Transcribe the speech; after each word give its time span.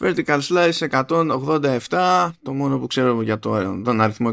Vertical 0.00 0.40
Slice 0.40 0.88
187. 1.88 2.30
Το 2.42 2.52
μόνο 2.52 2.78
που 2.78 2.86
ξέρω 2.86 3.22
για 3.22 3.38
το, 3.38 3.80
τον 3.82 4.00
αριθμό 4.00 4.30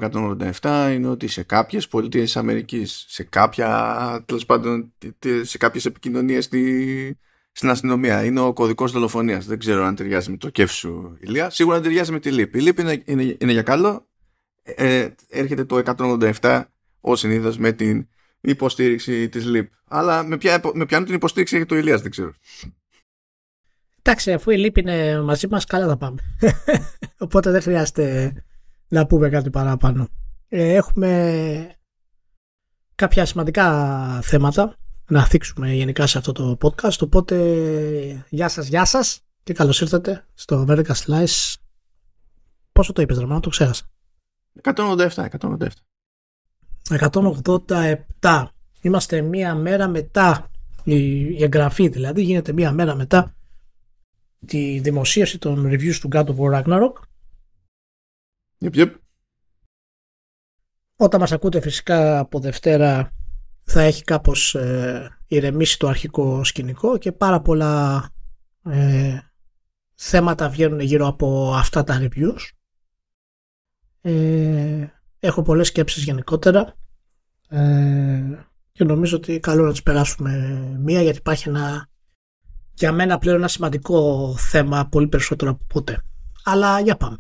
187 0.62 0.92
είναι 0.94 1.08
ότι 1.08 1.28
σε 1.28 1.44
κάποιες 1.44 1.88
πολιτείες 1.88 2.24
της 2.24 2.38
Αμερικής, 2.38 3.06
σε 3.08 3.24
κάποια, 3.24 4.24
τέλος 4.26 4.46
πάντων, 4.46 4.94
σε 5.42 5.58
κάποιες 5.58 5.86
επικοινωνίες 5.86 6.46
στη, 6.46 7.20
στην 7.52 7.70
αστυνομία. 7.70 8.24
Είναι 8.24 8.40
ο 8.40 8.54
κωδικός 8.54 8.92
δολοφονίας. 8.92 9.46
Δεν 9.46 9.60
ξέρω 9.60 9.86
αν 9.86 9.96
ταιριάζει 9.96 10.32
με 10.32 10.38
το 10.38 10.50
κέφι 10.50 10.74
σου, 10.74 11.18
Ηλία. 11.20 11.50
Σίγουρα 11.50 11.82
ταιριάζει 11.82 12.12
με 12.12 12.20
τη 12.20 12.32
ΛΥΠ. 12.32 12.56
Η 12.56 12.60
ΛΥΠ 12.60 12.80
είναι, 12.80 13.02
είναι, 13.06 13.38
είναι 13.40 13.52
για 13.52 13.62
καλό. 13.62 14.08
Ε, 14.64 15.08
έρχεται 15.30 15.64
το 15.66 15.82
187 16.42 16.64
ως 17.02 17.20
συνήθως 17.20 17.58
με 17.58 17.72
την 17.72 18.08
υποστήριξη 18.42 19.30
της 19.30 19.46
ΛΥΠ. 19.46 19.72
Αλλά 19.88 20.24
με, 20.24 20.38
ποια, 20.38 20.62
με 20.74 20.86
ποιανού 20.86 21.06
την 21.06 21.16
υποστήριξη 21.16 21.56
έχει 21.56 21.66
το 21.66 21.78
Ηλίας, 21.78 22.02
δεν 22.02 22.12
ξέρω. 22.12 22.34
Εντάξει, 24.08 24.34
αφού 24.34 24.52
η 24.52 24.58
λύπη 24.58 24.80
είναι 24.80 25.22
μαζί 25.22 25.48
μας, 25.48 25.66
καλά 25.66 25.88
θα 25.88 25.98
πάμε. 25.98 26.22
Οπότε 27.26 27.52
δεν 27.52 27.62
χρειάζεται 27.62 28.34
να 28.88 29.06
πούμε 29.06 29.30
κάτι 29.30 29.50
παραπάνω. 29.50 30.08
Ε, 30.48 30.74
έχουμε 30.74 31.78
κάποια 32.96 33.26
σημαντικά 33.26 34.20
θέματα 34.22 34.76
να 35.08 35.26
θίξουμε 35.26 35.74
γενικά 35.74 36.08
σε 36.08 36.18
αυτό 36.18 36.32
το 36.32 36.58
podcast. 36.62 36.98
Οπότε 37.02 37.36
γεια 38.30 38.48
σας, 38.48 38.68
γεια 38.68 38.86
σας 38.86 39.22
και 39.44 39.54
καλώς 39.54 39.82
ήρθατε 39.82 40.26
στο 40.34 40.66
Vertical 40.68 40.96
Slice. 41.06 41.54
Πόσο 42.72 42.94
το 42.94 43.02
είπες, 43.02 43.18
Ρωμανό, 43.18 43.40
το 43.40 43.50
ξέχασα. 43.50 43.86
187, 44.62 45.26
187. 45.40 45.68
187. 46.90 48.46
Είμαστε 48.82 49.22
μία 49.22 49.56
μέρα 49.56 49.88
μετά 49.88 50.50
η 50.84 51.44
εγγραφή 51.44 51.88
δηλαδή 51.88 52.22
γίνεται 52.22 52.54
μία 52.54 52.72
μέρα 52.72 52.96
μετά 52.96 53.35
τη 54.46 54.80
δημοσίευση 54.80 55.38
των 55.38 55.66
reviews 55.68 55.96
του 56.02 56.10
God 56.12 56.26
of 56.26 56.36
War 56.36 56.64
Ragnarok. 56.64 56.94
Yep, 58.60 58.76
yep. 58.76 58.96
Όταν 60.96 61.20
μας 61.20 61.32
ακούτε 61.32 61.62
φυσικά 61.62 62.20
από 62.20 62.40
Δευτέρα 62.40 63.14
θα 63.64 63.82
έχει 63.82 64.04
κάπως 64.04 64.56
ε, 64.56 65.18
ηρεμήσει 65.28 65.80
το 65.80 65.88
αρχικό 65.88 66.44
σκηνικό 66.44 66.98
και 66.98 67.12
πάρα 67.12 67.42
πολλά 67.42 68.10
ε, 68.66 69.20
θέματα 69.96 70.50
βγαίνουν 70.50 70.80
γύρω 70.80 71.08
από 71.08 71.54
αυτά 71.56 71.84
τα 71.84 72.00
reviews. 72.02 72.50
Ε, 74.02 74.88
έχω 75.20 75.42
πολλές 75.42 75.68
σκέψεις 75.68 76.04
γενικότερα 76.04 76.78
ε, 77.50 78.46
και 78.72 78.84
νομίζω 78.84 79.18
ότι 79.18 79.40
καλό 79.40 79.66
να 79.66 79.72
τις 79.72 79.84
περάσουμε 79.84 80.58
μία 80.80 81.02
γιατί 81.02 81.18
υπάρχει 81.18 81.50
ένα 81.50 81.90
για 82.76 82.92
μένα 82.92 83.18
πλέον 83.18 83.38
ένα 83.38 83.48
σημαντικό 83.48 84.36
θέμα 84.38 84.88
πολύ 84.88 85.08
περισσότερο 85.08 85.52
από 85.52 85.66
ποτέ. 85.68 86.04
Αλλά 86.44 86.80
για 86.80 86.96
πάμε. 86.96 87.18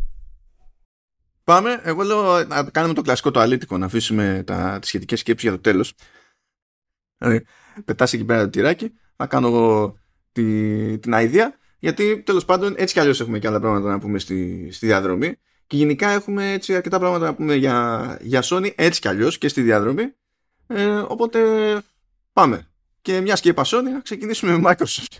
Πάμε. 1.43 1.81
Εγώ 1.83 2.03
λέω 2.03 2.43
να 2.43 2.63
κάνουμε 2.63 2.93
το 2.93 3.01
κλασικό 3.01 3.31
το 3.31 3.39
αλήτικο, 3.39 3.77
να 3.77 3.85
αφήσουμε 3.85 4.43
τα, 4.45 4.77
τις 4.79 4.89
σχετικές 4.89 5.19
σκέψεις 5.19 5.49
για 5.49 5.57
το 5.57 5.61
τέλος. 5.61 5.93
Δηλαδή, 7.17 7.45
πετάς 7.85 8.13
εκεί 8.13 8.25
πέρα 8.25 8.43
το 8.43 8.49
τυράκι, 8.49 8.91
να 9.15 9.27
κάνω 9.27 9.47
εγώ 9.47 9.97
τη, 10.31 10.99
την 10.99 11.13
αηδία, 11.13 11.57
γιατί 11.79 12.21
τέλος 12.21 12.45
πάντων 12.45 12.73
έτσι 12.77 12.93
κι 12.93 12.99
αλλιώς 12.99 13.19
έχουμε 13.19 13.39
και 13.39 13.47
άλλα 13.47 13.59
πράγματα 13.59 13.89
να 13.89 13.99
πούμε 13.99 14.19
στη, 14.19 14.69
στη 14.71 14.85
διαδρομή 14.85 15.37
και 15.67 15.77
γενικά 15.77 16.09
έχουμε 16.09 16.51
έτσι 16.51 16.75
αρκετά 16.75 16.99
πράγματα 16.99 17.25
να 17.25 17.35
πούμε 17.35 17.55
για, 17.55 18.17
για 18.21 18.43
Sony 18.43 18.71
έτσι 18.75 19.01
κι 19.01 19.07
αλλιώς 19.07 19.37
και 19.37 19.47
στη 19.47 19.61
διαδρομή. 19.61 20.13
Ε, 20.67 20.85
οπότε 20.87 21.39
πάμε. 22.33 22.67
Και 23.01 23.21
μια 23.21 23.33
και 23.33 23.49
είπα 23.49 23.63
Sony, 23.65 23.91
να 23.93 24.01
ξεκινήσουμε 24.01 24.57
με 24.57 24.69
Microsoft. 24.71 25.17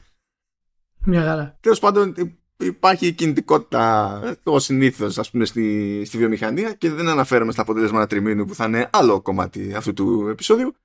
Μια 1.06 1.22
χαρά. 1.24 1.58
Τέλος 1.62 1.80
πάντων, 1.80 2.14
υπάρχει 2.58 3.14
κινητικότητα 3.14 4.20
ως 4.44 4.64
συνήθως 4.64 5.14
στη, 5.44 6.04
στη 6.06 6.18
βιομηχανία 6.18 6.74
και 6.74 6.92
δεν 6.92 7.08
αναφέρομαι 7.08 7.52
στα 7.52 7.62
αποτελέσματα 7.62 8.08
τριμήνου 8.08 8.46
που 8.46 8.56
θα 8.56 8.66
είναι 8.66 8.90
άλλο 8.92 9.22
κομμάτι 9.22 9.74
αυτού 9.74 9.94
του 9.94 10.28
επεισόδιου. 10.30 10.76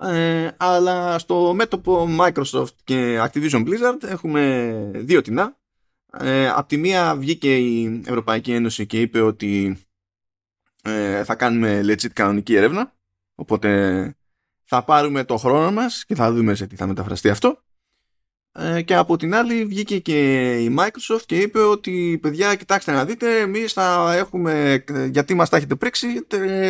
Ε, 0.00 0.48
αλλά 0.56 1.18
στο 1.18 1.54
μέτωπο 1.54 2.08
Microsoft 2.20 2.74
και 2.84 3.20
Activision 3.20 3.66
Blizzard 3.66 4.02
έχουμε 4.02 4.90
δύο 4.94 5.20
τεινά. 5.22 5.56
Ε, 6.18 6.48
απ' 6.48 6.68
τη 6.68 6.76
μία 6.76 7.16
βγήκε 7.16 7.56
η 7.56 8.02
Ευρωπαϊκή 8.06 8.52
Ένωση 8.52 8.86
και 8.86 9.00
είπε 9.00 9.20
ότι 9.20 9.78
ε, 10.82 11.24
θα 11.24 11.34
κάνουμε 11.34 11.80
legit 11.84 12.12
κανονική 12.12 12.54
έρευνα. 12.54 12.92
Οπότε 13.34 14.14
θα 14.64 14.84
πάρουμε 14.84 15.24
το 15.24 15.36
χρόνο 15.36 15.72
μας 15.72 16.04
και 16.04 16.14
θα 16.14 16.32
δούμε 16.32 16.54
σε 16.54 16.66
τι 16.66 16.76
θα 16.76 16.86
μεταφραστεί 16.86 17.28
αυτό. 17.28 17.62
Ε, 18.54 18.82
και 18.82 18.94
από 18.94 19.16
την 19.16 19.34
άλλη 19.34 19.64
βγήκε 19.64 19.98
και 19.98 20.52
η 20.56 20.74
Microsoft 20.78 21.22
και 21.26 21.38
είπε 21.38 21.58
ότι 21.58 22.18
παιδιά 22.22 22.54
κοιτάξτε 22.54 22.92
να 22.92 23.04
δείτε 23.04 23.40
εμείς 23.40 23.72
θα 23.72 24.14
έχουμε 24.14 24.84
γιατί 25.10 25.34
μας 25.34 25.48
τα 25.48 25.56
έχετε 25.56 25.74
πρίξει 25.74 26.26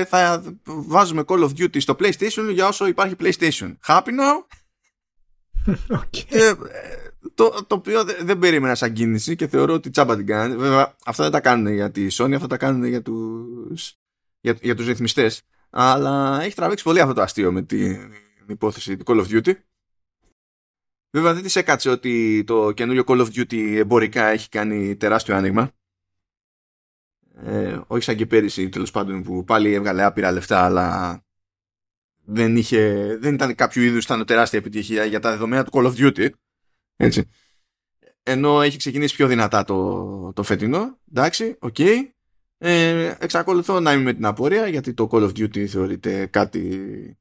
θα 0.06 0.42
βάζουμε 0.65 1.22
Call 1.26 1.42
of 1.42 1.48
Duty 1.48 1.81
στο 1.81 1.97
PlayStation 1.98 2.50
για 2.53 2.69
όσο 2.69 2.87
υπάρχει 2.87 3.15
PlayStation. 3.19 3.76
Happy 3.87 4.09
now; 4.09 4.44
Okay. 6.00 6.25
ε, 6.28 6.53
το, 7.34 7.65
το 7.66 7.75
οποίο 7.75 8.04
δεν 8.21 8.38
περίμενα 8.38 8.75
σαν 8.75 8.92
κίνηση 8.92 9.37
και 9.37 9.47
θεωρώ 9.47 9.75
ότι 9.75 9.91
τσάμπα 9.91 10.16
την 10.16 10.26
κάνει. 10.26 10.56
Βέβαια 10.56 10.97
αυτά 11.04 11.22
δεν 11.22 11.32
τα 11.32 11.41
κάνουν 11.41 11.72
για 11.72 11.91
τη 11.91 12.06
Sony 12.10 12.32
αυτά 12.32 12.47
τα 12.47 12.56
κάνουν 12.56 12.84
για 12.84 13.03
τους, 13.03 13.94
για, 14.41 14.56
για 14.60 14.75
τους 14.75 14.87
ρυθμιστές. 14.87 15.42
Αλλά 15.71 16.42
έχει 16.42 16.54
τραβήξει 16.54 16.84
πολύ 16.84 17.00
αυτό 17.00 17.15
το 17.15 17.22
αστείο 17.22 17.53
με 17.53 17.62
την 17.62 17.98
υπόθεση 18.47 18.97
του 18.97 19.04
Call 19.06 19.26
of 19.26 19.26
Duty 19.26 19.53
Βέβαια 21.14 21.34
δεν 21.34 21.42
της 21.42 21.56
έκατσε 21.56 21.90
ότι 21.90 22.44
το 22.46 22.72
καινούριο 22.72 23.04
Call 23.06 23.20
of 23.20 23.26
Duty 23.26 23.74
εμπορικά 23.76 24.26
έχει 24.26 24.48
κάνει 24.48 24.96
τεράστιο 24.96 25.36
άνοιγμα. 25.36 25.70
Ε, 27.44 27.80
όχι 27.86 28.02
σαν 28.02 28.16
και 28.16 28.26
πέρυσι 28.26 28.68
τέλος 28.68 28.90
πάντων 28.90 29.22
που 29.22 29.44
πάλι 29.44 29.72
έβγαλε 29.72 30.02
άπειρα 30.02 30.30
λεφτά 30.30 30.64
αλλά 30.64 31.20
δεν, 32.24 32.56
είχε, 32.56 33.16
δεν 33.20 33.34
ήταν 33.34 33.54
κάποιο 33.54 33.82
είδους 33.82 34.04
ήταν 34.04 34.24
τεράστια 34.24 34.58
επιτυχία 34.58 35.04
για 35.04 35.20
τα 35.20 35.30
δεδομένα 35.30 35.64
του 35.64 35.70
Call 35.74 35.86
of 35.86 35.94
Duty. 35.94 36.28
Έτσι. 36.96 37.28
Ενώ 38.22 38.62
έχει 38.62 38.78
ξεκινήσει 38.78 39.14
πιο 39.14 39.26
δυνατά 39.26 39.64
το, 39.64 40.32
το 40.32 40.42
φετινό. 40.42 40.98
Εντάξει, 41.10 41.56
OK. 41.58 41.75
Okay. 41.78 41.96
Ε, 42.58 43.14
εξακολουθώ 43.18 43.80
να 43.80 43.92
είμαι 43.92 44.02
με 44.02 44.12
την 44.12 44.24
απορία 44.24 44.66
γιατί 44.66 44.94
το 44.94 45.08
Call 45.10 45.22
of 45.22 45.28
Duty 45.28 45.66
θεωρείται 45.66 46.26
κάτι 46.26 47.18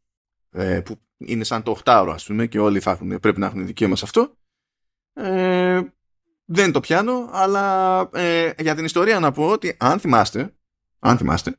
ε, 0.51 0.81
που 0.81 0.99
είναι 1.25 1.43
σαν 1.43 1.63
το 1.63 1.79
8ωρο 1.85 2.11
ας 2.13 2.25
πούμε 2.25 2.47
και 2.47 2.59
όλοι 2.59 2.79
θα 2.79 2.91
έχουν, 2.91 3.19
πρέπει 3.19 3.39
να 3.39 3.45
έχουν 3.45 3.65
δικαίωμα 3.65 3.95
σε 3.95 4.05
αυτό. 4.05 4.35
Ε, 5.13 5.81
δεν 6.45 6.71
το 6.71 6.79
πιάνω 6.79 7.29
αλλά 7.31 7.99
ε, 8.13 8.51
για 8.59 8.75
την 8.75 8.85
ιστορία 8.85 9.19
να 9.19 9.31
πω 9.31 9.47
ότι 9.47 9.75
αν 9.79 9.99
θυμάστε 9.99 10.53
αν 10.99 11.17
θυμάστε 11.17 11.55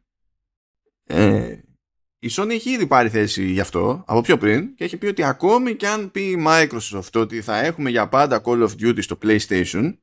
ε, 1.05 1.59
η 2.19 2.28
Sony 2.31 2.50
έχει 2.50 2.71
ήδη 2.71 2.87
πάρει 2.87 3.09
θέση 3.09 3.45
γι' 3.45 3.61
αυτό 3.61 4.05
από 4.06 4.21
πιο 4.21 4.39
πριν 4.39 4.75
και 4.75 4.84
έχει 4.84 4.97
πει 4.97 5.06
ότι 5.06 5.23
ακόμη 5.23 5.75
και 5.75 5.89
αν 5.89 6.11
πει 6.11 6.21
η 6.21 6.44
Microsoft 6.47 7.12
ότι 7.15 7.41
θα 7.41 7.59
έχουμε 7.59 7.91
για 7.91 8.09
πάντα 8.09 8.43
Call 8.44 8.69
of 8.69 8.71
Duty 8.81 9.03
στο 9.03 9.19
PlayStation 9.23 9.97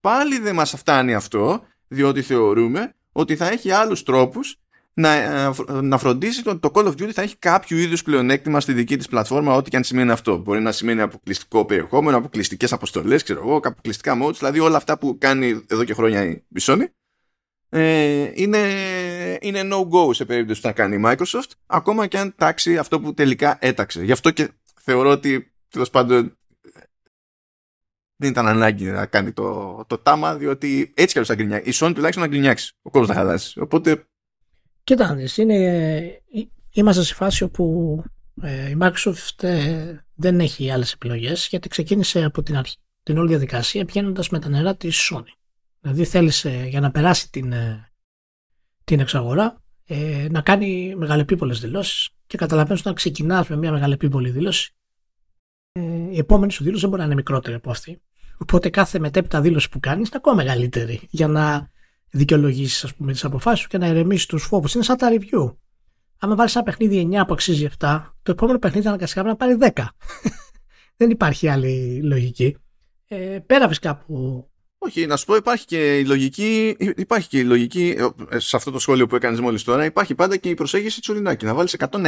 πάλι 0.00 0.38
δεν 0.38 0.54
μας 0.54 0.70
φτάνει 0.76 1.14
αυτό 1.14 1.62
διότι 1.88 2.22
θεωρούμε 2.22 2.94
ότι 3.12 3.36
θα 3.36 3.48
έχει 3.48 3.70
άλλους 3.70 4.02
τρόπους 4.02 4.60
να, 5.00 5.12
ε, 5.12 5.52
να 5.82 5.98
φροντίσει 5.98 6.42
το, 6.42 6.58
το 6.58 6.70
Call 6.74 6.84
of 6.84 6.90
Duty 6.90 7.10
θα 7.10 7.22
έχει 7.22 7.36
κάποιο 7.36 7.76
είδους 7.76 8.02
πλεονέκτημα 8.02 8.60
στη 8.60 8.72
δική 8.72 8.96
της 8.96 9.08
πλατφόρμα, 9.08 9.54
ό,τι 9.54 9.70
και 9.70 9.76
αν 9.76 9.84
σημαίνει 9.84 10.10
αυτό. 10.10 10.36
Μπορεί 10.38 10.60
να 10.60 10.72
σημαίνει 10.72 11.00
αποκλειστικό 11.00 11.64
περιεχόμενο, 11.64 12.16
αποκλειστικές 12.16 12.72
αποστολές, 12.72 13.22
ξέρω 13.22 13.40
εγώ, 13.40 13.56
αποκλειστικά 13.56 14.18
modes, 14.22 14.34
δηλαδή 14.34 14.58
όλα 14.58 14.76
αυτά 14.76 14.98
που 14.98 15.16
κάνει 15.18 15.64
εδώ 15.68 15.84
και 15.84 15.94
χρόνια 15.94 16.24
η 16.24 16.42
Sony. 16.60 16.84
Ε, 17.68 18.30
είναι, 18.34 18.58
είναι 19.40 19.60
no-go 19.72 20.14
σε 20.14 20.24
περίπτωση 20.24 20.60
που 20.60 20.66
θα 20.66 20.72
κάνει 20.72 20.96
η 20.96 21.02
Microsoft, 21.04 21.50
ακόμα 21.66 22.06
και 22.06 22.18
αν 22.18 22.34
τάξει 22.36 22.78
αυτό 22.78 23.00
που 23.00 23.14
τελικά 23.14 23.58
έταξε. 23.60 24.04
Γι' 24.04 24.12
αυτό 24.12 24.30
και 24.30 24.50
θεωρώ 24.80 25.10
ότι 25.10 25.52
τέλος 25.68 25.90
πάντων 25.90 26.38
δεν 28.16 28.30
ήταν 28.30 28.46
ανάγκη 28.46 28.84
να 28.84 29.06
κάνει 29.06 29.32
το, 29.32 29.84
το 29.86 29.98
τάμα, 29.98 30.36
διότι 30.36 30.92
έτσι 30.96 31.12
κι 31.12 31.18
αλλιώς 31.18 31.28
θα 31.28 31.34
γκρινιάξει. 31.34 31.70
Η 31.70 31.72
Sony 31.74 31.92
τουλάχιστον 31.94 32.22
να 32.22 32.28
γκρινιάξει. 32.28 32.76
Ο 32.82 32.90
κόσμος 32.90 33.08
θα 33.08 33.14
χαλάσει. 33.14 33.60
Οπότε 33.60 34.06
Κοιτάξτε, 34.86 35.42
είναι, 35.42 36.22
είμαστε 36.70 37.02
σε 37.02 37.14
φάση 37.14 37.44
όπου 37.44 38.02
ε, 38.42 38.70
η 38.70 38.76
Microsoft 38.80 39.42
ε, 39.42 39.96
δεν 40.14 40.40
έχει 40.40 40.70
άλλες 40.70 40.92
επιλογές 40.92 41.46
γιατί 41.50 41.68
ξεκίνησε 41.68 42.24
από 42.24 42.42
την 42.42 42.56
αρχή 42.56 42.76
την 43.02 43.18
όλη 43.18 43.28
διαδικασία 43.28 43.84
πηγαίνοντας 43.84 44.28
με 44.28 44.38
τα 44.38 44.48
νερά 44.48 44.76
της 44.76 45.10
Sony. 45.12 45.32
Δηλαδή 45.80 46.04
θέλησε 46.04 46.66
για 46.68 46.80
να 46.80 46.90
περάσει 46.90 47.30
την, 47.30 47.52
ε, 47.52 47.92
την 48.84 49.00
εξαγορά 49.00 49.62
ε, 49.86 50.26
να 50.30 50.40
κάνει 50.40 50.94
μεγαλεπίπολες 50.96 51.60
δηλώσεις 51.60 52.10
και 52.26 52.36
καταλαβαίνεις 52.36 52.80
όταν 52.80 52.94
ξεκινάς 52.94 53.48
με 53.48 53.56
μια 53.56 53.72
μεγαλεπίπολη 53.72 54.30
δήλωση 54.30 54.74
ε, 55.72 55.80
η 56.10 56.18
επόμενη 56.18 56.52
σου 56.52 56.62
δήλωση 56.62 56.80
δεν 56.80 56.88
μπορεί 56.88 57.00
να 57.00 57.06
είναι 57.06 57.16
μικρότερη 57.16 57.56
από 57.56 57.70
αυτή. 57.70 58.02
Οπότε 58.38 58.70
κάθε 58.70 58.98
μετέπειτα 58.98 59.40
δήλωση 59.40 59.68
που 59.68 59.80
κάνεις 59.80 60.08
είναι 60.08 60.16
ακόμα 60.16 60.36
μεγαλύτερη 60.36 61.00
για 61.10 61.28
να 61.28 61.70
δικαιολογήσεις, 62.16 62.84
ας 62.84 62.94
πούμε, 62.94 63.12
τις 63.12 63.24
αποφάσεις 63.24 63.60
σου 63.60 63.68
και 63.68 63.78
να 63.78 63.86
ηρεμήσεις 63.86 64.26
τους 64.26 64.44
φόβους. 64.44 64.74
Είναι 64.74 64.84
σαν 64.84 64.96
τα 64.96 65.08
review. 65.10 65.54
Αν 66.18 66.36
βάλεις 66.36 66.54
ένα 66.54 66.64
παιχνίδι 66.64 67.08
9 67.12 67.26
που 67.26 67.32
αξίζει 67.32 67.68
7, 67.78 68.02
το 68.22 68.30
επόμενο 68.30 68.58
παιχνίδι 68.58 68.86
αναγκαστικά 68.86 69.22
πρέπει 69.22 69.36
να 69.38 69.56
πάρει 69.56 69.72
10. 69.74 69.84
Δεν 70.96 71.10
υπάρχει 71.10 71.48
άλλη 71.48 72.00
λογική. 72.02 72.56
Ε, 73.08 73.38
πέρα 73.46 73.68
φυσικά 73.68 73.96
που 73.96 74.46
Όχι, 74.78 75.06
να 75.06 75.16
σου 75.16 75.24
πω 75.24 75.36
υπάρχει 75.36 75.64
και 75.64 75.98
η 75.98 76.04
λογική, 76.04 76.76
υπάρχει 76.96 77.28
και 77.28 77.38
η 77.38 77.44
λογική 77.44 77.96
ε, 78.30 78.38
σε 78.38 78.56
αυτό 78.56 78.70
το 78.70 78.78
σχόλιο 78.78 79.06
που 79.06 79.16
έκανες 79.16 79.40
μόλις 79.40 79.64
τώρα 79.64 79.84
υπάρχει 79.84 80.14
πάντα 80.14 80.36
και 80.36 80.48
η 80.48 80.54
προσέγγιση 80.54 81.00
Τσουρινάκη 81.00 81.44
να 81.44 81.54
βάλεις 81.54 81.76
101. 81.78 82.00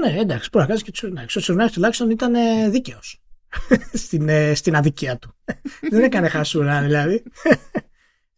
Ναι, 0.00 0.16
εντάξει, 0.18 0.48
μπορεί 0.52 0.64
να 0.64 0.66
κάνεις 0.66 0.82
και 0.82 0.90
Τσουρινάκη. 0.90 1.38
Ο 1.38 1.40
Τσουρινάκης 1.40 1.74
τουλάχιστον 1.74 2.10
ήταν 2.10 2.32
δίκαιος 2.70 3.22
στην, 4.04 4.28
ε, 4.28 4.54
στην 4.54 4.76
αδικία 4.76 5.18
του. 5.18 5.34
Δεν 5.90 6.02
έκανε 6.02 6.28
χασούρα 6.28 6.82
δηλαδή. 6.82 7.22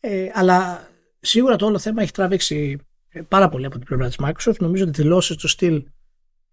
Ε, 0.05 0.31
αλλά 0.33 0.89
σίγουρα 1.21 1.57
το 1.57 1.67
όλο 1.67 1.79
θέμα 1.79 2.03
έχει 2.03 2.13
τραβήξει 2.13 2.79
πάρα 3.29 3.49
πολύ 3.49 3.67
από 3.67 3.79
την 3.79 3.87
πλευρά 3.87 4.07
της 4.07 4.17
Microsoft. 4.23 4.57
Νομίζω 4.59 4.85
ότι 4.85 5.03
δηλώσεις 5.03 5.37
του 5.37 5.49
στυλ 5.49 5.85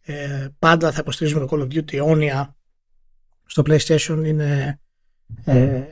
ε, 0.01 0.47
πάντα 0.59 0.91
θα 0.91 0.99
υποστηρίζουμε 1.01 1.45
το 1.45 1.47
Call 1.51 1.61
of 1.61 1.77
Duty 1.77 1.93
αιώνια 1.93 2.55
στο 3.45 3.63
PlayStation 3.65 4.21
είναι 4.25 4.79
ε, 5.43 5.83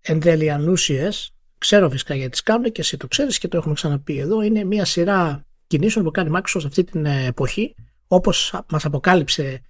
εν 0.00 0.20
τέλει 0.20 0.50
ανούσιες. 0.50 1.34
Ξέρω 1.58 1.90
φυσικά 1.90 2.14
γιατί 2.14 2.30
τις 2.30 2.42
κάνουν 2.42 2.72
και 2.72 2.80
εσύ 2.80 2.96
το 2.96 3.08
ξέρεις 3.08 3.38
και 3.38 3.48
το 3.48 3.56
έχουμε 3.56 3.74
ξαναπεί 3.74 4.18
εδώ. 4.18 4.42
Είναι 4.42 4.64
μια 4.64 4.84
σειρά 4.84 5.46
κινήσεων 5.66 6.04
που 6.04 6.10
κάνει 6.10 6.30
Microsoft 6.34 6.64
αυτή 6.66 6.84
την 6.84 7.06
εποχή 7.06 7.74
όπως 8.06 8.60
μας 8.68 8.84
αποκάλυψε 8.84 9.60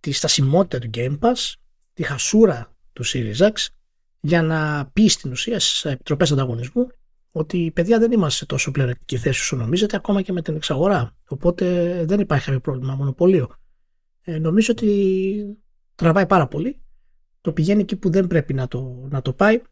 τη 0.00 0.12
στασιμότητα 0.12 0.78
του 0.78 0.90
Game 0.94 1.18
Pass, 1.18 1.54
τη 1.92 2.02
χασούρα 2.02 2.76
του 2.92 3.04
Series 3.06 3.36
X 3.36 3.66
για 4.20 4.42
να 4.42 4.90
πει 4.92 5.08
στην 5.08 5.30
ουσία 5.30 5.60
στις 5.60 5.84
επιτροπές 5.84 6.32
ανταγωνισμού 6.32 6.86
ότι 7.30 7.70
παιδιά 7.74 7.98
δεν 7.98 8.12
είμαστε 8.12 8.38
σε 8.38 8.46
τόσο 8.46 8.70
πλεονεκτική 8.70 9.16
θέση 9.16 9.40
όσο 9.40 9.56
νομίζετε, 9.56 9.96
ακόμα 9.96 10.22
και 10.22 10.32
με 10.32 10.42
την 10.42 10.56
εξαγορά. 10.56 11.16
Οπότε 11.28 11.64
δεν 12.04 12.20
υπάρχει 12.20 12.44
κάποιο 12.44 12.60
πρόβλημα 12.60 12.94
μονοπωλίο. 12.94 13.48
Ε, 14.20 14.38
νομίζω 14.38 14.72
ότι 14.72 15.58
τραβάει 15.94 16.26
πάρα 16.26 16.46
πολύ. 16.46 16.80
Το 17.40 17.52
πηγαίνει 17.52 17.80
εκεί 17.80 17.96
που 17.96 18.10
δεν 18.10 18.26
πρέπει 18.26 18.54
να 18.54 18.68
το, 18.68 19.06
να 19.10 19.22
το 19.22 19.32
πάει. 19.32 19.62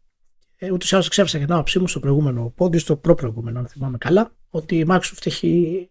Ε, 0.55 0.71
Ούτως 0.71 0.91
ή 0.91 0.93
άλλως 0.93 1.07
ξέφρασα 1.07 1.37
για 1.37 1.45
την 1.45 1.55
άποψή 1.55 1.79
μου 1.79 1.87
στο 1.87 1.99
προηγούμενο 1.99 2.53
πόντιο, 2.55 2.79
στο 2.79 2.97
προ-προηγούμενο, 2.97 3.59
αν 3.59 3.67
θυμάμαι 3.67 3.97
καλά, 3.97 4.35
ότι 4.49 4.77
η 4.77 4.85
Microsoft 4.89 5.25
έχει, 5.25 5.89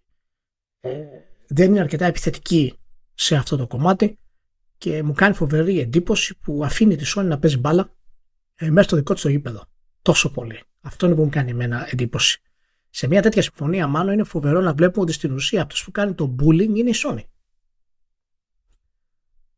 ε, 0.80 1.04
δεν 1.46 1.70
είναι 1.70 1.80
αρκετά 1.80 2.04
επιθετική 2.04 2.74
σε 3.14 3.36
αυτό 3.36 3.56
το 3.56 3.66
κομμάτι 3.66 4.18
και 4.78 5.02
μου 5.02 5.12
κάνει 5.12 5.34
φοβερή 5.34 5.80
εντύπωση 5.80 6.36
που 6.38 6.64
αφήνει 6.64 6.96
τη 6.96 7.12
Sony 7.16 7.24
να 7.24 7.38
παίζει 7.38 7.58
μπάλα 7.58 7.95
ε, 8.56 8.70
μέσα 8.70 8.86
στο 8.86 8.96
δικό 8.96 9.12
της 9.12 9.22
το 9.22 9.28
γήπεδο. 9.28 9.64
Τόσο 10.02 10.30
πολύ. 10.30 10.62
Αυτό 10.80 11.06
είναι 11.06 11.14
που 11.14 11.22
μου 11.22 11.28
κάνει 11.28 11.50
εμένα 11.50 11.88
εντύπωση. 11.90 12.40
Σε 12.90 13.06
μια 13.06 13.22
τέτοια 13.22 13.42
συμφωνία, 13.42 13.86
μάλλον 13.86 14.12
είναι 14.12 14.24
φοβερό 14.24 14.60
να 14.60 14.74
βλέπουμε 14.74 15.02
ότι 15.02 15.12
στην 15.12 15.32
ουσία 15.32 15.62
αυτός 15.62 15.84
που 15.84 15.90
κάνει 15.90 16.14
το 16.14 16.34
bullying 16.40 16.76
είναι 16.76 16.90
η 16.90 16.94
Sony. 17.04 17.22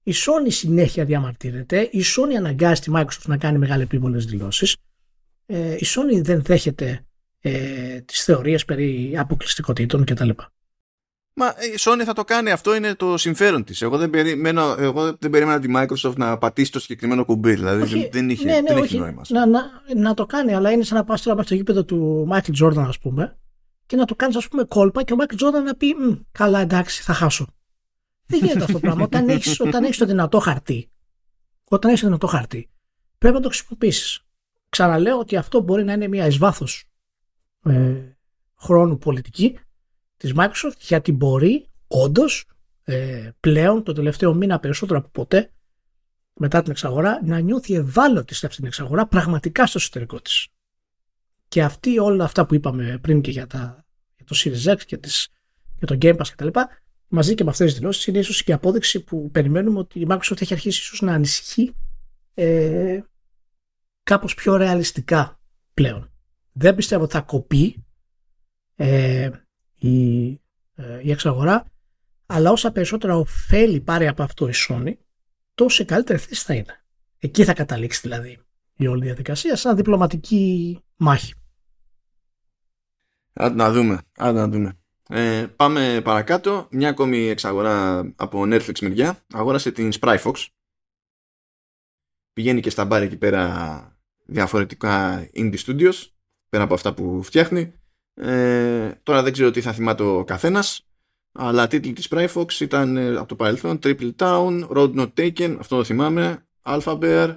Η 0.03 0.13
Sony 0.15 0.47
συνέχεια 0.47 1.05
διαμαρτύρεται, 1.05 1.81
η 1.81 2.03
Sony 2.17 2.35
αναγκάζει 2.37 2.81
τη 2.81 2.91
Microsoft 2.95 3.27
να 3.27 3.37
κάνει 3.37 3.59
μεγάλες 3.59 3.85
επίβολες 3.85 4.25
δηλώσεις, 4.25 4.77
ε, 5.47 5.75
η 5.75 5.87
Sony 5.87 6.23
δεν 6.23 6.43
δέχεται 6.43 7.07
ε, 7.41 8.01
τις 8.01 8.25
θεωρίες 8.25 8.65
περί 8.65 9.19
αποκλειστικότητων 9.19 10.05
κτλ. 10.05 10.31
Μα 11.41 11.47
η 11.47 11.75
Sony 11.79 12.03
θα 12.05 12.13
το 12.13 12.25
κάνει, 12.25 12.51
αυτό 12.51 12.75
είναι 12.75 12.95
το 12.95 13.17
συμφέρον 13.17 13.65
της. 13.65 13.83
Εγώ 13.83 13.97
δεν, 13.97 14.11
περιμένω, 14.11 14.75
εγώ 14.79 15.17
δεν 15.19 15.31
περίμενα 15.31 15.61
τη 15.61 15.69
Microsoft 15.77 16.17
να 16.17 16.39
πατήσει 16.39 16.73
το 16.73 16.81
συγκεκριμένο 16.81 17.25
κουμπί, 17.25 17.55
δηλαδή 17.55 17.83
όχι, 17.83 18.09
δεν, 18.13 18.31
είχε, 18.31 18.45
ναι, 18.45 18.53
ναι, 18.53 18.75
δεν 18.75 18.77
έχει 18.83 18.99
νόημα. 18.99 19.23
Να, 19.29 19.47
να, 19.47 19.63
να, 19.97 20.15
το 20.15 20.27
κάνει, 20.27 20.55
αλλά 20.55 20.71
είναι 20.71 20.83
σαν 20.83 20.97
να 20.97 21.05
πας 21.05 21.23
τώρα 21.23 21.37
μέχρι 21.37 21.51
το 21.51 21.57
γήπεδο 21.57 21.85
του 21.85 22.29
Michael 22.33 22.65
Jordan 22.65 22.85
ας 22.89 22.99
πούμε 22.99 23.39
και 23.87 23.97
να 23.97 24.05
το 24.05 24.15
κάνεις 24.15 24.37
ας 24.37 24.49
πούμε 24.49 24.65
κόλπα 24.65 25.03
και 25.03 25.13
ο 25.13 25.17
Michael 25.21 25.35
Jordan 25.35 25.65
να 25.65 25.75
πει 25.75 25.95
καλά 26.33 26.61
εντάξει 26.61 27.03
θα 27.03 27.13
χάσω. 27.13 27.47
Δεν 28.27 28.39
γίνεται 28.39 28.61
αυτό 28.61 28.73
το 28.73 28.81
πράγμα. 28.81 29.03
Όταν 29.05 29.29
έχεις, 29.29 29.61
όταν 29.61 29.85
έχεις 29.85 29.99
το 29.99 30.05
δυνατό 30.07 30.39
χαρτί, 30.39 30.91
όταν 31.69 31.91
έχεις 31.91 32.01
το 32.01 32.07
δυνατό 32.07 32.27
χαρτί, 32.27 32.71
πρέπει 33.19 33.35
να 33.35 33.41
το 33.41 33.49
χρησιμοποιήσεις. 33.49 34.21
Ξαναλέω 34.69 35.19
ότι 35.19 35.37
αυτό 35.37 35.61
μπορεί 35.61 35.85
να 35.85 35.93
είναι 35.93 36.09
μια 36.09 36.27
εις 36.27 36.39
βάθος, 36.39 36.85
ε, 37.65 37.95
χρόνου 38.57 38.99
πολιτική 38.99 39.59
της 40.19 40.33
Microsoft 40.37 40.79
γιατί 40.79 41.13
μπορεί 41.13 41.67
όντως 41.87 42.47
ε, 42.85 43.31
πλέον 43.41 43.83
το 43.83 43.93
τελευταίο 43.93 44.35
μήνα 44.35 44.59
περισσότερο 44.59 44.99
από 44.99 45.09
ποτέ 45.09 45.51
μετά 46.35 46.63
την 46.63 46.71
εξαγορά 46.71 47.21
να 47.25 47.39
νιώθει 47.39 47.75
ευάλωτη 47.75 48.35
σε 48.35 48.47
αυτή 48.47 48.59
την 48.59 48.67
εξαγορά 48.67 49.07
πραγματικά 49.07 49.67
στο 49.67 49.79
εσωτερικό 49.79 50.21
της. 50.21 50.49
Και 51.49 51.63
αυτή 51.63 51.99
όλα 51.99 52.25
αυτά 52.25 52.47
που 52.47 52.55
είπαμε 52.55 52.99
πριν 53.01 53.21
και 53.21 53.31
για, 53.31 53.47
τα, 53.47 53.85
για 54.17 54.25
το 54.25 54.37
Series 54.39 54.77
X 54.77 54.83
και, 54.87 54.97
τις, 54.97 55.29
για 55.79 55.87
το 55.87 55.99
Game 56.01 56.17
Pass 56.17 56.29
κτλ 56.37 56.49
μαζί 57.09 57.35
και 57.35 57.45
με 57.45 57.51
αυτές 57.51 57.67
τις 57.67 57.79
δηλώσεις 57.79 58.07
είναι 58.07 58.19
ίσως 58.19 58.43
και 58.43 58.53
απόδειξη 58.53 59.05
που 59.05 59.31
περιμένουμε 59.31 59.79
ότι 59.79 60.01
η 60.01 60.07
Microsoft 60.09 60.41
έχει 60.41 60.53
αρχίσει 60.53 60.81
ίσως 60.81 61.01
να 61.01 61.13
ανησυχεί 61.13 61.75
ε, 62.35 63.01
κάπως 64.03 64.35
πιο 64.35 64.57
ρεαλιστικά 64.57 65.41
πλέον. 65.75 66.13
Δεν 66.53 66.75
πιστεύω 66.75 67.03
ότι 67.03 67.13
θα 67.13 67.21
κοπεί 67.21 67.87
ε, 68.77 69.31
η, 69.79 70.27
ε, 70.75 71.01
η 71.03 71.11
εξαγορά 71.11 71.65
αλλά 72.27 72.51
όσα 72.51 72.73
περισσότερα 72.73 73.17
ωφέλη 73.17 73.81
πάρει 73.81 74.07
από 74.07 74.23
αυτό 74.23 74.49
η 74.49 74.53
Sony 74.69 74.93
τόσο 75.55 75.85
καλύτερη 75.85 76.19
θέση 76.19 76.45
θα 76.45 76.55
είναι. 76.55 76.83
Εκεί 77.19 77.45
θα 77.45 77.55
καταλήξει 77.55 78.01
δηλαδή 78.03 78.39
η 78.77 78.87
όλη 78.87 79.05
διαδικασία 79.05 79.57
σαν 79.57 79.77
διπλωματική 79.77 80.79
μάχη. 80.97 81.35
Άντε 83.33 83.55
να 83.55 83.73
δούμε. 83.73 84.01
Άντε 84.17 84.39
να 84.39 84.49
δούμε. 84.49 84.79
Ε, 85.09 85.47
πάμε 85.57 86.01
παρακάτω. 86.05 86.69
Μια 86.71 86.89
ακόμη 86.89 87.29
εξαγορά 87.29 87.99
από 88.17 88.43
Netflix 88.43 88.81
μεριά. 88.81 89.25
Αγόρασε 89.33 89.73
την 89.73 89.93
Spryfox. 90.01 90.47
Πηγαίνει 92.33 92.61
και 92.61 92.71
στα 92.71 92.85
μπάρ 92.85 93.03
εκεί 93.03 93.17
πέρα 93.17 93.99
διαφορετικά 94.25 95.25
indie 95.35 95.59
studios 95.67 95.95
πέρα 96.49 96.63
από 96.63 96.75
αυτά 96.75 96.95
που 96.95 97.23
φτιάχνει. 97.23 97.73
Ε, 98.21 99.01
τώρα 99.03 99.23
δεν 99.23 99.33
ξέρω 99.33 99.51
τι 99.51 99.61
θα 99.61 99.73
θυμάται 99.73 100.03
ο 100.03 100.25
καθένας 100.25 100.89
αλλά 101.41 101.67
τίτλοι 101.67 101.93
της 101.93 102.09
Spryfox 102.11 102.61
ήταν 102.61 102.97
ε, 102.97 103.17
από 103.17 103.29
το 103.29 103.35
παρελθόν 103.35 103.79
Triple 103.83 104.11
Town, 104.17 104.69
Road 104.69 104.95
Not 104.95 105.09
Taken, 105.17 105.57
αυτό 105.59 105.77
το 105.77 105.85
θυμάμαι, 105.85 106.47
Alpha 106.63 106.99
Bear, 106.99 107.37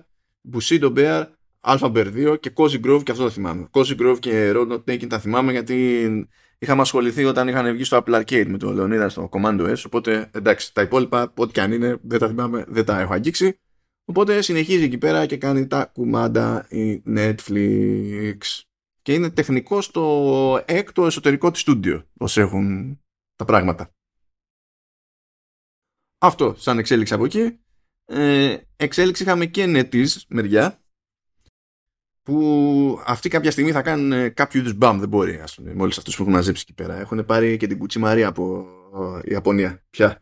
Bushido 0.53 0.93
Bear, 0.93 1.25
Alpha 1.61 1.91
Bear 1.91 2.33
2 2.33 2.39
και 2.39 2.51
Cozy 2.55 2.85
Grove 2.85 3.03
και 3.03 3.11
αυτό 3.11 3.23
το 3.23 3.29
θυμάμαι. 3.29 3.69
Cozy 3.71 3.99
Grove 3.99 4.17
και 4.19 4.51
Road 4.55 4.71
Not 4.71 4.83
Taken 4.91 5.07
τα 5.07 5.19
θυμάμαι 5.19 5.51
γιατί 5.51 6.07
είχαμε 6.59 6.81
ασχοληθεί 6.81 7.25
όταν 7.25 7.47
είχαν 7.47 7.73
βγει 7.73 7.83
στο 7.83 8.03
Apple 8.05 8.21
Arcade 8.21 8.45
με 8.47 8.57
τον 8.57 8.75
Λεωνίδα 8.75 9.09
στο 9.09 9.29
Commando 9.31 9.69
S. 9.69 9.83
Οπότε 9.85 10.29
εντάξει, 10.33 10.73
τα 10.73 10.81
υπόλοιπα, 10.81 11.33
ό,τι 11.35 11.51
και 11.51 11.61
αν 11.61 11.71
είναι, 11.71 11.97
δεν 12.01 12.19
τα 12.19 12.27
θυμάμαι, 12.27 12.65
δεν 12.67 12.85
τα 12.85 12.99
έχω 12.99 13.13
αγγίξει. 13.13 13.59
Οπότε 14.05 14.41
συνεχίζει 14.41 14.83
εκεί 14.83 14.97
πέρα 14.97 15.25
και 15.25 15.37
κάνει 15.37 15.67
τα 15.67 15.85
κουμάντα 15.93 16.65
η 16.69 17.03
Netflix. 17.15 18.37
Και 19.01 19.13
είναι 19.13 19.29
τεχνικό 19.29 19.81
στο 19.81 20.63
έκτο 20.65 21.05
εσωτερικό 21.05 21.51
της 21.51 21.61
στούντιο, 21.61 22.07
όσο 22.17 22.41
έχουν 22.41 22.99
τα 23.35 23.45
πράγματα. 23.45 23.91
Αυτό 26.17 26.55
σαν 26.57 26.77
εξέλιξη 26.77 27.13
από 27.13 27.25
εκεί. 27.25 27.59
Ε, 28.05 28.57
εξέλιξη 28.75 29.23
είχαμε 29.23 29.45
και 29.45 29.65
NetEase 29.67 30.15
μεριά 30.27 30.81
που 32.23 33.01
αυτοί 33.05 33.29
κάποια 33.29 33.51
στιγμή 33.51 33.71
θα 33.71 33.81
κάνουν 33.81 34.11
ε, 34.11 34.29
κάποιο 34.29 34.59
είδους 34.59 34.73
μπαμ. 34.73 34.99
Δεν 34.99 35.09
μπορεί, 35.09 35.39
ας 35.39 35.55
πούμε, 35.55 35.73
με 35.73 35.81
όλους 35.81 35.97
αυτούς 35.97 36.15
που 36.15 36.21
έχουν 36.21 36.33
μαζέψει 36.33 36.63
εκεί 36.67 36.73
πέρα. 36.73 36.99
Έχουν 36.99 37.25
πάρει 37.25 37.57
και 37.57 37.67
την 37.67 37.77
κουτσιμαρία 37.77 38.27
από 38.27 38.67
η 39.23 39.29
ε, 39.29 39.33
Ιαπωνία 39.33 39.83
πια. 39.89 40.21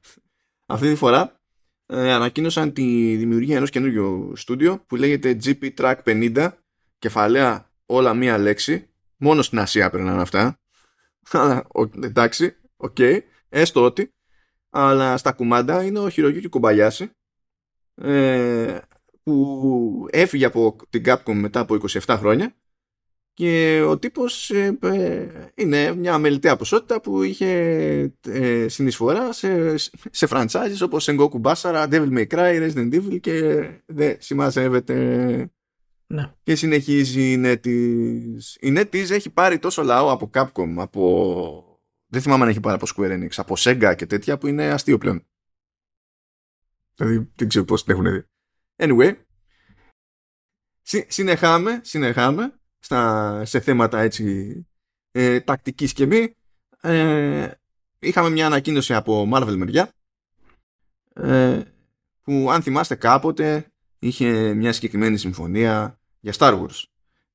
Αυτή 0.66 0.90
τη 0.90 0.96
φορά 0.96 1.42
ε, 1.86 2.12
ανακοίνωσαν 2.12 2.74
τη 2.74 3.16
δημιουργία 3.16 3.56
ενός 3.56 3.70
καινούριου 3.70 4.36
στούντιο 4.36 4.84
που 4.88 4.96
λέγεται 4.96 5.38
GP 5.44 5.74
Track 5.78 5.96
50, 6.06 6.52
κεφαλαία 6.98 7.69
όλα 7.90 8.14
μία 8.14 8.38
λέξη. 8.38 8.90
Μόνο 9.18 9.42
στην 9.42 9.60
Ασία 9.60 9.90
περνάνε 9.90 10.22
αυτά. 10.22 10.60
Αλλά 11.32 11.68
εντάξει, 12.04 12.56
OK, 12.78 12.96
okay, 13.00 13.20
έστω 13.50 13.84
ότι. 13.84 14.14
Αλλά 14.70 15.18
στα 15.18 15.32
κουμάντα 15.32 15.84
είναι 15.84 16.00
ο 16.00 16.10
Χιρογιούκι 16.10 16.48
Κομπαγιάσι. 16.48 17.12
Ε, 17.96 18.78
που 19.24 20.08
έφυγε 20.12 20.46
από 20.46 20.76
την 20.90 21.04
Capcom 21.06 21.34
μετά 21.34 21.60
από 21.60 21.78
27 22.06 22.16
χρόνια 22.18 22.56
και 23.40 23.82
ο 23.88 23.98
τύπος 23.98 24.50
ε, 24.50 24.78
ε, 24.82 25.28
είναι 25.56 25.96
μια 25.96 26.18
αμελητέα 26.18 26.56
ποσότητα 26.56 27.02
που 27.02 27.24
είχε 27.24 27.50
ε, 28.28 28.68
συνεισφορά 28.68 29.34
σε, 29.34 29.78
σε 30.12 30.28
franchises 30.30 30.80
όπως 30.82 31.10
Sengoku 31.10 31.42
Basara, 31.42 31.90
Devil 31.90 32.18
May 32.18 32.28
Cry, 32.28 32.70
Resident 32.70 32.94
Evil 32.94 33.20
και 33.20 33.68
δεν 33.86 34.16
συμμαζεύεται 34.20 35.52
ναι. 36.12 36.34
και 36.44 36.56
συνεχίζει 36.56 37.32
η 37.32 37.42
NetEase. 37.46 38.60
Η 38.60 38.74
NetEase 38.78 39.10
έχει 39.10 39.30
πάρει 39.30 39.60
τόσο 39.60 39.84
λαό 39.84 40.12
από 40.12 40.30
Capcom, 40.34 40.76
από... 40.78 41.82
δεν 42.08 42.22
θυμάμαι 42.22 42.44
αν 42.44 42.50
έχει 42.50 42.60
πάρει 42.60 42.80
από 42.82 42.88
Square 42.96 43.12
Enix, 43.12 43.30
από 43.36 43.56
Sega 43.58 43.94
και 43.98 44.06
τέτοια 44.06 44.38
που 44.38 44.48
είναι 44.48 44.72
αστείο 44.72 44.98
πλέον. 44.98 45.26
Δηλαδή 46.96 47.32
δεν 47.36 47.48
ξέρω 47.48 47.66
πώς 47.66 47.84
την 47.84 47.94
έχουν 47.94 48.12
δει. 48.12 48.26
Anyway, 48.76 49.16
συνεχάμε, 51.08 51.80
συνεχάμε 51.84 52.60
στα, 52.80 53.46
σε 53.46 53.60
θέματα 53.60 54.00
έτσι 54.00 54.54
ε, 55.12 55.40
τακτικής 55.40 55.94
και 55.94 56.06
μη. 56.06 56.36
Ε, 56.82 57.52
είχαμε 58.00 58.30
μια 58.30 58.46
ανακοίνωση 58.46 58.94
από 58.94 59.30
Marvel 59.34 59.56
μεριά 59.56 59.94
ε, 61.14 61.62
που 62.22 62.48
αν 62.52 62.62
θυμάστε 62.62 62.96
κάποτε 62.96 63.72
είχε 64.00 64.54
μια 64.54 64.74
συγκεκριμένη 64.74 65.18
συμφωνία 65.18 65.99
για 66.20 66.34
Star 66.38 66.62
Wars. 66.62 66.84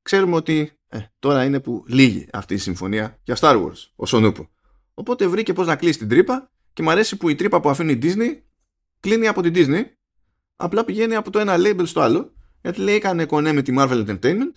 ξέρουμε 0.03 0.37
ότι 0.37 0.73
ε, 0.89 0.99
τώρα 1.19 1.45
είναι 1.45 1.61
που 1.61 1.85
λύγει 1.89 2.29
αυτή 2.33 2.55
η 2.55 2.59
συμφωνία 2.59 3.19
για 3.23 3.37
Star 3.41 3.65
Wars, 3.65 3.89
ο 3.97 4.07
Σονούπο. 4.07 4.49
Οπότε 4.95 5.27
βρήκε 5.27 5.53
πώς 5.53 5.67
να 5.67 5.77
κλείσει 5.77 5.99
την 5.99 6.09
τρύπα 6.09 6.51
και 6.73 6.83
μου 6.83 6.91
αρέσει 6.91 7.17
που 7.17 7.29
η 7.29 7.35
τρύπα 7.35 7.61
που 7.61 7.69
αφήνει 7.69 7.93
η 7.93 7.99
Disney 8.03 8.41
κλείνει 9.01 9.27
από 9.27 9.43
την 9.43 9.53
Disney, 9.57 9.83
απλά 10.57 10.85
πηγαίνει 10.85 11.15
από 11.15 11.31
το 11.31 11.39
ένα 11.39 11.55
label 11.57 11.87
στο 11.87 12.01
άλλο, 12.01 12.33
γιατί 12.63 12.81
λέει 12.81 12.95
έκανε 12.95 13.27
κονέ 13.27 13.53
με 13.53 13.63
τη 13.63 13.75
Marvel 13.79 14.07
Entertainment 14.07 14.53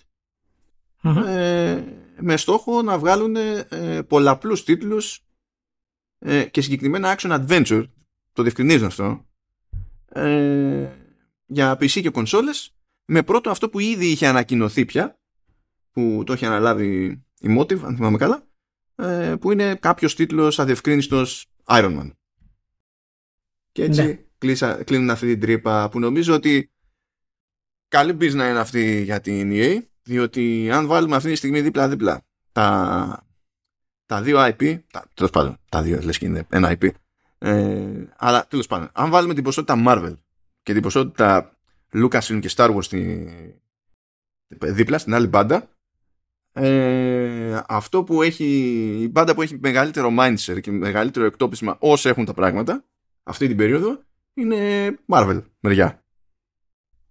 ε, 1.02 1.84
με 2.20 2.36
στόχο 2.36 2.82
να 2.82 2.98
βγάλουν 2.98 3.36
ε, 3.36 4.02
πολλαπλούς 4.08 4.64
τίτλους 4.64 5.24
ε, 6.18 6.44
και 6.44 6.60
συγκεκριμένα 6.60 7.16
action 7.18 7.46
adventure, 7.46 7.88
το 8.32 8.42
διευκρινίζω 8.42 8.86
αυτό, 8.86 9.26
ε, 10.08 10.88
για 11.46 11.72
PC 11.72 11.90
και 11.90 12.10
κονσόλες, 12.10 12.77
με 13.10 13.22
πρώτο 13.22 13.50
αυτό 13.50 13.68
που 13.68 13.78
ήδη 13.78 14.06
είχε 14.06 14.26
ανακοινωθεί 14.26 14.84
πια, 14.84 15.18
που 15.92 16.22
το 16.26 16.32
είχε 16.32 16.46
αναλάβει 16.46 17.04
η 17.40 17.56
Motive, 17.58 17.80
αν 17.82 17.96
θυμάμαι 17.96 18.16
καλά, 18.16 18.46
ε, 18.96 19.34
που 19.40 19.52
είναι 19.52 19.74
κάποιος 19.74 20.14
τίτλος 20.14 20.58
αδιευκρίνιστος 20.58 21.46
Iron 21.64 21.98
Man. 21.98 22.10
Και 23.72 23.82
έτσι 23.82 24.02
ναι. 24.02 24.18
κλείσα, 24.38 24.82
κλείνουν 24.84 25.10
αυτή 25.10 25.26
την 25.26 25.40
τρύπα 25.40 25.88
που 25.88 25.98
νομίζω 25.98 26.34
ότι 26.34 26.72
καλή 27.88 28.16
business 28.20 28.32
είναι 28.32 28.58
αυτή 28.58 29.02
για 29.02 29.20
την 29.20 29.50
EA 29.52 29.78
διότι 30.02 30.70
αν 30.70 30.86
βάλουμε 30.86 31.16
αυτή 31.16 31.30
τη 31.30 31.36
στιγμή 31.36 31.60
δίπλα-δίπλα 31.60 32.22
τα, 32.52 33.26
τα 34.06 34.22
δύο 34.22 34.38
IP, 34.40 34.78
τα, 34.92 35.04
τέλος 35.14 35.30
πάντων, 35.30 35.58
τα 35.68 35.82
δύο 35.82 36.00
λες 36.02 36.18
και 36.18 36.26
είναι 36.26 36.46
ένα 36.48 36.76
IP, 36.78 36.90
ε, 37.38 38.04
αλλά 38.16 38.46
τέλος 38.46 38.66
πάντων, 38.66 38.90
αν 38.92 39.10
βάλουμε 39.10 39.34
την 39.34 39.44
ποσότητα 39.44 39.82
Marvel 39.86 40.14
και 40.62 40.72
την 40.72 40.82
ποσότητα 40.82 41.57
Lucasfilm 41.92 42.38
και 42.40 42.50
Star 42.56 42.74
Wars 42.74 42.82
στη, 42.84 43.28
δίπλα 44.48 44.98
στην 44.98 45.14
άλλη 45.14 45.26
μπάντα, 45.26 45.70
ε, 46.52 47.60
αυτό 47.66 48.04
που 48.04 48.22
έχει, 48.22 48.44
η 49.00 49.08
μπάντα 49.08 49.34
που 49.34 49.42
έχει 49.42 49.58
μεγαλύτερο 49.60 50.10
mindset 50.18 50.60
και 50.60 50.70
μεγαλύτερο 50.70 51.26
εκτόπισμα 51.26 51.76
όσο 51.80 52.08
έχουν 52.08 52.24
τα 52.24 52.34
πράγματα 52.34 52.84
αυτή 53.22 53.46
την 53.46 53.56
περίοδο 53.56 54.02
είναι 54.34 54.90
Marvel 55.08 55.42
μεριά. 55.60 56.02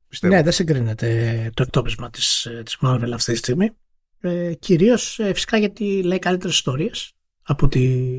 Πιστεύω. 0.07 0.34
Ναι, 0.34 0.43
δεν 0.43 0.51
συγκρίνεται 0.51 1.51
το 1.53 1.62
εκτόπισμα 1.62 2.10
της, 2.10 2.46
ε, 2.46 2.62
της 2.65 2.77
Marvel 2.81 3.12
αυτή 3.13 3.31
τη 3.31 3.38
στιγμή. 3.38 3.72
Ε, 4.19 4.53
κυρίως 4.53 5.19
ε, 5.19 5.34
φυσικά 5.34 5.57
γιατί 5.57 6.03
λέει 6.03 6.19
καλύτερες 6.19 6.55
ιστορίες 6.55 7.13
από, 7.41 7.67
τη, 7.67 8.12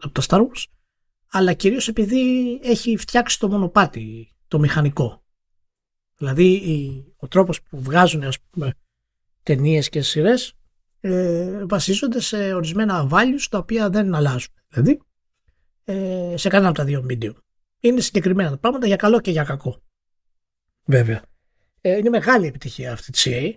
από 0.00 0.12
τα 0.14 0.22
Star 0.26 0.38
Wars 0.40 0.64
αλλά 1.30 1.52
κυρίως 1.52 1.88
επειδή 1.88 2.54
έχει 2.62 2.96
φτιάξει 2.96 3.38
το 3.38 3.48
μονοπάτι, 3.48 4.32
το 4.48 4.58
μηχανικό. 4.58 5.22
Δηλαδή 6.18 7.14
ο 7.16 7.28
τρόπος 7.28 7.62
που 7.62 7.82
βγάζουν 7.82 8.22
ας 8.22 8.40
πούμε, 8.40 8.74
ταινίες 9.42 9.88
και 9.88 10.02
σειρές 10.02 10.52
ε, 11.00 11.64
βασίζονται 11.66 12.20
σε 12.20 12.54
ορισμένα 12.54 13.08
values 13.10 13.46
τα 13.50 13.58
οποία 13.58 13.90
δεν 13.90 14.14
αλλάζουν. 14.14 14.52
Δηλαδή 14.68 15.00
ε, 15.84 16.34
σε 16.36 16.48
κανένα 16.48 16.68
από 16.68 16.78
τα 16.78 16.84
δύο 16.84 17.06
medium. 17.10 17.34
Είναι 17.80 18.00
συγκεκριμένα 18.00 18.50
τα 18.50 18.58
πράγματα 18.58 18.86
για 18.86 18.96
καλό 18.96 19.20
και 19.20 19.30
για 19.30 19.44
κακό. 19.44 19.82
Βέβαια. 20.84 21.22
Ε, 21.80 21.96
είναι 21.96 22.08
μεγάλη 22.08 22.46
επιτυχία 22.46 22.92
αυτή 22.92 23.12
της 23.12 23.26
CA 23.28 23.52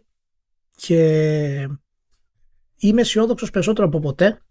και 0.75 1.69
είμαι 2.77 3.01
αισιόδοξος 3.01 3.49
περισσότερο 3.49 3.87
από 3.87 3.99
ποτέ 3.99 4.41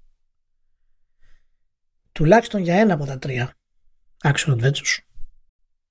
τουλάχιστον 2.12 2.62
για 2.62 2.74
ένα 2.74 2.94
από 2.94 3.04
τα 3.04 3.18
τρία 3.18 3.54
action 4.22 4.56
adventures 4.56 4.98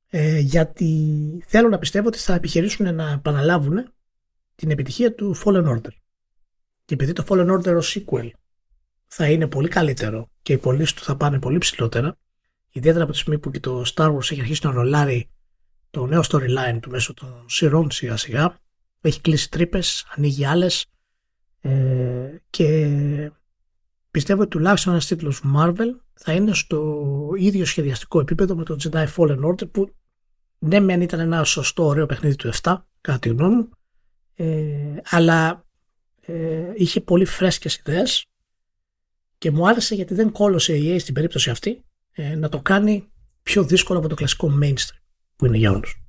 ε, 0.10 0.40
γιατί 0.40 1.44
θέλω 1.48 1.70
να 1.70 1.78
πιστεύω 1.78 2.08
ότι 2.08 2.18
θα 2.18 2.34
επιχειρήσουν 2.34 2.96
να 2.96 3.12
επαναλάβουν 3.12 3.94
την 4.56 4.72
επιτυχία 4.72 5.16
του 5.16 5.36
Fallen 5.44 5.66
Order 5.66 5.92
και 6.86 6.94
επειδή 6.94 7.14
το 7.14 7.24
Fallen 7.28 7.58
Order 7.58 7.76
ως 7.76 7.98
sequel 7.98 8.30
θα 9.08 9.30
είναι 9.30 9.48
πολύ 9.48 9.68
καλύτερο 9.68 10.30
και 10.42 10.54
οι 10.54 10.58
πωλήσεις 10.58 10.94
του 10.94 11.04
θα 11.04 11.16
πάνε 11.16 11.40
πολύ 11.40 11.58
ψηλότερα 11.58 12.18
ιδιαίτερα 12.72 13.04
από 13.04 13.12
τη 13.12 13.18
στιγμή 13.18 13.40
που 13.40 13.52
και 13.52 13.60
το 13.60 13.84
Star 13.96 14.16
Wars 14.16 14.32
έχει 14.32 14.40
αρχίσει 14.40 14.66
να 14.66 14.72
ρολάρει 14.72 15.30
το 15.90 16.06
νέο 16.06 16.22
storyline 16.30 16.80
του 16.82 16.90
μέσω 16.90 17.14
των 17.14 17.46
σειρών 17.48 17.92
σιγά 17.92 18.18
σιγά. 18.18 18.60
Έχει 19.02 19.22
κλείσει 19.22 19.50
τρύπες, 19.50 20.06
ανοίγει 20.16 20.46
άλλες 20.46 20.86
ε, 21.62 22.38
και 22.50 23.32
πιστεύω 24.12 24.42
ότι 24.42 24.50
τουλάχιστον 24.50 24.94
ένας 24.94 25.06
τίτλος 25.06 25.42
Marvel 25.56 25.96
θα 26.14 26.34
είναι 26.34 26.54
στο 26.54 27.04
ίδιο 27.38 27.66
σχεδιαστικό 27.66 28.20
επίπεδο 28.20 28.56
με 28.56 28.64
το 28.64 28.76
Jedi 28.84 29.08
Fallen 29.16 29.40
Order 29.46 29.72
που 29.72 29.94
ναι 30.60 30.80
μεν 30.80 31.02
ήταν 31.02 31.20
ένα 31.20 31.44
σωστό 31.44 31.86
ωραίο 31.86 32.06
παιχνίδι 32.06 32.36
του 32.36 32.50
7 32.62 32.78
κατά 33.02 33.20
τη 33.20 33.30
γνώμη 33.30 33.56
μου 33.56 33.70
ε, 34.36 34.96
αλλά 35.04 35.66
ε, 36.22 36.72
είχε 36.76 37.02
πολύ 37.02 37.26
φρέσκες 37.26 37.76
ιδέες 37.76 38.26
και 39.38 39.52
μου 39.52 39.68
άρεσε 39.68 39.96
γιατί 39.96 40.14
δεν 40.14 40.32
κόλωσε 40.32 40.76
η 40.78 40.96
EA 40.96 41.00
στην 41.00 41.14
περίπτωση 41.14 41.50
αυτή 41.50 41.84
ε, 42.12 42.36
να 42.36 42.50
το 42.50 42.62
κάνει 42.62 43.10
πιο 43.44 43.64
δύσκολο 43.64 44.00
από 44.00 44.08
το 44.08 44.16
κλασικό 44.16 44.58
mainstream 44.62 45.00
που 45.36 45.46
είναι 45.46 45.58
για 45.58 45.72
όλους. 45.72 46.02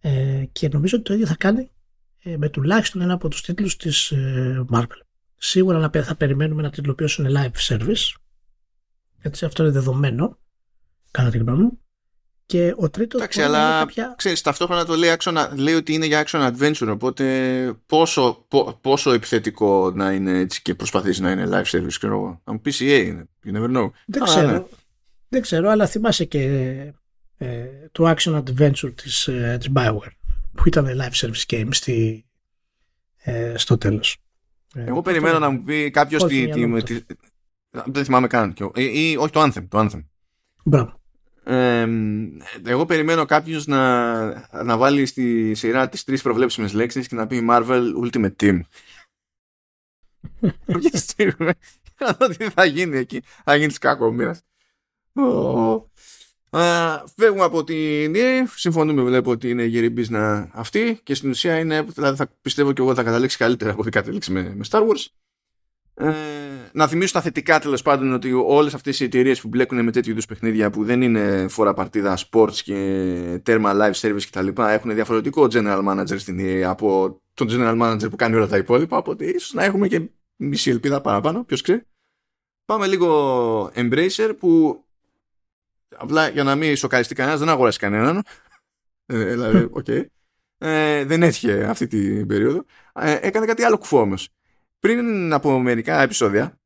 Ε, 0.00 0.44
και 0.52 0.68
νομίζω 0.68 0.96
ότι 0.96 1.04
το 1.04 1.14
ίδιο 1.14 1.26
θα 1.26 1.36
κάνει 1.36 1.70
ε, 2.18 2.36
με 2.36 2.48
τουλάχιστον 2.48 3.00
ένα 3.00 3.12
από 3.12 3.28
τους 3.28 3.42
τίτλους 3.42 3.76
της 3.76 4.10
ε, 4.10 4.64
Marvel. 4.70 5.00
Σίγουρα 5.36 5.90
θα 5.90 6.16
περιμένουμε 6.16 6.62
ένα 6.62 6.70
τίτλο 6.70 6.94
που 6.94 7.04
είναι 7.18 7.30
live 7.32 7.74
service, 7.74 8.14
γιατί 9.20 9.44
αυτό 9.44 9.62
είναι 9.62 9.72
δεδομένο, 9.72 10.38
κατά 11.10 11.30
τη 11.30 11.38
γνώμη 11.38 11.62
μου. 11.62 11.80
Και 12.46 12.74
ο 12.76 12.90
τρίτος 12.90 13.20
Εντάξει, 13.20 13.42
αλλά 13.42 13.78
κάποια... 13.78 14.14
ξέρεις, 14.16 14.40
ταυτόχρονα 14.40 14.84
το 14.84 14.94
λέει, 14.94 15.16
action, 15.18 15.48
λέει 15.54 15.74
ότι 15.74 15.92
είναι 15.92 16.06
για 16.06 16.24
action 16.26 16.52
adventure, 16.52 16.88
οπότε 16.90 17.24
πόσο, 17.86 18.46
πόσο 18.80 19.12
επιθετικό 19.12 19.90
να 19.94 20.12
είναι 20.12 20.38
έτσι 20.38 20.62
και 20.62 20.74
προσπαθήσει 20.74 21.22
να 21.22 21.30
είναι 21.30 21.48
live 21.50 21.76
service, 21.76 21.92
ξέρω 21.98 22.14
εγώ. 22.14 22.40
Αν 22.44 22.60
πεις 22.60 22.78
EA 22.80 23.04
είναι, 23.06 23.28
you 23.44 23.56
never 23.56 23.76
know. 23.76 23.90
Δεν 24.06 24.22
ξέρω. 24.22 24.50
Ναι. 24.50 24.62
Δεν 25.28 25.40
ξέρω, 25.40 25.70
αλλά 25.70 25.86
θυμάσαι 25.86 26.24
και 26.24 26.42
ε, 27.38 27.64
του 27.92 28.14
action 28.16 28.42
adventure 28.42 28.92
της, 28.94 29.26
ε, 29.26 29.56
της 29.60 29.70
Bioware 29.74 30.14
που 30.54 30.62
ήταν 30.66 30.86
live 30.86 31.26
service 31.26 31.44
game 31.46 31.68
στη, 31.70 32.26
ε, 33.16 33.54
στο 33.56 33.78
τέλος. 33.78 34.16
Ε, 34.74 34.84
Εγώ 34.84 35.02
περιμένω 35.02 35.38
να 35.38 35.50
μου 35.50 35.62
πει 35.62 35.90
κάποιος 35.90 36.24
τι, 36.24 36.48
τι, 36.48 36.82
τι, 36.82 37.00
δεν 37.84 38.04
θυμάμαι 38.04 38.26
καν 38.26 38.54
ή, 38.74 39.10
ή, 39.10 39.16
όχι 39.16 39.30
το 39.30 39.42
Anthem, 39.42 39.66
το 39.68 39.78
Anthem. 39.78 40.04
Μπράβο. 40.64 40.95
Ε, 41.48 41.88
εγώ 42.64 42.86
περιμένω 42.86 43.24
κάποιος 43.24 43.66
να, 43.66 44.24
να 44.64 44.76
βάλει 44.76 45.06
στη 45.06 45.54
σειρά 45.54 45.88
τις 45.88 46.04
τρεις 46.04 46.22
προβλέψιμες 46.22 46.72
λέξεις 46.72 47.08
και 47.08 47.14
να 47.14 47.26
πει 47.26 47.46
Marvel 47.50 47.82
Ultimate 48.04 48.36
Team. 48.40 48.60
να 52.00 52.12
δω 52.18 52.28
τι 52.28 52.44
θα 52.44 52.64
γίνει 52.64 52.96
εκεί. 52.96 53.22
Θα 53.44 53.56
γίνει 53.56 53.72
σκάκο 53.72 54.12
μοίρας. 54.12 54.40
Uh, 56.50 57.02
φεύγουμε 57.16 57.44
από 57.44 57.64
την 57.64 58.12
EA, 58.14 58.44
συμφωνούμε 58.54 59.02
βλέπω 59.02 59.30
ότι 59.30 59.50
είναι 59.50 59.64
γερή 59.64 59.94
business 59.96 60.46
αυτή 60.52 61.00
και 61.02 61.14
στην 61.14 61.30
ουσία 61.30 61.58
είναι, 61.58 61.82
δηλαδή 61.82 62.16
θα 62.16 62.28
πιστεύω 62.42 62.72
και 62.72 62.82
εγώ 62.82 62.94
θα 62.94 63.02
καταλήξει 63.02 63.36
καλύτερα 63.36 63.70
από 63.70 63.80
ό,τι 63.80 63.90
κατέληξε 63.90 64.32
με, 64.32 64.42
με 64.54 64.64
Star 64.70 64.80
Wars. 64.80 65.06
Ε, 65.94 66.12
να 66.76 66.86
θυμίσω 66.86 67.12
τα 67.12 67.20
θετικά 67.20 67.58
τέλος 67.58 67.82
πάντων 67.82 68.12
ότι 68.12 68.32
όλες 68.32 68.74
αυτές 68.74 69.00
οι 69.00 69.04
εταιρείες 69.04 69.40
που 69.40 69.48
μπλέκουν 69.48 69.84
με 69.84 69.90
τέτοιου 69.90 70.10
είδους 70.10 70.26
παιχνίδια 70.26 70.70
που 70.70 70.84
δεν 70.84 71.02
είναι 71.02 71.46
φορά 71.48 71.74
παρτίδα 71.74 72.18
sports 72.18 72.54
και 72.54 72.74
τέρμα 73.42 73.72
live 73.74 74.00
service 74.00 74.22
κτλ. 74.30 74.62
έχουν 74.62 74.94
διαφορετικό 74.94 75.46
general 75.50 75.84
manager 75.88 76.18
στην 76.18 76.38
EA 76.40 76.60
από 76.60 77.20
τον 77.34 77.48
general 77.50 77.82
manager 77.82 78.10
που 78.10 78.16
κάνει 78.16 78.34
όλα 78.34 78.46
τα 78.46 78.56
υπόλοιπα. 78.56 78.96
Οπότε 78.96 79.24
ίσως 79.24 79.52
να 79.52 79.64
έχουμε 79.64 79.88
και 79.88 80.10
μισή 80.36 80.70
ελπίδα 80.70 81.00
παραπάνω, 81.00 81.44
ποιος 81.44 81.62
ξέρει. 81.62 81.82
Πάμε 82.64 82.86
λίγο 82.86 83.70
Embracer 83.74 84.32
που 84.38 84.80
Απλά 85.96 86.28
για 86.28 86.44
να 86.44 86.54
μην 86.54 86.76
σοκαριστεί 86.76 87.14
κανένας, 87.14 87.38
δεν 87.38 87.48
αγόρασε 87.48 87.78
κανέναν. 87.78 88.22
Ε, 89.06 89.24
δηλαδή, 89.24 89.68
OK. 89.70 89.84
Okay. 89.86 90.04
Ε, 90.58 91.04
δεν 91.04 91.22
έτυχε 91.22 91.64
αυτή 91.64 91.86
την 91.86 92.26
περίοδο. 92.26 92.64
Ε, 92.92 93.18
έκανε 93.22 93.46
κάτι 93.46 93.62
άλλο 93.62 93.78
κουφό 93.78 94.00
όμως. 94.00 94.28
Πριν 94.78 95.32
από 95.32 95.58
μερικά 95.58 96.02
επεισόδια, 96.02 96.58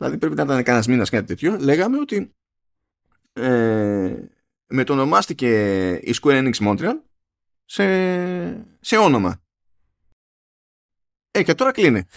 δηλαδή 0.00 0.18
πρέπει 0.18 0.34
να 0.34 0.42
ήταν 0.42 0.62
κανένας 0.62 0.86
μήνας 0.86 1.10
κάτι 1.10 1.26
τέτοιο, 1.26 1.56
λέγαμε 1.60 1.98
ότι 1.98 2.34
ε, 3.32 4.14
μετονομάστηκε 4.66 5.92
η 5.94 6.14
Square 6.22 6.50
Enix 6.50 6.54
Montreal 6.54 6.94
σε, 7.64 7.84
σε 8.80 8.96
όνομα. 8.96 9.42
Ε, 11.30 11.42
και 11.42 11.54
τώρα 11.54 11.72
κλείνει. 11.72 12.04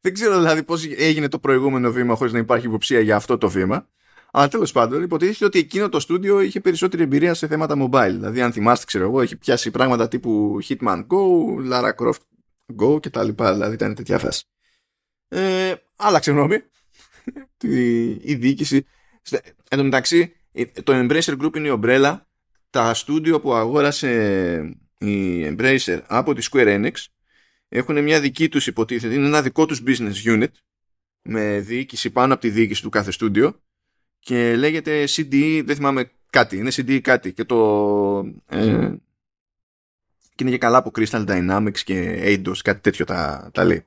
Δεν 0.00 0.12
ξέρω 0.12 0.36
δηλαδή 0.36 0.62
πώς 0.62 0.84
έγινε 0.86 1.28
το 1.28 1.38
προηγούμενο 1.38 1.90
βήμα 1.90 2.14
χωρίς 2.14 2.32
να 2.32 2.38
υπάρχει 2.38 2.66
υποψία 2.66 3.00
για 3.00 3.16
αυτό 3.16 3.38
το 3.38 3.48
βήμα. 3.48 3.88
Αλλά 4.30 4.48
τέλος 4.48 4.72
πάντων, 4.72 5.02
υποτίθεται 5.02 5.44
ότι 5.44 5.58
εκείνο 5.58 5.88
το 5.88 6.00
στούντιο 6.00 6.40
είχε 6.40 6.60
περισσότερη 6.60 7.02
εμπειρία 7.02 7.34
σε 7.34 7.46
θέματα 7.46 7.74
mobile. 7.78 8.10
Δηλαδή, 8.10 8.40
αν 8.40 8.52
θυμάστε, 8.52 8.84
ξέρω 8.86 9.04
εγώ, 9.04 9.20
έχει 9.20 9.36
πιάσει 9.36 9.70
πράγματα 9.70 10.08
τύπου 10.08 10.58
Hitman 10.68 11.06
Go, 11.06 11.20
Lara 11.70 11.94
Croft 11.94 12.20
Go 12.80 13.02
κτλ. 13.02 13.28
Δηλαδή, 13.34 13.74
ήταν 13.74 13.94
τέτοια 13.94 14.18
φάση. 14.18 14.44
Ε, 15.28 15.74
άλλαξε 15.96 16.30
γνώμη. 16.30 16.62
η 18.22 18.34
διοίκηση. 18.34 18.86
Εν 19.68 19.78
τω 19.78 19.84
μεταξύ, 19.84 20.32
το 20.84 20.92
Embracer 20.92 21.38
Group 21.42 21.56
είναι 21.56 21.66
η 21.66 21.70
ομπρέλα. 21.70 22.26
Τα 22.70 22.94
στούντιο 22.94 23.40
που 23.40 23.54
αγόρασε 23.54 24.78
η 24.98 25.44
Embracer 25.46 26.00
από 26.06 26.34
τη 26.34 26.48
Square 26.50 26.66
Enix 26.66 26.92
έχουν 27.68 28.02
μια 28.02 28.20
δική 28.20 28.48
τους 28.48 28.66
υποτίθεται, 28.66 29.14
είναι 29.14 29.26
ένα 29.26 29.42
δικό 29.42 29.66
τους 29.66 29.82
business 29.86 30.24
unit 30.24 30.52
με 31.22 31.58
διοίκηση 31.58 32.10
πάνω 32.10 32.32
από 32.32 32.42
τη 32.42 32.50
διοίκηση 32.50 32.82
του 32.82 32.88
κάθε 32.88 33.10
στούντιο 33.10 33.60
και 34.18 34.56
λέγεται 34.56 35.04
CD, 35.08 35.62
δεν 35.64 35.76
θυμάμαι 35.76 36.10
κάτι, 36.30 36.56
είναι 36.56 36.70
CD 36.72 37.00
κάτι 37.00 37.32
και 37.32 37.44
το 37.44 38.18
ε, 38.46 38.92
και 40.34 40.44
είναι 40.44 40.50
και 40.50 40.58
καλά 40.58 40.78
από 40.78 40.90
Crystal 40.94 41.26
Dynamics 41.26 41.78
και 41.78 42.22
Eidos, 42.24 42.56
κάτι 42.64 42.80
τέτοιο 42.80 43.04
τα, 43.04 43.50
τα 43.52 43.64
λέει 43.64 43.84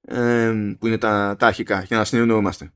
ε, 0.00 0.52
που 0.78 0.86
είναι 0.86 0.98
τα, 0.98 1.36
τα 1.38 1.46
αρχικά 1.46 1.82
για 1.82 1.96
να 1.96 2.04
συνεννοούμαστε 2.04 2.72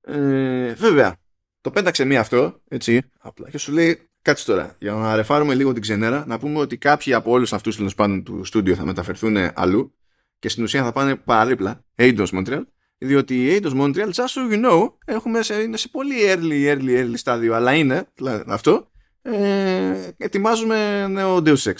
ε, 0.00 0.72
βέβαια 0.74 1.16
το 1.60 1.70
πέταξε 1.70 2.04
μία 2.04 2.20
αυτό 2.20 2.60
έτσι 2.68 3.02
απλά 3.18 3.50
και 3.50 3.58
σου 3.58 3.72
λέει 3.72 4.08
Κάτσε 4.22 4.44
τώρα, 4.44 4.76
για 4.78 4.92
να 4.92 5.16
ρεφάρουμε 5.16 5.54
λίγο 5.54 5.72
την 5.72 5.82
ξενέρα, 5.82 6.24
να 6.26 6.38
πούμε 6.38 6.58
ότι 6.58 6.76
κάποιοι 6.76 7.14
από 7.14 7.30
όλους 7.30 7.52
αυτούς 7.52 7.76
τέλος 7.76 7.94
πάντων 7.94 8.24
του 8.24 8.44
στούντιο 8.44 8.74
θα 8.74 8.84
μεταφερθούν 8.84 9.36
αλλού 9.54 9.94
και 10.38 10.48
στην 10.48 10.62
ουσία 10.62 10.84
θα 10.84 10.92
πάνε 10.92 11.16
παραδίπλα, 11.16 11.84
Eidos 11.96 12.26
Montreal, 12.26 12.62
διότι 12.98 13.44
η 13.44 13.60
Eidos 13.60 13.72
Montreal, 13.80 14.10
just 14.12 14.12
so 14.12 14.52
you 14.52 14.64
know, 14.64 14.92
έχουμε 15.04 15.42
σε, 15.42 15.54
είναι 15.54 15.76
σε 15.76 15.88
πολύ 15.88 16.14
early, 16.26 16.74
early, 16.74 17.04
early 17.04 17.12
στάδιο, 17.14 17.54
αλλά 17.54 17.74
είναι 17.74 18.06
αυτό, 18.46 18.90
ε, 19.22 20.10
ετοιμάζουμε 20.16 21.06
νέο 21.06 21.36
Deus 21.36 21.62
Ex. 21.62 21.74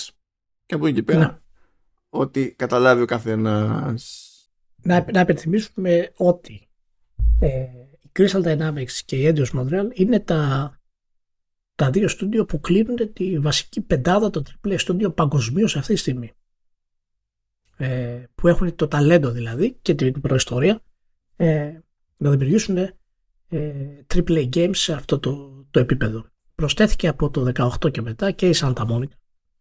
Και 0.66 0.74
από 0.74 0.86
εκεί 0.86 0.94
και 0.94 1.02
πέρα, 1.02 1.18
να. 1.18 1.42
ότι 2.08 2.54
καταλάβει 2.58 3.02
ο 3.02 3.06
καθένας. 3.06 4.27
Να, 4.82 5.06
να 5.12 5.20
υπενθυμίσουμε 5.20 6.12
ότι 6.16 6.68
ε, 7.40 7.48
η 8.00 8.10
Crystal 8.18 8.42
Dynamics 8.42 8.92
και 9.04 9.16
η 9.16 9.32
Eidos 9.34 9.60
Montreal 9.60 9.88
είναι 9.94 10.20
τα 10.20 10.72
τα 11.78 11.90
δύο 11.90 12.08
στούντιο 12.08 12.44
που 12.44 12.60
κλείνουν 12.60 13.12
τη 13.12 13.38
βασική 13.38 13.80
πεντάδα 13.80 14.30
των 14.30 14.42
AAA 14.64 14.74
στούντιο 14.78 15.10
παγκοσμίως 15.10 15.76
αυτή 15.76 15.92
τη 15.92 15.98
στιγμή. 15.98 16.32
Ε, 17.76 18.22
που 18.34 18.48
έχουν 18.48 18.74
το 18.74 18.88
ταλέντο 18.88 19.30
δηλαδή 19.30 19.78
και 19.82 19.94
την 19.94 20.20
προϊστορία 20.20 20.80
ε, 21.36 21.78
να 22.16 22.30
δημιουργήσουν 22.30 22.76
ε, 22.76 22.94
AAA 24.14 24.48
games 24.48 24.76
σε 24.76 24.92
αυτό 24.92 25.18
το, 25.18 25.64
το 25.70 25.80
επίπεδο. 25.80 26.26
Προσθέθηκε 26.54 27.08
από 27.08 27.30
το 27.30 27.52
18 27.82 27.90
και 27.90 28.02
μετά 28.02 28.30
και 28.30 28.48
η 28.48 28.54
Santa 28.56 28.86
Monica. 28.90 29.16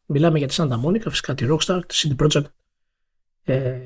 Μιλάμε 0.05 0.37
για 0.37 0.47
τη 0.47 0.55
Santa 0.57 0.83
Monica, 0.83 1.09
φυσικά 1.09 1.33
τη 1.33 1.45
Rockstar, 1.49 1.79
τη 1.87 1.95
CD 2.01 2.25
Projekt, 2.25 2.45
ε, 3.43 3.79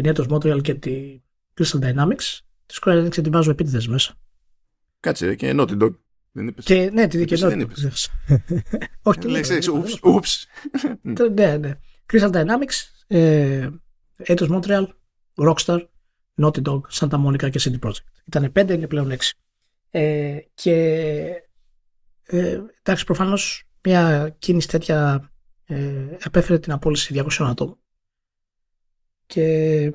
την 0.00 0.12
Eidos 0.14 0.28
Montreal 0.28 0.62
και 0.62 0.74
τη 0.74 1.20
Crystal 1.54 1.80
Dynamics. 1.80 2.38
Τη 2.66 2.78
Square 2.82 3.04
Enix 3.04 3.10
την 3.10 3.32
βάζω 3.32 3.50
επίτηδες 3.50 3.88
μέσα. 3.88 4.14
Κάτσε 5.00 5.34
και 5.34 5.54
Naughty 5.56 5.82
Dog. 5.82 5.94
Δεν 6.32 6.46
είπες. 6.46 6.64
Και, 6.64 6.90
ναι, 6.92 7.06
τη 7.06 7.18
δικαιολογία. 7.18 7.68
Όχι, 9.02 9.18
τι 9.18 9.28
λέξεις, 9.28 9.68
ούψ. 10.02 10.46
Ναι, 11.34 11.56
ναι. 11.56 11.78
Crystal 12.12 12.32
Dynamics, 12.32 13.06
ε, 13.06 13.68
Eidos 14.26 14.48
Montreal, 14.48 14.86
Rockstar, 15.34 15.86
Naughty 16.42 16.62
Dog, 16.62 16.80
Santa 16.90 17.24
Monica 17.24 17.50
και 17.50 17.60
CD 17.62 17.86
Projekt. 17.86 18.06
Ήταν 18.26 18.52
πέντε, 18.52 18.74
είναι 18.74 18.86
πλέον 18.86 19.10
έξι. 19.10 19.34
Ε, 19.90 20.38
και 20.54 20.72
ε, 22.22 22.60
εντάξει, 22.82 23.04
προφανώς 23.04 23.68
μια 23.84 24.34
κίνηση 24.38 24.68
τέτοια 24.68 25.30
ε, 25.64 26.06
επέφερε 26.24 26.58
την 26.58 26.72
απόλυση 26.72 27.24
200 27.28 27.28
ατόμων. 27.38 27.78
Και 29.28 29.92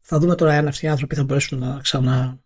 θα 0.00 0.18
δούμε 0.18 0.34
τώρα 0.34 0.58
αν 0.58 0.66
αυτοί 0.66 0.86
οι 0.86 0.88
άνθρωποι 0.88 1.14
θα 1.14 1.24
μπορέσουν 1.24 1.58
να 1.58 1.80
ξανά 1.82 2.44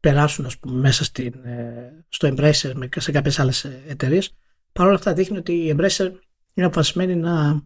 περάσουν 0.00 0.46
ας 0.46 0.58
πούμε, 0.58 0.80
μέσα 0.80 1.04
στην, 1.04 1.44
ε, 1.44 2.04
στο 2.08 2.28
Embracer 2.28 2.88
σε 2.96 3.12
κάποιες 3.12 3.38
άλλες 3.38 3.64
εταιρείες. 3.64 4.36
Παρ' 4.72 4.86
όλα 4.86 4.94
αυτά 4.94 5.12
δείχνει 5.12 5.38
ότι 5.38 5.52
η 5.52 5.74
Embracer 5.76 6.12
είναι 6.54 6.66
αποφασισμένη 6.66 7.14
να, 7.14 7.62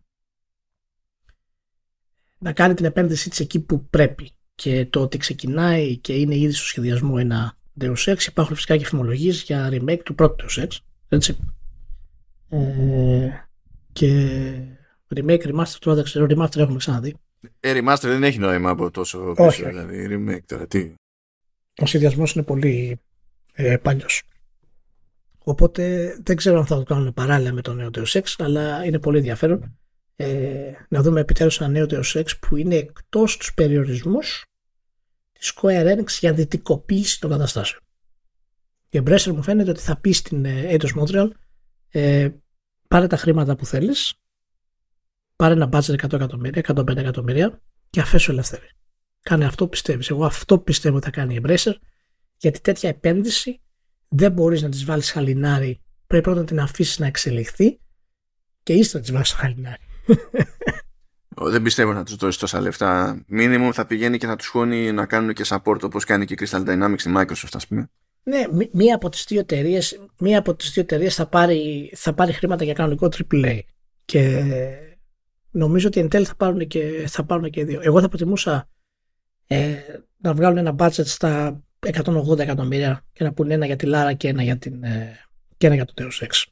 να 2.39 2.53
κάνει 2.53 2.75
την 2.75 2.85
επένδυσή 2.85 3.31
της 3.31 3.41
εκεί 3.41 3.61
που 3.61 3.89
πρέπει. 3.89 4.31
Και 4.55 4.87
το 4.87 5.01
ότι 5.01 5.19
ξεκινάει 5.19 5.97
και 5.97 6.15
είναι 6.15 6.37
ήδη 6.37 6.53
στο 6.53 6.65
σχεδιασμό 6.65 7.15
ένα 7.19 7.57
Deus 7.81 8.05
Ex, 8.05 8.27
υπάρχουν 8.27 8.55
φυσικά 8.55 8.77
και 8.77 8.87
φημολογίες 8.87 9.43
για 9.43 9.69
remake 9.73 10.01
του 10.05 10.15
πρώτου 10.15 10.47
Deus 10.47 10.63
Ex. 10.63 10.69
Έτσι. 11.09 11.37
Ε, 12.49 13.29
και 13.93 14.51
remake, 15.17 15.43
remaster, 15.43 15.77
τώρα 15.79 15.97
δεν 15.97 16.05
ξέρω, 16.05 16.27
remaster 16.29 16.57
έχουμε 16.57 16.77
ξαναδεί. 16.79 17.15
Ε, 17.61 17.73
remaster 17.79 17.99
δεν 18.01 18.25
έχει 18.25 18.39
νόημα 18.39 18.71
από 18.71 18.91
τόσο 18.91 19.33
πίσω, 19.37 19.67
δηλαδή 19.67 20.07
remake 20.11 20.45
τώρα, 20.47 20.67
τι; 20.67 20.95
Ο 21.79 21.87
σχεδιασμός 21.87 22.35
είναι 22.35 22.45
πολύ 22.45 22.99
ε, 23.53 23.77
παλιός. 23.77 24.23
Οπότε 25.39 26.15
δεν 26.23 26.37
ξέρω 26.37 26.59
αν 26.59 26.67
θα 26.67 26.77
το 26.77 26.83
κάνουμε 26.83 27.11
παράλληλα 27.13 27.53
με 27.53 27.61
το 27.61 27.73
νέο 27.75 27.91
Deus 27.93 28.21
Ex, 28.21 28.35
αλλά 28.39 28.85
είναι 28.85 28.99
πολύ 28.99 29.19
ενδιαφέρον 29.19 29.79
ε, 30.17 30.73
να 30.89 31.03
δούμε 31.03 31.21
επιτέλους 31.21 31.61
ένα 31.61 31.71
νέο 31.71 31.87
Deus 31.91 32.21
Ex 32.21 32.27
που 32.41 32.57
είναι 32.57 32.75
εκτός 32.75 33.37
τους 33.37 33.55
περιορισμούς 33.55 34.45
της 35.33 35.53
Square 35.57 35.97
Enix 35.97 36.09
για 36.21 36.33
δυτικοποίηση 36.33 37.21
των 37.21 37.31
καταστάσεων. 37.31 37.81
Η 38.89 39.01
Embracer 39.05 39.33
μου 39.33 39.43
φαίνεται 39.43 39.71
ότι 39.71 39.81
θα 39.81 39.97
πεις 39.97 40.17
στην 40.17 40.45
ε, 40.45 40.77
Eidos 40.77 41.01
Montreal 41.01 41.31
ε, 41.91 42.29
πάρε 42.89 43.07
τα 43.07 43.17
χρήματα 43.17 43.57
που 43.57 43.67
θέλεις, 43.67 44.15
πάρε 45.45 45.55
ένα 45.55 45.69
budget 45.73 45.95
100 46.05 46.13
εκατομμύρια, 46.13 46.63
105 46.67 46.97
εκατομμύρια 46.97 47.61
και 47.91 48.01
αφέσου 48.01 48.31
ελεύθερη. 48.31 48.69
Κάνε 49.21 49.45
αυτό 49.45 49.65
που 49.65 49.71
πιστεύεις. 49.71 50.11
Εγώ 50.11 50.25
αυτό 50.25 50.59
πιστεύω 50.59 50.97
ότι 50.97 51.05
θα 51.05 51.11
κάνει 51.11 51.35
η 51.35 51.41
Embracer 51.43 51.73
γιατί 52.37 52.61
τέτοια 52.61 52.89
επένδυση 52.89 53.61
δεν 54.09 54.33
μπορείς 54.33 54.63
να 54.63 54.69
της 54.69 54.85
βάλεις 54.85 55.11
χαλινάρι. 55.11 55.81
Πρέπει 56.07 56.25
πρώτα 56.25 56.41
να 56.41 56.47
την 56.47 56.61
αφήσεις 56.61 56.99
να 56.99 57.07
εξελιχθεί 57.07 57.81
και 58.63 58.73
ύστερα 58.73 58.99
να 58.99 59.01
της 59.01 59.13
βάλεις 59.13 59.31
χαλινάρι. 59.31 59.83
Δεν 61.51 61.63
πιστεύω 61.63 61.93
να 61.93 62.05
τους 62.05 62.17
δώσεις 62.17 62.41
τόσα 62.41 62.61
λεφτά. 62.61 63.25
Μίνιμουμ 63.27 63.71
θα 63.71 63.87
πηγαίνει 63.87 64.19
και 64.19 64.27
θα 64.27 64.37
τους 64.37 64.47
χώνει 64.47 64.93
να 64.93 65.07
κάνουν 65.07 65.33
και 65.33 65.45
support 65.47 65.83
όπως 65.83 66.05
κάνει 66.05 66.25
και 66.25 66.35
η 66.35 66.39
Crystal 66.41 66.69
Dynamics 66.69 66.99
στη 66.99 67.13
Microsoft, 67.17 67.53
ας 67.53 67.67
πούμε. 67.67 67.91
Ναι, 68.23 68.43
μία 68.73 68.95
από 68.95 69.09
τις 69.09 69.25
δύο 69.29 69.41
εταιρείες 69.41 70.01
μία 70.19 70.39
από 70.39 70.55
τις 70.55 70.71
δύο 70.71 70.83
εταιρείες 70.83 71.15
θα, 71.15 71.27
πάρει, 71.27 71.93
θα 71.97 72.15
πάρει 72.15 72.33
χρήματα 72.33 72.65
για 72.65 72.73
κανονικό 72.73 73.09
AAA. 73.31 73.59
Και 74.05 74.45
νομίζω 75.55 75.87
ότι 75.87 76.01
εν 76.01 76.09
τέλει 76.09 76.25
θα 76.25 76.35
πάρουν 76.37 76.67
και, 76.67 77.05
θα 77.09 77.25
πάρουν 77.25 77.51
και 77.51 77.65
δύο. 77.65 77.81
Εγώ 77.83 78.01
θα 78.01 78.09
προτιμούσα 78.09 78.69
ε, 79.47 79.75
να 80.17 80.35
βγάλουν 80.35 80.59
ένα 80.59 80.75
budget 80.79 81.07
στα 81.07 81.63
180 81.79 82.39
εκατομμύρια 82.39 83.05
και 83.13 83.25
να 83.25 83.33
πούνε 83.33 83.55
ένα 83.55 83.67
για 83.67 83.77
τη 83.77 83.87
Λάρα 83.87 84.13
και 84.13 84.29
ένα 84.29 84.43
για, 84.43 84.59
την, 84.59 84.85
ε, 84.85 85.19
και 85.57 85.67
ένα 85.67 85.75
για 85.75 85.85
το 85.85 85.93
Deus 85.97 86.25
Ex. 86.25 86.45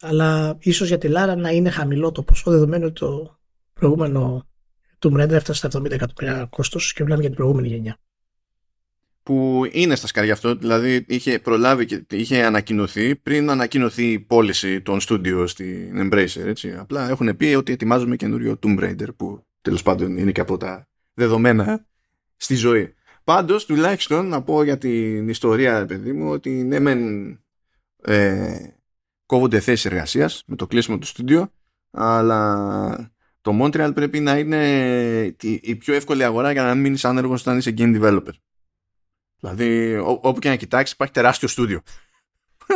Αλλά 0.00 0.56
ίσως 0.58 0.88
για 0.88 0.98
τη 0.98 1.08
Λάρα 1.08 1.36
να 1.36 1.50
είναι 1.50 1.70
χαμηλό 1.70 2.12
το 2.12 2.22
ποσό 2.22 2.50
δεδομένου 2.50 2.84
ότι 2.84 3.00
το 3.00 3.38
προηγούμενο 3.72 4.46
του 4.98 5.14
Raider 5.14 5.30
έφτασε 5.30 5.68
στα 5.68 5.80
70 5.80 5.90
εκατομμύρια 5.90 6.46
κόστος 6.50 6.92
και 6.92 7.02
μιλάμε 7.02 7.20
για 7.20 7.30
την 7.30 7.38
προηγούμενη 7.38 7.68
γενιά. 7.68 7.98
Που 9.26 9.68
είναι 9.70 9.94
στα 9.94 10.06
σκαριά 10.06 10.32
αυτό, 10.32 10.54
δηλαδή 10.54 11.04
είχε 11.08 11.38
προλάβει 11.38 11.84
και 11.86 12.16
είχε 12.16 12.44
ανακοινωθεί 12.44 13.16
πριν 13.16 13.50
ανακοινωθεί 13.50 14.12
η 14.12 14.18
πώληση 14.18 14.80
των 14.80 15.00
στούντιο 15.00 15.46
στην 15.46 16.10
Embracer. 16.12 16.44
Έτσι. 16.44 16.74
Απλά 16.78 17.08
έχουν 17.08 17.36
πει 17.36 17.44
ότι 17.44 17.72
ετοιμάζουμε 17.72 18.16
καινούριο 18.16 18.58
Tomb 18.62 18.78
Raider 18.78 19.08
που 19.16 19.46
τέλος 19.60 19.82
πάντων 19.82 20.16
είναι 20.16 20.32
και 20.32 20.40
από 20.40 20.56
τα 20.56 20.88
δεδομένα 21.14 21.86
στη 22.36 22.54
ζωή. 22.54 22.94
Πάντως, 23.24 23.66
τουλάχιστον 23.66 24.28
να 24.28 24.42
πω 24.42 24.62
για 24.62 24.78
την 24.78 25.28
ιστορία, 25.28 25.86
παιδί 25.86 26.12
μου, 26.12 26.30
ότι 26.30 26.50
ναι 26.50 26.78
μεν 26.78 27.28
ε, 28.02 28.56
κόβονται 29.26 29.60
θέσεις 29.60 29.84
εργασίας 29.84 30.42
με 30.46 30.56
το 30.56 30.66
κλείσιμο 30.66 30.98
του 30.98 31.06
στούντιο, 31.06 31.52
αλλά 31.90 33.14
το 33.40 33.58
Montreal 33.62 33.90
πρέπει 33.94 34.20
να 34.20 34.38
είναι 34.38 35.36
η 35.60 35.76
πιο 35.76 35.94
εύκολη 35.94 36.24
αγορά 36.24 36.52
για 36.52 36.62
να 36.62 36.72
μην 36.72 36.82
μείνεις 36.82 37.04
άνεργος 37.04 37.40
όταν 37.40 37.58
είσαι 37.58 37.74
game 37.78 38.02
developer. 38.02 38.32
Δηλαδή, 39.54 39.96
όπου 40.20 40.38
και 40.38 40.48
να 40.48 40.56
κοιτάξεις, 40.56 40.94
υπάρχει 40.94 41.12
τεράστιο 41.12 41.48
στούντιο. 41.48 41.82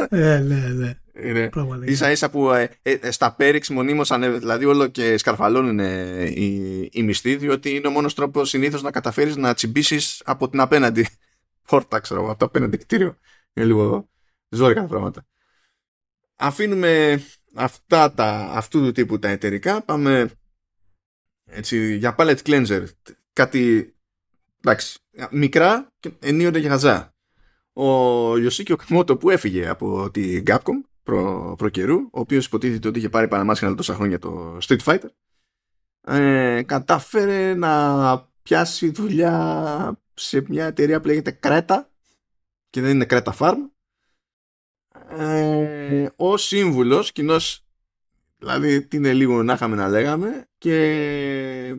Ε, 0.09 0.39
ναι, 0.39 0.69
ναι. 0.69 0.95
Είναι. 1.23 1.51
Ίσα 1.85 2.11
ίσα 2.11 2.31
που 2.31 2.51
ε, 2.51 2.71
ε, 2.83 3.11
στα 3.11 3.35
πέριξ 3.35 3.69
μονίμως 3.69 4.09
δηλαδή 4.19 4.65
όλο 4.65 4.87
και 4.87 5.19
σκαρφαλώνουν 5.19 5.79
οι, 5.79 6.89
οι 6.93 7.03
μισθοί 7.03 7.37
διότι 7.37 7.75
είναι 7.75 7.87
ο 7.87 7.91
μόνος 7.91 8.15
τρόπος 8.15 8.49
συνήθως 8.49 8.83
να 8.83 8.91
καταφέρεις 8.91 9.37
να 9.37 9.55
τσιμπήσεις 9.55 10.23
από 10.25 10.49
την 10.49 10.61
απέναντι 10.61 11.07
πόρτα 11.69 12.01
ξέρω 12.01 12.31
από 12.31 12.39
το 12.39 12.45
απέναντι 12.45 12.77
κτίριο. 12.77 13.17
Είναι 13.53 13.67
λίγο 13.67 14.09
ζόρικα 14.49 14.81
τα 14.81 14.87
πράγματα. 14.87 15.27
Αφήνουμε 16.37 17.23
αυτά 17.55 18.13
τα, 18.15 18.51
αυτού 18.53 18.81
του 18.81 18.93
τύπου 18.93 19.19
τα 19.19 19.29
εταιρικά. 19.29 19.83
Πάμε 19.83 20.31
έτσι, 21.45 21.95
για 21.95 22.15
palette 22.19 22.43
cleanser. 22.45 22.85
Κάτι 23.33 23.95
εντάξει, 24.65 24.99
μικρά 25.31 25.93
και 26.01 26.11
ενίοτε 26.21 26.59
για 26.59 26.71
χαζά. 26.71 27.15
Ο 27.73 28.37
Ιωσίκιο 28.37 28.77
Καμότο 28.77 29.17
που 29.17 29.31
έφυγε 29.31 29.69
από 29.69 30.11
την 30.11 30.45
Capcom 30.47 30.81
προ, 31.03 31.55
προ 31.59 31.69
καιρού, 31.69 31.97
ο 31.97 32.21
οποίος 32.21 32.47
υποτίθεται 32.47 32.89
ότι 32.89 32.99
είχε 32.99 33.09
πάρει 33.09 33.29
παραμάσχαλα 33.29 33.75
τόσα 33.75 33.95
χρόνια 33.95 34.19
το 34.19 34.59
Street 34.63 34.79
Fighter, 34.85 35.09
ε, 36.07 36.63
κατάφερε 36.63 37.55
να 37.55 38.29
πιάσει 38.43 38.91
δουλειά 38.91 39.99
σε 40.15 40.45
μια 40.49 40.67
εταιρεία 40.67 41.01
που 41.01 41.07
λέγεται 41.07 41.31
Κρέτα 41.31 41.91
και 42.71 42.81
δεν 42.81 42.91
είναι 42.91 43.05
Κρέτα 43.05 43.35
Farm. 43.39 43.57
Ε, 45.09 46.09
ο 46.17 46.37
σύμβουλος 46.37 47.13
κοινός 47.13 47.65
Δηλαδή, 48.41 48.87
τι 48.87 48.97
είναι 48.97 49.13
λίγο 49.13 49.43
να 49.43 49.53
είχαμε 49.53 49.77
να 49.77 49.89
λέγαμε 49.89 50.49
και 50.59 50.75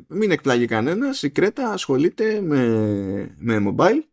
μην 0.08 0.32
εκπλάγει 0.32 0.66
κανένας. 0.66 1.24
Η 1.24 1.30
Κρέτα 1.30 1.72
ασχολείται 1.72 2.42
με, 2.42 3.36
με 3.38 3.64
mobile 3.68 4.04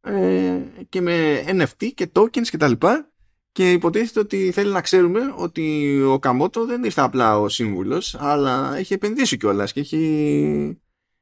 ε, 0.00 0.58
και 0.88 1.00
με 1.00 1.44
NFT 1.46 1.90
και 1.94 2.10
tokens 2.12 2.46
και 2.46 2.56
τα 2.56 2.68
λοιπά 2.68 3.12
και 3.52 3.70
υποτίθεται 3.70 4.20
ότι 4.20 4.50
θέλει 4.50 4.72
να 4.72 4.80
ξέρουμε 4.80 5.34
ότι 5.36 5.96
ο 6.02 6.18
Καμότο 6.18 6.66
δεν 6.66 6.84
ήρθε 6.84 7.00
απλά 7.00 7.40
ο 7.40 7.48
σύμβουλος 7.48 8.16
αλλά 8.18 8.76
έχει 8.76 8.92
επενδύσει 8.92 9.36
κιόλας 9.36 9.72
και 9.72 9.80
έχει, 9.80 10.80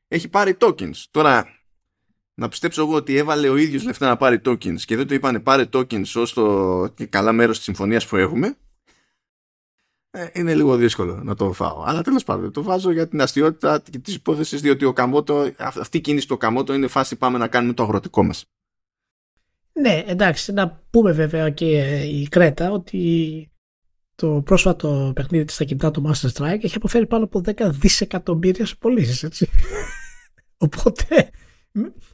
έχει 0.09 0.29
πάρει 0.29 0.57
tokens. 0.61 1.05
Τώρα 1.11 1.47
να 2.35 2.49
πιστέψω 2.49 2.83
εγώ 2.83 2.95
ότι 2.95 3.17
έβαλε 3.17 3.49
ο 3.49 3.57
ίδιος 3.57 3.85
λεφτά 3.85 4.09
να 4.09 4.17
πάρει 4.17 4.41
tokens 4.45 4.81
και 4.81 4.97
δεν 4.97 5.07
το 5.07 5.15
είπανε 5.15 5.41
πάρε 5.41 5.69
tokens 5.73 6.13
ως 6.15 6.33
το 6.33 6.95
καλά 7.09 7.33
μέρος 7.33 7.57
της 7.57 7.65
συμφωνίας 7.65 8.07
που 8.07 8.17
έχουμε 8.17 8.57
ε, 10.11 10.27
είναι 10.33 10.55
λίγο 10.55 10.77
δύσκολο 10.77 11.21
να 11.23 11.35
το 11.35 11.53
φάω. 11.53 11.83
Αλλά 11.87 12.03
τέλος 12.03 12.25
πάντων 12.25 12.53
το 12.53 12.63
βάζω 12.63 12.91
για 12.91 13.09
την 13.09 13.21
αστείωτητα 13.21 13.83
και 13.91 13.99
της 13.99 14.15
υπόθεσης 14.15 14.61
διότι 14.61 14.85
ο 14.85 14.93
Καμότο, 14.93 15.53
αυτή 15.59 15.97
η 15.97 16.01
κίνηση 16.01 16.29
του 16.29 16.37
Καμότο 16.37 16.75
είναι 16.75 16.87
φάση 16.87 17.17
πάμε 17.17 17.39
να 17.39 17.49
κάνουμε 17.49 17.73
το 17.73 17.83
αγροτικό 17.83 18.23
μας. 18.23 18.45
Ναι, 19.73 20.05
εντάξει, 20.07 20.53
να 20.53 20.83
πούμε 20.91 21.13
βέβαια 21.13 21.51
και 21.51 22.01
η 22.01 22.29
Κρέτα 22.29 22.71
ότι 22.71 23.51
το 24.15 24.43
πρόσφατο 24.45 25.13
παιχνίδι 25.15 25.45
της 25.45 25.55
στα 25.55 25.65
κινητά 25.65 25.91
του 25.91 26.03
Master 26.07 26.29
Strike 26.33 26.65
έχει 26.65 26.77
αποφέρει 26.77 27.07
πάνω 27.07 27.25
από 27.25 27.43
10 27.45 27.71
δισεκατομμύρια 27.71 28.67
σε 28.67 28.77
πωλήσεις, 28.79 29.23
έτσι. 29.23 29.49
Οπότε 30.67 31.31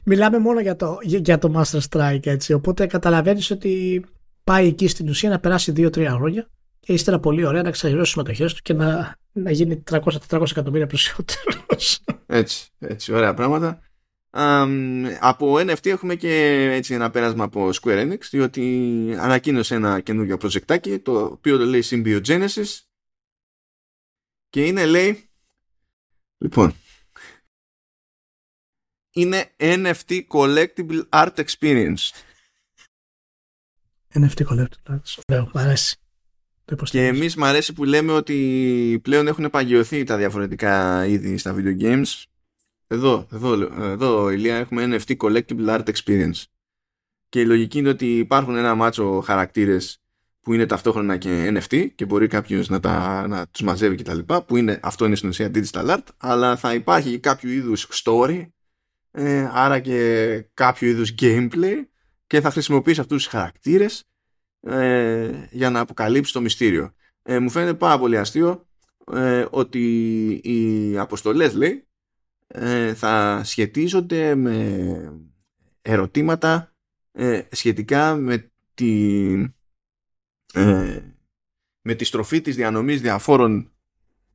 μιλάμε 0.03 0.39
μόνο 0.39 0.59
για 0.59 0.75
το, 0.75 0.97
για 1.01 1.37
το 1.37 1.53
Master 1.55 1.79
Strike, 1.89 2.25
έτσι. 2.25 2.53
Οπότε 2.53 2.85
καταλαβαίνεις 2.85 3.51
ότι 3.51 4.05
πάει 4.43 4.67
εκεί 4.67 4.87
στην 4.87 5.09
ουσία 5.09 5.29
να 5.29 5.39
περάσει 5.39 5.73
2-3 5.75 6.05
χρόνια 6.05 6.49
και 6.87 6.93
ύστερα 6.93 7.19
πολύ 7.19 7.45
ωραία 7.45 7.61
να 7.61 7.71
ξαγυρώσει 7.71 8.03
τι 8.03 8.09
συμμετοχές 8.09 8.53
του 8.53 8.61
και 8.61 8.73
να, 8.73 9.17
να 9.31 9.51
γίνει 9.51 9.83
300-400 9.91 10.51
εκατομμύρια 10.51 10.87
πλουσιότερος. 10.87 12.03
Έτσι, 12.25 12.69
έτσι, 12.79 13.13
ωραία 13.13 13.33
πράγματα. 13.33 13.81
Από 15.19 15.53
NFT 15.53 15.85
έχουμε 15.85 16.15
και 16.15 16.63
έτσι 16.71 16.93
ένα 16.93 17.09
πέρασμα 17.09 17.43
από 17.43 17.69
Square 17.81 18.07
Enix 18.07 18.19
διότι 18.29 19.15
ανακοίνωσε 19.19 19.75
ένα 19.75 19.99
καινούργιο 19.99 20.37
προζεκτάκι 20.37 20.99
το 20.99 21.23
οποίο 21.23 21.57
το 21.57 21.65
λέει 21.65 21.83
Symbiogenesis. 21.85 22.79
Και 24.49 24.65
είναι 24.65 24.85
λέει 24.85 25.29
λοιπόν 26.37 26.73
είναι 29.11 29.55
NFT 29.57 30.21
Collectible 30.27 31.09
Art 31.09 31.45
Experience. 31.45 32.11
NFT 34.13 34.45
Collectible 34.47 34.91
Art 34.91 34.99
Λέω, 35.27 35.51
μ' 35.53 35.57
αρέσει 35.57 35.97
και 36.75 37.07
εμείς 37.07 37.35
μ' 37.35 37.43
αρέσει 37.43 37.73
που 37.73 37.83
λέμε 37.83 38.11
ότι 38.11 38.99
πλέον 39.03 39.27
έχουν 39.27 39.49
παγιωθεί 39.49 40.03
τα 40.03 40.17
διαφορετικά 40.17 41.05
είδη 41.05 41.37
στα 41.37 41.55
video 41.57 41.81
games 41.81 42.23
εδώ, 42.87 43.27
εδώ, 43.31 43.53
εδώ, 43.91 44.29
Ηλία, 44.29 44.55
έχουμε 44.55 44.87
NFT 44.89 45.17
Collectible 45.17 45.67
Art 45.67 45.83
Experience. 45.83 46.43
Και 47.29 47.39
η 47.39 47.45
λογική 47.45 47.77
είναι 47.77 47.89
ότι 47.89 48.17
υπάρχουν 48.17 48.55
ένα 48.55 48.75
μάτσο 48.75 49.21
χαρακτήρες 49.21 50.01
που 50.41 50.53
είναι 50.53 50.65
ταυτόχρονα 50.65 51.17
και 51.17 51.51
NFT 51.53 51.87
και 51.95 52.05
μπορεί 52.05 52.27
κάποιος 52.27 52.69
να, 52.69 52.79
τα, 52.79 53.27
να 53.27 53.47
τους 53.47 53.61
μαζεύει 53.61 53.95
και 53.95 54.03
τα 54.03 54.13
λοιπά, 54.13 54.43
που 54.43 54.57
είναι, 54.57 54.79
αυτό 54.83 55.05
είναι 55.05 55.15
στην 55.15 55.29
ουσία 55.29 55.51
digital 55.53 55.89
art, 55.89 56.03
αλλά 56.17 56.57
θα 56.57 56.73
υπάρχει 56.73 57.19
κάποιο 57.19 57.51
είδους 57.51 57.87
story, 58.03 58.47
ε, 59.11 59.49
άρα 59.53 59.79
και 59.79 60.45
κάποιο 60.53 60.87
είδους 60.87 61.13
gameplay 61.19 61.75
και 62.27 62.41
θα 62.41 62.51
χρησιμοποιήσει 62.51 62.99
αυτούς 62.99 63.23
τους 63.23 63.31
χαρακτήρες 63.31 64.03
ε, 64.67 65.47
για 65.51 65.69
να 65.69 65.79
αποκαλύψει 65.79 66.33
το 66.33 66.41
μυστήριο. 66.41 66.93
Ε, 67.23 67.39
μου 67.39 67.49
φαίνεται 67.49 67.73
πάρα 67.73 67.99
πολύ 67.99 68.17
αστείο 68.17 68.67
ε, 69.13 69.45
ότι 69.49 69.81
οι 70.43 70.97
αποστολές 70.97 71.53
λέει 71.53 71.87
ε, 72.47 72.93
θα 72.93 73.41
σχετίζονται 73.43 74.35
με 74.35 75.21
ερωτήματα 75.81 76.75
ε, 77.11 77.41
σχετικά 77.51 78.15
με 78.15 78.51
τη, 78.73 79.31
ε, 80.53 81.01
με 81.81 81.95
τη 81.95 82.03
στροφή 82.03 82.41
της 82.41 82.55
διανομής 82.55 83.01
διαφόρων 83.01 83.71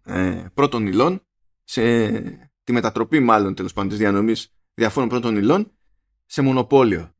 ε, 0.05 0.45
πρώτων 0.55 0.87
υλών 0.87 1.27
σε 1.64 2.11
τη 2.64 2.73
μετατροπή 2.73 3.21
μάλλον 3.21 3.55
τέλος 3.55 3.73
πάντων 3.73 3.88
της 3.90 3.99
διανομής 3.99 4.55
διαφόρων 4.75 5.09
πρώτων 5.09 5.37
υλών 5.37 5.73
σε 6.27 6.42
μονοπόλιο. 6.42 7.14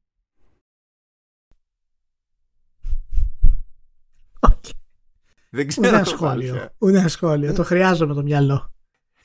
Δεν 5.55 5.67
ξέρω. 5.67 5.88
Ούτε 5.88 6.05
σχόλιο. 6.05 6.69
Ούτε 6.79 7.09
σχόλιο. 7.09 7.55
Το 7.55 7.65
χρειάζομαι 7.65 8.15
το 8.15 8.23
μυαλό. 8.23 8.75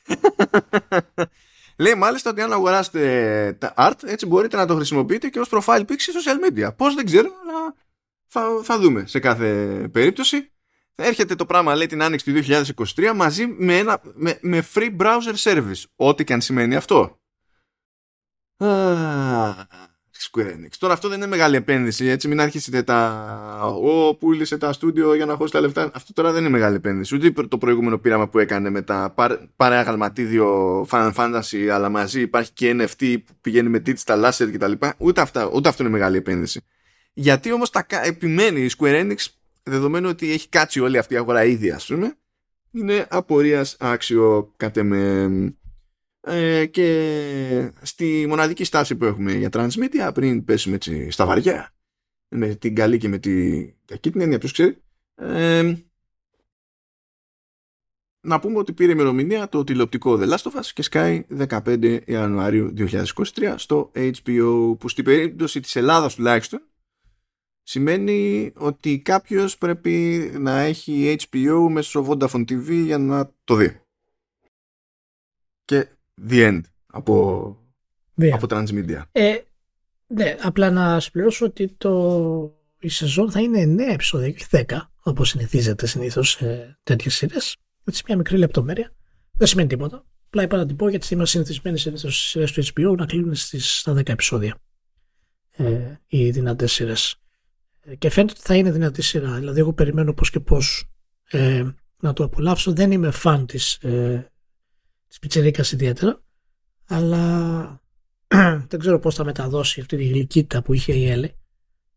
Λέει 1.80 1.96
μάλιστα 1.96 2.30
ότι 2.30 2.42
αν 2.42 2.54
αγοράσετε 2.54 3.54
τα 3.60 3.74
art, 3.78 4.04
έτσι 4.04 4.26
μπορείτε 4.26 4.58
να 4.58 4.66
το 4.66 4.76
χρησιμοποιείτε 4.76 5.30
και 5.30 5.40
ως 5.40 5.50
profile 5.52 5.80
pic 5.80 5.96
σε 5.98 6.12
social 6.12 6.50
media. 6.50 6.76
Πώς 6.76 6.96
δεν 6.96 7.06
ξέρω, 7.06 7.30
αλλά 7.42 7.76
θα, 8.28 8.42
θα 8.64 8.80
δούμε 8.80 9.06
σε 9.06 9.20
κάθε 9.20 9.54
περίπτωση. 9.92 10.52
Θα 10.96 11.06
έρχεται 11.06 11.36
το 11.36 11.46
πράγμα, 11.46 11.76
λέει, 11.76 11.88
την 11.88 12.02
άνοιξη 12.02 12.34
του 12.34 12.42
2023 12.96 13.14
μαζί 13.16 13.48
με, 13.48 13.78
ένα, 13.78 14.02
με, 14.14 14.38
με 14.42 14.64
free 14.74 14.98
browser 14.98 15.36
service. 15.44 15.84
Ό,τι 15.96 16.24
και 16.24 16.34
αν 16.34 16.42
σημαίνει 16.42 16.76
αυτό. 16.76 17.20
Square 20.32 20.48
Enix. 20.48 20.70
Τώρα 20.80 20.94
αυτό 20.94 21.08
δεν 21.08 21.18
είναι 21.18 21.28
μεγάλη 21.28 21.56
επένδυση, 21.56 22.06
έτσι 22.06 22.28
μην 22.28 22.40
αρχίσετε 22.40 22.84
τα 22.84 23.30
«Ω, 23.84 24.16
πούλησε 24.16 24.58
τα 24.58 24.74
στούντιο 24.74 25.14
για 25.14 25.26
να 25.26 25.36
χώσει 25.36 25.52
τα 25.52 25.60
λεφτά». 25.60 25.92
Αυτό 25.94 26.14
τώρα 26.14 26.32
δεν 26.32 26.42
είναι 26.42 26.50
μεγάλη 26.50 26.76
επένδυση. 26.76 27.16
Ούτε 27.16 27.32
το 27.48 27.58
προηγούμενο 27.58 27.98
πείραμα 27.98 28.28
που 28.30 28.40
έκανε 28.40 28.70
με 28.70 28.82
τα 28.82 29.14
πάρε 29.56 29.76
αγαλματίδιο 29.76 30.82
Final 30.92 31.14
Fantasy, 31.14 31.68
αλλά 31.72 31.90
μαζί 31.90 32.22
υπάρχει 32.22 32.52
και 32.54 32.76
NFT 32.80 33.18
που 33.26 33.34
πηγαίνει 33.42 33.70
με 33.70 33.82
digital 33.86 34.32
asset 34.32 34.50
κτλ. 34.54 34.72
Ούτε, 34.98 35.22
αυτά, 35.22 35.50
ούτε 35.54 35.70
αυτό 35.70 35.84
είναι 35.84 35.92
μεγάλη 35.92 36.18
επένδυση. 36.18 36.62
Γιατί 37.14 37.52
όμως 37.52 37.70
τα 37.70 37.86
επιμένει 38.04 38.62
η 38.62 38.72
Square 38.78 39.02
Enix, 39.02 39.26
δεδομένου 39.64 40.10
ότι 40.10 40.32
έχει 40.32 40.50
κάτσει 40.50 40.80
όλη 40.80 40.98
αυτή 40.98 41.14
η 41.14 41.18
αγορά 41.18 41.44
ήδη, 41.44 41.72
ας 41.72 41.86
πούμε, 41.86 42.18
είναι 42.72 43.06
απορίας 43.10 43.76
άξιο 43.80 44.54
κατ' 44.58 44.78
ε, 46.30 46.66
και 46.66 47.72
στη 47.82 48.26
μοναδική 48.28 48.64
στάση 48.64 48.96
που 48.96 49.06
έχουμε 49.06 49.34
για 49.34 49.50
transmedia 49.52 50.12
πριν 50.14 50.44
πέσουμε 50.44 50.76
έτσι 50.76 51.12
στα 51.12 51.26
βαριά 51.26 51.74
με 52.28 52.56
την 52.56 52.76
καλή 52.76 52.98
και 52.98 53.08
με 53.08 53.18
την 53.18 53.74
κακή 53.86 54.12
την 54.12 54.22
έννοια 54.22 54.38
ποιος 54.38 54.52
ξέρει 54.52 54.78
ε, 55.16 55.74
να 58.22 58.40
πούμε 58.40 58.58
ότι 58.58 58.74
πήρε 58.74 58.92
ημερομηνία 58.92 59.50
το 59.50 59.64
τηλεοπτικό 59.64 60.18
The 60.20 60.30
Last 60.30 60.52
of 60.52 60.60
Us 60.60 60.66
και 60.74 60.82
σκάει 60.82 61.26
15 61.48 62.00
Ιανουαρίου 62.06 62.74
2023 62.78 63.54
στο 63.56 63.92
HBO 63.94 64.76
που 64.80 64.90
στην 64.90 65.04
περίπτωση 65.04 65.60
της 65.60 65.76
Ελλάδας 65.76 66.16
τουλάχιστον 66.16 66.62
σημαίνει 67.64 68.52
ότι 68.56 69.00
κάποιος 69.00 69.58
πρέπει 69.58 70.30
να 70.40 70.60
έχει 70.60 71.16
HBO 71.30 71.68
μέσω 71.72 72.06
Vodafone 72.08 72.42
TV 72.42 72.84
για 72.86 72.98
να 72.98 73.34
το 73.44 73.56
δει. 73.56 73.82
Και 75.66 75.88
the 76.30 76.48
end 76.48 76.62
από, 76.88 77.58
yeah. 78.22 78.30
από 78.30 78.48
Transmedia. 78.50 79.02
Ε, 79.12 79.36
ναι, 80.08 80.36
απλά 80.42 80.72
να 80.72 81.00
συμπληρώσω 81.00 81.46
ότι 81.46 81.68
το, 81.78 82.58
η 82.80 82.90
σεζόν 82.90 83.32
θα 83.32 83.40
είναι 83.42 83.86
9 83.90 83.94
επεισόδια 83.94 84.32
και 84.32 84.46
10, 84.52 84.78
όπως 85.02 85.30
συνηθίζεται 85.30 85.88
συνήθως 85.88 86.30
σε 86.30 86.80
τέτοιες 86.84 87.16
σειρές. 87.16 87.58
Έτσι, 87.84 88.04
μια 88.08 88.18
μικρή 88.18 88.38
λεπτομέρεια. 88.38 88.92
Δεν 89.32 89.48
σημαίνει 89.48 89.68
τίποτα. 89.68 90.06
Απλά 90.28 90.44
είπα 90.44 90.58
να 90.58 90.66
την 90.66 90.76
πω 90.76 90.90
γιατί 90.90 91.14
είμαστε 91.14 91.38
συνηθισμένοι 91.38 91.78
συνήθως 91.78 92.18
στις 92.18 92.30
σειρές 92.30 92.52
του 92.52 92.64
HBO 92.64 92.98
να 92.98 93.06
κλείνουν 93.06 93.36
στις, 93.36 93.80
στα 93.80 93.94
10 93.94 94.10
επεισόδια. 94.10 94.58
Ε, 95.52 96.00
οι 96.08 96.30
δυνατές 96.30 96.72
σειρές. 96.72 97.16
Ε, 97.82 97.96
και 97.96 98.10
φαίνεται 98.10 98.34
ότι 98.38 98.48
θα 98.48 98.56
είναι 98.56 98.72
δυνατή 98.72 99.02
σειρά. 99.02 99.32
Δηλαδή, 99.32 99.60
εγώ 99.60 99.74
περιμένω 99.74 100.14
πώς 100.14 100.30
και 100.30 100.40
πώς 100.40 100.90
ε, 101.30 101.66
να 102.00 102.14
το 102.14 102.24
απολαύσω. 102.24 102.74
Δεν 102.74 102.92
είμαι 102.92 103.12
φαν 103.12 103.46
της 103.46 103.74
ε, 103.74 104.32
της 105.08 105.20
πιτσερίκας 105.20 105.72
ιδιαίτερα 105.72 106.22
αλλά 106.88 107.82
δεν 108.70 108.80
ξέρω 108.80 109.00
πώς 109.00 109.16
θα 109.16 109.24
μεταδώσει 109.24 109.80
αυτή 109.80 109.98
τη 109.98 110.04
γλυκύτητα 110.04 110.62
που 110.62 110.74
είχε 110.74 110.94
η 110.94 111.10
Έλλη 111.10 111.36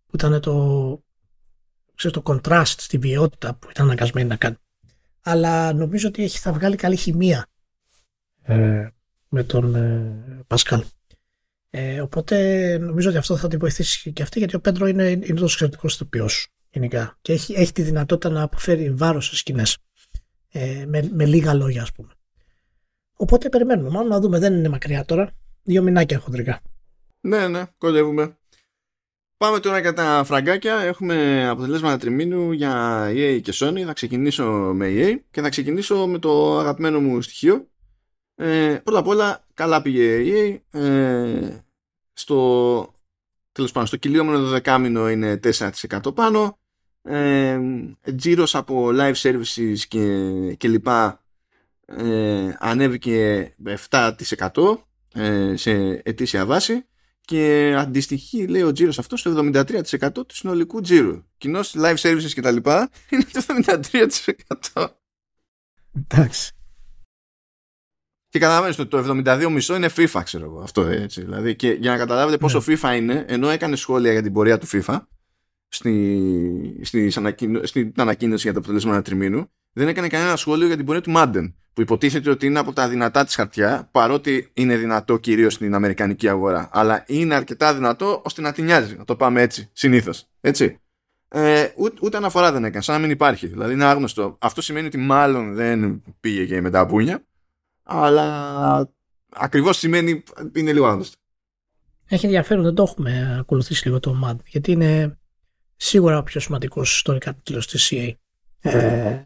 που 0.07 0.17
ήταν 0.17 0.41
το 0.41 1.05
ξέρω, 1.95 2.21
το 2.21 2.23
contrast 2.25 2.75
στη 2.77 2.99
βιότητα 2.99 3.55
που 3.55 3.71
ήταν 3.71 3.85
αναγκασμένη 3.87 4.29
να 4.29 4.37
κάνει. 4.37 4.57
Αλλά 5.21 5.73
νομίζω 5.73 6.09
ότι 6.09 6.23
έχει, 6.23 6.39
θα 6.39 6.53
βγάλει 6.53 6.77
καλή 6.77 6.97
χημεία 6.97 7.47
ε, 8.43 8.89
με 9.29 9.43
τον 9.43 9.75
ε, 9.75 10.45
Πασκάλ. 10.47 10.85
Ε, 11.71 12.01
οπότε 12.01 12.79
νομίζω 12.79 13.09
ότι 13.09 13.19
αυτό 13.19 13.37
θα 13.37 13.49
την 13.49 13.59
βοηθήσει 13.59 14.13
και 14.13 14.23
αυτή 14.23 14.39
γιατί 14.39 14.57
ο 14.57 14.61
Πέντρο 14.61 14.87
είναι, 14.87 15.11
είναι 15.11 15.25
τόσο 15.27 15.45
εξαιρετικός 15.45 15.95
ηθοποιός 15.95 16.49
γενικά. 16.71 17.19
Και 17.21 17.33
έχει, 17.33 17.53
έχει 17.53 17.73
τη 17.73 17.83
δυνατότητα 17.83 18.29
να 18.29 18.43
αποφέρει 18.43 18.91
βάρος 18.91 19.27
σε 19.27 19.37
σκηνές. 19.37 19.79
Ε, 20.53 20.85
με, 20.87 21.09
με 21.13 21.25
λίγα 21.25 21.55
λόγια 21.55 21.83
ας 21.83 21.93
πούμε 21.93 22.13
Οπότε 23.21 23.49
περιμένουμε. 23.49 23.91
Μάλλον 23.91 24.09
να 24.09 24.21
δούμε. 24.21 24.39
Δεν 24.39 24.55
είναι 24.55 24.69
μακριά 24.69 25.05
τώρα. 25.05 25.33
Δύο 25.63 25.83
μηνάκια 25.83 26.19
χοντρικά. 26.19 26.61
Ναι, 27.21 27.49
ναι, 27.49 27.63
κολλεύουμε. 27.79 28.39
Πάμε 29.37 29.61
τώρα 29.61 29.79
για 29.79 29.93
τα 29.93 30.23
φραγκάκια. 30.25 30.81
Έχουμε 30.81 31.49
αποτελέσματα 31.49 31.97
τριμήνου 31.97 32.53
για 32.53 33.05
EA 33.09 33.41
και 33.43 33.53
Sony. 33.55 33.83
Θα 33.87 33.93
ξεκινήσω 33.93 34.45
με 34.75 34.87
EA 34.91 35.19
και 35.31 35.41
θα 35.41 35.49
ξεκινήσω 35.49 36.07
με 36.07 36.19
το 36.19 36.59
αγαπημένο 36.59 37.01
μου 37.01 37.23
στοιχείο. 37.23 37.69
Ε, 38.35 38.81
πρώτα 38.85 38.99
απ' 38.99 39.07
όλα, 39.07 39.45
καλά 39.55 39.83
πήγε 39.83 40.23
EA. 40.25 40.79
Ε, 40.81 41.59
στο, 42.13 42.95
τέλος 43.53 43.73
πάντων, 43.73 43.87
στο 43.87 43.97
κυλιόμενο 43.97 44.47
δεκάμινο 44.47 45.11
είναι 45.11 45.41
4% 45.43 46.15
πάνω. 46.15 46.59
Ε, 47.03 47.61
τζίρος 48.17 48.55
από 48.55 48.89
live 48.93 49.15
services 49.15 49.79
και, 49.89 50.55
και 50.55 50.69
λοιπά 50.69 51.20
ε, 51.97 52.57
ανέβηκε 52.59 53.49
7% 53.91 54.49
ε, 55.15 55.57
σε 55.57 55.71
ετήσια 56.05 56.47
βάση 56.47 56.85
και 57.21 57.75
αντιστοιχεί 57.79 58.47
λέει 58.47 58.63
ο 58.63 58.73
τζίρος 58.73 58.99
αυτός 58.99 59.21
στο 59.21 59.51
73% 59.55 60.13
του 60.13 60.35
συνολικού 60.35 60.81
τζίρου. 60.81 61.25
Κοινώ 61.37 61.61
live 61.61 61.97
services 61.97 62.31
και 62.35 62.41
τα 62.41 62.51
λοιπά 62.51 62.91
είναι 63.11 63.25
το 63.33 63.45
73%. 64.73 64.87
Εντάξει. 65.93 66.53
Και 68.29 68.39
καταλαβαίνεις 68.39 68.79
ότι 68.79 68.89
το 68.89 69.23
72,5 69.25 69.77
είναι 69.77 69.91
FIFA, 69.97 70.21
ξέρω 70.25 70.45
εγώ. 70.45 70.61
Αυτό 70.61 70.83
έτσι. 70.83 71.21
Δηλαδή, 71.23 71.57
και 71.57 71.71
για 71.71 71.91
να 71.91 71.97
καταλάβετε 71.97 72.39
πόσο 72.39 72.63
ναι. 72.67 72.77
FIFA 72.83 72.97
είναι, 72.97 73.25
ενώ 73.29 73.49
έκανε 73.49 73.77
σχόλια 73.77 74.13
για 74.13 74.23
την 74.23 74.33
πορεία 74.33 74.59
του 74.59 74.67
FIFA 74.67 75.01
στη, 75.69 76.81
στη, 76.83 77.11
στην 77.63 77.93
ανακοίνωση 77.97 78.43
για 78.43 78.53
το 78.53 78.59
αποτελέσμα 78.59 79.03
τριμήνου, 79.03 79.51
δεν 79.73 79.89
έκανε 79.89 80.09
κανένα 80.09 80.37
σχόλιο 80.37 80.67
για 80.67 80.77
την 80.77 80.85
πορεία 80.85 81.01
του 81.01 81.13
Madden, 81.17 81.53
που 81.73 81.81
υποτίθεται 81.81 82.31
ότι 82.31 82.47
είναι 82.47 82.59
από 82.59 82.73
τα 82.73 82.89
δυνατά 82.89 83.25
της 83.25 83.35
χαρτιά, 83.35 83.89
παρότι 83.93 84.51
είναι 84.55 84.77
δυνατό 84.77 85.17
κυρίως 85.17 85.55
στην 85.55 85.75
Αμερικανική 85.75 86.29
αγορά. 86.29 86.69
Αλλά 86.73 87.05
είναι 87.07 87.35
αρκετά 87.35 87.75
δυνατό 87.75 88.23
ώστε 88.25 88.41
να 88.41 88.53
την 88.53 88.65
νοιάζει, 88.65 88.97
να 88.97 89.05
το 89.05 89.17
πάμε 89.17 89.43
έτσι, 89.43 89.71
συνήθως. 89.73 90.27
Έτσι. 90.41 90.81
Ε, 91.29 91.69
ούτε, 91.77 91.97
ούτε 92.03 92.17
αναφορά 92.17 92.53
δεν 92.53 92.65
έκανε, 92.65 92.83
σαν 92.83 92.95
να 92.95 93.01
μην 93.01 93.11
υπάρχει. 93.11 93.47
Δηλαδή 93.47 93.73
είναι 93.73 93.85
άγνωστο. 93.85 94.37
Αυτό 94.41 94.63
σημαίνει 94.63 94.87
ότι 94.87 94.99
μάλλον 94.99 95.55
δεν 95.55 96.03
πήγε 96.21 96.45
και 96.47 96.61
με 96.61 96.71
τα 96.71 96.87
πούνια, 96.87 97.25
αλλά 97.83 98.91
ακριβώς 99.29 99.79
σημαίνει 99.79 100.23
είναι 100.55 100.73
λίγο 100.73 100.87
άγνωστο. 100.87 101.17
Έχει 102.07 102.25
ενδιαφέρον, 102.25 102.65
δεν 102.65 102.75
το 102.75 102.83
έχουμε 102.83 103.37
ακολουθήσει 103.41 103.87
λίγο 103.87 104.01
το 104.01 104.21
Madden, 104.25 104.45
γιατί 104.47 104.73
είναι 104.73 105.19
σίγουρα 105.77 106.19
ο 106.19 106.23
πιο 106.23 106.41
σημαντικός 106.41 106.95
ιστορικά 106.95 107.35
τίτλος 107.35 107.67
της 107.67 107.93
CA. 107.93 108.13
Ε, 108.61 109.23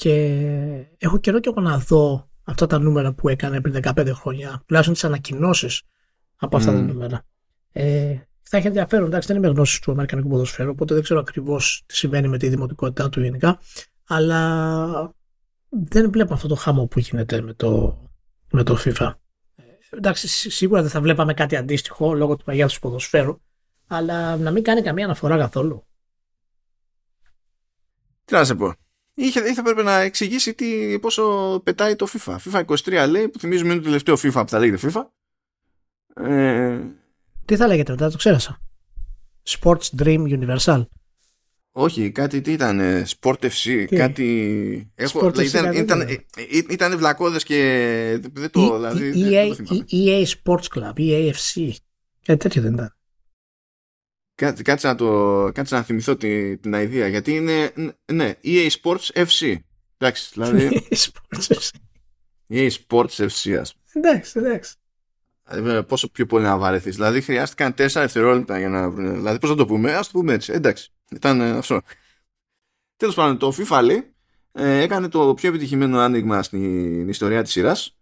και 0.00 0.86
έχω 0.98 1.18
καιρό 1.18 1.40
και 1.40 1.48
εγώ 1.48 1.60
να 1.60 1.78
δω 1.78 2.30
αυτά 2.44 2.66
τα 2.66 2.78
νούμερα 2.78 3.12
που 3.12 3.28
έκανε 3.28 3.60
πριν 3.60 3.80
15 3.82 4.10
χρόνια, 4.14 4.62
τουλάχιστον 4.66 4.94
τις 4.94 5.04
ανακοινώσεις 5.04 5.82
από 6.36 6.56
αυτά 6.56 6.72
τα 6.72 6.80
νούμερα. 6.80 7.22
Ε, 7.72 8.16
θα 8.42 8.56
έχει 8.56 8.66
ενδιαφέρον, 8.66 9.06
εντάξει, 9.06 9.28
δεν 9.28 9.36
είμαι 9.36 9.48
γνώσης 9.48 9.78
του 9.78 9.90
Αμερικανικού 9.90 10.28
ποδοσφαίρου, 10.28 10.70
οπότε 10.70 10.94
δεν 10.94 11.02
ξέρω 11.02 11.20
ακριβώς 11.20 11.82
τι 11.86 11.96
συμβαίνει 11.96 12.28
με 12.28 12.38
τη 12.38 12.48
δημοτικότητά 12.48 13.08
του 13.08 13.20
γενικά. 13.20 13.60
Αλλά 14.06 15.14
δεν 15.68 16.10
βλέπω 16.10 16.34
αυτό 16.34 16.48
το 16.48 16.54
χάμο 16.54 16.86
που 16.86 16.98
γίνεται 16.98 17.40
με 17.40 17.52
το, 17.54 18.02
με 18.50 18.62
το 18.62 18.78
FIFA. 18.84 19.14
Ε, 19.56 19.62
εντάξει, 19.96 20.28
σίγουρα 20.50 20.80
δεν 20.80 20.90
θα 20.90 21.00
βλέπαμε 21.00 21.34
κάτι 21.34 21.56
αντίστοιχο 21.56 22.14
λόγω 22.14 22.36
του 22.36 22.44
μεγέθου 22.46 22.74
του 22.74 22.80
ποδοσφαίρου, 22.80 23.40
αλλά 23.86 24.36
να 24.36 24.50
μην 24.50 24.62
κάνει 24.62 24.82
καμία 24.82 25.04
αναφορά 25.04 25.36
καθόλου. 25.36 25.84
Τι 28.24 28.34
να 28.34 28.44
σε 28.44 28.54
πω 28.54 28.74
είχε, 29.24 29.40
είχε 29.40 29.62
πρέπει 29.62 29.82
να 29.82 30.00
εξηγήσει 30.00 30.54
τι, 30.54 30.98
πόσο 30.98 31.60
πετάει 31.64 31.96
το 31.96 32.06
FIFA. 32.12 32.36
FIFA 32.44 32.64
23 32.64 33.06
λέει, 33.10 33.28
που 33.28 33.38
θυμίζουμε 33.38 33.72
είναι 33.72 33.78
το 33.78 33.84
τελευταίο 33.84 34.14
FIFA 34.14 34.42
που 34.42 34.48
θα 34.48 34.58
λέγεται 34.58 34.90
FIFA. 34.92 35.02
Ε, 36.26 36.78
τι 37.44 37.56
θα 37.56 37.66
λέγεται 37.66 37.90
μετά, 37.90 38.10
το 38.10 38.16
ξέρασα. 38.16 38.60
Sports 39.48 40.02
Dream 40.02 40.22
Universal. 40.28 40.86
Όχι, 41.72 42.10
κάτι 42.10 42.40
τι 42.40 42.52
ήταν, 42.52 42.80
Sport 43.20 43.36
FC, 43.50 43.86
κάτι... 43.96 44.90
Έχω, 44.94 45.26
Sport 45.26 45.44
ήταν, 45.44 45.72
ήταν, 45.72 46.00
ε, 46.00 46.12
ε, 46.36 46.60
ήταν, 46.70 46.96
βλακώδες 46.98 47.44
και 47.44 47.56
δεν 48.32 48.50
το... 48.50 48.74
E, 48.74 48.92
δηλαδή, 48.92 49.12
EA, 49.16 49.54
EA 49.90 50.24
Sports 50.26 50.78
Club, 50.78 50.92
EAFC, 50.98 51.70
κάτι 52.24 52.38
τέτοιο 52.38 52.62
δεν 52.62 52.72
ήταν. 52.72 52.94
Κάτσε, 54.62 54.86
να, 54.86 54.94
το, 54.94 55.50
κάτσε 55.54 55.74
να 55.74 55.82
θυμηθώ 55.82 56.16
την, 56.16 56.60
την 56.60 56.72
ιδέα 56.72 57.08
γιατί 57.08 57.34
είναι 57.34 57.72
ναι, 58.12 58.34
EA 58.44 58.68
Sports 58.82 59.26
FC. 59.26 59.56
Εντάξει, 59.98 60.30
δηλαδή. 60.32 60.86
EA 60.90 60.96
Sports 60.96 61.54
FC. 61.54 61.68
EA 62.48 62.70
Sports 62.70 63.28
FC, 63.28 63.56
ας 63.60 63.74
Εντάξει, 63.92 64.38
εντάξει. 64.38 64.74
Δηλαδή, 65.48 65.82
πόσο 65.84 66.10
πιο 66.10 66.26
πολύ 66.26 66.44
να 66.44 66.58
βαρεθείς. 66.58 66.94
Δηλαδή, 66.94 67.20
χρειάστηκαν 67.20 67.72
4 67.72 67.74
δευτερόλεπτα 67.76 68.58
για 68.58 68.68
να 68.68 68.90
βρουν. 68.90 69.14
Δηλαδή, 69.14 69.38
πώς 69.38 69.50
να 69.50 69.56
το 69.56 69.66
πούμε, 69.66 69.94
ας 69.94 70.06
το 70.06 70.18
πούμε 70.18 70.32
έτσι. 70.32 70.52
Εντάξει, 70.52 70.92
ήταν 71.10 71.40
ε, 71.40 71.50
αυτό. 71.50 71.80
Τέλος 72.96 73.14
πάντων, 73.14 73.38
το 73.38 73.54
FIFA 73.56 73.80
λέει, 73.84 74.14
ε, 74.52 74.80
έκανε 74.80 75.08
το 75.08 75.34
πιο 75.34 75.48
επιτυχημένο 75.48 75.98
άνοιγμα 75.98 76.42
στην 76.42 77.08
ιστορία 77.08 77.42
της 77.42 77.52
σειράς. 77.52 77.98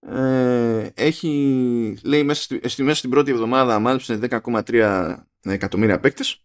Ε, 0.00 0.90
έχει, 0.94 1.98
λέει, 2.04 2.22
μέσα 2.22 2.42
στη, 2.42 2.68
στη, 2.68 2.82
μέσα 2.82 2.98
στην 2.98 3.10
πρώτη 3.10 3.30
εβδομάδα 3.30 3.78
μάλιστα 3.78 4.18
10,3 4.42 5.16
εκατομμύρια 5.52 6.00
παίκτες. 6.00 6.44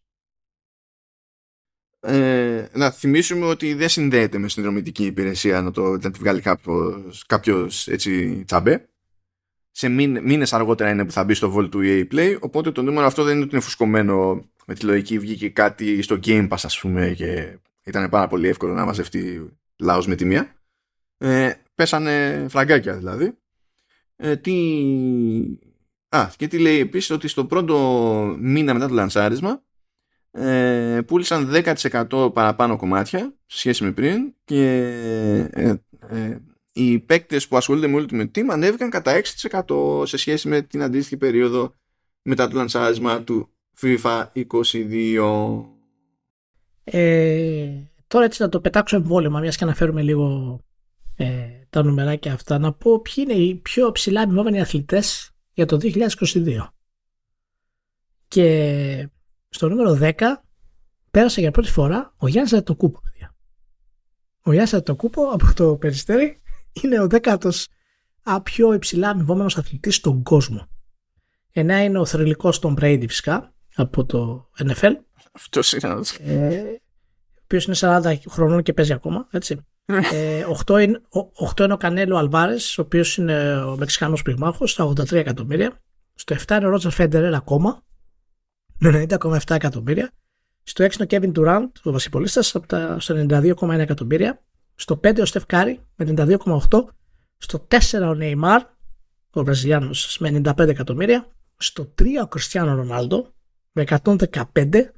Ε, 2.01 2.67
να 2.73 2.91
θυμίσουμε 2.91 3.45
ότι 3.45 3.73
δεν 3.73 3.89
συνδέεται 3.89 4.37
με 4.37 4.49
συνδρομητική 4.49 5.05
υπηρεσία 5.05 5.61
να, 5.61 5.71
το, 5.71 5.81
να 5.81 6.11
τη 6.11 6.19
βγάλει 6.19 6.41
κάποιος, 6.41 7.25
κάποιος 7.25 7.87
έτσι 7.87 8.43
τσαμπέ. 8.45 8.89
Σε 9.71 9.89
μήνες 9.89 10.53
αργότερα 10.53 10.89
είναι 10.89 11.05
που 11.05 11.11
θα 11.11 11.23
μπει 11.23 11.33
στο 11.33 11.55
Volt 11.55 11.69
του 11.69 11.79
EA 11.83 12.07
Play, 12.13 12.37
οπότε 12.39 12.71
το 12.71 12.81
νούμερο 12.81 13.05
αυτό 13.05 13.23
δεν 13.23 13.35
είναι 13.35 13.43
ότι 13.43 13.53
είναι 13.53 13.63
φουσκωμένο 13.63 14.45
με 14.65 14.73
τη 14.73 14.85
λογική 14.85 15.19
βγήκε 15.19 15.49
κάτι 15.49 16.01
στο 16.01 16.19
Game 16.23 16.47
Pass 16.47 16.57
ας 16.63 16.79
πούμε 16.79 17.13
και 17.15 17.57
ήταν 17.83 18.09
πάρα 18.09 18.27
πολύ 18.27 18.47
εύκολο 18.47 18.73
να 18.73 18.85
μαζευτεί 18.85 19.49
λαός 19.77 20.07
με 20.07 20.15
τη 20.15 20.25
μία. 20.25 20.53
Ε, 21.17 21.51
πέσανε 21.75 22.45
φραγκάκια 22.49 22.97
δηλαδή. 22.97 23.37
Ε, 24.15 24.35
τι, 24.35 24.53
Α, 26.09 26.29
και 26.37 26.47
τι 26.47 26.59
λέει 26.59 26.79
επίσης 26.79 27.09
ότι 27.09 27.27
στο 27.27 27.45
πρώτο 27.45 27.75
μήνα 28.39 28.73
μετά 28.73 28.87
το 28.87 28.93
λανσάρισμα 28.93 29.63
ε, 30.31 31.01
πούλησαν 31.07 31.51
10% 32.09 32.33
παραπάνω 32.33 32.77
κομμάτια 32.77 33.33
σε 33.45 33.57
σχέση 33.57 33.83
με 33.83 33.91
πριν 33.91 34.33
και 34.43 34.65
ε, 35.51 35.75
ε, 36.09 36.37
οι 36.71 36.99
παίκτες 36.99 37.47
που 37.47 37.57
ασχολούνται 37.57 37.87
με 37.87 38.05
Ultimate 38.05 38.37
Team 38.37 38.45
ανέβηκαν 38.49 38.89
κατά 38.89 39.21
6% 39.67 40.07
σε 40.07 40.17
σχέση 40.17 40.47
με 40.47 40.61
την 40.61 40.81
αντίστοιχη 40.81 41.17
περίοδο 41.17 41.75
μετά 42.21 42.47
το 42.47 42.55
λανσάρισμα 42.55 43.23
του 43.23 43.49
FIFA 43.81 44.25
22. 44.33 45.63
Ε, 46.83 47.67
τώρα 48.07 48.25
έτσι 48.25 48.41
να 48.41 48.49
το 48.49 48.59
πετάξω 48.61 48.95
εμβόλυμα 48.95 49.39
μιας 49.39 49.57
και 49.57 49.63
αναφέρουμε 49.63 50.01
λίγο 50.01 50.59
ε, 51.15 51.25
τα 51.69 51.83
νουμεράκια 51.83 52.33
αυτά 52.33 52.57
να 52.57 52.73
πω 52.73 53.01
ποιοι 53.01 53.13
είναι 53.17 53.39
οι 53.39 53.55
πιο 53.55 53.91
ψηλά 53.91 54.21
αμοιβόμενοι 54.21 54.61
αθλητές 54.61 55.31
για 55.53 55.65
το 55.65 55.77
2022. 55.81 56.67
Και 58.27 59.09
στο 59.49 59.69
νούμερο 59.69 59.97
10 60.01 60.13
πέρασε 61.11 61.41
για 61.41 61.51
πρώτη 61.51 61.69
φορά 61.69 62.13
ο 62.17 62.27
Γιάννης 62.27 62.53
Αντετοκούπο. 62.53 62.99
Ο 64.41 64.51
Γιάννης 64.51 64.73
Αντετοκούπο 64.73 65.29
από 65.29 65.53
το 65.53 65.75
Περιστέρι 65.75 66.41
είναι 66.81 67.01
ο 67.01 67.07
δέκατος 67.07 67.67
πιο 68.43 68.73
υψηλά 68.73 69.09
αμοιβόμενος 69.09 69.57
αθλητής 69.57 69.95
στον 69.95 70.23
κόσμο. 70.23 70.67
Ένα 71.51 71.83
είναι 71.83 71.99
ο 71.99 72.05
θρηλυκός 72.05 72.59
Tom 72.63 72.73
Brady 72.79 73.05
φυσικά 73.07 73.53
από 73.75 74.05
το 74.05 74.49
NFL. 74.57 74.91
Αυτός 75.31 75.71
είναι. 75.71 76.01
Ε, 76.19 76.61
ο 76.61 77.41
οποίος 77.43 77.65
είναι 77.65 77.75
40 77.79 78.15
χρονών 78.29 78.63
και 78.63 78.73
παίζει 78.73 78.93
ακόμα. 78.93 79.27
Έτσι. 79.31 79.65
Ε, 80.11 80.45
8, 80.65 80.81
είναι, 80.81 81.01
8 81.55 81.63
είναι 81.63 81.73
ο 81.73 81.77
Κανέλο 81.77 82.17
Αλβάρες, 82.17 82.77
ο 82.77 82.81
οποίος 82.81 83.17
είναι 83.17 83.61
ο 83.63 83.77
Μεξικανός 83.77 84.21
πυγμάχος, 84.21 84.71
στα 84.71 84.83
83 84.83 85.11
εκατομμύρια. 85.11 85.81
Στο 86.15 86.35
7 86.35 86.55
είναι 86.57 86.65
ο 86.65 86.69
Ρότζερ 86.69 86.91
Φέντερερ 86.91 87.33
ακόμα, 87.33 87.83
με 88.77 89.05
90,7 89.09 89.55
εκατομμύρια. 89.55 90.11
Στο 90.63 90.83
6 90.83 90.95
είναι 90.95 91.03
ο 91.03 91.05
Κέβιν 91.05 91.33
Ντουράντ, 91.33 91.69
ο 91.83 91.91
μπασκετμπολίστας, 91.91 92.47
στο 92.97 93.15
92,1 93.15 93.69
εκατομμύρια. 93.69 94.43
Στο 94.75 94.99
5 95.03 95.21
ο 95.21 95.25
Στεφ 95.25 95.45
Κάρι 95.45 95.79
με 95.95 96.05
92,8. 96.05 96.83
Στο 97.37 97.67
4 97.67 98.09
ο 98.09 98.13
Νεϊμάρ, 98.13 98.61
ο 99.31 99.43
Βραζιλιάνος, 99.43 100.17
με 100.19 100.41
95 100.45 100.69
εκατομμύρια. 100.69 101.27
Στο 101.57 101.93
3 102.01 102.05
ο 102.23 102.27
Κριστιανό 102.27 102.75
Ρονάλντο 102.75 103.33
με 103.71 103.81
115 103.81 104.93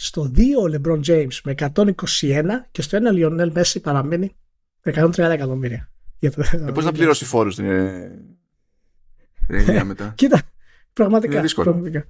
στο 0.00 0.32
2 0.36 0.40
ο 0.40 0.74
LeBron 0.74 1.00
James 1.06 1.38
με 1.44 1.54
121 1.58 2.44
και 2.70 2.82
στο 2.82 2.98
1 2.98 3.00
ο 3.00 3.10
Lionel 3.14 3.52
Messi 3.52 3.82
παραμένει 3.82 4.36
με 4.82 4.92
130 4.96 5.18
εκατομμύρια. 5.18 5.90
Ε, 6.18 6.28
πώς 6.74 6.84
να 6.84 6.92
πληρώσει 6.92 7.24
φόρους 7.24 7.52
στην 7.52 7.66
ε, 7.66 8.24
μετά; 9.84 10.12
Κοίτα, 10.16 10.42
πραγματικά. 10.92 11.38
Είναι 11.38 11.48
πραγματικά. 11.48 12.06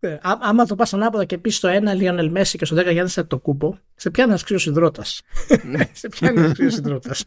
Ε, 0.00 0.18
άμα 0.20 0.66
το 0.66 0.74
πας 0.74 0.94
ανάποδα 0.94 1.24
και 1.24 1.38
πεις 1.38 1.56
στο 1.56 1.68
1 1.68 1.72
Lionel 1.72 2.32
Messi 2.36 2.54
και 2.56 2.64
στο 2.64 2.76
10 2.76 2.92
Γιάννης 2.92 3.24
Αντετοκούνμπο, 3.26 3.78
σε 3.94 4.10
πιάνει 4.10 4.30
ένας 4.30 4.42
κρύος 4.42 4.66
ιδρώτας. 4.66 5.22
Ναι. 5.64 5.88
σε 5.92 6.08
πιάνει 6.08 6.38
ένας 6.38 6.52
κρύος 6.52 6.76
ιδρώτας. 6.76 7.24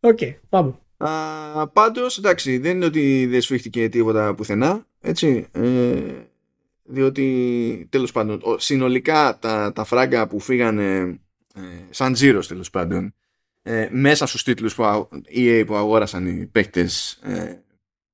Οκ, 0.00 0.18
πάμε. 0.48 0.74
Πάντως, 1.72 2.18
εντάξει, 2.18 2.58
δεν 2.58 2.76
είναι 2.76 2.84
ότι 2.84 3.26
δεν 3.26 3.40
σφίχτηκε 3.40 3.88
τίποτα 3.88 4.34
πουθενά. 4.34 4.86
Έτσι. 5.00 5.46
Ε, 5.52 6.00
διότι 6.84 7.86
τέλος 7.90 8.12
πάντων 8.12 8.42
συνολικά 8.56 9.38
τα, 9.38 9.72
τα 9.72 9.84
φράγκα 9.84 10.26
που 10.26 10.40
φύγανε 10.40 11.20
ε, 11.54 11.60
σαν 11.90 12.12
τζίρος 12.12 12.48
τέλος 12.48 12.70
πάντων 12.70 13.14
ε, 13.62 13.88
μέσα 13.90 14.26
στους 14.26 14.42
τίτλους 14.42 14.74
που, 14.74 15.08
EA 15.34 15.64
που 15.66 15.74
αγόρασαν 15.74 16.26
οι 16.26 16.46
παίκτες 16.46 17.12
ε, 17.22 17.62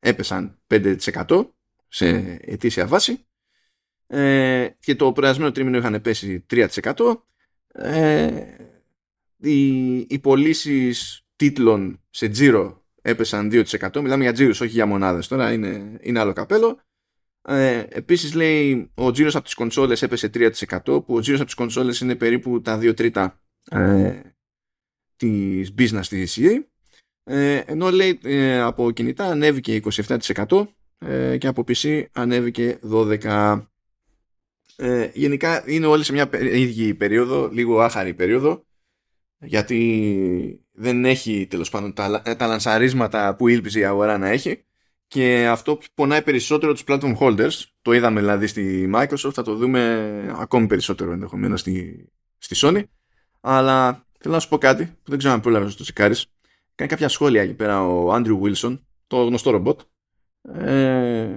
έπεσαν 0.00 0.58
5% 0.68 1.46
σε 1.88 2.08
ετήσια 2.40 2.86
βάση 2.86 3.24
ε, 4.06 4.68
και 4.80 4.94
το 4.94 5.12
προηγασμένο 5.12 5.52
τρίμηνο 5.52 5.76
είχαν 5.76 6.00
πέσει 6.00 6.46
3%. 6.50 6.68
Ε, 7.72 8.42
οι, 9.36 9.96
οι 9.96 10.18
πωλήσεις 10.18 11.24
τίτλων 11.36 12.00
σε 12.10 12.28
τζίρο 12.28 12.84
έπεσαν 13.02 13.50
2%. 13.52 14.00
Μιλάμε 14.00 14.22
για 14.22 14.32
τζίρους, 14.32 14.60
όχι 14.60 14.70
για 14.70 14.86
μονάδες 14.86 15.28
τώρα, 15.28 15.52
είναι, 15.52 15.98
είναι 16.00 16.18
άλλο 16.18 16.32
καπέλο. 16.32 16.80
Ε, 17.42 17.84
επίσης 17.88 18.34
λέει 18.34 18.90
ο 18.94 19.10
τζίρος 19.10 19.34
από 19.34 19.44
τις 19.44 19.54
κονσόλες 19.54 20.02
έπεσε 20.02 20.30
3% 20.34 20.50
που 20.84 21.14
ο 21.14 21.20
τζίρος 21.20 21.38
από 21.40 21.48
τις 21.48 21.54
κονσόλες 21.54 22.00
είναι 22.00 22.14
περίπου 22.14 22.60
τα 22.60 22.78
2 22.78 22.96
τρίτα 22.96 23.40
ε, 23.70 24.20
της 25.16 25.74
business 25.78 26.06
της 26.08 26.38
EA. 26.40 26.64
Ε, 27.24 27.62
ενώ 27.66 27.90
λέει 27.90 28.20
ε, 28.22 28.60
από 28.60 28.90
κινητά 28.90 29.24
ανέβηκε 29.24 29.80
27% 30.46 30.66
ε, 30.98 31.36
και 31.38 31.46
από 31.46 31.64
PC 31.68 32.04
ανέβηκε 32.12 32.78
12%. 32.92 33.62
Ε, 34.76 35.10
γενικά 35.14 35.70
είναι 35.70 35.86
όλοι 35.86 36.04
σε 36.04 36.12
μια 36.12 36.30
ίδια 36.40 36.96
περίοδο, 36.96 37.48
λίγο 37.48 37.80
άχαρη 37.80 38.14
περίοδο, 38.14 38.64
γιατί 39.38 40.66
δεν 40.72 41.04
έχει 41.04 41.46
τέλος 41.46 41.70
πάντων 41.70 41.92
τα, 41.92 42.22
τα 42.22 42.46
λανσαρίσματα 42.46 43.36
που 43.36 43.48
ήλπιζε 43.48 43.78
η 43.78 43.84
αγορά 43.84 44.18
να 44.18 44.28
έχει 44.28 44.64
και 45.10 45.46
αυτό 45.48 45.78
πονάει 45.94 46.22
περισσότερο 46.22 46.72
τους 46.72 46.84
platform 46.86 47.16
holders, 47.18 47.62
το 47.82 47.92
είδαμε 47.92 48.20
δηλαδή 48.20 48.46
στη 48.46 48.90
Microsoft, 48.94 49.32
θα 49.32 49.42
το 49.42 49.54
δούμε 49.54 50.34
ακόμη 50.36 50.66
περισσότερο 50.66 51.12
ενδεχομένως 51.12 51.60
στη, 51.60 52.08
στη 52.38 52.56
Sony, 52.58 52.82
αλλά 53.40 54.06
θέλω 54.18 54.34
να 54.34 54.40
σου 54.40 54.48
πω 54.48 54.58
κάτι 54.58 54.84
που 54.84 55.10
δεν 55.10 55.18
ξέρω 55.18 55.34
αν 55.34 55.40
πρόλαβες 55.40 55.70
να 55.70 55.76
το 55.76 55.82
τσεκάρεις. 55.82 56.26
Κάνει 56.74 56.90
κάποια 56.90 57.08
σχόλια 57.08 57.42
εκεί 57.42 57.54
πέρα 57.54 57.86
ο 57.86 58.14
Andrew 58.14 58.40
Wilson, 58.40 58.78
το 59.06 59.24
γνωστό 59.24 59.50
ρομπότ, 59.50 59.80
ε, 60.54 61.28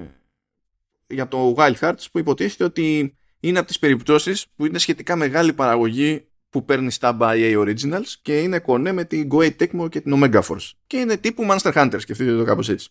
για 1.08 1.28
το 1.28 1.56
Wild 1.58 1.76
Hearts 1.80 2.06
που 2.12 2.20
υποτίθεται 2.20 2.64
ότι 2.64 3.16
είναι 3.40 3.60
από 3.60 3.68
τις 3.68 3.80
περιπτώσεις 3.80 4.46
που 4.56 4.66
είναι 4.66 4.78
σχετικά 4.78 5.16
μεγάλη 5.16 5.54
παραγωγή 5.54 6.28
που 6.50 6.66
παίρνει 6.66 6.92
στα 6.92 7.18
EA 7.20 7.58
Originals 7.58 8.14
και 8.22 8.42
είναι 8.42 8.60
κονέ 8.60 8.92
με 8.92 9.06
την 9.06 9.30
Go 9.32 9.52
Tecmo 9.60 9.90
και 9.90 10.02
την 10.02 10.14
Omega 10.16 10.42
Force. 10.42 10.72
Και 10.88 10.98
είναι 10.98 11.18
τύπου 11.18 11.48
Monster 11.50 11.74
Hunter, 11.74 11.96
σκεφτείτε 11.98 12.36
το 12.36 12.44
κάπως 12.44 12.70
έτσι. 12.70 12.90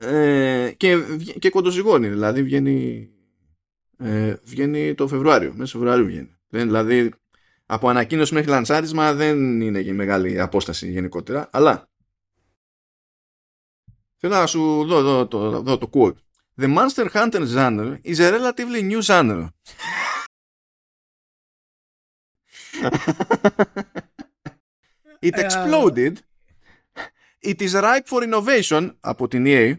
Ε, 0.00 0.72
και, 0.76 0.96
και 1.38 1.50
κοντοζυγώνει, 1.50 2.08
δηλαδή 2.08 2.42
βγαίνει, 2.42 3.08
ε, 3.98 4.34
βγαίνει 4.44 4.94
το 4.94 5.08
Φεβρουάριο, 5.08 5.52
μέσα 5.54 5.72
Φεβρουάριο 5.72 6.04
βγαίνει. 6.04 6.36
Δεν, 6.48 6.66
δηλαδή 6.66 7.12
από 7.66 7.88
ανακοίνωση 7.88 8.34
μέχρι 8.34 8.50
λανσάρισμα 8.50 9.14
δεν 9.14 9.60
είναι 9.60 9.82
και 9.82 9.92
μεγάλη 9.92 10.40
απόσταση 10.40 10.90
γενικότερα, 10.90 11.48
αλλά 11.52 11.88
θέλω 14.16 14.34
να 14.34 14.46
σου 14.46 14.84
δω, 14.84 15.02
δω, 15.02 15.24
δω, 15.24 15.60
δω 15.60 15.78
το 15.78 15.90
quote. 15.92 16.16
The 16.60 16.66
Monster 16.76 17.06
Hunter 17.12 17.46
genre 17.46 18.00
is 18.02 18.18
a 18.18 18.32
relatively 18.32 18.82
new 18.82 19.00
genre. 19.02 19.52
It 25.28 25.38
exploded. 25.38 26.22
It 27.40 27.60
is 27.60 27.74
ripe 27.74 28.06
for 28.06 28.22
innovation 28.22 28.90
από 29.00 29.28
την 29.28 29.44
EA. 29.46 29.78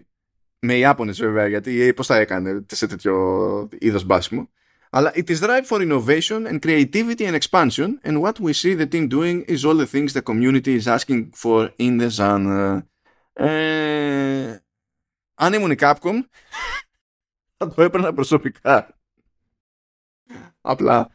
Με 0.59 0.73
Ιάπωνες 0.77 1.19
βέβαια, 1.19 1.47
γιατί 1.47 1.73
η 1.73 1.87
EA 1.87 1.95
πώς 1.95 2.07
θα 2.07 2.15
έκανε 2.15 2.65
σε 2.71 2.87
τέτοιο 2.87 3.69
είδος 3.79 4.03
μπάσιμο. 4.03 4.49
Αλλά 4.89 5.11
it 5.15 5.29
is 5.29 5.39
ripe 5.39 5.65
for 5.65 5.81
innovation 5.81 6.47
and 6.47 6.59
creativity 6.59 7.25
and 7.25 7.35
expansion 7.35 7.99
and 8.03 8.21
what 8.21 8.39
we 8.39 8.53
see 8.53 8.73
the 8.75 8.87
team 8.87 9.07
doing 9.07 9.43
is 9.47 9.65
all 9.65 9.77
the 9.77 9.85
things 9.85 10.13
the 10.13 10.21
community 10.21 10.73
is 10.79 10.87
asking 10.87 11.29
for 11.35 11.69
in 11.77 11.97
the 12.01 12.09
genre. 12.09 12.79
Ε, 13.33 14.57
αν 15.33 15.53
ήμουν 15.53 15.71
η 15.71 15.75
Capcom 15.79 16.19
θα 17.57 17.67
το 17.67 17.81
έπαιρνα 17.81 18.13
προσωπικά. 18.13 18.97
Απλά, 20.61 21.09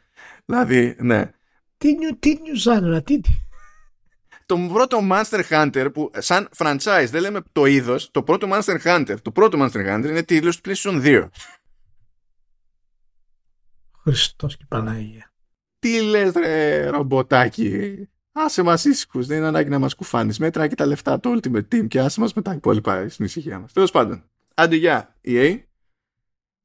δηλαδή, 0.45 0.97
ναι. 0.99 1.31
Τι 1.77 1.95
νιου, 1.95 2.19
τι 2.19 2.39
νιου 2.41 3.03
τι... 3.03 3.21
Το 4.47 4.69
πρώτο 4.73 4.99
Monster 5.11 5.43
Hunter 5.49 5.89
που 5.93 6.11
σαν 6.19 6.49
franchise 6.57 7.07
δεν 7.11 7.21
λέμε 7.21 7.41
το 7.53 7.65
είδος, 7.65 8.11
το 8.11 8.23
πρώτο 8.23 8.49
Monster 8.51 8.81
Hunter, 8.83 9.17
το 9.23 9.31
πρώτο 9.31 9.59
Monster 9.61 9.97
Hunter 9.97 10.05
είναι 10.05 10.23
τίτλος 10.23 10.61
του 10.61 10.71
PlayStation 10.71 11.03
2. 11.03 11.29
Χριστός 14.03 14.57
και 14.57 14.65
Παναγία. 14.69 15.33
Τι 15.79 16.01
λες 16.01 16.33
ρε 16.33 16.87
ρομποτάκι; 16.89 18.09
Άσε 18.37 18.63
μας 18.63 18.85
ήσυχους, 18.85 19.27
δεν 19.27 19.39
είναι 19.39 19.47
ανάγκη 19.47 19.69
να 19.69 19.79
μας 19.79 19.95
κουφάνεις. 19.95 20.39
Μέτρα 20.39 20.69
και 20.69 20.75
τα 20.75 20.87
λεφτά, 20.87 21.21
το 21.21 21.39
Ultimate 21.39 21.69
Team 21.75 21.89
και 21.89 22.01
άσε 22.01 22.21
μας 22.21 22.33
με 22.33 22.43
τα 22.43 22.53
υπόλοιπα 22.53 23.09
στην 23.09 23.25
ησυχία 23.25 23.59
μας. 23.59 23.73
Τέλος 23.73 23.91
πάντων. 23.91 24.31
Άντε 24.55 24.77
γεια, 24.77 25.17
EA. 25.25 25.59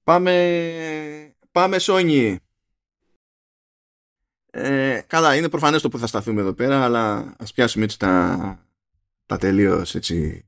Πάμε, 0.04 1.36
πάμε 1.52 1.78
Sony. 1.80 2.36
Ε, 4.52 5.02
καλά, 5.08 5.36
είναι 5.36 5.50
προφανές 5.50 5.82
το 5.82 5.90
που 5.90 5.98
θα 6.00 6.08
σταθούμε 6.08 6.42
εδώ 6.42 6.54
πέρα, 6.54 6.84
αλλά 6.84 7.36
ας 7.40 7.54
πιάσουμε 7.54 7.84
έτσι 7.84 8.00
τα, 8.00 8.66
τα 9.26 9.38
τελείως 9.38 9.96
έτσι 9.96 10.46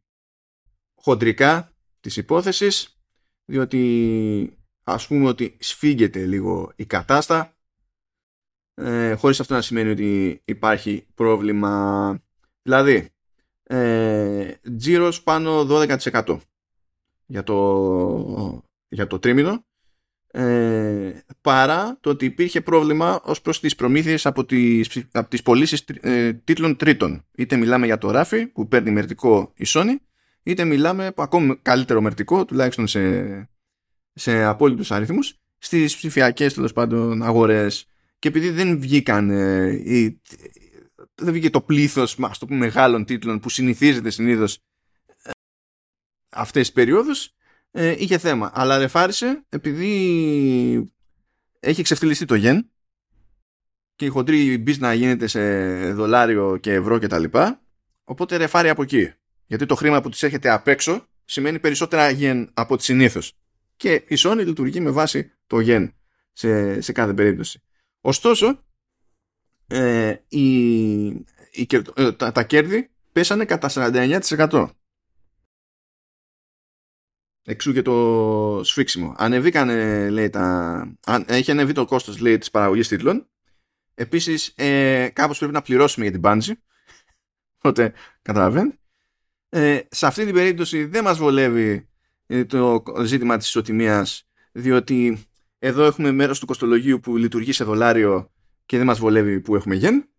χοντρικά 0.96 1.72
της 2.00 2.18
υπόθεσης, 2.18 3.00
διότι 3.46 4.58
ας 4.84 5.08
πούμε 5.08 5.28
ότι 5.28 5.58
σφίγγεται 5.60 6.26
λίγο 6.26 6.72
η 6.76 6.86
κατάστα, 6.86 7.56
ε, 8.74 9.14
χωρίς 9.14 9.40
αυτό 9.40 9.54
να 9.54 9.62
σημαίνει 9.62 9.90
ότι 9.90 10.42
υπάρχει 10.46 11.08
πρόβλημα. 11.14 12.24
Δηλαδή, 12.62 13.10
ε, 13.64 14.54
τζίρος 14.78 15.24
πάνω 15.24 15.66
12% 15.66 16.40
για 17.26 17.44
το, 17.44 18.64
για 18.88 19.08
το 19.08 19.20
τρίμηνο 19.20 19.66
ε, 20.32 21.24
παρά 21.42 21.98
το 22.02 22.10
ότι 22.10 22.26
υπήρχε 22.26 22.62
πρόβλημα 22.62 23.22
ως 23.24 23.42
προς 23.42 23.60
τις 23.60 23.76
προμήθειες 23.76 24.26
από 24.26 24.46
τις, 24.46 25.04
από 25.12 25.30
τις 25.30 25.42
πωλήσεις 25.42 25.84
ε, 26.02 26.34
τίτλων 26.34 26.76
τρίτων. 26.76 27.26
Είτε 27.36 27.56
μιλάμε 27.56 27.86
για 27.86 27.98
το 27.98 28.12
ράφι 28.12 28.48
που 28.48 28.68
παίρνει 28.68 28.92
μερτικό 28.92 29.52
η 29.56 29.66
Sony, 29.68 29.96
είτε 30.44 30.64
μιλάμε 30.64 31.06
από 31.06 31.22
ακόμη 31.22 31.58
καλύτερο 31.62 32.02
μερτικό, 32.02 32.46
τουλάχιστον 32.46 32.88
σε, 32.88 33.50
σε 34.14 34.44
απόλυτους 34.44 34.92
αριθμούς, 34.92 35.40
στις 35.58 35.96
ψηφιακές 35.96 36.54
τέλος 36.54 36.74
πάντων 36.74 37.24
αγορές. 37.24 37.86
Και 38.20 38.28
επειδή 38.28 38.50
δεν 38.50 38.80
βγήκαν 38.80 39.30
ε, 39.30 40.20
δεν 41.16 41.34
βγήκε 41.34 41.50
το 41.50 41.62
πλήθος 41.62 42.16
μας, 42.16 42.38
το 42.38 42.46
μεγάλων 42.50 43.06
τίτλων 43.06 43.40
που 43.40 43.50
συνηθίζεται 43.50 44.10
συνήθως 44.10 44.60
ε, 45.24 45.30
αυτές 46.30 46.62
τις 46.62 46.72
περιόδους, 46.72 47.34
ε, 47.72 47.96
είχε 47.98 48.18
θέμα. 48.18 48.52
Αλλά 48.54 48.78
ρεφάρισε 48.78 49.46
επειδή 49.50 50.94
έχει 51.60 51.82
ξεφτυλιστεί 51.82 52.26
το 52.26 52.36
γεν 52.36 52.72
και 53.96 54.06
η 54.06 54.10
χοντρή 54.10 54.64
να 54.80 54.94
γίνεται 54.94 55.28
σε 55.28 55.42
δολάριο 55.94 56.58
και 56.58 56.74
ευρώ 56.74 57.00
και 57.00 57.08
τα 57.08 57.20
λοιπά, 57.20 57.62
οπότε 58.04 58.36
ρεφάρει 58.38 58.70
από 58.70 58.82
εκεί. 58.82 59.14
Γιατί 59.46 59.66
το 59.66 59.76
χρήμα 59.76 60.02
που 60.02 60.10
της 60.10 60.24
έρχεται 60.24 60.50
απ' 60.50 60.68
έξω 60.68 61.08
σημαίνει 61.26 61.60
περισσότερα 61.60 62.10
γεν 62.10 62.50
από 62.54 62.78
τη 62.78 62.84
συνήθως. 62.84 63.34
Και 63.76 63.94
η 63.94 64.16
Sony 64.18 64.44
λειτουργεί 64.46 64.80
με 64.80 64.90
βάση 64.90 65.32
το 65.48 65.60
γεν 65.60 65.94
σε, 66.32 66.82
σε 66.82 66.92
κάθε 66.92 67.14
περίπτωση. 67.14 67.62
Ωστόσο, 68.02 68.64
ε, 69.68 70.16
η, 70.28 71.06
η, 71.52 71.68
ε, 71.96 72.12
τα, 72.12 72.32
τα 72.32 72.44
κέρδη 72.44 72.90
πέσανε 73.12 73.46
κατά 73.46 73.70
49%. 73.74 74.70
Εξού 77.44 77.74
και 77.74 77.82
το 77.82 78.62
σφίξιμο. 78.64 79.14
Ανεβήκανε, 79.18 80.10
λέει, 80.10 80.30
τα... 80.30 80.96
έχει 81.26 81.52
ανεβεί 81.52 81.74
το 81.74 81.86
κόστος, 81.86 82.20
λέει, 82.20 82.38
της 82.38 82.52
παραγωγής 82.52 82.88
τίτλων. 82.88 83.28
Επίσης, 83.94 84.54
ε, 84.56 85.10
κάπως 85.14 85.38
πρέπει 85.38 85.54
να 85.54 85.62
πληρώσουμε 85.62 86.08
για 86.08 86.20
την 86.20 86.22
Bungie. 86.24 86.54
Οπότε, 87.58 87.94
καταλαβαίνετε. 88.22 88.76
Ε, 89.50 89.80
σε 89.90 90.06
αυτή 90.06 90.26
την 90.26 90.34
περίπτωση 90.34 90.86
δεν 90.86 91.04
μας 91.04 91.18
βολεύει 91.18 91.90
ε, 92.28 92.46
το 92.46 92.84
ζήτημα 93.04 93.38
της 93.38 93.48
ισοτιμίας, 93.48 94.28
διότι 94.52 95.26
εδώ 95.60 95.84
έχουμε 95.84 96.12
μέρος 96.12 96.40
του 96.40 96.46
κοστολογίου 96.46 97.00
που 97.00 97.18
λειτουργεί 97.18 97.52
σε 97.52 97.64
δολάριο 97.64 98.32
και 98.66 98.78
δεν 98.78 98.86
μας 98.86 99.00
βολεύει 99.00 99.40
που 99.40 99.56
έχουμε 99.56 99.76
γεν. 99.76 100.10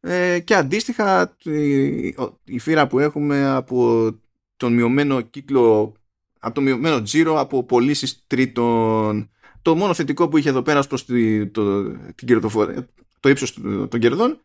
Ε, 0.00 0.40
και 0.40 0.54
αντίστοιχα 0.54 1.36
η, 1.42 2.14
η 2.44 2.58
φύρα 2.58 2.86
που 2.86 2.98
έχουμε 2.98 3.48
από 3.48 4.10
τον 4.56 4.72
μειωμένο 4.72 5.20
κύκλο 5.20 5.94
από 6.38 6.54
το 6.54 6.60
μειωμένο 6.60 7.02
τζίρο 7.02 7.40
από 7.40 7.64
πωλήσεις 7.64 8.24
τρίτων. 8.26 9.30
Το 9.62 9.76
μόνο 9.76 9.94
θετικό 9.94 10.28
που 10.28 10.36
είχε 10.36 10.48
εδώ 10.48 10.62
πέρα 10.62 10.82
προς 10.82 11.04
τη, 11.04 11.46
το, 11.46 11.90
την 12.14 12.40
το 13.20 13.28
ύψος 13.28 13.52
των 13.88 14.00
κερδών 14.00 14.40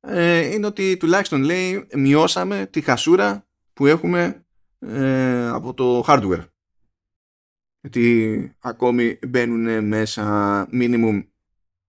ε, 0.00 0.52
είναι 0.52 0.66
ότι 0.66 0.96
τουλάχιστον 0.96 1.42
λέει 1.42 1.86
μειώσαμε 1.94 2.66
τη 2.66 2.80
χασούρα 2.80 3.46
που 3.72 3.86
έχουμε 3.86 4.44
ε, 4.78 5.48
από 5.48 5.74
το 5.74 6.04
hardware. 6.06 6.44
γιατί 7.80 8.56
ακόμη 8.58 9.18
μπαίνουν 9.28 9.84
μέσα 9.86 10.68
minimum 10.72 11.24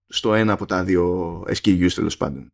στο 0.07 0.33
ένα 0.33 0.53
από 0.53 0.65
τα 0.65 0.83
δύο 0.83 1.39
SKUs 1.47 1.91
τέλος 1.93 2.17
πάντων. 2.17 2.47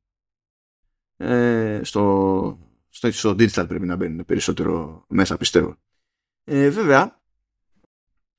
Ε, 1.17 1.79
στο, 1.83 2.59
στο, 2.89 3.11
στο 3.11 3.29
digital 3.31 3.65
πρέπει 3.67 3.85
να 3.85 3.95
μπαίνουν 3.95 4.25
περισσότερο 4.25 5.05
μέσα 5.07 5.37
πιστεύω. 5.37 5.77
Ε, 6.49 6.69
βέβαια, 6.69 7.19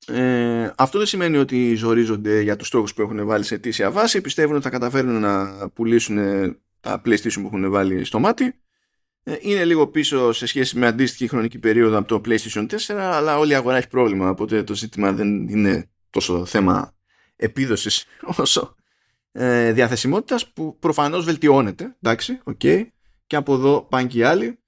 ε, 0.07 0.71
αυτό 0.77 0.97
δεν 0.97 1.07
σημαίνει 1.07 1.37
ότι 1.37 1.75
ζορίζονται 1.75 2.41
για 2.41 2.55
τους 2.55 2.67
στόχους 2.67 2.93
που 2.93 3.01
έχουν 3.01 3.25
βάλει 3.25 3.43
σε 3.43 3.55
αιτήσια 3.55 3.91
βάση. 3.91 4.21
Πιστεύουν 4.21 4.55
ότι 4.55 4.63
θα 4.63 4.69
καταφέρουν 4.69 5.19
να 5.19 5.69
πουλήσουν 5.69 6.17
τα 6.79 7.01
PlayStation 7.05 7.33
που 7.33 7.45
έχουν 7.45 7.71
βάλει 7.71 8.03
στο 8.03 8.19
μάτι. 8.19 8.53
Ε, 9.23 9.35
είναι 9.39 9.65
λίγο 9.65 9.87
πίσω 9.87 10.31
σε 10.31 10.45
σχέση 10.45 10.77
με 10.77 10.87
αντίστοιχη 10.87 11.27
χρονική 11.27 11.59
περίοδο 11.59 11.97
από 11.97 12.07
το 12.07 12.21
PlayStation 12.25 12.65
4, 12.87 12.93
αλλά 12.93 13.37
όλη 13.37 13.51
η 13.51 13.55
αγορά 13.55 13.77
έχει 13.77 13.87
πρόβλημα, 13.87 14.29
οπότε 14.29 14.63
το 14.63 14.75
ζήτημα 14.75 15.11
δεν 15.11 15.47
είναι 15.47 15.89
τόσο 16.09 16.45
θέμα 16.45 16.95
επίδοσης 17.35 18.05
όσο 18.37 18.75
ε, 19.31 19.71
διαθεσιμότητας 19.71 20.51
που 20.51 20.77
προφανώς 20.79 21.25
βελτιώνεται, 21.25 21.95
εντάξει, 22.01 22.39
okay, 22.45 22.87
και 23.27 23.35
από 23.35 23.53
εδώ 23.53 23.81
πάνε 23.81 24.07
και 24.07 24.17
οι 24.17 24.23
άλλοι. 24.23 24.58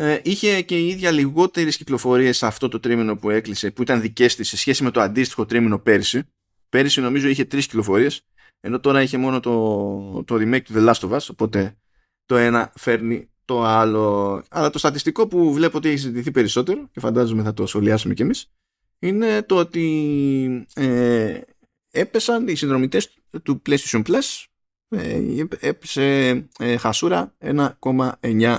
Ε, 0.00 0.20
είχε 0.22 0.62
και 0.62 0.78
η 0.78 0.88
ίδια 0.88 1.10
λιγότερες 1.10 1.76
κυκλοφορίες 1.76 2.36
σε 2.36 2.46
αυτό 2.46 2.68
το 2.68 2.80
τρίμηνο 2.80 3.16
που 3.16 3.30
έκλεισε, 3.30 3.70
που 3.70 3.82
ήταν 3.82 4.00
δικές 4.00 4.36
της 4.36 4.48
σε 4.48 4.56
σχέση 4.56 4.82
με 4.82 4.90
το 4.90 5.00
αντίστοιχο 5.00 5.46
τρίμηνο 5.46 5.78
πέρσι. 5.78 6.22
Πέρσι 6.68 7.00
νομίζω 7.00 7.28
είχε 7.28 7.44
τρεις 7.44 7.66
κυκλοφορίες, 7.66 8.22
ενώ 8.60 8.80
τώρα 8.80 9.02
είχε 9.02 9.18
μόνο 9.18 9.40
το, 9.40 10.24
το 10.24 10.34
remake 10.34 10.62
του 10.62 10.72
The 10.76 10.88
Last 10.88 11.08
of 11.08 11.10
Us, 11.10 11.26
οπότε 11.30 11.76
το 12.26 12.36
ένα 12.36 12.72
φέρνει 12.76 13.28
το 13.44 13.64
άλλο. 13.64 14.42
Αλλά 14.50 14.70
το 14.70 14.78
στατιστικό 14.78 15.28
που 15.28 15.52
βλέπω 15.52 15.76
ότι 15.76 15.88
έχει 15.88 15.98
συζητηθεί 15.98 16.30
περισσότερο, 16.30 16.88
και 16.92 17.00
φαντάζομαι 17.00 17.42
θα 17.42 17.54
το 17.54 17.66
σχολιάσουμε 17.66 18.14
κι 18.14 18.22
εμείς, 18.22 18.50
είναι 18.98 19.42
το 19.42 19.56
ότι 19.56 20.66
ε, 20.74 21.40
έπεσαν 21.90 22.48
οι 22.48 22.54
συνδρομητές 22.54 23.18
του 23.42 23.62
PlayStation 23.68 24.02
Plus 24.02 24.44
ε, 24.88 25.44
έπεσε 25.60 26.28
ε, 26.58 26.76
χασούρα 26.76 27.34
1,9 27.40 28.58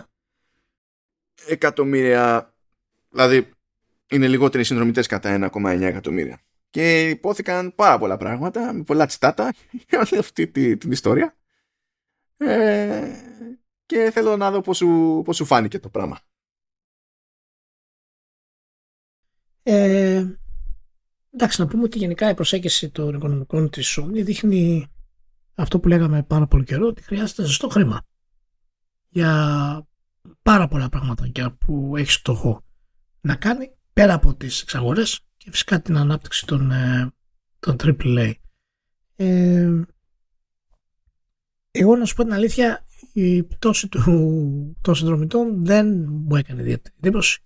εκατομμύρια 1.48 2.54
δηλαδή 3.10 3.52
είναι 4.10 4.28
λιγότεροι 4.28 4.64
συνδρομητές 4.64 5.08
κατά 5.08 5.50
1,9 5.54 5.82
εκατομμύρια. 5.82 6.42
Και 6.70 7.10
υπόθηκαν 7.10 7.76
πάρα 7.76 7.98
πολλά 7.98 8.18
πράγματα 8.18 8.74
με 8.74 8.84
πολλά 8.84 9.06
τσιτάτα 9.06 9.54
για 9.90 10.20
αυτή 10.20 10.48
την, 10.48 10.92
ιστορία. 10.92 11.38
Ε, 12.38 13.12
και 13.86 14.10
θέλω 14.14 14.38
να 14.38 14.52
δω 14.52 14.62
πώς 14.62 14.78
σου, 14.78 15.22
πώς 15.26 15.36
σου 15.36 15.46
φάνηκε 15.46 15.80
το 15.80 15.90
πράγμα. 15.90 16.20
Ε, 19.64 20.26
εντάξει 21.32 21.62
να 21.62 21.68
πούμε 21.68 21.84
ότι 21.84 21.98
γενικά 21.98 22.30
η 22.30 22.34
προσέγγιση 22.34 22.90
των 22.90 23.16
οικονομικών 23.16 23.70
της 23.70 24.00
Sony 24.00 24.24
δείχνει 24.24 24.88
αυτό 25.56 25.80
που 25.80 25.88
λέγαμε 25.88 26.24
πάρα 26.24 26.48
πολύ 26.48 26.64
καιρό 26.64 26.88
ότι 26.88 27.02
χρειάζεται 27.02 27.46
ζεστό 27.46 27.70
χρήμα 27.70 28.06
για 29.10 29.89
πάρα 30.42 30.68
πολλά 30.68 30.90
πράγματα 30.90 31.52
που 31.60 31.98
έχεις 31.98 32.14
στόχο 32.14 32.64
να 33.22 33.36
κάνει 33.36 33.72
πέρα 33.94 34.14
από 34.14 34.36
τις 34.36 34.62
εξαγορές 34.62 35.20
και 35.38 35.52
φυσικά 35.52 35.82
την 35.82 35.98
ανάπτυξη 35.98 36.46
των, 36.46 36.72
ε, 36.72 37.12
των 37.60 37.76
AAA. 37.84 38.34
Ε, 39.16 39.82
εγώ 41.72 41.96
να 41.96 42.06
σου 42.06 42.16
πω 42.16 42.24
την 42.24 42.34
αλήθεια 42.34 42.86
η 43.14 43.44
πτώση 43.44 43.88
του, 43.88 44.76
των 44.82 44.96
συνδρομητών 44.96 45.66
δεν 45.66 46.06
μου 46.10 46.36
έκανε 46.36 46.62
ιδιαίτερη 46.62 46.96
εντύπωση 46.98 47.44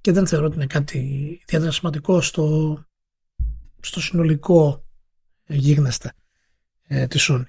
και 0.00 0.12
δεν 0.12 0.26
θεωρώ 0.26 0.46
ότι 0.46 0.54
είναι 0.54 0.66
κάτι 0.66 0.98
ιδιαίτερα 1.42 1.70
σημαντικό 1.72 2.20
στο, 2.20 2.78
στο 3.80 4.00
συνολικό 4.00 4.84
γίγνεσθε 5.46 6.12
ε, 6.86 7.06
της 7.06 7.30
Sony. 7.30 7.44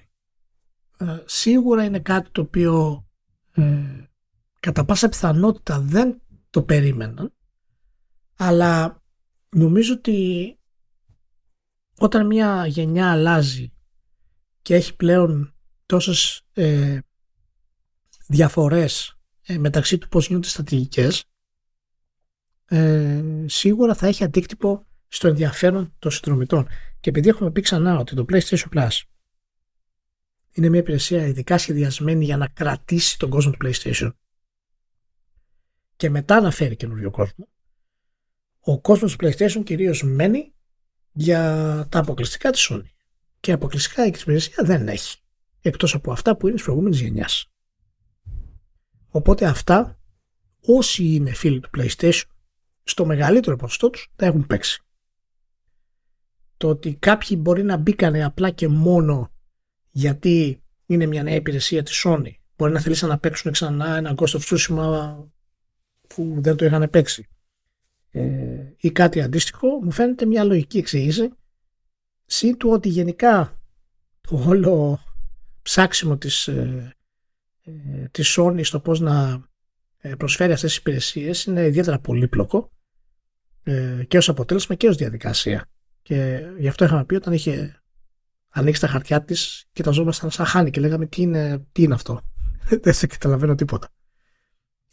Ε, 0.98 1.22
σίγουρα 1.24 1.84
είναι 1.84 2.00
κάτι 2.00 2.30
το 2.30 2.40
οποίο 2.40 3.06
ε, 3.52 4.11
κατά 4.62 4.84
πάσα 4.84 5.08
πιθανότητα 5.08 5.80
δεν 5.80 6.22
το 6.50 6.62
περίμεναν 6.62 7.34
αλλά 8.36 9.02
νομίζω 9.48 9.94
ότι 9.94 10.58
όταν 11.98 12.26
μια 12.26 12.66
γενιά 12.66 13.10
αλλάζει 13.10 13.72
και 14.62 14.74
έχει 14.74 14.96
πλέον 14.96 15.54
τόσες 15.86 16.42
ε, 16.52 16.98
διαφορές 18.26 19.18
ε, 19.42 19.58
μεταξύ 19.58 19.98
του 19.98 20.08
πώς 20.08 20.26
γίνονται 20.26 20.48
στρατηγικές 20.48 21.24
ε, 22.64 23.22
σίγουρα 23.46 23.94
θα 23.94 24.06
έχει 24.06 24.24
αντίκτυπο 24.24 24.86
στο 25.08 25.28
ενδιαφέρον 25.28 25.94
των 25.98 26.10
συνδρομητών. 26.10 26.68
Και 27.00 27.10
επειδή 27.10 27.28
έχουμε 27.28 27.50
πει 27.50 27.60
ξανά 27.60 27.98
ότι 27.98 28.14
το 28.14 28.24
PlayStation 28.28 28.68
Plus 28.74 29.00
είναι 30.52 30.68
μια 30.68 30.80
υπηρεσία 30.80 31.26
ειδικά 31.26 31.58
σχεδιασμένη 31.58 32.24
για 32.24 32.36
να 32.36 32.48
κρατήσει 32.48 33.18
τον 33.18 33.30
κόσμο 33.30 33.50
του 33.50 33.58
PlayStation 33.66 34.10
και 36.02 36.10
μετά 36.10 36.40
να 36.40 36.50
φέρει 36.50 36.76
καινούριο 36.76 37.10
κόσμο, 37.10 37.48
ο 38.60 38.80
κόσμος 38.80 39.16
του 39.16 39.26
PlayStation 39.26 39.62
κυρίως 39.64 40.02
μένει 40.02 40.52
για 41.12 41.40
τα 41.90 41.98
αποκλειστικά 41.98 42.50
της 42.50 42.70
Sony. 42.70 42.90
Και 43.40 43.52
αποκλειστικά 43.52 44.04
η 44.04 44.12
υπηρεσία 44.20 44.64
δεν 44.64 44.88
έχει. 44.88 45.18
Εκτός 45.60 45.94
από 45.94 46.12
αυτά 46.12 46.36
που 46.36 46.46
είναι 46.46 46.56
της 46.56 46.64
προηγούμενης 46.64 47.00
γενιάς. 47.00 47.52
Οπότε 49.08 49.46
αυτά, 49.46 49.98
όσοι 50.60 51.04
είναι 51.04 51.32
φίλοι 51.32 51.60
του 51.60 51.70
PlayStation, 51.76 52.22
στο 52.82 53.04
μεγαλύτερο 53.06 53.56
ποσοστό 53.56 53.90
τους 53.90 54.12
τα 54.16 54.26
έχουν 54.26 54.46
παίξει. 54.46 54.82
Το 56.56 56.68
ότι 56.68 56.94
κάποιοι 56.94 57.38
μπορεί 57.40 57.62
να 57.62 57.76
μπήκανε 57.76 58.24
απλά 58.24 58.50
και 58.50 58.68
μόνο 58.68 59.32
γιατί 59.90 60.62
είναι 60.86 61.06
μια 61.06 61.22
νέα 61.22 61.34
υπηρεσία 61.34 61.82
της 61.82 62.04
Sony. 62.06 62.32
Μπορεί 62.56 62.72
να 62.72 62.80
θέλησαν 62.80 63.08
να 63.08 63.18
παίξουν 63.18 63.52
ξανά 63.52 63.96
ένα 63.96 64.14
Ghost 64.16 64.38
of 64.38 64.40
Tsushima 64.40 65.16
που 66.14 66.36
δεν 66.38 66.56
το 66.56 66.64
είχαν 66.64 66.90
παίξει. 66.90 67.26
Ε, 68.10 68.72
ή 68.76 68.90
κάτι 68.90 69.22
αντίστοιχο, 69.22 69.68
μου 69.68 69.90
φαίνεται 69.90 70.26
μια 70.26 70.44
λογική 70.44 70.78
εξήγηση. 70.78 71.30
Συν 72.24 72.56
του 72.56 72.70
ότι 72.70 72.88
γενικά 72.88 73.60
το 74.20 74.44
όλο 74.46 75.00
ψάξιμο 75.62 76.16
της, 76.16 76.48
ε, 76.48 76.96
ε, 77.64 78.08
της 78.10 78.36
Sony 78.38 78.64
στο 78.64 78.80
πώς 78.80 79.00
να 79.00 79.46
ε, 79.98 80.14
προσφέρει 80.14 80.52
αυτές 80.52 80.70
τις 80.70 80.78
υπηρεσίες 80.78 81.44
είναι 81.44 81.66
ιδιαίτερα 81.66 81.98
πολύπλοκο 81.98 82.70
ε, 83.62 84.04
και 84.08 84.16
ως 84.16 84.28
αποτέλεσμα 84.28 84.74
και 84.74 84.88
ως 84.88 84.96
διαδικασία. 84.96 85.66
Και 86.02 86.40
γι' 86.58 86.68
αυτό 86.68 86.84
είχαμε 86.84 87.04
πει 87.04 87.14
όταν 87.14 87.32
είχε 87.32 87.82
ανοίξει 88.48 88.80
τα 88.80 88.86
χαρτιά 88.86 89.24
της 89.24 89.64
και 89.72 89.82
τα 89.82 89.90
ζώμασταν 89.90 90.30
σαν 90.30 90.46
χάνει 90.46 90.70
και 90.70 90.80
λέγαμε 90.80 91.06
τι 91.06 91.22
είναι, 91.22 91.66
τι 91.72 91.82
είναι 91.82 91.94
αυτό; 91.94 92.20
Δεν 92.82 92.92
σε 92.92 93.06
καταλαβαίνω 93.06 93.54
τίποτα. 93.54 93.88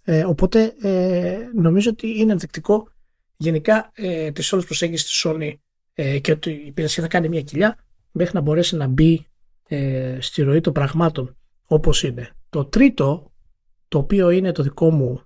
Ε, 0.04 0.24
οπότε 0.26 0.76
ε, 0.82 1.38
νομίζω 1.56 1.90
ότι 1.90 2.20
είναι 2.20 2.32
ενδεικτικό 2.32 2.90
γενικά 3.38 3.92
ε, 3.94 4.32
της 4.32 4.54
όλης 4.54 4.66
προσέγγισης 4.66 5.08
της 5.08 5.26
Sony 5.26 5.54
ε, 5.94 6.20
και 6.20 6.32
ότι 6.32 6.52
η 6.52 6.66
υπηρεσία 6.66 7.04
θα 7.04 7.10
κάνει 7.10 7.30
μια 7.30 7.42
κοιλιά 7.42 7.78
μέχρι 8.12 8.36
να 8.36 8.42
μπορέσει 8.42 8.76
να 8.76 8.88
μπει 8.88 9.28
ε, 9.68 10.18
στη 10.22 10.42
ροή 10.42 10.62
των 10.62 10.74
πραγμάτων 10.74 11.38
όπως 11.66 12.04
είναι. 12.04 12.30
Το 12.50 12.66
τρίτο, 12.66 13.32
το 13.88 13.98
οποίο 13.98 14.30
είναι 14.30 14.52
το 14.52 14.64
δικό 14.64 14.92
μου 14.92 15.22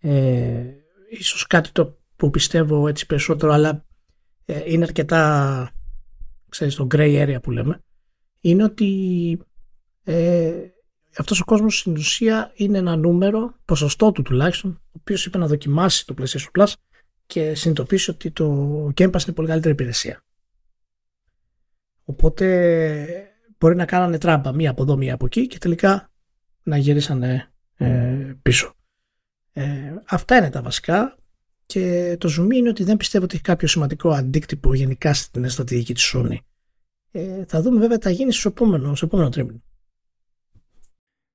ε, 0.00 0.64
ίσως 1.10 1.46
κάτι 1.46 1.72
το 1.72 1.98
που 2.16 2.30
πιστεύω 2.30 2.88
έτσι 2.88 3.06
περισσότερο 3.06 3.52
αλλά 3.52 3.84
ε, 4.44 4.62
είναι 4.66 4.84
αρκετά 4.84 5.70
ξέρεις, 6.54 6.74
το 6.74 6.86
gray 6.90 7.26
area 7.26 7.42
που 7.42 7.50
λέμε, 7.50 7.80
είναι 8.40 8.64
ότι 8.64 9.40
ε, 10.04 10.52
αυτός 11.18 11.40
ο 11.40 11.44
κόσμος 11.44 11.78
στην 11.78 11.92
ουσία 11.92 12.52
είναι 12.54 12.78
ένα 12.78 12.96
νούμερο, 12.96 13.54
ποσοστό 13.64 14.12
του 14.12 14.22
τουλάχιστον, 14.22 14.70
ο 14.70 14.98
οποίος 15.00 15.26
είπε 15.26 15.38
να 15.38 15.46
δοκιμάσει 15.46 16.06
το 16.06 16.14
PlayStation 16.18 16.60
Plus 16.60 16.72
και 17.26 17.54
συνειδητοποιήσει 17.54 18.10
ότι 18.10 18.30
το 18.30 18.86
Game 18.96 19.10
Pass 19.10 19.22
είναι 19.24 19.34
πολύ 19.34 19.48
καλύτερη 19.48 19.72
υπηρεσία. 19.72 20.22
Οπότε 22.04 23.06
μπορεί 23.58 23.76
να 23.76 23.84
κάνανε 23.84 24.18
τράμπα 24.18 24.52
μία 24.52 24.70
από 24.70 24.82
εδώ, 24.82 24.96
μία 24.96 25.14
από 25.14 25.26
εκεί 25.26 25.46
και 25.46 25.58
τελικά 25.58 26.10
να 26.62 26.76
γυρίσανε 26.76 27.52
ε, 27.76 28.32
πίσω. 28.42 28.74
Ε, 29.52 29.94
αυτά 30.04 30.36
είναι 30.36 30.50
τα 30.50 30.62
βασικά. 30.62 31.18
Και 31.66 32.16
το 32.20 32.28
zoom 32.38 32.54
είναι 32.54 32.68
ότι 32.68 32.84
δεν 32.84 32.96
πιστεύω 32.96 33.24
ότι 33.24 33.34
έχει 33.34 33.44
κάποιο 33.44 33.68
σημαντικό 33.68 34.10
αντίκτυπο 34.10 34.74
γενικά 34.74 35.14
στην 35.14 35.48
στρατηγική 35.48 35.94
της 35.94 36.14
Sony. 36.14 36.36
Ε, 37.10 37.44
θα 37.44 37.62
δούμε 37.62 37.80
βέβαια 37.80 37.98
τα 37.98 38.10
γίνει 38.10 38.32
στο 38.32 38.48
επόμενο, 38.48 38.94
στο 38.94 39.06
επόμενο 39.06 39.28
τρίμηνο. 39.28 39.62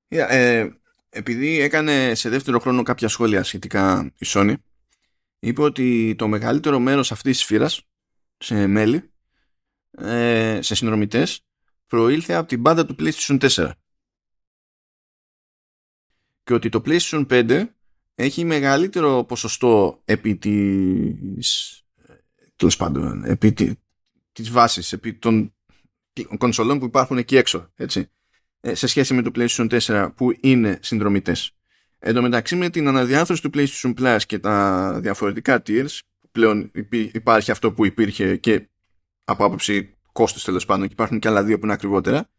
Yeah, 0.10 0.26
ε, 0.30 0.70
επειδή 1.10 1.60
έκανε 1.60 2.16
σε 2.16 2.30
δεύτερο 2.30 2.60
χρόνο 2.60 2.84
κάποια 2.84 3.07
σχόλια 3.07 3.43
σχετικά 3.43 4.14
η 4.18 4.26
Sony, 4.26 4.53
είπε 5.39 5.62
ότι 5.62 6.16
το 6.18 6.28
μεγαλύτερο 6.28 6.80
μέρος 6.80 7.12
αυτής 7.12 7.36
της 7.36 7.45
σφύρας 7.45 7.82
σε 8.38 8.68
μέλη, 8.68 9.12
ε, 9.91 10.60
σε 10.62 10.76
συνδρομητές, 10.76 11.45
προήλθε 11.88 12.34
από 12.34 12.47
την 12.47 12.60
μπάντα 12.60 12.86
του 12.86 12.95
PlayStation 12.99 13.39
4. 13.39 13.72
Και 16.43 16.53
ότι 16.53 16.70
το 16.70 16.82
PlayStation 16.86 17.26
5 17.30 17.74
έχει 18.16 18.43
μεγαλύτερο 18.45 19.24
ποσοστό 19.24 20.01
επί 20.05 20.36
της 20.36 21.80
τέλος 22.55 22.78
πάντων 22.78 23.24
επί 23.24 23.53
της 24.32 24.49
βάσης 24.49 24.93
επί 24.93 25.14
των 25.14 25.53
κονσολών 26.38 26.80
που 26.80 26.86
υπάρχουν 26.86 27.18
εκεί 27.18 27.36
έξω 27.36 27.72
έτσι, 27.76 27.99
ε, 27.99 28.18
σε 28.62 28.88
σχέση 28.88 29.14
με 29.14 29.22
το 29.22 29.32
PlayStation 29.36 29.80
4 29.80 30.10
που 30.16 30.38
είναι 30.39 30.80
συνδρομητές. 30.82 31.51
Εν 31.99 32.14
τω 32.14 32.22
μεταξύ 32.22 32.55
με 32.55 32.70
την 32.70 32.88
αναδιάθρωση 32.88 33.41
του 33.41 33.49
PlayStation 33.53 33.93
Plus 33.99 34.20
και 34.26 34.39
τα 34.39 34.97
διαφορετικά 35.01 35.62
tiers 35.66 35.99
πλέον 36.32 36.72
υπάρχει 37.12 37.51
αυτό 37.51 37.72
που 37.72 37.86
υπήρχε 37.86 38.36
και 38.36 38.70
από 39.24 39.45
άποψη 39.45 39.97
κόστος 40.12 40.43
τέλος 40.43 40.66
πάντων 40.66 40.88
και 40.88 40.93
υπάρχουν 40.93 41.20
και 41.20 41.28
άλλα 41.28 41.43
δύο 41.43 41.57
που 41.60 41.64
είναι 41.64 41.74
ακριβότερα 41.74 42.30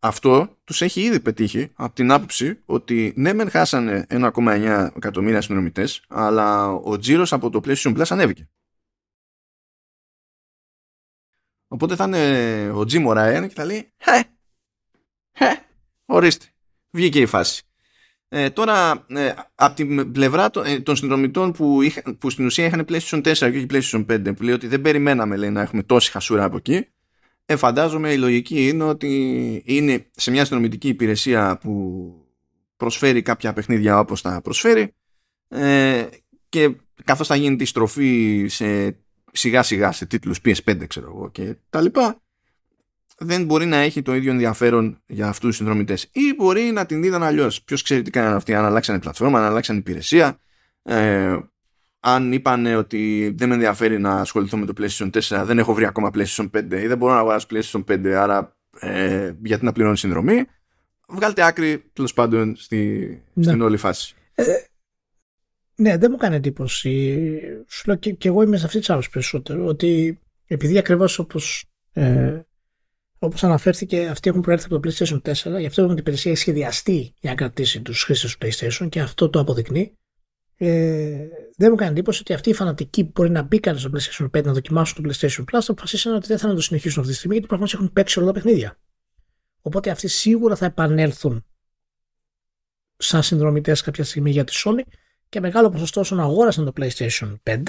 αυτό 0.00 0.56
τους 0.64 0.82
έχει 0.82 1.00
ήδη 1.00 1.20
πετύχει 1.20 1.70
από 1.74 1.94
την 1.94 2.10
άποψη 2.10 2.62
ότι 2.64 3.12
ναι 3.16 3.32
μεν 3.32 3.50
χάσανε 3.50 4.06
1,9 4.08 4.90
εκατομμύρια 4.96 5.40
συνδρομητές 5.40 6.04
αλλά 6.08 6.72
ο 6.72 6.98
τζίρος 6.98 7.32
από 7.32 7.50
το 7.50 7.60
PlayStation 7.64 7.96
Plus 7.96 8.06
ανέβηκε. 8.08 8.48
Οπότε 11.68 11.96
θα 11.96 12.04
είναι 12.04 12.70
ο 12.70 12.80
Jim 12.80 13.06
Ryan 13.06 13.44
και 13.48 13.54
θα 13.54 13.64
λέει 13.64 13.92
«Χε, 13.96 14.24
χε, 15.40 15.64
ορίστε, 16.06 16.46
βγήκε 16.90 17.20
η 17.20 17.26
φάση». 17.26 17.62
Ε, 18.32 18.50
τώρα, 18.50 19.06
ε, 19.08 19.32
από 19.54 19.74
την 19.74 20.12
πλευρά 20.12 20.50
των, 20.50 20.66
ε, 20.66 20.80
των 20.80 20.96
συνδρομητών 20.96 21.52
που, 21.52 21.82
είχα, 21.82 22.02
που 22.18 22.30
στην 22.30 22.44
ουσία 22.44 22.66
είχαν 22.66 22.86
PlayStation 22.88 23.22
4 23.22 23.32
και 23.34 23.44
όχι 23.44 23.66
PlayStation 23.70 24.06
5, 24.06 24.36
που 24.36 24.42
λέει 24.42 24.54
ότι 24.54 24.66
δεν 24.66 24.80
περιμέναμε 24.80 25.36
λέει, 25.36 25.50
να 25.50 25.60
έχουμε 25.60 25.82
τόση 25.82 26.10
χασούρα 26.10 26.44
από 26.44 26.56
εκεί, 26.56 26.86
ε, 27.50 27.56
φαντάζομαι 27.56 28.12
η 28.12 28.18
λογική 28.18 28.68
είναι 28.68 28.84
ότι 28.84 29.62
είναι 29.66 30.06
σε 30.10 30.30
μια 30.30 30.44
συνδρομητική 30.44 30.88
υπηρεσία 30.88 31.58
που 31.60 32.14
προσφέρει 32.76 33.22
κάποια 33.22 33.52
παιχνίδια 33.52 33.98
όπως 33.98 34.22
τα 34.22 34.40
προσφέρει 34.42 34.94
ε, 35.48 36.06
και 36.48 36.76
καθώς 37.04 37.26
θα 37.26 37.36
γίνει 37.36 37.56
τη 37.56 37.64
στροφή 37.64 38.46
σε 38.48 38.96
σιγά 39.32 39.62
σιγά 39.62 39.92
σε 39.92 40.06
τίτλους 40.06 40.38
PS5 40.44 40.86
ξέρω 40.86 41.06
εγώ 41.06 41.30
και 41.30 41.56
τα 41.70 41.80
λοιπά 41.80 42.22
δεν 43.22 43.44
μπορεί 43.44 43.66
να 43.66 43.76
έχει 43.76 44.02
το 44.02 44.14
ίδιο 44.14 44.30
ενδιαφέρον 44.30 45.02
για 45.06 45.28
αυτούς 45.28 45.48
τους 45.48 45.56
συνδρομητές 45.56 46.08
ή 46.12 46.34
μπορεί 46.36 46.62
να 46.62 46.86
την 46.86 47.02
είδαν 47.02 47.22
αλλιώς. 47.22 47.62
Ποιος 47.62 47.82
ξέρει 47.82 48.02
τι 48.02 48.10
κάνανε 48.10 48.36
αυτοί, 48.36 48.54
αν 48.54 48.64
αλλάξανε 48.64 48.98
πλατφόρμα, 48.98 49.38
αν 49.38 49.44
αλλάξανε 49.44 49.78
υπηρεσία 49.78 50.38
ε, 50.82 51.36
αν 52.00 52.32
είπαν 52.32 52.66
ότι 52.66 53.32
δεν 53.36 53.48
με 53.48 53.54
ενδιαφέρει 53.54 53.98
να 53.98 54.12
ασχοληθώ 54.12 54.56
με 54.56 54.66
το 54.66 54.72
PlayStation 54.78 55.10
4 55.10 55.42
δεν 55.44 55.58
έχω 55.58 55.74
βρει 55.74 55.84
ακόμα 55.84 56.10
PlayStation 56.14 56.50
5 56.50 56.72
ή 56.72 56.86
δεν 56.86 56.98
μπορώ 56.98 57.12
να 57.12 57.18
αγοράσω 57.18 57.46
PlayStation 57.50 57.84
5 57.84 58.06
άρα 58.06 58.56
ε, 58.80 59.32
γιατί 59.42 59.64
να 59.64 59.72
πληρώνω 59.72 59.94
συνδρομή 59.94 60.44
βγάλτε 61.08 61.46
άκρη 61.46 61.84
τέλος 61.92 62.14
πάντων 62.14 62.56
στη, 62.56 63.08
ναι. 63.32 63.44
στην 63.44 63.60
όλη 63.60 63.76
φάση 63.76 64.14
ε, 64.34 64.44
ναι, 65.74 65.96
δεν 65.96 66.10
μου 66.10 66.16
κάνει 66.16 66.36
εντύπωση. 66.36 67.30
Σου 67.68 67.82
λέω 67.86 67.96
και, 67.96 68.12
και 68.12 68.28
εγώ 68.28 68.42
είμαι 68.42 68.56
σε 68.56 68.66
αυτή 68.66 68.78
της 68.78 68.90
άποψης 68.90 69.10
περισσότερο. 69.12 69.64
Ότι 69.64 70.18
επειδή 70.46 70.78
ακριβώς 70.78 71.18
όπως 71.18 71.64
ε, 71.92 72.40
όπως 73.22 73.44
αναφέρθηκε, 73.44 74.06
αυτοί 74.06 74.28
έχουν 74.28 74.40
προέρθει 74.40 74.66
από 74.70 74.80
το 74.80 74.90
PlayStation 74.90 75.20
4, 75.22 75.58
γι' 75.58 75.66
αυτό 75.66 75.80
έχουμε 75.80 75.86
την 75.86 75.96
υπηρεσία 75.96 76.30
έχει 76.30 76.40
σχεδιαστεί 76.40 77.14
για 77.20 77.30
να 77.30 77.36
κρατήσει 77.36 77.80
τους 77.80 78.02
χρήστες 78.02 78.36
του 78.36 78.46
PlayStation 78.46 78.88
και 78.88 79.00
αυτό 79.00 79.30
το 79.30 79.40
αποδεικνύει. 79.40 79.98
Ε, 80.56 81.26
δεν 81.56 81.70
μου 81.70 81.76
κάνει 81.76 81.90
εντύπωση 81.90 82.20
ότι 82.20 82.32
αυτοί 82.32 82.50
οι 82.50 82.54
φανατικοί 82.54 83.04
που 83.04 83.10
μπορεί 83.14 83.30
να 83.30 83.42
μπήκαν 83.42 83.78
στο 83.78 83.90
PlayStation 83.94 84.30
5 84.38 84.44
να 84.44 84.52
δοκιμάσουν 84.52 85.02
το 85.02 85.10
PlayStation 85.12 85.40
Plus 85.40 85.60
αποφασίσαν 85.68 86.14
ότι 86.14 86.26
δεν 86.26 86.38
θα 86.38 86.48
να 86.48 86.54
το 86.54 86.60
συνεχίσουν 86.60 86.98
αυτή 87.00 87.12
τη 87.12 87.18
στιγμή 87.18 87.34
γιατί 87.34 87.48
προφανώς 87.48 87.74
έχουν 87.74 87.92
παίξει 87.92 88.18
όλα 88.18 88.28
τα 88.28 88.34
παιχνίδια. 88.34 88.78
Οπότε 89.60 89.90
αυτοί 89.90 90.08
σίγουρα 90.08 90.56
θα 90.56 90.64
επανέλθουν 90.64 91.44
σαν 92.96 93.22
συνδρομητές 93.22 93.80
κάποια 93.80 94.04
στιγμή 94.04 94.30
για 94.30 94.44
τη 94.44 94.52
Sony 94.64 94.92
και 95.28 95.40
μεγάλο 95.40 95.70
ποσοστό 95.70 96.00
όσων 96.00 96.20
αγόρασαν 96.20 96.64
το 96.64 96.72
PlayStation 96.76 97.36
5 97.42 97.62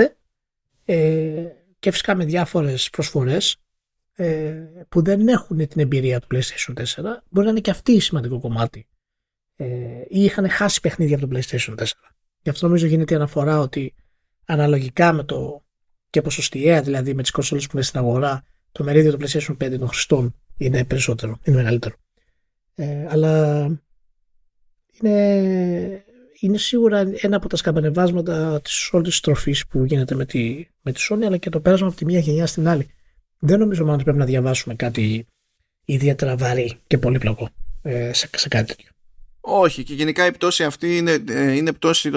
ε, 0.86 1.46
και 1.80 1.92
φυσικά 1.92 2.16
με 2.16 2.26
διάφορες 2.26 2.90
προσφορές 2.90 3.58
ε, 4.22 4.86
που 4.90 5.04
δεν 5.04 5.28
έχουν 5.28 5.68
την 5.68 5.82
εμπειρία 5.82 6.20
του 6.20 6.28
PlayStation 6.32 6.74
4 6.74 6.84
μπορεί 7.30 7.46
να 7.46 7.52
είναι 7.52 7.60
και 7.60 7.72
αυτή 7.72 8.00
σημαντικό 8.00 8.40
κομμάτι 8.40 8.88
ε, 9.56 9.66
ή 10.08 10.24
είχαν 10.24 10.50
χάσει 10.50 10.82
παιχνίδια 10.82 11.16
από 11.16 11.28
το 11.28 11.40
PlayStation 11.40 11.76
4. 11.78 11.86
Γι' 12.42 12.50
αυτό 12.50 12.66
νομίζω 12.66 12.86
γίνεται 12.86 13.14
η 13.14 13.16
αναφορά 13.18 13.60
ότι 13.60 13.96
αναλογικά 14.46 15.14
με 15.14 15.24
το 15.24 15.66
και 16.10 16.22
ποσοστιαία 16.22 16.82
δηλαδή 16.82 17.14
με 17.14 17.22
τις 17.22 17.32
κονσόλες 17.32 17.66
που 17.66 17.72
είναι 17.74 17.86
στην 17.86 18.00
αγορά 18.00 18.44
το 18.72 18.84
μερίδιο 18.84 19.18
του 19.18 19.26
PlayStation 19.26 19.58
5 19.64 19.78
των 19.80 19.88
χρηστών 19.88 20.36
είναι 20.58 20.86
περισσότερο, 20.86 21.40
είναι 21.44 21.56
μεγαλύτερο. 21.56 21.96
Ε, 22.76 23.06
αλλά 23.10 23.66
είναι 24.92 26.06
είναι 26.40 26.58
σίγουρα 26.58 27.12
ένα 27.22 27.36
από 27.36 27.48
τα 27.48 27.56
σκαμπανεβάσματα 27.56 28.62
της 28.62 28.90
όλης 28.94 29.10
της 29.10 29.20
τροφής 29.20 29.68
που 29.68 29.86
γίνεται 29.86 30.16
με 30.16 30.26
τη, 30.26 30.68
με 30.82 30.92
τη 30.92 31.08
Sony, 31.10 31.24
αλλά 31.26 31.38
και 31.38 31.50
το 31.50 31.60
πέρασμα 31.60 31.88
από 31.88 31.96
τη 31.96 32.06
μία 32.06 32.20
γενιά 32.20 32.46
στην 32.46 32.68
άλλη. 32.68 32.90
Δεν 33.44 33.60
νομίζω 33.60 33.82
μόνο 33.82 33.94
ότι 33.94 34.04
πρέπει 34.04 34.18
να 34.18 34.26
διαβάσουμε 34.26 34.76
κάτι 34.76 35.28
ιδιαίτερα 35.86 36.36
βαρύ 36.36 36.78
και 36.88 36.98
πολύπλοκο 36.98 37.50
ε, 37.82 38.14
σε, 38.14 38.30
σε 38.36 38.48
κάτι 38.48 38.68
τέτοιο. 38.68 38.90
Όχι, 39.42 39.84
και 39.84 39.94
γενικά 39.94 40.26
η 40.26 40.32
πτώση 40.32 40.64
αυτή 40.64 40.98
είναι, 40.98 41.24
ε, 41.30 41.52
είναι 41.52 41.72
πτώση. 41.72 42.12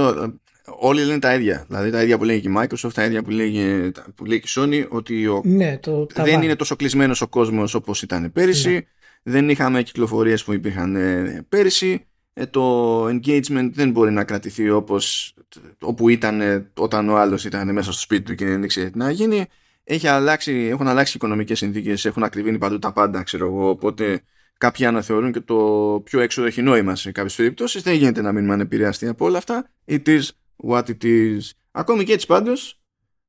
Όλοι 0.78 1.04
λένε 1.04 1.18
τα 1.18 1.34
ίδια. 1.34 1.64
Δηλαδή 1.68 1.90
τα 1.90 2.02
ίδια 2.02 2.18
που 2.18 2.24
λέει 2.24 2.40
και 2.40 2.48
η 2.48 2.54
Microsoft, 2.56 2.92
τα 2.94 3.04
ίδια 3.04 3.22
που 3.22 3.30
λέει, 3.30 3.92
που 4.14 4.24
λέει 4.24 4.40
και 4.40 4.48
η 4.48 4.62
Sony, 4.62 4.88
ότι 4.88 5.26
ο... 5.26 5.42
ναι, 5.44 5.78
το, 5.78 6.06
δεν 6.14 6.42
είναι 6.42 6.56
τόσο 6.56 6.76
κλεισμένος 6.76 7.20
ο 7.20 7.28
κόσμος 7.28 7.74
όπως 7.74 8.02
ήταν 8.02 8.32
πέρυσι. 8.32 8.72
Ναι. 8.72 8.80
Δεν 9.22 9.48
είχαμε 9.48 9.82
κυκλοφορίες 9.82 10.44
που 10.44 10.52
υπήρχαν 10.52 10.96
ε, 10.96 11.44
πέρυσι 11.48 12.06
ε, 12.32 12.46
το 12.46 13.04
engagement 13.06 13.70
δεν 13.72 13.90
μπορεί 13.90 14.12
να 14.12 14.24
κρατηθεί 14.24 14.70
όπως 14.70 15.34
όπου 15.80 16.08
ήταν 16.08 16.40
ε, 16.40 16.70
όταν 16.74 17.08
ο 17.08 17.16
άλλος 17.16 17.44
ήταν 17.44 17.72
μέσα 17.72 17.92
στο 17.92 18.00
σπίτι 18.00 18.22
του 18.22 18.34
και 18.34 18.44
δεν 18.44 18.62
ήξερε 18.62 18.90
τι 18.90 18.98
να 18.98 19.10
γίνει. 19.10 19.46
Έχει 19.84 20.06
αλλάξει, 20.06 20.52
έχουν 20.52 20.88
αλλάξει 20.88 21.12
οι 21.12 21.16
οικονομικές 21.16 21.58
συνθήκες, 21.58 22.04
έχουν 22.04 22.22
ακριβήνει 22.22 22.58
παντού 22.58 22.78
τα 22.78 22.92
πάντα, 22.92 23.22
ξέρω 23.22 23.46
εγώ, 23.46 23.68
οπότε 23.68 24.22
κάποιοι 24.58 24.86
αναθεωρούν 24.86 25.32
και 25.32 25.40
το 25.40 26.00
πιο 26.04 26.20
έξοδο 26.20 26.46
έχει 26.46 26.62
νόημα 26.62 26.96
σε 26.96 27.12
κάποιες 27.12 27.34
περιπτώσεις. 27.34 27.82
Δεν 27.82 27.94
γίνεται 27.94 28.22
να 28.22 28.32
μείνουμε 28.32 28.52
ανεπηρεαστεί 28.52 29.06
από 29.06 29.24
όλα 29.24 29.38
αυτά. 29.38 29.70
It 29.86 30.06
is 30.06 30.22
what 30.66 30.84
it 30.84 31.04
is. 31.04 31.38
Ακόμη 31.70 32.04
και 32.04 32.12
έτσι 32.12 32.26
πάντως, 32.26 32.84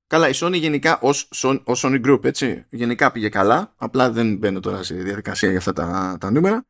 Καλά, 0.08 0.30
η 0.30 0.32
Sony 0.36 0.54
γενικά 0.54 1.00
ως, 1.00 1.30
ως 1.64 1.84
Sony 1.86 2.06
Group, 2.06 2.24
έτσι, 2.24 2.66
γενικά 2.70 3.12
πήγε 3.12 3.30
καλά. 3.30 3.74
Απλά 3.78 4.12
δεν 4.12 4.38
μπαίνω 4.38 4.60
τώρα 4.60 4.84
σε 4.84 4.96
διαδικασία 4.96 5.50
για 5.50 5.58
αυτά 5.58 5.74
τα, 5.74 6.18
τα 6.20 6.32
νούμερα. 6.32 6.66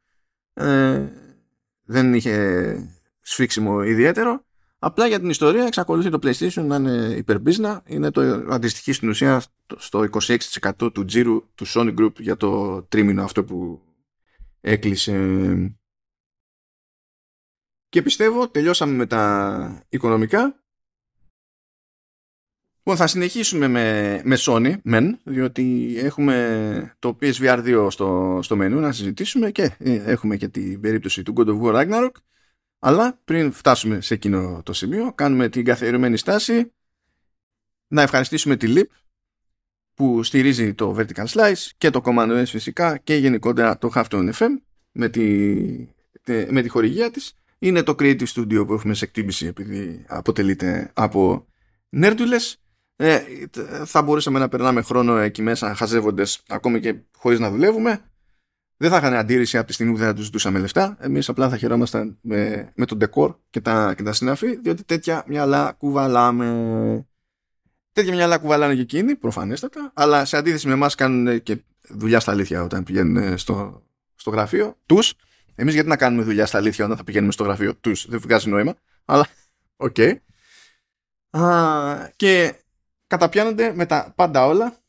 Ε, 0.53 1.03
δεν 1.83 2.13
είχε 2.13 2.75
σφίξιμο 3.19 3.83
ιδιαίτερο. 3.83 4.44
Απλά 4.85 5.07
για 5.07 5.19
την 5.19 5.29
ιστορία 5.29 5.65
εξακολουθεί 5.65 6.09
το 6.09 6.19
PlayStation 6.21 6.63
να 6.63 6.75
είναι 6.75 7.15
υπερμπίζνα. 7.17 7.83
Είναι 7.85 8.11
το 8.11 8.21
αντιστοιχεί 8.49 8.93
στην 8.93 9.09
ουσία 9.09 9.43
στο 9.77 10.07
26% 10.79 10.93
του 10.93 11.05
τζίρου 11.05 11.43
του 11.55 11.65
Sony 11.67 11.95
Group 11.99 12.19
για 12.19 12.37
το 12.37 12.81
τρίμηνο 12.83 13.23
αυτό 13.23 13.43
που 13.43 13.81
έκλεισε. 14.61 15.77
Και 17.89 18.01
πιστεύω 18.01 18.49
τελειώσαμε 18.49 18.93
με 18.93 19.05
τα 19.05 19.85
οικονομικά. 19.89 20.63
Λοιπόν, 22.77 22.95
θα 22.95 23.07
συνεχίσουμε 23.07 23.67
με, 23.67 24.21
με 24.23 24.35
Sony, 24.39 24.75
μεν, 24.83 25.19
διότι 25.23 25.95
έχουμε 25.97 26.95
το 26.99 27.17
PSVR 27.21 27.85
2 27.85 27.87
στο, 27.91 28.39
στο 28.41 28.55
μενού 28.55 28.79
να 28.79 28.91
συζητήσουμε 28.91 29.51
και 29.51 29.75
ε, 29.77 29.93
έχουμε 29.93 30.37
και 30.37 30.47
την 30.47 30.81
περίπτωση 30.81 31.23
του 31.23 31.33
God 31.37 31.47
of 31.47 31.61
War 31.61 31.73
Ragnarok. 31.73 32.11
Αλλά 32.87 33.19
πριν 33.25 33.51
φτάσουμε 33.51 34.01
σε 34.01 34.13
εκείνο 34.13 34.61
το 34.63 34.73
σημείο, 34.73 35.13
κάνουμε 35.13 35.49
την 35.49 35.65
καθιερωμένη 35.65 36.17
στάση 36.17 36.71
να 37.87 38.01
ευχαριστήσουμε 38.01 38.55
τη 38.55 38.73
LIP 38.75 38.85
που 39.93 40.23
στηρίζει 40.23 40.73
το 40.73 40.95
Vertical 40.97 41.25
Slice 41.25 41.69
και 41.77 41.89
το 41.89 42.01
Command 42.05 42.39
OS 42.39 42.45
φυσικά 42.45 42.97
και 42.97 43.15
γενικότερα 43.15 43.77
το 43.77 43.91
Halftone 43.95 44.31
FM 44.31 44.49
με 44.91 45.09
τη, 45.09 45.21
με 46.49 46.61
τη 46.61 46.69
χορηγία 46.69 47.11
της. 47.11 47.33
Είναι 47.59 47.83
το 47.83 47.95
Creative 47.99 48.27
Studio 48.27 48.67
που 48.67 48.73
έχουμε 48.73 48.93
σε 48.93 49.05
εκτίμηση 49.05 49.45
επειδή 49.45 50.05
αποτελείται 50.07 50.91
από 50.93 51.45
νέρντουλες 51.89 52.57
ε, 52.95 53.19
θα 53.85 54.01
μπορούσαμε 54.01 54.39
να 54.39 54.49
περνάμε 54.49 54.81
χρόνο 54.81 55.17
εκεί 55.17 55.41
μέσα 55.41 55.75
χαζεύοντες 55.75 56.43
ακόμη 56.47 56.79
και 56.79 56.95
χωρίς 57.17 57.39
να 57.39 57.49
δουλεύουμε. 57.49 58.01
Δεν 58.77 58.89
θα 58.89 58.97
είχαν 58.97 59.13
αντίρρηση 59.13 59.57
από 59.57 59.67
τη 59.67 59.73
στιγμή 59.73 59.91
που 59.91 59.97
δεν 59.97 60.07
θα 60.07 60.13
τους 60.13 60.25
ζητούσαμε 60.25 60.59
λεφτά. 60.59 60.97
Εμείς 60.99 61.29
απλά 61.29 61.49
θα 61.49 61.57
χαιρόμασταν 61.57 62.17
με, 62.21 62.71
με 62.75 62.85
τον 62.85 62.97
ντεκόρ 62.97 63.35
και 63.49 63.61
τα, 63.61 63.93
και 63.97 64.03
τα 64.03 64.13
συναφή, 64.13 64.55
διότι 64.55 64.83
τέτοια 64.83 65.23
μυαλά 65.27 65.71
κουβαλάμε. 65.71 67.07
Τέτοια 67.91 68.13
μυαλά 68.13 68.37
κουβαλάνε 68.37 68.75
και 68.75 68.81
εκείνοι, 68.81 69.15
προφανέστατα, 69.15 69.91
αλλά 69.93 70.25
σε 70.25 70.37
αντίθεση 70.37 70.67
με 70.67 70.73
εμάς 70.73 70.95
κάνουν 70.95 71.43
και 71.43 71.63
δουλειά 71.89 72.19
στα 72.19 72.31
αλήθεια 72.31 72.63
όταν 72.63 72.83
πηγαίνουν 72.83 73.37
στο, 73.37 73.83
στο 74.15 74.29
γραφείο 74.29 74.77
τους. 74.85 75.13
Εμείς 75.55 75.73
γιατί 75.73 75.89
να 75.89 75.97
κάνουμε 75.97 76.23
δουλειά 76.23 76.45
στα 76.45 76.57
αλήθεια 76.57 76.85
όταν 76.85 76.97
θα 76.97 77.03
πηγαίνουμε 77.03 77.31
στο 77.31 77.43
γραφείο 77.43 77.75
τους, 77.75 78.09
δεν 78.09 78.19
βγάζει 78.19 78.49
νόημα, 78.49 78.75
αλλά 79.05 79.27
OK. 79.75 79.95
Okay. 79.97 80.15
και 82.15 82.55
καταπιάνονται 83.07 83.73
με 83.75 83.85
τα 83.85 84.13
πάντα 84.15 84.45
όλα 84.45 84.84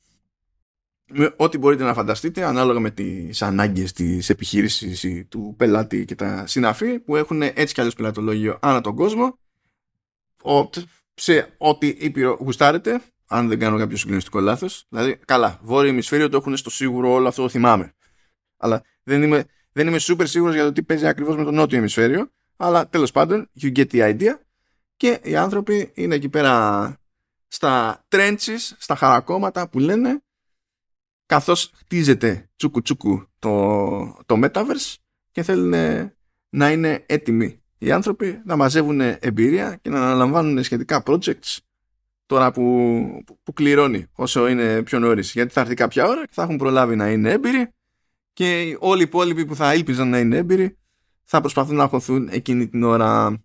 με 1.12 1.34
ό,τι 1.36 1.59
μπορείτε 1.59 1.84
να 1.84 1.94
φανταστείτε 1.94 2.44
ανάλογα 2.44 2.80
με 2.80 2.90
τις 2.90 3.42
ανάγκες 3.42 3.92
της 3.92 4.30
επιχείρησης 4.30 5.02
ή 5.02 5.24
του 5.24 5.54
πελάτη 5.57 6.04
και 6.04 6.14
τα 6.14 6.46
συναφή 6.46 6.98
που 6.98 7.16
έχουν 7.16 7.42
έτσι 7.42 7.74
κι 7.74 7.80
αλλιώς 7.80 7.94
πελατολόγιο 7.94 8.59
ανά 8.62 8.80
τον 8.80 8.94
κόσμο 8.94 9.38
σε 11.14 11.54
ό,τι 11.59 11.86
ήπειρο 11.86 12.36
γουστάρετε 12.40 13.02
αν 13.26 13.48
δεν 13.48 13.59
κάνω 13.59 13.78
κάποιο 13.78 13.96
συγκλονιστικό 13.96 14.40
λάθος. 14.40 14.86
Δηλαδή, 14.88 15.16
καλά, 15.24 15.59
βόρειο 15.62 15.90
ημισφαίριο 15.90 16.28
το 16.28 16.36
έχουν 16.36 16.57
στο 16.57 16.70
σίγουρο 16.70 17.12
όλο 17.12 17.28
αυτό 17.28 17.42
το 17.42 17.48
θυμάμαι. 17.48 17.94
Αλλά 18.57 18.82
δεν 19.02 19.22
είμαι, 19.22 19.44
δεν 19.72 19.86
είμαι 19.86 19.98
super 20.00 20.26
σίγουρος 20.26 20.54
για 20.54 20.64
το 20.64 20.72
τι 20.72 20.82
παίζει 20.82 21.07
ακριβώς 21.07 21.36
με 21.36 21.44
το 21.44 21.50
νότιο 21.50 21.78
ημισφαίριο. 21.78 22.30
Αλλά 22.57 22.88
τέλος 22.88 23.11
πάντων, 23.11 23.50
you 23.61 23.76
get 23.76 23.86
the 23.90 24.16
idea. 24.16 24.32
Και 24.96 25.20
οι 25.22 25.36
άνθρωποι 25.36 25.90
είναι 25.94 26.14
εκεί 26.14 26.28
πέρα 26.28 26.96
στα 27.48 28.04
trenches, 28.09 28.72
στα 28.78 28.96
χαρακόμματα 28.96 29.68
που 29.68 29.78
λένε 29.78 30.22
καθώς 31.26 31.70
χτίζεται 31.74 32.50
τσούκου 32.56 32.82
τσούκου 32.82 33.28
το, 33.38 34.18
το 34.26 34.40
Metaverse 34.42 34.94
και 35.32 35.42
θέλουν 35.42 35.74
να 36.48 36.70
είναι 36.70 37.04
έτοιμοι 37.06 37.60
οι 37.78 37.90
άνθρωποι 37.92 38.40
να 38.44 38.56
μαζεύουν 38.56 39.00
εμπειρία 39.00 39.78
και 39.82 39.90
να 39.90 39.98
αναλαμβάνουν 39.98 40.62
σχετικά 40.62 41.02
projects 41.06 41.58
τώρα 42.26 42.52
που, 42.52 42.62
που, 43.26 43.38
που 43.42 43.52
κληρώνει 43.52 44.06
όσο 44.12 44.48
είναι 44.48 44.82
πιο 44.82 44.98
νωρίς. 44.98 45.32
Γιατί 45.32 45.52
θα 45.52 45.60
έρθει 45.60 45.74
κάποια 45.74 46.06
ώρα 46.06 46.24
και 46.24 46.32
θα 46.32 46.42
έχουν 46.42 46.56
προλάβει 46.56 46.96
να 46.96 47.10
είναι 47.10 47.30
έμπειροι 47.30 47.68
και 48.32 48.76
όλοι 48.80 49.00
οι 49.00 49.04
υπόλοιποι 49.04 49.44
που 49.44 49.56
θα 49.56 49.74
ήλπιζαν 49.74 50.08
να 50.08 50.18
είναι 50.18 50.36
έμπειροι 50.36 50.76
θα 51.24 51.40
προσπαθούν 51.40 51.76
να 51.76 51.86
χωθούν 51.86 52.28
εκείνη 52.30 52.68
την 52.68 52.82
ώρα. 52.82 53.42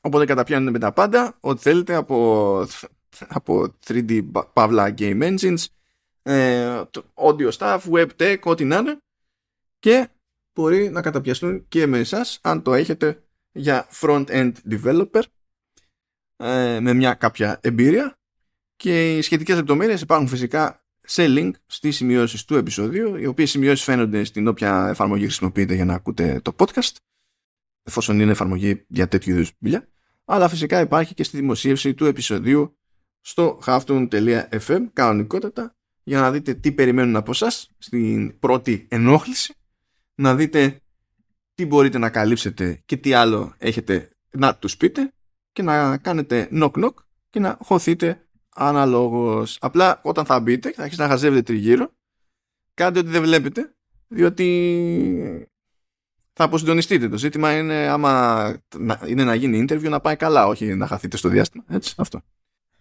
Οπότε 0.00 0.24
καταπιάνουν 0.24 0.72
με 0.72 0.78
τα 0.78 0.92
πάντα 0.92 1.36
ό,τι 1.40 1.60
θέλετε 1.60 1.94
από, 1.94 2.66
από 3.28 3.74
3D 3.86 4.22
Pavla 4.54 4.94
Game 4.98 5.22
Engines 5.22 5.64
ε, 6.26 6.82
audio 7.14 7.50
staff, 7.50 7.80
web 7.90 8.08
tech, 8.18 8.38
ό,τι 8.42 8.64
να 8.64 8.76
είναι. 8.76 8.98
Και 9.78 10.08
μπορεί 10.54 10.90
να 10.90 11.02
καταπιαστούν 11.02 11.68
και 11.68 11.86
με 11.86 11.98
εσάς 11.98 12.38
αν 12.42 12.62
το 12.62 12.74
έχετε 12.74 13.22
για 13.52 13.88
front-end 14.00 14.52
developer 14.70 15.22
ε, 16.36 16.80
με 16.80 16.92
μια 16.92 17.14
κάποια 17.14 17.60
εμπειρία. 17.62 18.18
Και 18.76 19.16
οι 19.16 19.22
σχετικές 19.22 19.56
λεπτομέρειες 19.56 20.00
υπάρχουν 20.00 20.28
φυσικά 20.28 20.84
σε 21.00 21.24
link 21.28 21.50
στις 21.66 21.96
σημειώσεις 21.96 22.44
του 22.44 22.56
επεισοδίου 22.56 23.16
οι 23.16 23.26
οποίες 23.26 23.50
σημειώσεις 23.50 23.84
φαίνονται 23.84 24.24
στην 24.24 24.48
όποια 24.48 24.88
εφαρμογή 24.88 25.24
χρησιμοποιείτε 25.24 25.74
για 25.74 25.84
να 25.84 25.94
ακούτε 25.94 26.40
το 26.40 26.54
podcast 26.58 26.96
εφόσον 27.82 28.20
είναι 28.20 28.32
εφαρμογή 28.32 28.84
για 28.88 29.08
τέτοιου 29.08 29.32
είδους 29.32 29.52
δουλειά. 29.58 29.88
Αλλά 30.24 30.48
φυσικά 30.48 30.80
υπάρχει 30.80 31.14
και 31.14 31.24
στη 31.24 31.36
δημοσίευση 31.36 31.94
του 31.94 32.06
επεισοδίου 32.06 32.78
στο 33.20 33.60
halftoon.fm 33.66 34.86
κανονικότατα 34.92 35.76
για 36.04 36.20
να 36.20 36.30
δείτε 36.30 36.54
τι 36.54 36.72
περιμένουν 36.72 37.16
από 37.16 37.30
εσά 37.30 37.50
στην 37.78 38.38
πρώτη 38.38 38.86
ενόχληση 38.90 39.54
να 40.14 40.34
δείτε 40.34 40.80
τι 41.54 41.66
μπορείτε 41.66 41.98
να 41.98 42.10
καλύψετε 42.10 42.82
και 42.84 42.96
τι 42.96 43.12
άλλο 43.12 43.54
έχετε 43.58 44.10
να 44.30 44.56
τους 44.56 44.76
πείτε 44.76 45.12
και 45.52 45.62
να 45.62 45.96
κάνετε 45.96 46.48
knock 46.52 46.70
knock 46.70 46.94
και 47.30 47.40
να 47.40 47.58
χωθείτε 47.60 48.26
αναλόγως. 48.54 49.58
Απλά 49.60 50.00
όταν 50.02 50.24
θα 50.24 50.40
μπείτε 50.40 50.68
και 50.68 50.74
θα 50.74 50.82
αρχίσετε 50.82 51.06
να 51.06 51.12
χαζεύετε 51.14 51.42
τριγύρω 51.42 51.90
κάντε 52.74 52.98
ότι 52.98 53.08
δεν 53.08 53.22
βλέπετε 53.22 53.74
διότι 54.08 55.48
θα 56.32 56.44
αποσυντονιστείτε. 56.44 57.08
Το 57.08 57.18
ζήτημα 57.18 57.56
είναι 57.56 57.88
άμα 57.88 58.56
είναι 59.06 59.24
να 59.24 59.34
γίνει 59.34 59.64
interview 59.68 59.88
να 59.88 60.00
πάει 60.00 60.16
καλά, 60.16 60.46
όχι 60.46 60.74
να 60.74 60.86
χαθείτε 60.86 61.16
στο 61.16 61.28
διάστημα. 61.28 61.64
Έτσι, 61.68 61.94
αυτό. 61.96 62.22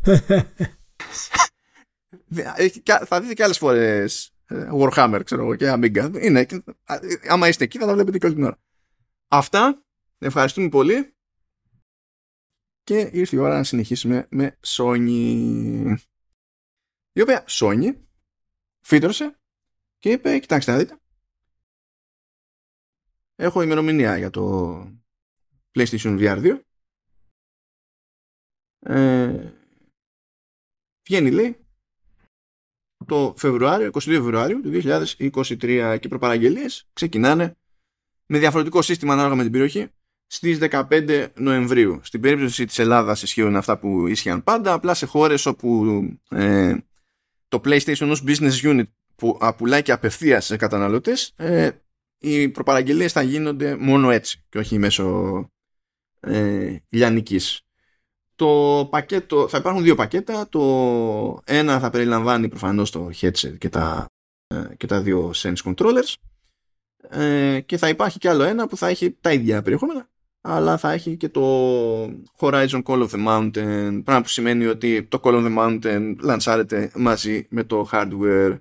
θα 3.05 3.21
δείτε 3.21 3.33
και 3.33 3.43
άλλες 3.43 3.57
φορές 3.57 4.33
ε, 4.45 4.69
Warhammer, 4.73 5.21
ξέρω 5.25 5.41
εγώ, 5.41 5.55
και 5.55 5.71
Amiga. 5.73 6.21
Είναι, 6.21 6.45
άμα 7.27 7.47
είστε 7.47 7.63
εκεί 7.63 7.77
θα 7.77 7.85
τα 7.85 7.93
βλέπετε 7.93 8.17
και 8.17 8.25
όλη 8.25 8.35
την 8.35 8.43
ώρα. 8.43 8.59
Αυτά. 9.27 9.83
Ευχαριστούμε 10.17 10.69
πολύ. 10.69 11.15
Και 12.83 13.09
ήρθε 13.13 13.35
η 13.35 13.39
ώρα 13.39 13.57
να 13.57 13.63
συνεχίσουμε 13.63 14.27
με 14.29 14.57
Sony. 14.67 15.95
Η 17.11 17.21
οποία 17.21 17.45
Sony 17.47 17.95
φύτρωσε 18.85 19.39
και 19.97 20.11
είπε, 20.11 20.39
κοιτάξτε 20.39 20.71
να 20.71 20.77
δείτε. 20.77 20.97
Έχω 23.35 23.61
ημερομηνία 23.61 24.17
για 24.17 24.29
το 24.29 24.75
PlayStation 25.71 26.19
VR 26.19 26.41
2. 26.43 26.59
Ε, 28.79 29.53
βγαίνει 31.03 31.31
λέει 31.31 31.62
το 33.07 33.33
Φεβρουάριο, 33.37 33.89
22 33.93 33.99
Φεβρουάριου 33.99 34.61
του 34.61 34.71
2023 34.73 35.57
και 35.57 35.99
οι 36.03 36.07
προπαραγγελίες 36.07 36.87
ξεκινάνε 36.93 37.55
με 38.25 38.39
διαφορετικό 38.39 38.81
σύστημα 38.81 39.13
ανάλογα 39.13 39.35
με 39.35 39.43
την 39.43 39.51
περιοχή 39.51 39.87
στις 40.27 40.57
15 40.61 41.27
Νοεμβρίου. 41.35 41.99
Στην 42.03 42.21
περίπτωση 42.21 42.65
της 42.65 42.79
Ελλάδας 42.79 43.21
ισχύουν 43.21 43.55
αυτά 43.55 43.77
που 43.77 44.07
ίσχυαν 44.07 44.43
πάντα, 44.43 44.73
απλά 44.73 44.93
σε 44.93 45.05
χώρες 45.05 45.45
όπου 45.45 45.85
ε, 46.29 46.75
το 47.47 47.61
PlayStation 47.65 48.09
ως 48.09 48.23
business 48.27 48.61
unit 48.61 48.87
που 49.15 49.37
πουλάει 49.57 49.81
και 49.81 49.91
απευθεία 49.91 50.41
σε 50.41 50.57
καταναλωτές, 50.57 51.33
ε, 51.35 51.69
οι 52.17 52.49
προπαραγγελίες 52.49 53.11
θα 53.11 53.21
γίνονται 53.21 53.75
μόνο 53.75 54.11
έτσι 54.11 54.43
και 54.49 54.57
όχι 54.57 54.77
μέσω 54.77 55.47
ε, 56.19 56.75
λιανικής 56.89 57.61
το 58.35 58.87
πακέτο, 58.91 59.47
θα 59.47 59.57
υπάρχουν 59.57 59.83
δύο 59.83 59.95
πακέτα. 59.95 60.49
Το 60.49 61.39
ένα 61.43 61.79
θα 61.79 61.89
περιλαμβάνει 61.89 62.47
προφανώς 62.47 62.91
το 62.91 63.09
headset 63.21 63.57
και 63.57 63.69
τα, 63.69 64.05
ε, 64.47 64.75
και 64.77 64.87
τα 64.87 65.01
δύο 65.01 65.31
sense 65.35 65.63
controllers. 65.63 66.13
Ε, 67.09 67.59
και 67.59 67.77
θα 67.77 67.89
υπάρχει 67.89 68.17
και 68.17 68.29
άλλο 68.29 68.43
ένα 68.43 68.67
που 68.67 68.77
θα 68.77 68.87
έχει 68.87 69.17
τα 69.21 69.31
ίδια 69.31 69.61
περιεχόμενα 69.61 70.07
αλλά 70.45 70.77
θα 70.77 70.91
έχει 70.91 71.17
και 71.17 71.29
το 71.29 71.43
Horizon 72.39 72.83
Call 72.83 73.07
of 73.07 73.09
the 73.09 73.27
Mountain 73.27 74.01
πράγμα 74.03 74.21
που 74.21 74.27
σημαίνει 74.27 74.65
ότι 74.65 75.03
το 75.03 75.19
Call 75.23 75.33
of 75.33 75.45
the 75.45 75.57
Mountain 75.57 76.15
λανσάρεται 76.21 76.91
μαζί 76.95 77.47
με 77.49 77.63
το 77.63 77.89
hardware. 77.91 78.59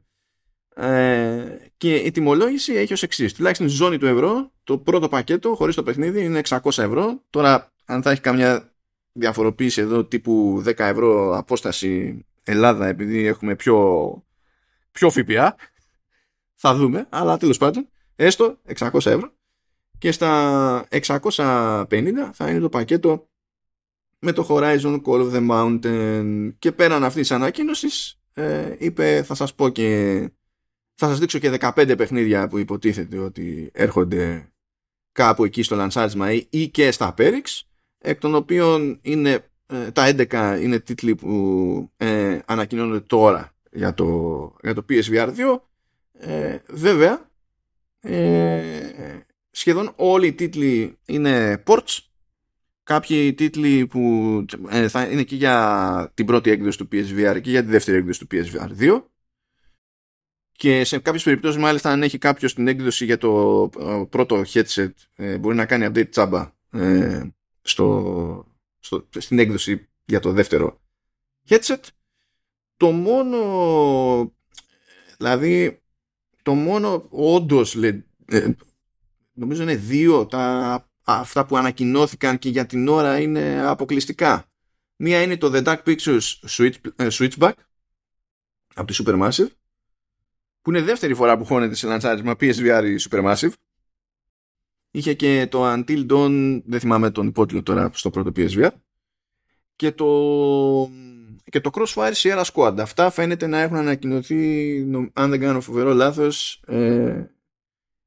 Ε, 0.75 1.45
και 1.77 1.95
η 1.95 2.11
τιμολόγηση 2.11 2.73
έχει 2.73 2.93
ως 2.93 3.03
εξής. 3.03 3.35
Τουλάχιστον 3.35 3.69
στη 3.69 3.77
ζώνη 3.77 3.99
του 3.99 4.07
ευρώ 4.07 4.53
το 4.65 4.79
πρώτο 4.79 5.09
πακέτο 5.09 5.55
χωρίς 5.55 5.75
το 5.75 5.83
παιχνίδι 5.83 6.25
είναι 6.25 6.41
600 6.49 6.59
ευρώ. 6.65 7.23
Τώρα 7.31 7.73
αν 7.85 8.03
θα 8.03 8.11
έχει 8.11 8.21
καμιά 8.21 8.72
διαφοροποίηση 9.13 9.81
εδώ 9.81 10.05
τύπου 10.05 10.63
10 10.67 10.79
ευρώ 10.79 11.37
απόσταση 11.37 12.25
Ελλάδα 12.43 12.87
επειδή 12.87 13.27
έχουμε 13.27 13.57
πιο, 13.57 14.25
πιο 14.93 15.11
ΦΠΑ. 15.11 15.57
Θα 16.55 16.75
δούμε 16.75 17.07
αλλά 17.11 17.37
τέλος 17.37 17.59
πάντων 17.59 17.89
έστω 18.17 18.59
600 18.79 18.91
ευρώ. 18.93 19.33
Και 19.99 20.13
στα 20.13 20.87
650 20.89 21.87
θα 22.33 22.51
είναι 22.51 22.59
το 22.59 22.69
πακέτο 22.69 23.29
με 24.19 24.33
το 24.33 24.47
Horizon 24.49 25.03
Call 25.03 25.31
of 25.31 25.33
the 25.33 25.49
Mountain. 25.51 26.55
Και 26.59 26.73
πέραν 26.73 27.05
αυτής 27.05 27.21
της 27.21 27.37
ανακοίνωσης 27.37 28.21
ε, 28.35 28.75
είπε 28.79 29.23
θα 29.23 29.35
σας 29.35 29.55
πω 29.55 29.69
και 29.69 30.31
θα 30.95 31.09
σας 31.09 31.19
δείξω 31.19 31.39
και 31.39 31.59
15 31.61 31.95
παιχνίδια 31.97 32.49
που 32.49 32.59
υποτίθεται 32.59 33.19
ότι 33.19 33.71
έρχονται 33.75 34.53
κάπου 35.13 35.45
εκεί 35.45 35.63
στο 35.63 35.77
λανσάρισμα 35.77 36.33
ή, 36.33 36.47
ή 36.51 36.69
και 36.69 36.91
στα 36.91 37.15
Perix 37.19 37.61
εκ 38.03 38.21
των 38.21 38.35
οποίων 38.35 38.99
είναι, 39.03 39.45
ε, 39.67 39.91
τα 39.91 40.15
11 40.31 40.59
είναι 40.63 40.79
τίτλοι 40.79 41.15
που 41.15 41.91
ε, 41.97 42.39
ανακοινώνονται 42.45 43.01
τώρα 43.01 43.53
για 43.71 43.95
το, 43.95 44.07
για 44.63 44.75
το 44.75 44.85
PSVR 44.89 45.29
2 45.29 45.61
ε, 46.25 46.59
βέβαια 46.69 47.31
ε, 48.01 48.61
σχεδόν 49.51 49.93
όλοι 49.97 50.27
οι 50.27 50.33
τίτλοι 50.33 50.99
είναι 51.07 51.63
ports. 51.67 51.99
Κάποιοι 52.83 53.35
τίτλοι 53.35 53.87
που 53.87 54.45
ε, 54.69 54.89
θα 54.89 55.05
είναι 55.05 55.23
και 55.23 55.37
για 55.37 56.11
την 56.15 56.27
πρώτη 56.27 56.51
έκδοση 56.51 56.79
του 56.79 56.89
PSVR 56.93 57.39
και 57.43 57.51
για 57.51 57.63
τη 57.63 57.71
δεύτερη 57.71 57.97
έκδοση 57.97 58.27
του 58.27 58.27
PSVR 58.31 58.69
2 58.81 59.03
και 60.53 60.85
σε 60.85 60.99
κάποιες 60.99 61.23
περιπτώσεις 61.23 61.61
μάλιστα 61.61 61.91
αν 61.91 62.03
έχει 62.03 62.19
κάποιος 62.19 62.55
την 62.55 62.69
έκδοση 62.69 63.05
για 63.05 63.19
το 63.19 63.71
πρώτο 64.11 64.43
headset 64.53 64.91
μπορεί 65.41 65.57
να 65.57 65.67
κάνει 65.67 65.87
update 65.89 66.11
τσάμπα 66.11 66.53
στο, 67.63 68.47
στο, 68.79 69.09
στην 69.19 69.39
έκδοση 69.39 69.89
για 70.05 70.21
το 70.21 70.33
δεύτερο 70.33 70.81
headset. 71.49 71.81
Το 72.77 72.91
μόνο 72.91 74.35
δηλαδή 75.17 75.83
το 76.43 76.55
μόνο 76.55 77.07
όντως 77.11 77.77
ε, 78.25 78.57
νομίζω 79.33 79.63
είναι 79.63 79.77
δύο 79.77 80.27
τα, 80.27 80.87
αυτά 81.03 81.47
που 81.47 81.57
ανακοινώθηκαν 81.57 82.39
και 82.39 82.49
για 82.49 82.67
την 82.67 82.89
ώρα 82.89 83.21
είναι 83.21 83.63
αποκλειστικά. 83.67 84.47
Μία 84.97 85.23
είναι 85.23 85.37
το 85.37 85.51
The 85.55 85.65
Dark 85.65 85.83
Pictures 85.85 86.21
Switch, 86.49 86.75
ε, 86.97 87.07
Switchback 87.11 87.53
από 88.75 88.93
τη 88.93 89.03
Supermassive 89.05 89.49
που 90.63 90.71
είναι 90.71 90.83
δεύτερη 90.83 91.15
φορά 91.15 91.39
που 91.39 91.45
χώνεται 91.45 91.75
σε 91.75 91.87
λαντσάρισμα 91.87 92.33
PSVR 92.33 92.83
η 92.85 93.09
Supermassive 93.11 93.53
Είχε 94.95 95.15
και 95.15 95.47
το 95.51 95.73
Until 95.73 96.11
Dawn, 96.11 96.63
δεν 96.65 96.81
θυμάμαι 96.81 97.11
τον 97.11 97.27
υπότιτλο 97.27 97.63
τώρα 97.63 97.91
στο 97.95 98.11
πρώτο 98.11 98.31
PSVR. 98.37 98.71
Και 99.77 99.93
το, 99.93 100.07
και 101.45 101.61
το 101.61 101.71
Crossfire 101.73 102.13
Sierra 102.13 102.45
Squad. 102.45 102.75
Αυτά 102.79 103.11
φαίνεται 103.11 103.47
να 103.47 103.61
έχουν 103.61 103.77
ανακοινωθεί, 103.77 104.77
αν 105.13 105.31
δεν 105.31 105.41
κάνω 105.41 105.61
φοβερό 105.61 105.93
λάθος, 105.93 106.63
ε, 106.67 107.27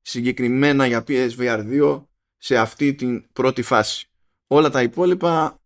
συγκεκριμένα 0.02 0.86
για 0.88 1.04
PSVR 1.08 1.66
2 1.82 2.06
σε 2.38 2.58
αυτή 2.58 2.96
την 2.96 3.32
πρώτη 3.34 3.62
φάση. 3.62 4.10
Όλα 4.48 4.70
τα 4.70 4.82
υπόλοιπα 4.82 5.62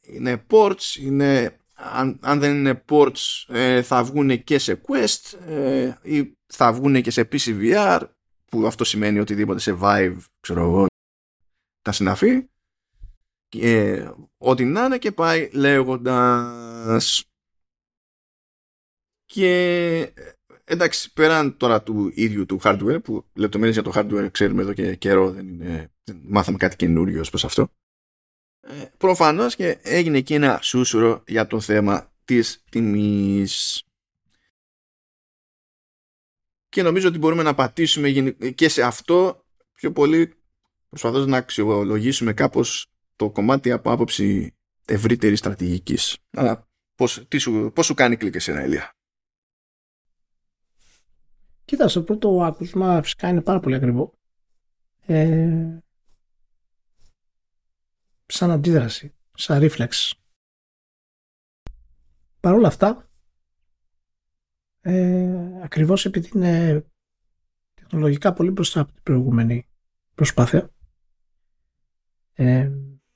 είναι 0.00 0.44
ports, 0.50 0.96
είναι 1.00 1.60
αν, 1.74 2.18
αν 2.22 2.38
δεν 2.38 2.54
είναι 2.54 2.84
ports 2.88 3.44
ε, 3.48 3.82
θα 3.82 4.04
βγουν 4.04 4.44
και 4.44 4.58
σε 4.58 4.80
Quest 4.86 5.48
ε, 5.48 5.92
ή 6.02 6.36
θα 6.46 6.72
βγουν 6.72 7.02
και 7.02 7.10
σε 7.10 7.28
PCVR 7.32 8.00
που 8.50 8.66
αυτό 8.66 8.84
σημαίνει 8.84 9.18
οτιδήποτε 9.18 9.60
σε 9.60 9.78
Vive 9.80 10.16
ξέρω 10.40 10.60
εγώ 10.60 10.86
τα 11.82 11.92
συναφή 11.92 12.48
και 13.48 14.04
ό,τι 14.38 14.64
να 14.64 14.84
είναι 14.84 14.98
και 14.98 15.12
πάει 15.12 15.50
λέγοντας. 15.52 17.24
Και 19.24 20.12
εντάξει 20.64 21.12
πέραν 21.12 21.56
τώρα 21.56 21.82
του 21.82 22.12
ίδιου 22.14 22.46
του 22.46 22.60
hardware 22.62 22.98
που 23.02 23.24
λεπτομέρειες 23.34 23.76
για 23.82 23.84
το 23.84 23.92
hardware 23.94 24.28
ξέρουμε 24.30 24.62
εδώ 24.62 24.72
και 24.72 24.94
καιρό 24.94 25.30
δεν, 25.30 25.48
είναι, 25.48 25.92
δεν 26.04 26.20
μάθαμε 26.24 26.56
κάτι 26.56 26.76
καινούριο 26.76 27.22
προς 27.30 27.44
αυτό 27.44 27.68
ε, 28.60 28.84
προφανώς 28.96 29.56
και 29.56 29.78
έγινε 29.82 30.20
και 30.20 30.34
ένα 30.34 30.58
σούσουρο 30.62 31.22
για 31.26 31.46
το 31.46 31.60
θέμα 31.60 32.12
της 32.24 32.64
τιμής 32.70 33.84
και 36.70 36.82
νομίζω 36.82 37.08
ότι 37.08 37.18
μπορούμε 37.18 37.42
να 37.42 37.54
πατήσουμε 37.54 38.10
και 38.54 38.68
σε 38.68 38.82
αυτό 38.82 39.44
πιο 39.72 39.92
πολύ 39.92 40.34
προσπαθώντας 40.88 41.26
να 41.26 41.36
αξιολογήσουμε 41.36 42.32
κάπως 42.32 42.86
το 43.16 43.30
κομμάτι 43.30 43.70
από 43.70 43.90
άποψη 43.90 44.54
ευρύτερης 44.84 45.38
στρατηγικής. 45.38 46.18
Αλλά 46.30 46.68
πώς, 46.94 47.24
τι 47.28 47.38
σου, 47.38 47.70
πώς 47.74 47.86
σου 47.86 47.94
κάνει 47.94 48.16
κλικ 48.16 48.34
εσένα, 48.34 48.60
Ελία; 48.60 48.94
Κοίτα, 51.64 51.88
στο 51.88 52.02
πρώτο 52.02 52.42
άκουσμα 52.42 53.02
φυσικά 53.02 53.28
είναι 53.28 53.40
πάρα 53.40 53.60
πολύ 53.60 53.74
ακριβό. 53.74 54.18
Ε, 55.06 55.78
σαν 58.26 58.50
αντίδραση, 58.50 59.14
σαν 59.34 59.58
ρίφλεξ. 59.58 60.14
Παρ' 62.40 62.54
όλα 62.54 62.68
αυτά, 62.68 63.09
ε, 64.80 65.62
ακριβώς 65.62 66.04
επειδή 66.04 66.30
είναι 66.34 66.84
τεχνολογικά 67.74 68.32
πολύ 68.32 68.50
μπροστά 68.50 68.80
από 68.80 68.92
την 68.92 69.02
προηγούμενη 69.02 69.68
προσπάθεια. 70.14 70.70
Ε, 72.32 72.70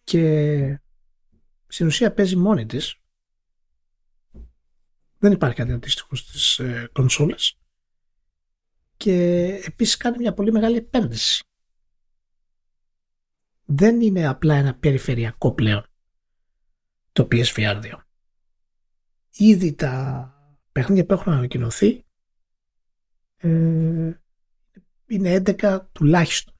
και 0.05 0.81
στην 1.67 1.87
ουσία 1.87 2.13
παίζει 2.13 2.37
μόνη 2.37 2.67
της. 2.67 2.99
Δεν 5.19 5.33
υπάρχει 5.33 5.57
κάτι 5.57 5.73
αντίστοιχο 5.73 6.15
στις 6.15 6.59
ε, 6.59 6.89
κονσόλες. 6.93 7.59
Και 8.97 9.45
επίσης 9.65 9.97
κάνει 9.97 10.17
μια 10.19 10.35
πολύ 10.35 10.53
μεγάλη 10.53 10.77
επένδυση. 10.77 11.45
Δεν 13.65 14.01
είναι 14.01 14.27
απλά 14.27 14.55
ένα 14.55 14.75
περιφερειακό 14.75 15.53
πλέον 15.53 15.87
το 17.13 17.29
PSVR 17.31 17.83
2 17.83 18.05
ήδη 19.37 19.75
τα 19.75 20.34
παιχνίδια 20.75 21.05
που 21.07 21.13
έχουν 21.13 21.33
ανακοινωθεί 21.33 22.05
ε, 23.37 24.13
είναι 25.07 25.43
11 25.47 25.81
τουλάχιστον. 25.93 26.55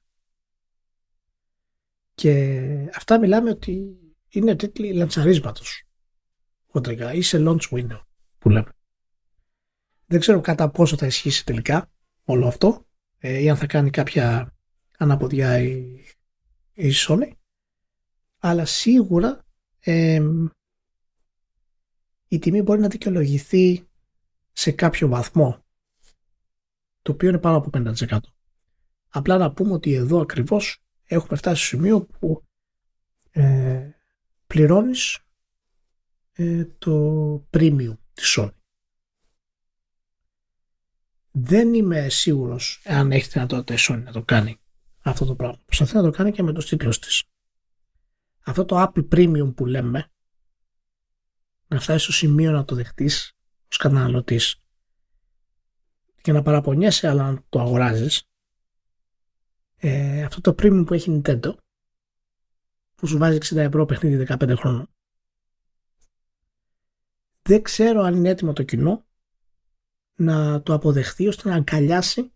Και 2.15 2.89
αυτά 2.95 3.19
μιλάμε 3.19 3.49
ότι 3.49 3.97
είναι 4.27 4.55
τίτλοι 4.55 4.93
λαντσαρίσματος 4.93 5.83
χοντρικά 6.67 7.13
ή 7.13 7.21
σε 7.21 7.43
launch 7.47 7.69
window 7.69 7.99
που 8.37 8.49
λέμε. 8.49 8.69
Δεν 10.05 10.19
ξέρω 10.19 10.41
κατά 10.41 10.69
πόσο 10.69 10.97
θα 10.97 11.05
ισχύσει 11.05 11.45
τελικά 11.45 11.91
όλο 12.23 12.47
αυτό 12.47 12.85
ε, 13.17 13.39
ή 13.39 13.49
αν 13.49 13.57
θα 13.57 13.65
κάνει 13.65 13.89
κάποια 13.89 14.55
αναποδιά 14.97 15.59
η, 15.59 16.03
η 16.73 16.91
Sony 17.07 17.31
αλλά 18.37 18.65
σίγουρα 18.65 19.45
ε, 19.79 20.23
η 22.27 22.39
τιμή 22.39 22.61
μπορεί 22.61 22.79
να 22.79 22.87
δικαιολογηθεί 22.87 23.87
σε 24.57 24.71
κάποιο 24.71 25.07
βαθμό 25.07 25.65
το 27.01 27.11
οποίο 27.11 27.29
είναι 27.29 27.37
πάνω 27.37 27.57
από 27.57 27.69
50%. 27.73 28.17
Απλά 29.09 29.37
να 29.37 29.51
πούμε 29.51 29.73
ότι 29.73 29.93
εδώ 29.93 30.21
ακριβώς 30.21 30.83
έχουμε 31.03 31.37
φτάσει 31.37 31.65
στο 31.65 31.75
σημείο 31.75 32.01
που 32.05 32.43
ε, 33.31 33.89
πληρώνεις 34.47 35.19
ε, 36.31 36.65
το 36.65 37.47
premium 37.49 37.97
της 38.13 38.37
Sony. 38.37 38.49
Δεν 41.31 41.73
είμαι 41.73 42.09
σίγουρος 42.09 42.81
αν 42.85 43.11
έχεις 43.11 43.27
δυνατότητα 43.27 43.73
η 43.73 43.77
Sony 43.79 44.03
να 44.03 44.11
το 44.11 44.23
κάνει 44.23 44.59
αυτό 44.99 45.25
το 45.25 45.35
πράγμα. 45.35 45.61
Προσπαθεί 45.65 45.95
να 45.95 46.01
το 46.01 46.09
κάνει 46.09 46.31
και 46.31 46.43
με 46.43 46.51
το 46.51 46.63
τίτλο 46.63 46.89
της. 46.89 47.23
Αυτό 48.39 48.65
το 48.65 48.81
Apple 48.83 49.07
Premium 49.07 49.55
που 49.55 49.65
λέμε 49.65 50.11
να 51.67 51.79
φτάσει 51.79 52.03
στο 52.03 52.11
σημείο 52.11 52.51
να 52.51 52.65
το 52.65 52.75
δεχτείς 52.75 53.34
ως 53.71 53.77
καταναλωτής 53.77 54.63
και 56.21 56.31
να 56.31 56.41
παραπονιέσαι 56.41 57.07
αλλά 57.07 57.31
να 57.31 57.43
το 57.49 57.59
αγοράζεις 57.59 58.29
ε, 59.77 60.23
αυτό 60.23 60.41
το 60.41 60.55
premium 60.59 60.83
που 60.85 60.93
έχει 60.93 61.21
Nintendo 61.21 61.55
που 62.95 63.07
σου 63.07 63.17
βάζει 63.17 63.37
60 63.41 63.55
ευρώ 63.55 63.85
παιχνίδι 63.85 64.25
15 64.29 64.53
χρόνων 64.57 64.89
δεν 67.41 67.61
ξέρω 67.61 68.01
αν 68.01 68.15
είναι 68.15 68.29
έτοιμο 68.29 68.53
το 68.53 68.63
κοινό 68.63 69.05
να 70.15 70.61
το 70.61 70.73
αποδεχθεί 70.73 71.27
ώστε 71.27 71.49
να 71.49 71.55
αγκαλιάσει 71.55 72.33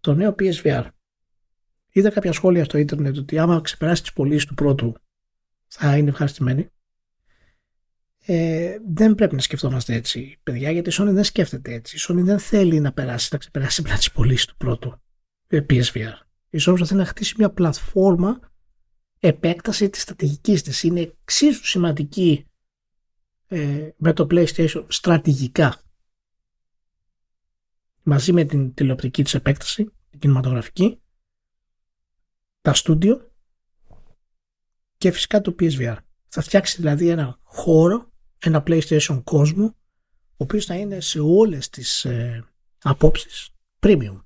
το 0.00 0.14
νέο 0.14 0.34
PSVR. 0.38 0.88
Είδα 1.92 2.10
κάποια 2.10 2.32
σχόλια 2.32 2.64
στο 2.64 2.78
ίντερνετ 2.78 3.18
ότι 3.18 3.38
άμα 3.38 3.60
ξεπεράσει 3.60 4.02
τις 4.02 4.12
πωλήσεις 4.12 4.46
του 4.46 4.54
πρώτου 4.54 4.94
θα 5.66 5.96
είναι 5.96 6.08
ευχαριστημένοι. 6.08 6.70
Ε, 8.26 8.76
δεν 8.94 9.14
πρέπει 9.14 9.34
να 9.34 9.40
σκεφτόμαστε 9.40 9.94
έτσι, 9.94 10.38
παιδιά, 10.42 10.70
γιατί 10.70 10.90
η 10.90 10.92
Sony 10.98 11.12
δεν 11.12 11.24
σκέφτεται 11.24 11.72
έτσι. 11.72 11.96
Η 11.96 12.00
Sony 12.02 12.22
δεν 12.24 12.38
θέλει 12.38 12.80
να 12.80 12.92
περάσει, 12.92 13.28
να 13.32 13.38
ξεπεράσει 13.38 13.80
απλά 13.80 13.96
τι 13.96 14.10
πωλήσει 14.12 14.46
του 14.46 14.56
πρώτου 14.56 15.02
ε, 15.46 15.60
PSVR. 15.70 16.12
Η 16.50 16.58
Sony 16.60 16.82
θέλει 16.84 17.00
να 17.00 17.04
χτίσει 17.04 17.34
μια 17.38 17.50
πλατφόρμα 17.50 18.40
επέκταση 19.18 19.90
της 19.90 20.02
στρατηγικής 20.02 20.62
της. 20.62 20.82
Είναι 20.82 21.00
εξίσου 21.00 21.66
σημαντική 21.66 22.46
ε, 23.46 23.88
με 23.96 24.12
το 24.12 24.26
PlayStation 24.30 24.84
στρατηγικά 24.88 25.82
μαζί 28.02 28.32
με 28.32 28.44
την 28.44 28.74
τηλεοπτική 28.74 29.22
της 29.22 29.34
επέκταση, 29.34 29.84
την 30.10 30.18
κινηματογραφική, 30.18 31.00
τα 32.60 32.74
στούντιο 32.74 33.32
και 34.96 35.10
φυσικά 35.10 35.40
το 35.40 35.54
PSVR. 35.60 35.96
Θα 36.28 36.42
φτιάξει 36.42 36.76
δηλαδή 36.76 37.08
ένα 37.08 37.38
χώρο 37.42 38.12
ένα 38.44 38.62
PlayStation 38.66 39.20
κόσμο 39.24 39.64
ο 40.36 40.44
οποίος 40.44 40.64
θα 40.64 40.74
είναι 40.74 41.00
σε 41.00 41.20
όλες 41.20 41.70
τις 41.70 42.04
ε, 42.04 42.44
απόψεις 42.82 43.50
premium. 43.80 44.20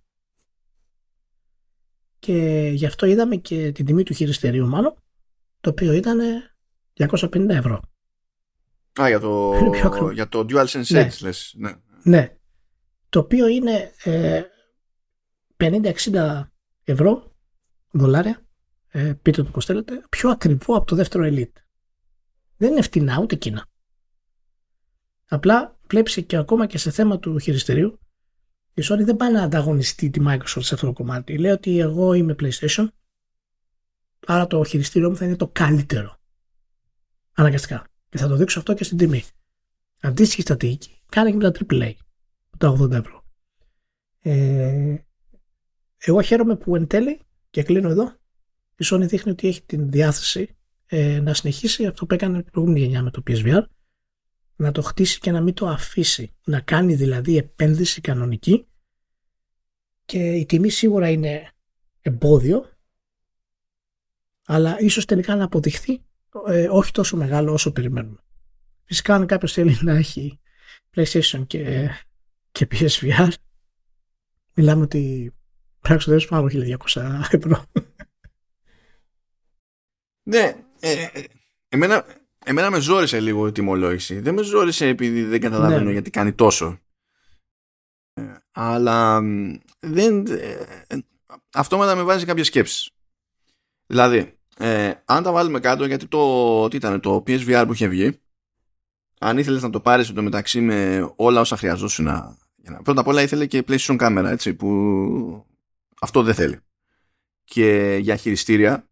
Και 2.18 2.70
γι' 2.74 2.86
αυτό 2.86 3.06
είδαμε 3.06 3.36
και 3.36 3.72
την 3.72 3.84
τιμή 3.84 4.02
του 4.02 4.14
χειριστηρίου 4.14 4.66
μάλλον 4.66 4.94
το 5.60 5.70
οποίο 5.70 5.92
ήταν 5.92 6.20
250 6.96 7.48
ευρώ. 7.48 7.80
Α, 9.00 9.08
για 9.08 9.20
το, 9.20 9.54
για 10.18 10.28
το 10.28 10.46
DualSense 10.48 10.86
ναι. 10.88 11.08
Edge 11.08 11.20
λες. 11.22 11.54
Ναι. 11.56 11.72
ναι. 12.02 12.36
Το 13.08 13.18
οποίο 13.18 13.46
είναι 13.46 13.92
ε, 14.02 14.42
50-60 15.56 16.42
ευρώ, 16.84 17.36
δολάρια, 17.90 18.46
ε, 18.88 19.12
πείτε 19.22 19.42
το 19.42 19.50
πώς 19.50 19.64
θέλετε, 19.64 20.04
πιο 20.08 20.30
ακριβό 20.30 20.76
από 20.76 20.86
το 20.86 20.96
δεύτερο 20.96 21.24
Elite. 21.26 21.52
Δεν 22.56 22.70
είναι 22.70 22.82
φτηνά 22.82 23.18
ούτε 23.20 23.34
εκείνα. 23.34 23.66
Απλά 25.28 25.78
βλέπει 25.88 26.24
και 26.24 26.36
ακόμα 26.36 26.66
και 26.66 26.78
σε 26.78 26.90
θέμα 26.90 27.18
του 27.18 27.38
χειριστηρίου, 27.38 27.98
η 28.74 28.82
Sony 28.84 29.04
δεν 29.04 29.16
πάει 29.16 29.32
να 29.32 29.42
ανταγωνιστεί 29.42 30.10
τη 30.10 30.20
Microsoft 30.26 30.62
σε 30.62 30.74
αυτό 30.74 30.86
το 30.86 30.92
κομμάτι. 30.92 31.38
Λέει 31.38 31.52
ότι 31.52 31.78
εγώ 31.78 32.12
είμαι 32.12 32.34
PlayStation, 32.40 32.88
άρα 34.26 34.46
το 34.46 34.64
χειριστήριό 34.64 35.10
μου 35.10 35.16
θα 35.16 35.24
είναι 35.24 35.36
το 35.36 35.48
καλύτερο. 35.48 36.16
Αναγκαστικά. 37.32 37.86
Και 38.08 38.18
θα 38.18 38.28
το 38.28 38.36
δείξω 38.36 38.58
αυτό 38.58 38.74
και 38.74 38.84
στην 38.84 38.96
τιμή. 38.96 39.24
Αντίστοιχη 40.00 40.40
στρατηγική 40.40 40.98
κάνει 41.08 41.30
και 41.30 41.36
με 41.36 41.50
τα 41.50 41.60
AAA, 41.70 41.92
τα 42.58 42.76
80 42.80 42.90
ευρώ. 42.90 43.24
Ε, 44.20 44.96
εγώ 45.98 46.20
χαίρομαι 46.20 46.56
που 46.56 46.76
εν 46.76 46.86
τέλει, 46.86 47.20
και 47.50 47.62
κλείνω 47.62 47.88
εδώ, 47.88 48.16
η 48.76 48.84
Sony 48.84 49.06
δείχνει 49.06 49.30
ότι 49.30 49.48
έχει 49.48 49.62
την 49.62 49.90
διάθεση 49.90 50.56
ε, 50.86 51.20
να 51.20 51.34
συνεχίσει 51.34 51.86
αυτό 51.86 52.06
που 52.06 52.14
έκανε 52.14 52.42
την 52.42 52.52
προηγούμενη 52.52 52.84
γενιά 52.84 53.02
με 53.02 53.10
το 53.10 53.22
PSVR, 53.26 53.62
να 54.58 54.72
το 54.72 54.82
χτίσει 54.82 55.18
και 55.18 55.30
να 55.30 55.40
μην 55.40 55.54
το 55.54 55.68
αφήσει. 55.68 56.34
Να 56.44 56.60
κάνει 56.60 56.94
δηλαδή 56.94 57.36
επένδυση 57.36 58.00
κανονική 58.00 58.66
και 60.04 60.32
η 60.32 60.46
τιμή 60.46 60.70
σίγουρα 60.70 61.08
είναι 61.10 61.50
εμπόδιο 62.00 62.78
αλλά 64.50 64.80
ίσως 64.80 65.04
τελικά 65.04 65.36
να 65.36 65.44
αποδειχθεί 65.44 66.02
ε, 66.46 66.68
όχι 66.70 66.92
τόσο 66.92 67.16
μεγάλο 67.16 67.52
όσο 67.52 67.72
περιμένουμε. 67.72 68.18
Φυσικά 68.84 69.14
αν 69.14 69.26
κάποιος 69.26 69.52
θέλει 69.52 69.78
να 69.82 69.92
έχει 69.92 70.40
PlayStation 70.94 71.46
και, 71.46 71.90
και 72.52 72.66
PSVR 72.70 73.28
μιλάμε 74.54 74.82
ότι 74.82 75.32
πρέπει 75.78 75.92
να 75.92 75.96
ξοδέψει 75.96 76.28
πάνω 76.28 76.46
από 76.46 76.56
1200 76.94 77.20
ευρώ. 77.30 77.64
Ναι, 80.22 80.54
ε, 80.80 80.92
ε, 81.12 81.24
εμένα 81.68 82.06
εμένα 82.48 82.70
με 82.70 82.80
ζόρισε 82.80 83.20
λίγο 83.20 83.46
η 83.46 83.52
τιμολόγηση. 83.52 84.20
Δεν 84.20 84.34
με 84.34 84.42
ζόρισε 84.42 84.86
επειδή 84.86 85.22
δεν 85.22 85.40
καταλαβαίνω 85.40 85.84
ναι. 85.84 85.92
γιατί 85.92 86.10
κάνει 86.10 86.32
τόσο. 86.32 86.78
Ε, 88.14 88.22
αλλά 88.52 89.20
δεν, 89.78 90.26
ε, 90.26 90.98
αυτόματα 91.52 91.94
με 91.94 92.02
βάζει 92.02 92.24
κάποιες 92.24 92.46
σκέψεις. 92.46 92.90
Δηλαδή, 93.86 94.38
ε, 94.58 94.92
αν 95.04 95.22
τα 95.22 95.32
βάλουμε 95.32 95.60
κάτω, 95.60 95.84
γιατί 95.84 96.06
το, 96.06 96.68
τι 96.68 96.76
ήταν, 96.76 97.00
το 97.00 97.22
PSVR 97.26 97.64
που 97.66 97.72
είχε 97.72 97.88
βγει, 97.88 98.20
αν 99.20 99.38
ήθελες 99.38 99.62
να 99.62 99.70
το 99.70 99.80
πάρεις 99.80 100.12
το 100.12 100.22
μεταξύ 100.22 100.60
με 100.60 101.10
όλα 101.16 101.40
όσα 101.40 101.56
χρειαζόσουν 101.56 102.04
να... 102.04 102.36
Πρώτα 102.82 103.00
απ' 103.00 103.06
όλα 103.06 103.22
ήθελε 103.22 103.46
και 103.46 103.64
PlayStation 103.68 103.96
κάμερα, 103.96 104.30
έτσι, 104.30 104.54
που 104.54 105.46
αυτό 106.00 106.22
δεν 106.22 106.34
θέλει. 106.34 106.58
Και 107.44 107.98
για 108.00 108.16
χειριστήρια, 108.16 108.88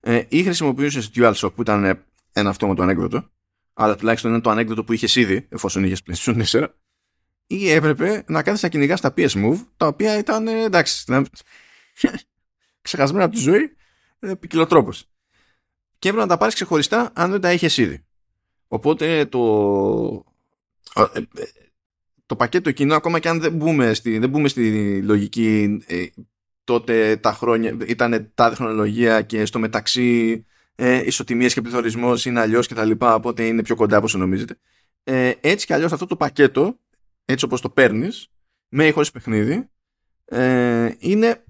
ε, 0.00 0.22
ή 0.28 0.42
χρησιμοποιούσες 0.42 1.10
DualShock 1.14 1.50
που 1.54 1.60
ήταν 1.60 2.05
ένα 2.40 2.50
αυτόματο 2.50 2.82
ανέκδοτο, 2.82 3.30
αλλά 3.72 3.96
τουλάχιστον 3.96 4.30
είναι 4.30 4.40
το 4.40 4.50
ανέκδοτο 4.50 4.84
που 4.84 4.92
είχες 4.92 5.16
ήδη, 5.16 5.46
εφόσον 5.48 5.84
είχες 5.84 6.02
PlayStation 6.06 6.44
4, 6.44 6.66
ή 7.46 7.70
έπρεπε 7.70 8.24
να 8.26 8.42
κάθεσαι 8.42 8.66
να 8.66 8.72
κυνηγάς 8.72 9.00
τα 9.00 9.14
PS 9.16 9.28
Move, 9.28 9.58
τα 9.76 9.86
οποία 9.86 10.18
ήταν 10.18 10.48
ε, 10.48 10.62
εντάξει, 10.62 11.04
ξεχασμένα 12.82 13.24
από 13.24 13.34
τη 13.34 13.40
ζωή, 13.40 13.76
ε, 14.18 14.34
ποικιλοτρόπο. 14.34 14.92
Και 15.98 16.08
έπρεπε 16.08 16.26
να 16.26 16.26
τα 16.26 16.36
πάρεις 16.36 16.54
ξεχωριστά 16.54 17.10
αν 17.14 17.30
δεν 17.30 17.40
τα 17.40 17.52
είχες 17.52 17.76
ήδη. 17.76 18.04
Οπότε 18.68 19.26
το, 19.26 19.42
ε, 20.94 21.20
το 22.26 22.36
πακέτο 22.36 22.68
εκείνο, 22.68 22.94
ακόμα 22.94 23.18
και 23.18 23.28
αν 23.28 23.40
δεν 23.40 23.52
μπούμε 23.52 23.94
στη, 23.94 24.18
δεν 24.18 24.28
μπούμε 24.28 24.48
στη 24.48 25.02
λογική 25.02 25.78
τότε 26.64 27.16
τα 27.16 27.32
χρόνια 27.32 27.76
ήταν 27.86 28.30
τα 28.34 28.48
τεχνολογία 28.48 29.22
και 29.22 29.44
στο 29.44 29.58
μεταξύ 29.58 30.46
ε, 30.76 31.02
ισοτιμίες 31.04 31.54
και 31.54 31.60
πληθωρισμός 31.60 32.24
είναι 32.24 32.40
αλλιώς 32.40 32.66
και 32.66 32.74
τα 32.74 32.84
λοιπά 32.84 33.14
οπότε 33.14 33.46
είναι 33.46 33.62
πιο 33.62 33.74
κοντά 33.74 33.96
από 33.96 34.18
νομίζετε. 34.18 34.58
Ε, 35.04 35.32
έτσι 35.40 35.66
κι 35.66 35.72
αλλιώς 35.72 35.92
αυτό 35.92 36.06
το 36.06 36.16
πακέτο 36.16 36.78
έτσι 37.24 37.44
όπως 37.44 37.60
το 37.60 37.70
παίρνεις, 37.70 38.28
με 38.68 38.86
ή 38.86 38.90
χωρίς 38.90 39.10
παιχνίδι 39.10 39.68
ε, 40.24 40.94
είναι 40.98 41.44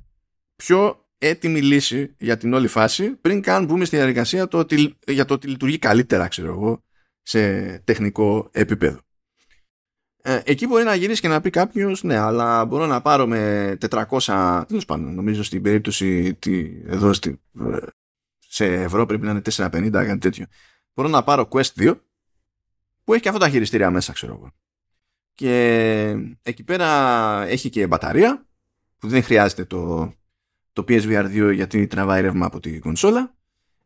πιο 0.56 1.08
έτοιμη 1.18 1.62
λύση 1.62 2.14
για 2.18 2.36
την 2.36 2.54
όλη 2.54 2.66
φάση 2.66 3.10
πριν 3.10 3.42
καν 3.42 3.64
μπούμε 3.64 3.84
στη 3.84 3.96
διαδικασία 3.96 4.48
το 4.48 4.58
ότι, 4.58 4.96
για 5.06 5.24
το 5.24 5.34
ότι 5.34 5.48
λειτουργεί 5.48 5.78
καλύτερα 5.78 6.28
ξέρω 6.28 6.48
εγώ 6.48 6.84
σε 7.22 7.78
τεχνικό 7.78 8.48
επίπεδο. 8.52 9.00
Ε, 10.22 10.40
εκεί 10.44 10.66
μπορεί 10.66 10.84
να 10.84 10.94
γυρίσεις 10.94 11.20
και 11.20 11.28
να 11.28 11.40
πει 11.40 11.50
κάποιος, 11.50 12.02
ναι, 12.02 12.16
αλλά 12.16 12.64
μπορώ 12.64 12.86
να 12.86 13.00
πάρω 13.00 13.26
με 13.26 13.76
400, 13.90 14.64
τέλο 14.68 14.82
πάντων, 14.86 15.14
νομίζω 15.14 15.42
στην 15.42 15.62
περίπτωση 15.62 16.34
τη, 16.34 16.82
εδώ 16.86 17.12
στη, 17.12 17.40
σε 18.57 18.82
ευρώ 18.82 19.07
πρέπει 19.07 19.24
να 19.24 19.30
είναι 19.30 19.42
450, 19.50 19.90
κάτι 19.90 20.18
τέτοιο. 20.18 20.46
Μπορώ 20.94 21.09
να 21.09 21.22
πάρω 21.22 21.48
Quest 21.50 21.70
2 21.76 22.00
που 23.04 23.12
έχει 23.12 23.22
και 23.22 23.28
αυτά 23.28 23.40
τα 23.40 23.48
χειριστήρια 23.48 23.90
μέσα, 23.90 24.12
ξέρω 24.12 24.32
εγώ. 24.32 24.50
Και 25.34 26.16
εκεί 26.42 26.64
πέρα 26.64 27.42
έχει 27.46 27.70
και 27.70 27.86
μπαταρία 27.86 28.46
που 28.98 29.09
δεν 29.09 29.22
χρειάζεται 29.22 29.64
το, 29.64 30.12
το 30.72 30.84
PSVR 30.88 31.48
2 31.48 31.54
γιατί 31.54 31.86
τραβάει 31.86 32.20
ρεύμα 32.20 32.46
από 32.46 32.61
την 32.61 32.80
κονσόλα. 32.80 33.34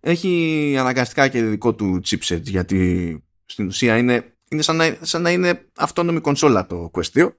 Έχει 0.01 0.75
αναγκαστικά 0.79 1.29
και 1.29 1.43
δικό 1.43 1.75
του 1.75 2.01
chipset 2.05 2.43
γιατί 2.43 3.23
στην 3.45 3.67
ουσία 3.67 3.97
είναι 3.97 4.35
είναι 4.51 4.63
σαν 4.63 4.77
να, 4.77 4.97
σαν 5.01 5.23
να 5.23 5.31
είναι 5.31 5.71
αυτόνομη 5.77 6.21
κονσόλα 6.21 6.67
το 6.67 6.91
Quest 6.95 7.13
2. 7.15 7.33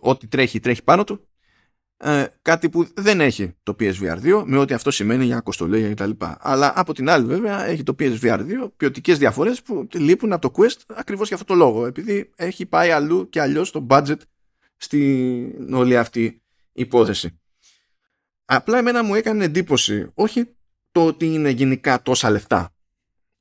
Ό,τι 0.00 0.26
τρέχει, 0.26 0.60
τρέχει 0.60 0.82
πάνω 0.82 1.04
του. 1.04 1.28
Ε, 1.96 2.26
κάτι 2.42 2.68
που 2.68 2.86
δεν 2.94 3.20
έχει 3.20 3.54
το 3.62 3.76
PSVR 3.80 4.18
2 4.22 4.42
με 4.46 4.58
ό,τι 4.58 4.74
αυτό 4.74 4.90
σημαίνει 4.90 5.24
για 5.24 5.40
κοστολέγια 5.40 5.94
κτλ. 5.94 6.10
Αλλά 6.38 6.72
από 6.76 6.94
την 6.94 7.08
άλλη 7.08 7.26
βέβαια 7.26 7.66
έχει 7.66 7.82
το 7.82 7.94
PSVR 7.98 8.38
2 8.38 8.70
ποιοτικές 8.76 9.18
διαφορές 9.18 9.62
που 9.62 9.88
λείπουν 9.94 10.32
από 10.32 10.50
το 10.50 10.62
Quest 10.62 10.80
ακριβώς 10.86 11.28
για 11.28 11.36
αυτό 11.36 11.52
το 11.52 11.58
λόγο 11.58 11.86
επειδή 11.86 12.30
έχει 12.36 12.66
πάει 12.66 12.90
αλλού 12.90 13.28
και 13.28 13.40
αλλιώς 13.40 13.70
το 13.70 13.86
budget 13.90 14.18
στην 14.76 15.74
όλη 15.74 15.96
αυτή 15.96 16.42
υπόθεση. 16.72 17.40
Απλά 18.44 18.78
εμένα 18.78 19.04
μου 19.04 19.14
έκανε 19.14 19.44
εντύπωση 19.44 20.10
όχι 20.14 20.54
το 20.92 21.06
ότι 21.06 21.26
είναι 21.26 21.50
γενικά 21.50 22.02
τόσα 22.02 22.30
λεφτά. 22.30 22.74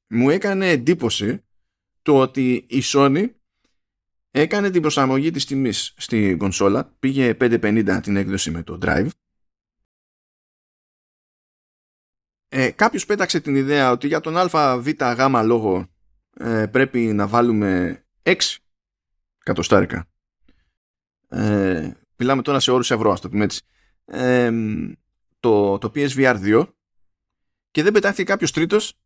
Μου 0.07 0.29
έκανε 0.29 0.69
εντύπωση 0.69 1.43
το 2.01 2.19
ότι 2.19 2.65
η 2.69 2.81
Sony 2.83 3.25
έκανε 4.35 4.69
την 4.69 4.81
προσαρμογή 4.81 5.31
της 5.31 5.45
τιμής 5.45 5.93
στην 5.97 6.37
κονσόλα, 6.37 6.95
πήγε 6.99 7.35
550 7.39 7.99
την 8.03 8.15
έκδοση 8.15 8.51
με 8.51 8.63
το 8.63 8.77
Drive. 8.81 9.07
Ε, 12.47 12.71
κάποιος 12.71 13.05
πέταξε 13.05 13.39
την 13.39 13.55
ιδέα 13.55 13.91
ότι 13.91 14.07
για 14.07 14.19
τον 14.19 14.37
αβ 14.37 14.87
γ 14.87 15.43
λόγο 15.43 15.87
ε, 16.33 16.65
πρέπει 16.65 16.99
να 16.99 17.27
βάλουμε 17.27 18.03
6 18.23 18.35
κατοστάρικα. 19.37 20.07
Ε, 21.27 21.91
μιλάμε 22.15 22.41
τώρα 22.41 22.59
σε 22.59 22.71
όρους 22.71 22.91
ευρώ, 22.91 23.11
ας 23.11 23.21
το 23.21 23.29
πούμε 23.29 23.43
έτσι. 23.43 23.61
Ε, 24.05 24.51
το, 25.39 25.77
το 25.77 25.91
PSVR 25.95 26.41
2 26.43 26.67
και 27.71 27.83
δεν 27.83 27.93
πετάχθηκε 27.93 28.23
κάποιος 28.23 28.51
τρίτος 28.51 28.99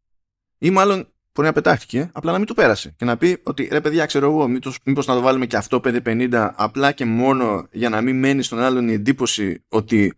ή 0.58 0.70
μάλλον 0.70 1.14
μπορεί 1.38 1.50
να 1.50 1.54
πετάχτηκε, 1.54 2.10
απλά 2.14 2.32
να 2.32 2.38
μην 2.38 2.48
το 2.48 2.54
πέρασε. 2.54 2.94
Και 2.98 3.06
να 3.06 3.18
πει 3.18 3.42
ότι 3.44 3.68
ρε 3.72 3.82
παιδιά, 3.82 4.06
ξέρω 4.06 4.32
εγώ, 4.32 4.48
μήπως 4.84 5.08
να 5.08 5.14
το 5.14 5.22
βάλουμε 5.22 5.46
και 5.46 5.58
αυτό 5.58 5.82
550 5.84 6.52
απλά 6.56 6.92
και 6.92 7.06
μόνο 7.06 7.68
για 7.72 7.90
να 7.90 8.02
μην 8.02 8.20
μένει 8.20 8.44
στον 8.44 8.60
άλλον 8.60 8.88
η 8.88 8.94
εντύπωση 8.94 9.64
ότι 9.68 10.14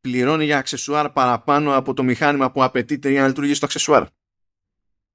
πληρώνει 0.00 0.44
για 0.44 0.58
αξεσουάρ 0.58 1.10
παραπάνω 1.10 1.76
από 1.76 1.94
το 1.94 2.02
μηχάνημα 2.02 2.50
που 2.50 2.62
απαιτείται 2.62 3.10
για 3.10 3.20
να 3.20 3.26
λειτουργήσει 3.26 3.60
το 3.60 3.66
αξεσουάρ. 3.66 4.04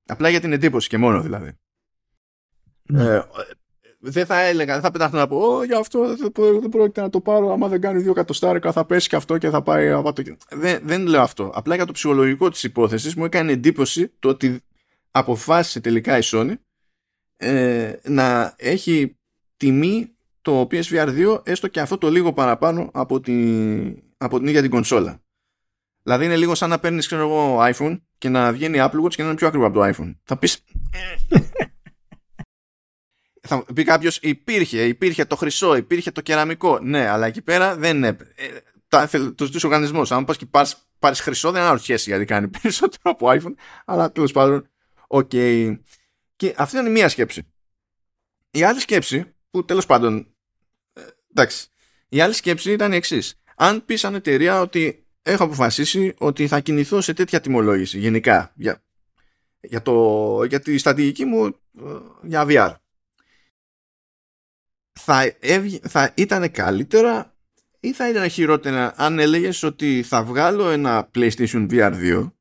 Απλά 0.06 0.30
για 0.30 0.40
την 0.40 0.54
εντύπωση 0.54 0.90
και 0.90 0.98
μόνο 0.98 1.22
δηλαδή. 1.22 1.52
Ναι. 2.84 3.14
Ε, 3.14 3.22
δεν 4.00 4.26
θα 4.26 4.40
έλεγα, 4.40 4.74
δεν 4.74 4.82
θα 4.82 4.92
πετάχτω 4.92 5.18
να 5.18 5.28
πω 5.28 5.38
Ω, 5.38 5.64
για 5.64 5.78
αυτό 5.78 6.16
δεν 6.60 6.70
πρόκειται 6.70 7.02
να 7.02 7.10
το 7.10 7.22
πάρω 7.22 7.52
άμα 7.52 7.68
δεν 7.68 7.82
κάνει 7.82 8.02
δύο 8.02 8.14
κατοστάρικα 8.14 8.72
θα 8.72 8.86
πέσει 8.86 9.10
και 9.10 9.16
αυτό 9.16 9.38
και 9.38 9.50
θα 9.50 9.62
πάει 9.62 9.90
από 9.90 10.14
το... 10.14 10.24
δεν, 10.50 10.82
δεν 10.84 11.08
λέω 11.08 11.22
αυτό 11.22 11.52
απλά 11.54 11.76
για 11.76 11.86
το 11.86 11.92
ψυχολογικό 11.92 12.50
της 12.50 12.64
υπόθεσης 12.64 13.16
μου 13.16 13.26
έκανε 13.26 13.52
εντύπωση 13.52 14.12
το 14.20 14.30
ότι 14.30 14.64
αποφάσισε 15.16 15.80
τελικά 15.80 16.18
η 16.18 16.22
Sony 16.24 16.54
ε, 17.38 17.94
να 18.04 18.56
έχει 18.58 19.18
τιμή 19.58 20.16
το 20.42 20.68
PSVR 20.72 21.36
2 21.36 21.48
έστω 21.48 21.68
και 21.68 21.80
αυτό 21.80 21.98
το 21.98 22.10
λίγο 22.10 22.34
παραπάνω 22.34 22.90
από 22.94 23.20
την, 23.20 24.04
από 24.18 24.38
την 24.38 24.48
ίδια 24.48 24.62
την 24.62 24.70
κονσόλα. 24.70 25.24
Δηλαδή 26.04 26.26
είναι 26.26 26.36
λίγο 26.38 26.56
σαν 26.56 26.70
να 26.70 26.80
παίρνεις 26.80 27.12
εγώ 27.12 27.60
iPhone 27.62 28.02
και 28.18 28.30
να 28.30 28.52
βγαίνει 28.52 28.78
Apple 28.82 29.02
Watch 29.04 29.14
και 29.14 29.22
να 29.22 29.28
είναι 29.28 29.38
πιο 29.38 29.48
ακριβό 29.48 29.66
από 29.66 29.80
το 29.80 29.94
iPhone. 29.94 30.16
Θα 30.24 30.38
πεις... 30.38 30.64
θα 33.48 33.66
πει 33.74 33.84
κάποιος, 33.84 34.18
υπήρχε, 34.18 34.88
υπήρχε 34.88 35.26
το 35.26 35.36
χρυσό, 35.36 35.76
υπήρχε 35.76 36.12
το 36.12 36.22
κεραμικό. 36.22 36.80
Ναι, 36.80 37.08
αλλά 37.08 37.26
εκεί 37.26 37.42
πέρα 37.42 37.76
δεν 37.76 37.98
είναι. 37.98 38.18
Ε, 38.36 39.32
του 39.36 39.46
δύο 39.46 39.60
οργανισμού. 39.64 40.02
Αν 40.10 40.26
πας 40.26 40.38
και 40.38 40.46
πάρεις 41.00 41.20
χρυσό, 41.20 41.52
δεν 41.52 41.62
αναρωτιέσαι 41.62 42.10
γιατί 42.10 42.26
κάνει 42.26 42.48
περισσότερο 42.62 43.02
από 43.02 43.28
iPhone. 43.30 43.54
Αλλά 43.86 44.12
τέλος 44.12 44.32
πάντων 44.32 44.70
Οκ. 45.08 45.30
Και 46.36 46.54
αυτή 46.58 46.76
ήταν 46.76 46.86
η 46.86 46.90
μία 46.90 47.10
σκέψη. 47.10 47.48
Η 48.52 48.64
άλλη 48.64 48.80
σκέψη, 48.80 49.36
που 49.50 49.66
τέλος 49.66 49.86
πάντων. 49.86 50.36
Ε, 50.94 51.02
εντάξει. 51.32 51.68
Η 52.10 52.22
άλλη 52.22 52.34
σκέψη 52.34 52.72
ήταν 52.72 52.92
η 52.92 52.96
εξής. 52.96 53.42
Αν 53.56 53.86
πεις 53.86 54.00
σαν 54.00 54.16
εταιρεία 54.16 54.62
ότι 54.62 55.06
έχω 55.22 55.44
αποφασίσει 55.44 56.14
ότι 56.18 56.48
θα 56.48 56.60
κινηθώ 56.60 57.02
σε 57.02 57.14
τέτοια 57.14 57.42
τιμολόγηση 57.42 58.00
γενικά 58.00 58.52
για, 58.56 58.84
για, 59.60 59.82
το, 59.82 60.44
για 60.44 60.60
τη 60.60 60.78
στρατηγική 60.78 61.26
μου 61.26 61.46
ε, 61.46 61.84
για 62.24 62.46
VR. 62.48 62.76
Θα, 65.00 65.36
θα 65.82 66.12
ήταν 66.16 66.52
καλύτερα 66.52 67.36
ή 67.80 67.94
θα 67.94 68.10
ήταν 68.10 68.30
χειρότερα 68.30 68.94
αν 68.98 69.20
έλεγες 69.20 69.64
ότι 69.64 70.04
θα 70.04 70.24
βγάλω 70.24 70.70
ένα 70.70 71.10
PlayStation 71.16 71.70
VR 71.70 71.94
2 71.94 72.32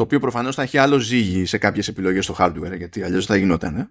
το 0.00 0.06
οποίο 0.06 0.20
προφανώς 0.20 0.54
θα 0.54 0.62
έχει 0.62 0.78
άλλο 0.78 0.98
ζύγι 0.98 1.46
σε 1.46 1.58
κάποιες 1.58 1.88
επιλογές 1.88 2.24
στο 2.24 2.34
hardware 2.38 2.76
γιατί 2.76 3.02
αλλιώς 3.02 3.26
θα 3.26 3.36
γινόταν 3.36 3.76
ε; 3.76 3.90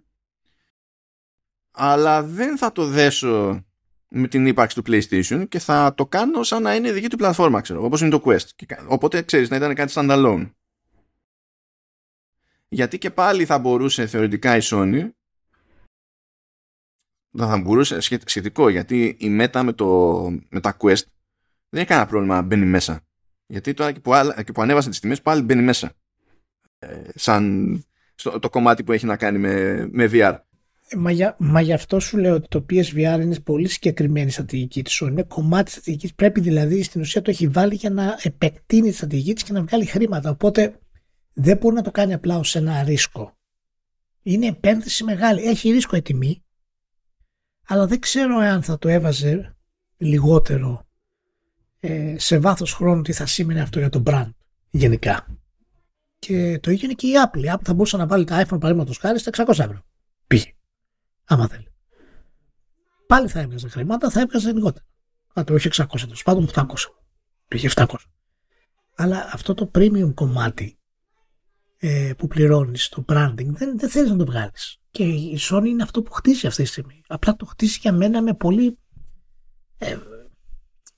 αλλά 1.71 2.23
δεν 2.23 2.57
θα 2.57 2.71
το 2.71 2.85
δέσω 2.85 3.63
με 4.07 4.27
την 4.27 4.45
ύπαρξη 4.45 4.81
του 4.81 4.83
PlayStation 4.87 5.45
και 5.49 5.59
θα 5.59 5.93
το 5.93 6.05
κάνω 6.05 6.43
σαν 6.43 6.61
να 6.61 6.75
είναι 6.75 6.91
δική 6.91 7.07
του 7.07 7.17
πλατφόρμα 7.17 7.61
ξέρω, 7.61 7.83
όπως 7.83 8.01
είναι 8.01 8.09
το 8.09 8.21
Quest. 8.25 8.45
Οπότε 8.87 9.21
ξέρεις 9.21 9.49
να 9.49 9.55
ήταν 9.55 9.75
κάτι 9.75 9.93
standalone. 9.95 10.51
Γιατί 12.67 12.97
και 12.97 13.11
πάλι 13.11 13.45
θα 13.45 13.59
μπορούσε 13.59 14.07
θεωρητικά 14.07 14.55
η 14.55 14.61
Sony 14.63 15.09
θα 17.37 17.57
μπορούσε 17.57 17.99
σχετικό 18.25 18.69
γιατί 18.69 19.15
η 19.19 19.37
Meta 19.39 19.61
με, 19.63 19.73
το, 19.73 20.21
με 20.49 20.59
τα 20.59 20.77
Quest 20.79 21.03
δεν 21.69 21.79
έχει 21.79 21.85
κανένα 21.85 22.07
πρόβλημα 22.07 22.35
να 22.35 22.41
μπαίνει 22.41 22.65
μέσα 22.65 23.03
γιατί 23.49 23.73
τώρα 23.73 23.91
και 23.91 23.99
που, 23.99 24.11
και 24.45 24.51
που 24.51 24.61
ανέβασε 24.61 24.89
τις 24.89 24.99
τιμές 24.99 25.21
πάλι 25.21 25.41
μπαίνει 25.41 25.61
μέσα. 25.61 25.93
Ε, 26.79 27.01
σαν 27.15 27.73
στο, 28.15 28.39
το 28.39 28.49
κομμάτι 28.49 28.83
που 28.83 28.91
έχει 28.91 29.05
να 29.05 29.17
κάνει 29.17 29.37
με, 29.37 29.87
με 29.91 30.09
VR. 30.11 30.37
Ε, 30.87 30.95
μα, 30.95 31.11
για, 31.11 31.35
μα 31.39 31.61
γι' 31.61 31.73
αυτό 31.73 31.99
σου 31.99 32.17
λέω 32.17 32.35
ότι 32.35 32.47
το 32.47 32.65
PSVR 32.69 33.19
είναι 33.21 33.39
πολύ 33.39 33.67
συγκεκριμένη 33.67 34.31
στρατηγική 34.31 34.83
της 34.83 34.99
Είναι 34.99 35.23
κομμάτι 35.23 35.63
της 35.63 35.73
στρατηγικής. 35.73 36.13
Πρέπει 36.13 36.39
δηλαδή 36.39 36.83
στην 36.83 37.01
ουσία 37.01 37.21
το 37.21 37.29
έχει 37.29 37.47
βάλει 37.47 37.75
για 37.75 37.89
να 37.89 38.19
επεκτείνει 38.21 38.89
τη 38.89 38.95
στρατηγική 38.95 39.33
της 39.33 39.43
και 39.43 39.53
να 39.53 39.63
βγάλει 39.63 39.85
χρήματα. 39.85 40.29
Οπότε 40.29 40.79
δεν 41.33 41.57
μπορεί 41.57 41.75
να 41.75 41.81
το 41.81 41.91
κάνει 41.91 42.13
απλά 42.13 42.37
ως 42.37 42.55
ένα 42.55 42.83
ρίσκο. 42.83 43.37
Είναι 44.21 44.47
επένδυση 44.47 45.03
μεγάλη. 45.03 45.43
Έχει 45.43 45.71
ρίσκο 45.71 45.95
η 45.95 46.01
τιμή, 46.01 46.43
αλλά 47.67 47.87
δεν 47.87 47.99
ξέρω 47.99 48.37
αν 48.37 48.63
θα 48.63 48.77
το 48.77 48.89
έβαζε 48.89 49.57
λιγότερο 49.97 50.88
ε, 51.79 52.15
σε 52.17 52.39
βάθος 52.39 52.73
χρόνου 52.73 53.01
τι 53.01 53.13
θα 53.13 53.25
σήμαινε 53.25 53.61
αυτό 53.61 53.79
για 53.79 53.89
το 53.89 54.03
brand 54.05 54.29
γενικά. 54.69 55.25
Και 56.19 56.59
το 56.59 56.71
είχε 56.71 56.87
και 56.87 57.07
η 57.07 57.11
Apple. 57.25 57.43
Η 57.43 57.51
Apple 57.53 57.63
θα 57.63 57.73
μπορούσε 57.73 57.97
να 57.97 58.07
βάλει 58.07 58.23
τα 58.23 58.41
iPhone 58.41 58.59
παραδείγματος 58.59 58.97
χάρη 58.97 59.19
στα 59.19 59.45
600 59.45 59.49
ευρώ. 59.49 59.81
Πήγε. 60.27 60.55
Άμα 61.25 61.47
θέλει. 61.47 61.67
Πάλι 63.07 63.27
θα 63.27 63.39
έβγαζε 63.39 63.67
χρήματα, 63.67 64.09
θα 64.09 64.21
έβγαζε 64.21 64.51
λιγότερο. 64.51 64.85
Α, 65.39 65.43
το 65.43 65.53
όχι 65.53 65.69
600, 65.71 65.85
τέλος 65.99 66.23
πάντων 66.23 66.49
800. 66.53 66.63
Πήγε 67.47 67.69
700. 67.75 67.85
Αλλά 68.95 69.29
αυτό 69.33 69.53
το 69.53 69.71
premium 69.75 70.13
κομμάτι 70.13 70.79
ε, 71.77 72.11
που 72.17 72.27
πληρώνεις 72.27 72.89
το 72.89 73.05
branding 73.07 73.47
δεν, 73.47 73.79
δεν 73.79 73.89
θέλεις 73.89 74.09
να 74.09 74.17
το 74.17 74.25
βγάλεις. 74.25 74.81
Και 74.91 75.03
η 75.03 75.37
Sony 75.39 75.65
είναι 75.65 75.83
αυτό 75.83 76.01
που 76.01 76.11
χτίζει 76.11 76.47
αυτή 76.47 76.63
τη 76.63 76.67
στιγμή. 76.69 77.01
Απλά 77.07 77.35
το 77.35 77.45
χτίζει 77.45 77.77
για 77.81 77.93
μένα 77.93 78.21
με 78.21 78.33
πολύ 78.33 78.77
ε, 79.77 79.97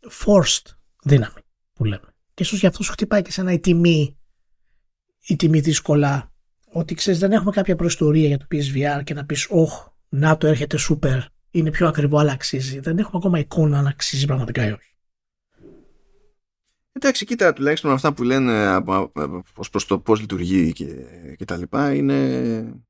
forced 0.09 0.75
δύναμη 1.03 1.41
που 1.73 1.83
λέμε. 1.83 2.13
Και 2.33 2.43
ίσω 2.43 2.55
γι' 2.55 2.65
αυτό 2.65 2.83
σου 2.83 2.91
χτυπάει 2.91 3.21
και 3.21 3.31
σε 3.31 3.41
ένα 3.41 3.51
η 3.51 3.59
τιμή, 3.59 4.17
η 5.27 5.35
τιμή 5.35 5.59
δύσκολα. 5.59 6.31
Ότι 6.73 6.93
ξέρεις, 6.93 7.19
δεν 7.19 7.31
έχουμε 7.31 7.51
κάποια 7.51 7.75
προϊστορία 7.75 8.27
για 8.27 8.37
το 8.37 8.45
PSVR 8.51 9.03
και 9.03 9.13
να 9.13 9.25
πεις, 9.25 9.47
Ωχ, 9.49 9.87
να 10.09 10.37
το 10.37 10.47
έρχεται 10.47 10.77
super, 10.89 11.19
είναι 11.51 11.71
πιο 11.71 11.87
ακριβό, 11.87 12.17
αλλά 12.17 12.31
αξίζει. 12.31 12.79
Δεν 12.79 12.97
έχουμε 12.97 13.17
ακόμα 13.17 13.39
εικόνα 13.39 13.79
αν 13.79 13.87
αξίζει 13.87 14.25
πραγματικά 14.25 14.67
ή 14.67 14.71
όχι. 14.71 14.95
Εντάξει, 16.91 17.25
κοίτα, 17.25 17.53
τουλάχιστον 17.53 17.91
αυτά 17.91 18.13
που 18.13 18.23
λένε 18.23 18.83
ως 19.55 19.69
προς 19.69 19.85
το 19.85 19.99
πώς 19.99 20.19
λειτουργεί 20.19 20.71
και, 20.71 20.85
και 21.37 21.45
τα 21.45 21.57
λοιπά 21.57 21.93
είναι... 21.93 22.83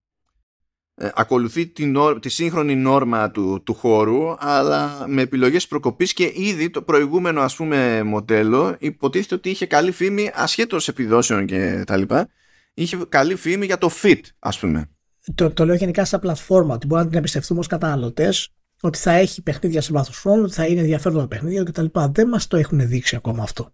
Ε, 1.02 1.10
ακολουθεί 1.16 1.68
τη, 1.68 1.92
τη 2.20 2.30
σύγχρονη 2.30 2.76
νόρμα 2.76 3.32
του, 3.32 3.62
του 3.64 3.74
χώρου 3.74 4.36
αλλά 4.40 5.06
με 5.08 5.22
επιλογές 5.22 5.68
προκοπής 5.68 6.14
και 6.14 6.32
ήδη 6.36 6.70
το 6.70 6.82
προηγούμενο 6.82 7.42
ας 7.42 7.56
πούμε 7.56 8.04
μοντέλο 8.04 8.76
υποτίθεται 8.80 9.36
ότι 9.36 9.50
είχε 9.50 9.66
καλή 9.66 9.92
φήμη 9.92 10.32
ασχέτως 10.34 10.88
επιδόσεων 10.88 11.46
και 11.46 11.84
τα 11.86 11.98
λοιπά 11.98 12.30
είχε 12.74 12.98
καλή 13.10 13.36
φήμη 13.36 13.66
για 13.66 13.78
το 13.78 13.90
fit 14.02 14.20
ας 14.40 14.60
πούμε 14.60 14.90
το, 15.36 15.52
το 15.52 15.66
λέω 15.66 15.76
γενικά 15.76 16.06
στα 16.06 16.20
πλατφόρμα 16.20 16.74
ότι 16.74 16.86
μπορούμε 16.86 17.04
να 17.04 17.10
την 17.10 17.20
εμπιστευτούμε 17.20 17.60
ως 17.60 17.68
καταναλωτές 17.68 18.50
ότι 18.82 18.98
θα 18.98 19.12
έχει 19.12 19.42
παιχνίδια 19.42 19.82
σε 19.82 19.92
βάθος 19.92 20.18
χρόνου 20.18 20.44
ότι 20.44 20.54
θα 20.54 20.66
είναι 20.66 20.80
ενδιαφέροντα 20.80 21.28
παιχνίδια 21.28 21.64
κτλ. 21.64 21.86
Δεν 22.12 22.28
μας 22.28 22.48
το 22.48 22.58
έχουν 22.58 22.88
δείξει 22.88 23.16
ακόμα 23.16 23.44
αυτό. 23.44 23.74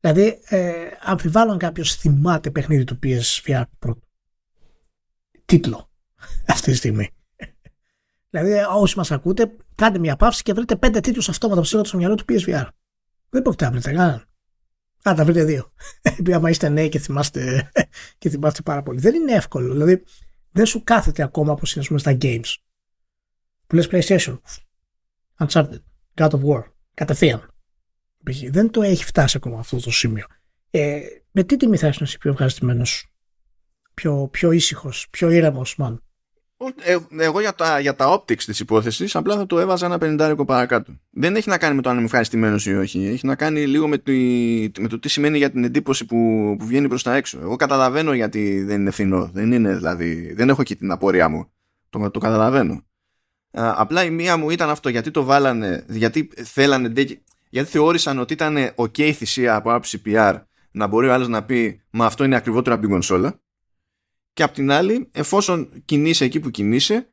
Δηλαδή, 0.00 0.40
ε, 0.44 0.72
αμφιβάλλω 1.00 1.52
αν 1.52 1.58
κάποιος 1.58 1.96
θυμάται 1.96 2.50
παιχνίδι 2.50 2.84
του 2.84 2.98
PSVR 3.02 3.62
πρώτο. 3.78 4.00
Τίτλο 5.44 5.89
αυτή 6.46 6.70
τη 6.70 6.76
στιγμή. 6.76 7.10
δηλαδή, 8.30 8.52
όσοι 8.70 8.96
μας 8.96 9.10
ακούτε, 9.10 9.56
κάντε 9.74 9.98
μια 9.98 10.16
παύση 10.16 10.42
και 10.42 10.52
βρείτε 10.52 10.76
πέντε 10.76 11.00
τίτλους 11.00 11.28
αυτόματα 11.28 11.60
που 11.60 11.66
στο 11.66 11.96
μυαλό 11.96 12.14
του 12.14 12.24
PSVR. 12.28 12.66
Δεν 13.30 13.42
πρόκειται 13.42 13.64
να 13.64 13.70
βρείτε 13.70 13.92
κανέναν. 13.92 14.28
Α, 15.08 15.14
τα 15.14 15.24
βρείτε 15.24 15.44
δύο. 15.44 15.72
Επειδή 16.02 16.32
άμα 16.32 16.50
είστε 16.50 16.68
νέοι 16.68 16.88
και 16.88 16.98
θυμάστε, 16.98 17.70
και 18.18 18.28
θυμάστε 18.28 18.62
πάρα 18.62 18.82
πολύ. 18.82 19.00
Δεν 19.00 19.14
είναι 19.14 19.32
εύκολο. 19.32 19.72
Δηλαδή, 19.72 20.02
δεν 20.50 20.66
σου 20.66 20.82
κάθεται 20.84 21.22
ακόμα 21.22 21.52
όπως 21.52 21.74
είναι 21.74 21.98
στα 21.98 22.16
games. 22.20 22.54
Που 23.66 23.74
λες 23.74 23.88
PlayStation. 23.90 24.38
Uncharted. 25.38 25.80
God 26.14 26.30
of 26.30 26.40
War. 26.44 26.62
Κατευθείαν. 26.94 27.54
Δεν 28.50 28.70
το 28.70 28.82
έχει 28.82 29.04
φτάσει 29.04 29.36
ακόμα 29.36 29.58
αυτό 29.58 29.80
το 29.80 29.90
σημείο. 29.90 30.26
Ε, 30.70 31.00
με 31.30 31.42
τι 31.42 31.56
τιμή 31.56 31.76
θα 31.76 31.88
ήσουν 31.88 32.06
εσύ 32.06 32.18
πιο 32.18 32.30
ευχαριστημένος, 32.30 33.12
πιο, 33.94 34.28
πιο 34.28 34.50
ήσυχος, 34.50 35.08
πιο 35.10 35.30
ήρεμος, 35.30 35.76
μάλλον; 35.76 36.02
Ε, 36.82 36.96
εγώ 37.16 37.40
για 37.40 37.54
τα, 37.54 37.80
για 37.80 37.94
τα 37.94 38.14
optics 38.14 38.42
της 38.42 38.60
υπόθεσης 38.60 39.16
απλά 39.16 39.36
θα 39.36 39.46
το 39.46 39.58
έβαζα 39.58 39.86
ένα 39.86 39.98
πενιντάρικο 39.98 40.44
παρακάτω. 40.44 40.92
Δεν 41.10 41.36
έχει 41.36 41.48
να 41.48 41.58
κάνει 41.58 41.74
με 41.74 41.82
το 41.82 41.88
αν 41.88 41.96
είμαι 41.96 42.04
ευχαριστημένος 42.04 42.66
ή 42.66 42.74
όχι. 42.74 43.06
Έχει 43.06 43.26
να 43.26 43.34
κάνει 43.34 43.66
λίγο 43.66 43.88
με, 43.88 43.98
το, 43.98 44.12
με 44.80 44.88
το 44.88 44.98
τι 44.98 45.08
σημαίνει 45.08 45.38
για 45.38 45.50
την 45.50 45.64
εντύπωση 45.64 46.04
που, 46.04 46.16
που 46.58 46.66
βγαίνει 46.66 46.88
προς 46.88 47.02
τα 47.02 47.14
έξω. 47.14 47.38
Εγώ 47.40 47.56
καταλαβαίνω 47.56 48.12
γιατί 48.12 48.62
δεν 48.62 48.80
είναι 48.80 48.90
φθηνό. 48.90 49.30
Δεν 49.32 49.52
είναι 49.52 49.74
δηλαδή. 49.74 50.32
Δεν 50.32 50.48
έχω 50.48 50.62
και 50.62 50.74
την 50.74 50.90
απορία 50.90 51.28
μου. 51.28 51.50
Το, 51.90 52.10
το 52.10 52.18
καταλαβαίνω. 52.18 52.72
Α, 53.50 53.74
απλά 53.76 54.04
η 54.04 54.10
μία 54.10 54.36
μου 54.36 54.50
ήταν 54.50 54.70
αυτό 54.70 54.88
γιατί 54.88 55.10
το 55.10 55.24
βάλανε, 55.24 55.84
γιατί 55.88 56.30
θέλανε 56.44 56.92
γιατί 57.50 57.70
θεώρησαν 57.70 58.18
ότι 58.18 58.32
ήταν 58.32 58.56
ok 58.74 59.10
θυσία 59.10 59.54
από 59.54 59.72
άψη 59.72 60.02
PR 60.06 60.40
να 60.70 60.86
μπορεί 60.86 61.08
ο 61.08 61.12
άλλος 61.12 61.28
να 61.28 61.44
πει 61.44 61.82
Μα 61.90 62.06
αυτό 62.06 62.24
είναι 62.24 62.36
ακριβότερο 62.36 62.74
από 62.74 62.82
την 62.84 62.92
κονσόλα. 62.92 63.40
Και 64.32 64.42
απ' 64.42 64.52
την 64.52 64.70
άλλη, 64.70 65.08
εφόσον 65.12 65.82
κινείσαι 65.84 66.24
εκεί 66.24 66.40
που 66.40 66.50
κινείσαι, 66.50 67.08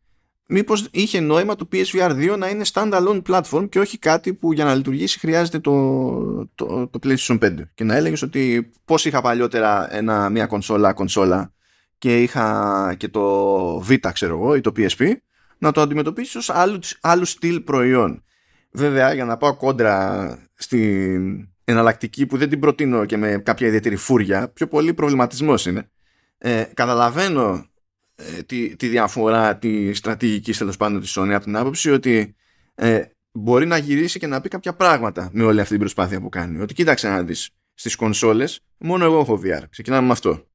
μήπως 0.47 0.87
είχε 0.91 1.19
νόημα 1.19 1.55
το 1.55 1.67
PSVR 1.71 2.11
2 2.11 2.37
να 2.37 2.49
είναι 2.49 2.63
standalone 2.73 3.21
platform 3.27 3.69
και 3.69 3.79
όχι 3.79 3.97
κάτι 3.97 4.33
που 4.33 4.53
για 4.53 4.65
να 4.65 4.75
λειτουργήσει 4.75 5.19
χρειάζεται 5.19 5.59
το, 5.59 6.47
το, 6.55 6.87
το 6.87 6.99
PlayStation 7.03 7.39
5. 7.39 7.53
Και 7.73 7.83
να 7.83 7.95
έλεγες 7.95 8.21
ότι 8.21 8.71
πώς 8.85 9.05
είχα 9.05 9.21
παλιότερα 9.21 9.95
ένα, 9.95 10.29
μια 10.29 10.45
κονσόλα 10.45 10.93
κονσόλα 10.93 11.53
και 11.97 12.21
είχα 12.21 12.95
και 12.97 13.07
το 13.07 13.77
Vita, 13.77 14.09
ξέρω 14.13 14.33
εγώ, 14.33 14.55
ή 14.55 14.61
το 14.61 14.71
PSP, 14.77 15.11
να 15.57 15.71
το 15.71 15.81
αντιμετωπίσεις 15.81 16.35
ως 16.35 16.49
άλλου, 16.49 16.79
άλλου 17.01 17.25
στυλ 17.25 17.59
προϊόν. 17.59 18.23
Βέβαια, 18.71 19.13
για 19.13 19.25
να 19.25 19.37
πάω 19.37 19.55
κόντρα 19.55 20.49
στην 20.53 21.47
εναλλακτική 21.63 22.25
που 22.25 22.37
δεν 22.37 22.49
την 22.49 22.59
προτείνω 22.59 23.05
και 23.05 23.17
με 23.17 23.37
κάποια 23.37 23.67
ιδιαίτερη 23.67 23.95
φούρια, 23.95 24.49
πιο 24.49 24.67
πολύ 24.67 24.93
προβληματισμός 24.93 25.65
είναι. 25.65 25.89
Ε, 26.37 26.63
καταλαβαίνω 26.73 27.67
ε, 28.15 28.43
τη, 28.43 28.75
τη 28.75 28.87
διαφορά 28.87 29.57
τη 29.57 29.93
στρατηγικής 29.93 30.57
τέλος 30.57 30.77
πάντων 30.77 30.99
της 30.99 31.17
Sony 31.17 31.31
από 31.31 31.43
την 31.43 31.55
άποψη 31.55 31.91
ότι 31.91 32.35
ε, 32.75 33.03
μπορεί 33.31 33.65
να 33.65 33.77
γυρίσει 33.77 34.19
και 34.19 34.27
να 34.27 34.41
πει 34.41 34.49
κάποια 34.49 34.73
πράγματα 34.73 35.29
με 35.33 35.43
όλη 35.43 35.59
αυτή 35.59 35.71
την 35.71 35.79
προσπάθεια 35.79 36.21
που 36.21 36.29
κάνει. 36.29 36.61
Ότι 36.61 36.73
κοίταξε 36.73 37.09
να 37.09 37.23
δεις 37.23 37.49
στις 37.73 37.95
κονσόλες, 37.95 38.65
μόνο 38.77 39.05
εγώ 39.05 39.19
έχω 39.19 39.41
VR. 39.43 39.63
Ξεκινάμε 39.69 40.05
με 40.05 40.11
αυτό. 40.11 40.47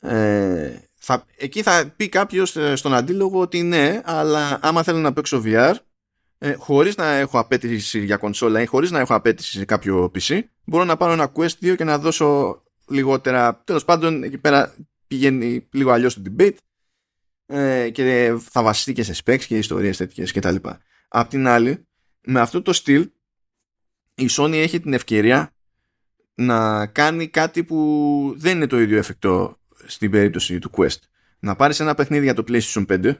Ε, 0.00 0.78
θα, 0.94 1.24
εκεί 1.36 1.62
θα 1.62 1.92
πει 1.96 2.08
κάποιος 2.08 2.56
ε, 2.56 2.76
στον 2.76 2.94
αντίλογο 2.94 3.40
ότι 3.40 3.62
ναι, 3.62 4.00
αλλά 4.04 4.58
άμα 4.62 4.82
θέλω 4.82 4.98
να 4.98 5.12
παίξω 5.12 5.42
VR, 5.44 5.74
ε, 6.38 6.52
χωρίς 6.52 6.96
να 6.96 7.06
έχω 7.06 7.38
απέτηση 7.38 8.04
για 8.04 8.16
κονσόλα 8.16 8.60
ή 8.60 8.66
χωρίς 8.66 8.90
να 8.90 9.00
έχω 9.00 9.14
απέτηση 9.14 9.58
σε 9.58 9.64
κάποιο 9.64 10.10
PC 10.14 10.40
μπορώ 10.64 10.84
να 10.84 10.96
πάρω 10.96 11.12
ένα 11.12 11.32
Quest 11.34 11.72
2 11.72 11.74
και 11.76 11.84
να 11.84 11.98
δώσω 11.98 12.62
λιγότερα 12.88 13.62
τέλος 13.64 13.84
πάντων 13.84 14.22
εκεί 14.22 14.38
πέρα 14.38 14.74
πηγαίνει 15.06 15.68
λίγο 15.72 15.90
αλλιώς 15.90 16.14
το 16.14 16.22
debate 16.26 16.56
ε, 17.46 17.90
και 17.90 18.34
θα 18.50 18.62
βασιστεί 18.62 18.92
και 18.92 19.02
σε 19.02 19.22
specs 19.24 19.44
και 19.44 19.58
ιστορίες 19.58 19.96
τέτοιες 19.96 20.32
κτλ. 20.32 20.56
Απ' 21.08 21.28
την 21.28 21.46
άλλη 21.46 21.86
με 22.20 22.40
αυτό 22.40 22.62
το 22.62 22.72
στυλ 22.72 23.10
η 24.14 24.28
Sony 24.30 24.52
έχει 24.52 24.80
την 24.80 24.92
ευκαιρία 24.92 25.54
να 26.34 26.86
κάνει 26.86 27.28
κάτι 27.28 27.64
που 27.64 28.34
δεν 28.36 28.56
είναι 28.56 28.66
το 28.66 28.80
ίδιο 28.80 28.98
εφικτό 28.98 29.58
στην 29.86 30.10
περίπτωση 30.10 30.58
του 30.58 30.70
Quest. 30.76 30.98
Να 31.38 31.56
πάρεις 31.56 31.80
ένα 31.80 31.94
παιχνίδι 31.94 32.24
για 32.24 32.34
το 32.34 32.44
PlayStation 32.48 32.86
5 32.86 33.14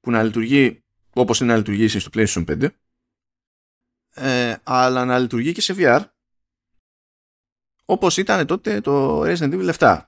που 0.00 0.10
να 0.10 0.22
λειτουργεί 0.22 0.82
όπως 1.12 1.40
είναι 1.40 1.52
να 1.52 1.58
λειτουργήσει 1.58 1.98
στο 1.98 2.10
PlayStation 2.14 2.44
5 2.62 2.68
ε, 4.14 4.54
αλλά 4.62 5.04
να 5.04 5.18
λειτουργεί 5.18 5.52
και 5.52 5.60
σε 5.60 5.74
VR 5.78 6.00
όπως 7.90 8.16
ήταν 8.16 8.46
τότε 8.46 8.80
το 8.80 9.22
Resident 9.22 9.52
Evil 9.52 9.72
7 9.78 10.00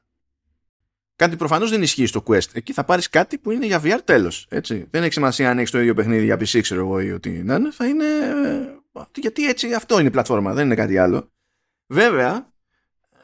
κάτι 1.16 1.37
προφανώς 1.37 1.70
δεν 1.70 1.83
ισχύει 1.83 2.07
στο 2.07 2.22
Quest. 2.26 2.49
Εκεί 2.53 2.72
θα 2.72 2.85
πάρεις 2.85 3.09
κάτι 3.09 3.39
που 3.39 3.51
είναι 3.51 3.66
για 3.66 3.80
VR 3.85 3.99
τέλος 4.05 4.47
έτσι. 4.51 4.87
δεν 4.91 5.03
έχει 5.03 5.12
σημασία 5.12 5.51
αν 5.51 5.59
έχεις 5.59 5.70
το 5.70 5.80
ίδιο 5.80 5.95
παιχνίδι 5.95 6.24
για 6.24 6.37
PC 6.37 6.61
ξέρω 6.61 6.80
εγώ 6.80 7.01
ή 7.01 7.12
ότι 7.12 7.30
να 7.30 7.55
είναι. 7.55 7.70
Θα 7.70 7.87
είναι 7.87 8.05
ε, 8.95 9.03
γιατί 9.14 9.49
έτσι 9.49 9.74
αυτό 9.74 9.99
είναι 9.99 10.09
η 10.09 10.11
πλατφόρμα 10.11 10.53
δεν 10.53 10.64
είναι 10.64 10.74
κάτι 10.74 10.99
άλλο. 10.99 11.33
Βέβαια 11.87 12.53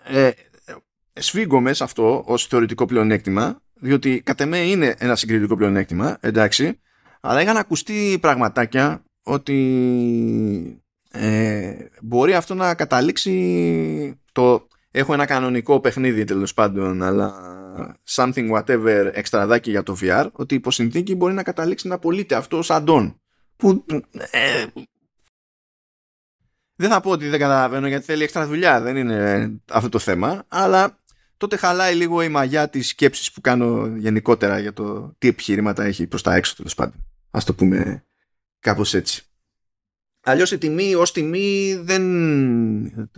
ε, 0.04 0.30
σφίγγομαι 1.12 1.72
σε 1.72 1.84
αυτό 1.84 2.24
ως 2.26 2.46
θεωρητικό 2.46 2.86
πλεονέκτημα 2.86 3.62
διότι 3.74 4.20
κατ' 4.24 4.40
εμέ 4.40 4.59
είναι 4.59 4.94
ένα 4.98 5.16
συγκριτικό 5.16 5.56
πλεονέκτημα 5.56 6.18
εντάξει 6.20 6.80
αλλά 7.20 7.42
είχαν 7.42 7.56
ακουστεί 7.56 8.18
πραγματάκια 8.20 9.02
ότι 9.22 10.82
ε, 11.11 11.74
μπορεί 12.02 12.34
αυτό 12.34 12.54
να 12.54 12.74
καταλήξει 12.74 14.20
το 14.32 14.68
έχω 14.90 15.12
ένα 15.12 15.26
κανονικό 15.26 15.80
παιχνίδι 15.80 16.24
τέλος 16.24 16.54
πάντων 16.54 17.02
αλλά 17.02 17.34
something 18.09 18.50
whatever 18.50 19.11
εξτραδάκι 19.12 19.70
για 19.70 19.82
το 19.82 19.96
VR 20.00 20.28
ότι 20.32 20.54
υπό 20.54 20.70
συνθήκη 20.70 21.14
μπορεί 21.14 21.34
να 21.34 21.42
καταλήξει 21.42 21.88
να 21.88 21.98
πωλείται 21.98 22.34
αυτό 22.34 22.62
σαν 22.62 22.84
τον 22.84 23.20
που 23.56 23.84
ε, 24.30 24.64
δεν 26.74 26.90
θα 26.90 27.00
πω 27.00 27.11
ότι 27.11 27.28
δεν 27.28 27.40
καταλαβαίνω 27.40 27.88
γιατί 27.88 28.04
θέλει 28.04 28.22
έξτρα 28.22 28.46
δουλειά 28.46 28.80
δεν 28.80 28.96
είναι 28.96 29.50
αυτό 29.70 29.88
το 29.88 29.98
θέμα 29.98 30.44
αλλά 30.48 30.98
τότε 31.38 31.56
χαλάει 31.56 31.94
λίγο 31.94 32.22
η 32.22 32.28
μαγιά 32.28 32.68
της 32.68 32.88
σκέψης 32.88 33.32
που 33.32 33.40
κάνω 33.40 33.86
γενικότερα 33.96 34.59
για 34.59 34.72
το 34.72 35.14
τι 35.18 35.28
επιχειρήματα 35.28 35.84
έχει 35.84 36.06
προς 36.06 36.22
τα 36.22 36.34
έξω 36.34 36.56
τέλος 36.56 36.74
πάντων. 36.74 37.04
Ας 37.30 37.44
το 37.44 37.54
πούμε 37.54 38.04
κάπως 38.61 38.94
έτσι. 38.94 39.22
Αλλιώς 40.28 40.52
η 40.52 40.58
τιμή 40.58 40.94
ως 40.94 41.12
τιμή 41.12 41.78
δεν... 41.82 42.02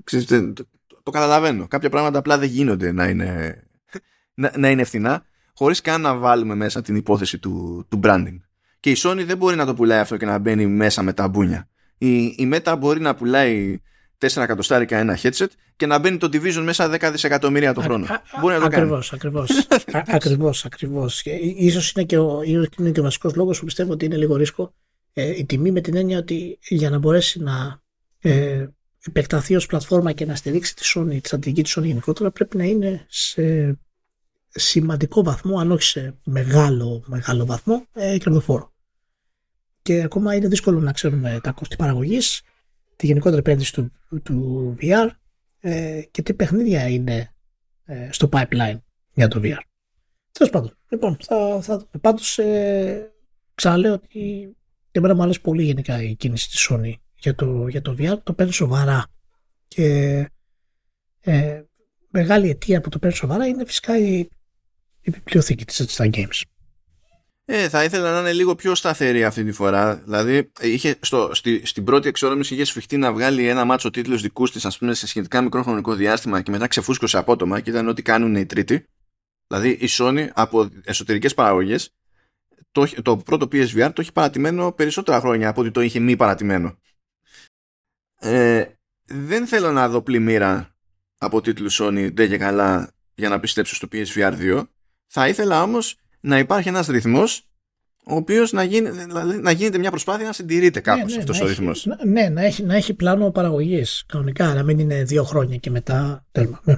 Ξέρετε, 0.04 0.52
το, 0.52 0.66
Το 1.02 1.10
καταλαβαίνω. 1.10 1.66
Κάποια 1.68 1.90
πράγματα 1.90 2.18
απλά 2.18 2.38
δεν 2.38 2.48
γίνονται 2.48 2.92
να 2.92 3.08
είναι, 3.08 3.62
να, 4.34 4.52
να 4.56 4.70
είναι 4.70 4.84
φθηνά 4.84 5.24
χωρίς 5.54 5.80
καν 5.80 6.00
να 6.00 6.14
βάλουμε 6.14 6.54
μέσα 6.54 6.82
την 6.82 6.96
υπόθεση 6.96 7.38
του, 7.38 7.86
του 7.88 8.00
branding. 8.02 8.36
Και 8.80 8.90
η 8.90 8.96
Sony 8.98 9.22
δεν 9.26 9.36
μπορεί 9.36 9.56
να 9.56 9.66
το 9.66 9.74
πουλάει 9.74 9.98
αυτό 9.98 10.16
και 10.16 10.26
να 10.26 10.38
μπαίνει 10.38 10.66
μέσα 10.66 11.02
με 11.02 11.12
τα 11.12 11.28
μπούνια. 11.28 11.68
Η, 11.98 12.24
η 12.24 12.50
Meta 12.52 12.76
μπορεί 12.78 13.00
να 13.00 13.14
πουλάει 13.14 13.80
4 14.18 14.42
εκατοστάρικα 14.42 14.98
ένα 14.98 15.18
headset 15.22 15.46
και 15.76 15.86
να 15.86 15.98
μπαίνει 15.98 16.16
το 16.16 16.28
Division 16.32 16.62
μέσα 16.62 16.98
10 17.00 17.08
δισεκατομμύρια 17.12 17.74
το 17.74 17.80
χρόνο. 17.80 18.04
Α, 18.04 18.20
μπορεί 18.40 18.54
να 18.54 18.60
το 18.60 18.66
ακριβώς, 18.66 19.08
κάνει. 19.08 19.22
Ακριβώς, 19.22 19.66
ακριβώς, 20.12 20.64
ακριβώς. 20.70 21.22
Και 21.22 21.30
ίσως 21.56 21.92
είναι 21.92 22.04
και 22.04 22.18
ο, 22.18 22.42
είναι 22.78 22.90
και 22.90 23.00
ο 23.00 23.02
βασικός 23.02 23.34
λόγος 23.34 23.58
που 23.58 23.64
πιστεύω 23.64 23.92
ότι 23.92 24.04
είναι 24.04 24.16
λίγο 24.16 24.36
ρίσκο 24.36 24.74
ε, 25.12 25.38
η 25.38 25.44
τιμή 25.44 25.70
με 25.70 25.80
την 25.80 25.96
έννοια 25.96 26.18
ότι 26.18 26.58
για 26.68 26.90
να 26.90 26.98
μπορέσει 26.98 27.40
να 27.40 27.82
ε, 28.20 28.66
επεκταθεί 29.06 29.56
ως 29.56 29.66
πλατφόρμα 29.66 30.12
και 30.12 30.26
να 30.26 30.34
στηρίξει 30.34 30.74
τη 30.76 30.82
Sony, 30.94 31.18
τη 31.20 31.26
στρατηγική 31.26 31.62
της 31.62 31.78
Sony 31.78 31.84
γενικότερα 31.84 32.30
πρέπει 32.30 32.56
να 32.56 32.64
είναι 32.64 33.06
σε 33.08 33.78
σημαντικό 34.48 35.22
βαθμό, 35.22 35.58
αν 35.58 35.70
όχι 35.70 35.82
σε 35.82 36.18
μεγάλο, 36.24 37.04
μεγάλο 37.06 37.46
βαθμό, 37.46 37.86
ε, 37.92 38.18
κερδοφόρο. 38.18 38.72
Και 39.82 40.02
ακόμα 40.02 40.34
είναι 40.34 40.48
δύσκολο 40.48 40.80
να 40.80 40.92
ξέρουμε 40.92 41.40
τα 41.42 41.52
κόστη 41.52 41.76
παραγωγής, 41.76 42.42
τη 42.96 43.06
γενικότερη 43.06 43.38
επένδυση 43.40 43.72
του, 43.72 43.92
του 44.22 44.76
VR 44.80 45.08
ε, 45.60 46.02
και 46.10 46.22
τι 46.22 46.34
παιχνίδια 46.34 46.88
είναι 46.88 47.34
ε, 47.84 48.08
στο 48.12 48.28
pipeline 48.32 48.78
για 49.12 49.28
το 49.28 49.40
VR. 49.42 49.58
Τέλος 50.32 50.52
πάντων, 50.52 50.78
λοιπόν, 50.88 51.16
θα, 51.20 51.60
θα 51.62 51.88
πάντως 52.00 52.38
ε, 52.38 53.12
ξαναλέω 53.54 53.92
ότι 53.92 54.56
εμένα 54.90 55.14
μου 55.14 55.22
αρέσει 55.22 55.40
πολύ 55.40 55.62
γενικά 55.62 56.02
η 56.02 56.14
κίνηση 56.14 56.48
της 56.48 56.68
Sony 56.70 56.92
για 57.18 57.34
το, 57.34 57.66
για 57.68 57.82
το 57.82 57.96
VR, 57.98 58.18
το 58.22 58.32
παίρνει 58.32 58.52
σοβαρά 58.52 59.06
και 59.68 59.84
ε, 61.20 61.62
μεγάλη 62.10 62.48
αιτία 62.48 62.80
που 62.80 62.88
το 62.88 62.98
παίρνει 62.98 63.16
σοβαρά 63.16 63.46
είναι 63.46 63.64
φυσικά 63.66 63.98
η, 63.98 64.18
η 65.00 65.10
βιβλιοθήκη 65.10 65.64
της 65.64 65.84
στα 65.88 66.10
games. 66.12 66.42
Ε, 67.52 67.68
θα 67.68 67.84
ήθελα 67.84 68.12
να 68.12 68.20
είναι 68.20 68.32
λίγο 68.32 68.54
πιο 68.54 68.74
σταθερή 68.74 69.24
αυτή 69.24 69.44
τη 69.44 69.52
φορά. 69.52 69.94
Δηλαδή, 69.94 70.50
είχε 70.60 70.98
στο, 71.00 71.30
στη, 71.32 71.66
στην 71.66 71.84
πρώτη 71.84 72.08
εξόρμηση 72.08 72.54
είχε 72.54 72.64
σφιχτεί 72.64 72.96
να 72.96 73.12
βγάλει 73.12 73.48
ένα 73.48 73.64
μάτσο 73.64 73.90
τίτλους 73.90 74.22
δικούς 74.22 74.52
της, 74.52 74.64
ας 74.64 74.78
πούμε, 74.78 74.94
σε 74.94 75.06
σχετικά 75.06 75.40
μικρό 75.42 75.62
χρονικό 75.62 75.94
διάστημα 75.94 76.40
και 76.40 76.50
μετά 76.50 76.66
ξεφούσκωσε 76.66 77.18
απότομα 77.18 77.60
και 77.60 77.70
ήταν 77.70 77.88
ό,τι 77.88 78.02
κάνουν 78.02 78.34
οι 78.34 78.46
τρίτοι. 78.46 78.84
Δηλαδή, 79.46 79.68
η 79.68 79.88
Sony 79.90 80.26
από 80.32 80.68
εσωτερικές 80.84 81.34
παραγωγές 81.34 81.90
το, 82.72 83.02
το 83.02 83.16
πρώτο 83.16 83.46
PSVR 83.52 83.90
το 83.94 84.00
έχει 84.00 84.12
παρατημένο 84.12 84.72
περισσότερα 84.72 85.20
χρόνια 85.20 85.48
από 85.48 85.60
ότι 85.60 85.70
το 85.70 85.80
είχε 85.80 85.98
μη 85.98 86.16
παρατημένο. 86.16 86.78
Ε, 88.20 88.64
δεν 89.04 89.46
θέλω 89.46 89.72
να 89.72 89.88
δω 89.88 90.02
πλημμύρα 90.02 90.74
από 91.18 91.40
τίτλους 91.40 91.80
Sony 91.82 92.10
δεν 92.14 92.28
και 92.28 92.38
καλά 92.38 92.92
για 93.14 93.28
να 93.28 93.40
πιστέψω 93.40 93.74
στο 93.74 93.88
PSVR 93.92 94.32
2. 94.38 94.62
Θα 95.06 95.28
ήθελα 95.28 95.62
όμως 95.62 95.96
να 96.20 96.38
υπάρχει 96.38 96.68
ένας 96.68 96.86
ρυθμός 96.86 97.44
ο 98.04 98.14
οποίος 98.14 98.52
να, 98.52 98.62
γίνει, 98.62 98.90
να 99.40 99.50
γίνεται 99.50 99.78
μια 99.78 99.90
προσπάθεια 99.90 100.26
να 100.26 100.32
συντηρείται 100.32 100.80
κάπως 100.80 101.16
ναι, 101.16 101.22
ναι, 101.22 101.30
αυτό 101.30 101.44
ο 101.44 101.48
ρυθμός. 101.48 101.86
Ναι, 102.06 102.28
να 102.28 102.44
έχει, 102.44 102.62
να 102.62 102.76
έχει 102.76 102.94
πλάνο 102.94 103.30
παραγωγής 103.30 104.04
κανονικά, 104.06 104.54
να 104.54 104.62
μην 104.62 104.78
είναι 104.78 105.04
δύο 105.04 105.24
χρόνια 105.24 105.56
και 105.56 105.70
μετά 105.70 106.24
τέρμα. 106.32 106.60
Ναι. 106.64 106.74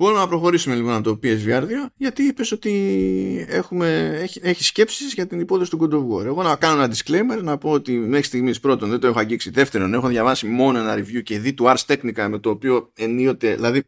Μπορούμε 0.00 0.20
να 0.20 0.28
προχωρήσουμε 0.28 0.74
λοιπόν 0.74 0.94
από 0.94 1.02
το 1.02 1.18
PSVR 1.22 1.62
2 1.62 1.66
γιατί 1.96 2.22
είπες 2.22 2.52
ότι 2.52 3.46
έχουμε, 3.48 4.10
έχει, 4.14 4.40
έχει 4.42 4.64
σκέψεις 4.64 5.14
για 5.14 5.26
την 5.26 5.40
υπόθεση 5.40 5.70
του 5.70 5.78
God 5.80 5.94
of 5.94 6.16
War. 6.16 6.24
Εγώ 6.24 6.42
να 6.42 6.56
κάνω 6.56 6.82
ένα 6.82 6.94
disclaimer 6.94 7.42
να 7.42 7.58
πω 7.58 7.70
ότι 7.70 7.92
μέχρι 7.92 8.24
στιγμής 8.24 8.60
πρώτον 8.60 8.90
δεν 8.90 9.00
το 9.00 9.06
έχω 9.06 9.18
αγγίξει. 9.18 9.50
Δεύτερον, 9.50 9.94
έχω 9.94 10.08
διαβάσει 10.08 10.46
μόνο 10.46 10.78
ένα 10.78 10.94
review 10.94 11.22
και 11.22 11.38
δει 11.38 11.52
του 11.52 11.64
Ars 11.66 11.84
Technica 11.86 12.26
με 12.28 12.38
το 12.38 12.50
οποίο 12.50 12.92
ενίοτε. 12.96 13.54
Δηλαδή, 13.54 13.82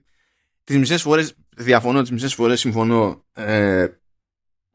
τις 0.64 0.78
μισές 0.78 1.02
φορές 1.02 1.34
διαφωνώ, 1.56 2.00
τις 2.00 2.10
μισές 2.10 2.34
φορές 2.34 2.60
συμφωνώ. 2.60 3.24
Ε, 3.32 3.86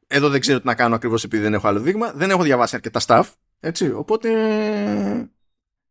εδώ 0.07 0.29
δεν 0.29 0.39
ξέρω 0.39 0.59
τι 0.59 0.65
να 0.65 0.75
κάνω 0.75 0.95
ακριβώς 0.95 1.23
επειδή 1.23 1.43
δεν 1.43 1.53
έχω 1.53 1.67
άλλο 1.67 1.79
δείγμα. 1.79 2.11
Δεν 2.15 2.29
έχω 2.29 2.43
διαβάσει 2.43 2.75
αρκετά 2.75 2.99
staff. 3.05 3.23
Έτσι, 3.59 3.91
οπότε 3.91 4.29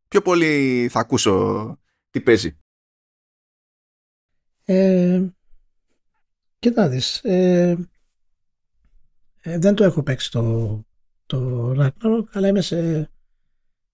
πιο 0.09 0.23
πολύ 0.23 0.89
θα 0.91 1.01
ακούσω 1.01 1.79
τι 2.11 2.21
παίζει. 2.21 2.59
Ε, 4.65 5.23
κοίτα 6.59 6.89
δεις, 6.89 7.25
ε, 7.25 7.77
ε, 9.41 9.59
δεν 9.59 9.75
το 9.75 9.85
έχω 9.85 10.03
παίξει 10.03 10.31
το, 10.31 10.85
το 11.27 11.71
Ragnarok, 11.79 12.25
αλλά 12.33 12.49
είμαι 12.49 12.61
σε, 12.61 13.11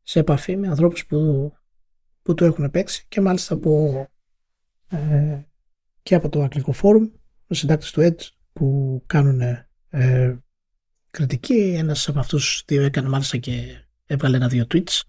σε 0.02 0.18
επαφή 0.18 0.56
με 0.56 0.68
ανθρώπους 0.68 1.06
που, 1.06 1.52
που 2.22 2.34
το 2.34 2.44
έχουν 2.44 2.70
παίξει 2.70 3.04
και 3.08 3.20
μάλιστα 3.20 3.54
από, 3.54 4.06
ε, 4.88 5.40
και 6.02 6.14
από 6.14 6.28
το 6.28 6.42
Αγγλικό 6.42 6.72
Φόρουμ, 6.72 7.10
ο 7.46 7.54
συντάκτης 7.54 7.90
του 7.90 8.00
Edge 8.00 8.28
που 8.52 9.02
κάνουν 9.06 9.40
ε, 9.90 10.38
κριτική. 11.10 11.74
Ένας 11.76 12.08
από 12.08 12.18
αυτούς 12.18 12.62
δύο 12.66 12.82
έκανε 12.82 13.08
μάλιστα 13.08 13.36
και 13.36 13.84
έβγαλε 14.06 14.36
ένα-δύο 14.36 14.66
tweets 14.74 15.00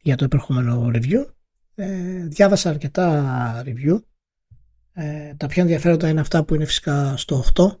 για 0.00 0.16
το 0.16 0.24
επερχόμενο 0.24 0.90
review. 0.94 1.26
Ε, 1.74 2.26
διάβασα 2.26 2.70
αρκετά 2.70 3.62
review 3.66 4.00
ε, 4.92 5.34
τα 5.34 5.46
πιο 5.46 5.62
ενδιαφέροντα 5.62 6.08
είναι 6.08 6.20
αυτά 6.20 6.44
που 6.44 6.54
είναι 6.54 6.64
φυσικά 6.64 7.16
στο 7.16 7.44
8 7.54 7.76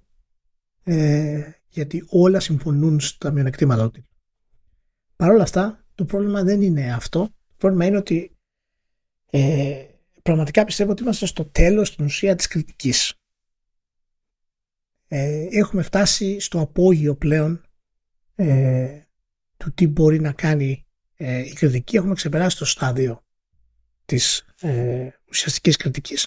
ε, 0.84 1.50
γιατί 1.68 2.04
όλα 2.08 2.40
συμφωνούν 2.40 3.00
στα 3.00 3.30
μειονεκτήματα 3.30 3.90
του 3.90 4.06
Παρ' 5.16 5.30
όλα 5.30 5.42
αυτά 5.42 5.84
το 5.94 6.04
πρόβλημα 6.04 6.42
δεν 6.42 6.62
είναι 6.62 6.92
αυτό. 6.92 7.20
Το 7.24 7.54
πρόβλημα 7.56 7.86
είναι 7.86 7.96
ότι 7.96 8.36
ε, 9.30 9.84
πραγματικά 10.22 10.64
πιστεύω 10.64 10.90
ότι 10.90 11.02
είμαστε 11.02 11.26
στο 11.26 11.44
τέλος 11.44 11.88
στην 11.88 12.04
ουσία 12.04 12.34
της 12.34 12.46
κριτικής. 12.46 13.14
Ε, 15.08 15.46
έχουμε 15.50 15.82
φτάσει 15.82 16.40
στο 16.40 16.60
απόγειο 16.60 17.14
πλέον 17.14 17.64
ε, 18.34 19.00
του 19.56 19.72
τι 19.72 19.86
μπορεί 19.86 20.20
να 20.20 20.32
κάνει 20.32 20.86
ε, 21.16 21.38
η 21.38 21.52
κριτική. 21.52 21.96
Έχουμε 21.96 22.14
ξεπεράσει 22.14 22.58
το 22.58 22.64
στάδιο 22.64 23.24
της 24.04 24.44
ε, 24.60 25.08
ουσιαστικής 25.28 25.76
κριτικής 25.76 26.26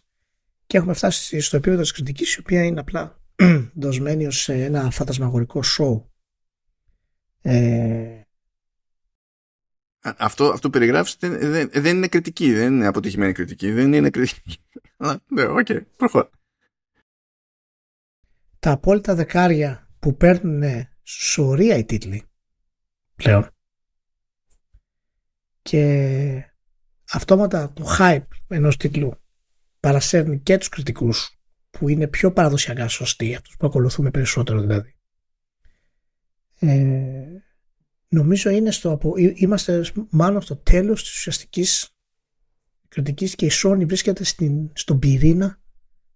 και 0.68 0.78
έχουμε 0.78 0.94
φτάσει 0.94 1.40
στο 1.40 1.58
επίπεδο 1.58 1.82
της 1.82 1.92
κριτικής 1.92 2.36
η 2.36 2.40
οποία 2.40 2.64
είναι 2.64 2.80
απλά 2.80 3.22
δοσμένη 3.74 4.26
ως 4.26 4.50
ένα 4.50 4.92
φαντασμαγορικό 4.92 5.64
σοου. 5.64 6.14
Ε... 7.42 8.22
Αυτό, 10.18 10.46
αυτό 10.46 10.70
περιγράφεις 10.70 11.16
δεν, 11.20 11.40
δεν, 11.40 11.70
δεν, 11.74 11.98
είναι 11.98 12.08
κριτική, 12.08 12.54
δεν 12.54 12.74
είναι 12.74 12.88
αποτυχημένη 12.88 13.32
κριτική, 13.32 13.72
δεν 13.72 13.94
είναι 13.94 14.10
κριτική. 14.10 14.58
ναι, 15.36 15.44
OK, 15.44 15.66
okay, 15.70 15.82
προχωρά. 15.98 16.30
Τα 18.60 18.72
απόλυτα 18.72 19.16
δεκάρια 19.16 19.90
που 20.00 20.18
παίρνουν 20.18 20.88
σωρεία 21.04 21.78
οι 21.78 21.86
τίτλοι 21.86 22.24
πλέον 23.16 23.50
και 25.62 26.54
αυτόματα 27.12 27.74
το 27.74 27.86
hype 28.00 28.28
ενός 28.48 28.78
τίτλου 28.78 29.25
παρασέρνει 29.86 30.40
και 30.40 30.58
τους 30.58 30.70
κριτικούς 30.70 31.40
που 31.70 31.90
είναι 31.90 32.08
πιο 32.08 32.32
παραδοσιακά 32.32 32.88
σωστοί, 32.88 33.36
αυτούς 33.36 33.56
που 33.58 33.68
ακολουθούμε 33.68 34.12
περισσότερο 34.12 34.62
δηλαδή. 34.62 34.96
Ε, 36.60 37.26
νομίζω 38.08 38.50
είναι 38.50 38.72
στο, 38.72 39.00
είμαστε 39.36 39.84
μάλλον 40.10 40.42
στο 40.42 40.58
τέλος 40.58 41.04
της 41.04 41.12
ουσιαστικής 41.12 41.96
κριτικής 42.88 43.36
και 43.36 43.46
η 43.46 43.52
Sony 43.64 43.86
βρίσκεται 43.86 44.24
στην, 44.24 44.72
στον 44.74 45.00
πυρήνα 45.00 45.62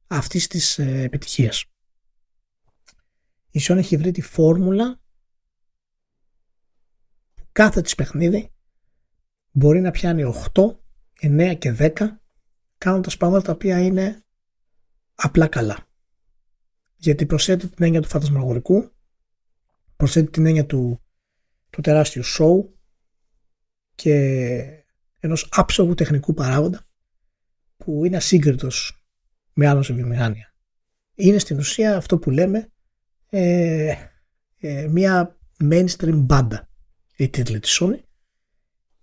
αυτής 0.07 0.47
της 0.47 0.79
ε, 0.79 1.01
επιτυχίας. 1.01 1.65
Η 3.51 3.59
Sony 3.63 3.77
έχει 3.77 3.97
βρει 3.97 4.11
τη 4.11 4.21
φόρμουλα 4.21 5.01
κάθε 7.51 7.81
της 7.81 7.95
παιχνίδι 7.95 8.51
μπορεί 9.51 9.81
να 9.81 9.91
πιάνει 9.91 10.33
8, 10.53 10.63
9 11.21 11.55
και 11.57 11.75
10 11.79 12.18
κάνοντας 12.79 13.17
πράγματα 13.17 13.45
τα 13.45 13.51
οποία 13.51 13.79
είναι 13.79 14.23
απλά 15.15 15.47
καλά. 15.47 15.87
Γιατί 16.95 17.25
προσθέτει 17.25 17.67
την 17.67 17.85
έννοια 17.85 18.01
του 18.01 18.07
φαντασμαγορικού, 18.07 18.91
προσθέτει 19.95 20.31
την 20.31 20.45
έννοια 20.45 20.65
του, 20.65 21.01
του 21.69 21.81
τεράστιου 21.81 22.23
σοου 22.23 22.79
και 23.95 24.15
ενός 25.19 25.47
άψογου 25.51 25.93
τεχνικού 25.93 26.33
παράγοντα 26.33 26.87
που 27.77 28.05
είναι 28.05 28.17
ασύγκριτος 28.17 29.03
με 29.53 29.67
άλλο 29.67 29.81
σε 29.81 29.93
βιομηχανία. 29.93 30.53
Είναι 31.15 31.37
στην 31.37 31.57
ουσία 31.57 31.97
αυτό 31.97 32.17
που 32.17 32.29
λέμε 32.29 32.71
ε, 33.29 33.95
ε, 34.59 34.87
μια 34.87 35.37
mainstream 35.63 36.15
μπάντα 36.15 36.69
η 37.15 37.29
τίτλη 37.29 37.59
της 37.59 37.81
Sony 37.81 37.99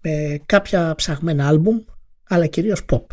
με 0.01 0.41
κάποια 0.47 0.95
ψαγμένα 0.95 1.49
άλμπουμ 1.49 1.85
αλλά 2.25 2.47
κυρίως 2.47 2.85
pop. 2.89 3.07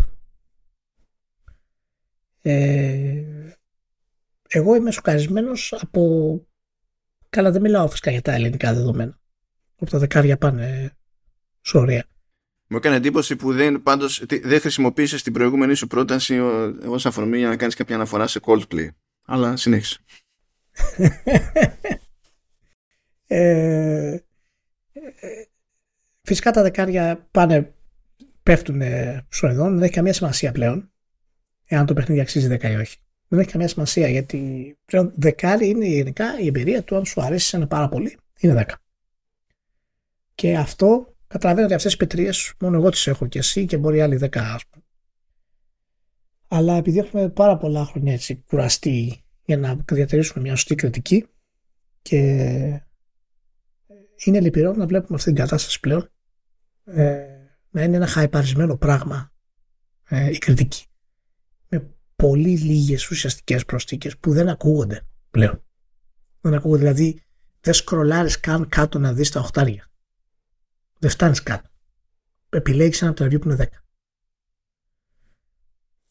Ε, 2.45 3.24
εγώ 4.48 4.76
είμαι 4.76 4.91
σοκαρισμένος 4.91 5.74
από... 5.74 6.41
Καλά 7.30 7.52
δεν 7.52 7.61
μιλάω 7.61 7.88
φυσικά 7.88 8.11
για 8.11 8.22
τα 8.22 8.32
ελληνικά 8.32 8.74
δεδομένα. 8.74 9.20
Από 9.76 9.91
τα 9.91 9.99
δεκάρια 9.99 10.38
πάνε 10.38 10.98
σωρία. 11.61 12.06
Μου 12.68 12.78
έκανε 12.78 12.95
εντύπωση 12.95 13.36
που 13.36 13.53
δεν, 13.53 13.84
πάντως, 13.84 14.24
δεν 14.44 14.60
χρησιμοποίησες 14.60 15.24
την 15.24 15.34
προηγούμενη 15.34 15.74
σου 15.74 15.88
πρόταση 15.88 16.40
ως 16.86 17.06
αφορμή 17.06 17.38
για 17.38 17.48
να 17.48 17.57
κάνεις 17.57 17.76
κάποια 17.76 17.95
αναφορά 17.95 18.28
σε 18.28 18.40
Coldplay. 18.44 18.88
Αλλά 19.26 19.56
συνέχισε. 19.56 19.99
ε, 23.28 24.18
φυσικά 26.22 26.52
τα 26.52 26.61
δεκάρια 26.61 27.28
πάνε, 27.32 27.74
πέφτουν 28.44 28.82
στο 29.30 29.48
εδόν, 29.48 29.74
δεν 29.74 29.84
έχει 29.84 29.94
καμία 29.94 30.14
σημασία 30.14 30.52
πλέον 30.52 30.93
εάν 31.65 31.85
το 31.85 31.94
παιχνίδι 31.94 32.22
αξίζει 32.22 32.57
10 32.61 32.64
ή 32.64 32.76
όχι. 32.76 32.98
Δεν 33.27 33.40
έχει 33.40 33.52
καμία 33.52 33.68
σημασία 33.68 34.07
γιατί 34.07 34.77
πλέον 34.85 35.14
δεκάρι 35.15 35.69
είναι 35.69 35.85
γενικά 35.85 36.40
η 36.40 36.48
εμπειρία 36.48 36.84
του 36.84 36.95
αν 36.95 37.06
σου 37.06 37.22
αρέσει 37.22 37.57
ένα 37.57 37.68
πάρα 37.68 37.90
πολύ 37.90 38.18
είναι 38.40 38.65
10. 38.68 38.73
Και 40.35 40.57
αυτό 40.57 41.15
καταλαβαίνω 41.27 41.65
ότι 41.65 41.76
αυτές 41.76 41.91
τι 41.91 41.98
πετρίες 41.98 42.53
μόνο 42.60 42.77
εγώ 42.77 42.90
τις 42.90 43.07
έχω 43.07 43.27
και 43.27 43.40
εσύ 43.40 43.65
και 43.65 43.77
μπορεί 43.77 44.02
άλλοι 44.02 44.19
10 44.22 44.38
ας 44.38 44.65
πούμε. 44.69 44.85
Αλλά 46.48 46.76
επειδή 46.76 46.99
έχουμε 46.99 47.30
πάρα 47.30 47.57
πολλά 47.57 47.85
χρόνια 47.85 48.14
έτσι 48.14 48.35
κουραστεί 48.35 49.23
για 49.45 49.57
να 49.57 49.77
διατηρήσουμε 49.91 50.44
μια 50.44 50.56
σωστή 50.56 50.76
κριτική 50.76 51.26
και 52.02 52.18
είναι 54.23 54.40
λυπηρό 54.40 54.73
να 54.73 54.85
βλέπουμε 54.85 55.15
αυτή 55.15 55.34
την 55.34 55.40
κατάσταση 55.40 55.80
πλέον 55.80 56.10
ε, 56.85 57.26
να 57.69 57.84
είναι 57.84 57.95
ένα 57.95 58.07
χαϊπαρισμένο 58.07 58.77
πράγμα 58.77 59.31
ε, 60.10 60.30
η 60.30 60.38
κριτική 60.38 60.85
με 60.88 60.93
πολύ 62.24 62.58
λίγες 62.58 63.10
ουσιαστικές 63.10 63.66
προστίκες 63.66 64.18
που 64.18 64.34
δεν 64.34 64.50
ακούγονται 64.50 65.06
πλέον. 65.32 65.64
Δεν 66.41 66.54
ακούγονται, 66.54 66.82
δηλαδή 66.82 67.24
δεν 67.62 67.74
σκρολάρεις 67.74 68.40
καν 68.40 68.70
κάτω 68.70 69.00
να 69.00 69.14
δεις 69.14 69.32
τα 69.32 69.40
οχτάρια. 69.40 69.91
Δεν 71.00 71.10
φτάνεις 71.10 71.44
κάτω. 71.44 71.70
Επιλέγεις 72.50 73.02
ένα 73.02 73.12
από 73.12 73.20
τα 73.20 73.40
που 73.40 73.50
είναι 73.50 73.56
10. 73.56 73.68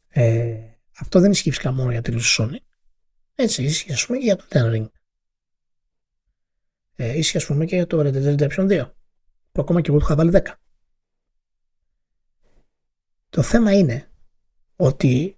Ε, 0.08 0.60
αυτό 0.98 1.20
δεν 1.20 1.30
ισχύει 1.30 1.50
φυσικά 1.50 1.72
μόνο 1.72 1.90
για 1.90 2.02
τη 2.02 2.14
Sony. 2.38 2.56
Έτσι, 3.34 3.62
ισχύει 3.62 3.92
ας 3.92 4.06
πούμε 4.06 4.18
για 4.18 4.36
το 4.36 4.44
Ten 4.48 4.72
Ring. 4.74 4.86
Ε, 6.94 7.18
ισχύει 7.18 7.36
ας 7.36 7.46
πούμε 7.46 7.64
και 7.64 7.76
για 7.76 7.86
το 7.86 8.00
Red 8.00 8.14
Dead 8.14 8.38
Redemption 8.38 8.68
2. 8.68 8.90
Που 9.52 9.60
ακόμα 9.60 9.80
και 9.80 9.90
εγώ 9.90 9.98
του 9.98 10.04
είχα 10.04 10.16
βάλει 10.16 10.30
10. 10.34 10.52
Το 13.28 13.42
θέμα 13.42 13.72
είναι 13.72 14.10
ότι 14.76 15.36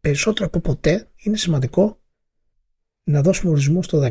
περισσότερο 0.00 0.46
από 0.46 0.60
ποτέ 0.60 1.10
είναι 1.16 1.36
σημαντικό 1.36 2.00
να 3.04 3.22
δώσουμε 3.22 3.50
ορισμό 3.50 3.82
στο 3.82 4.02
10. 4.02 4.10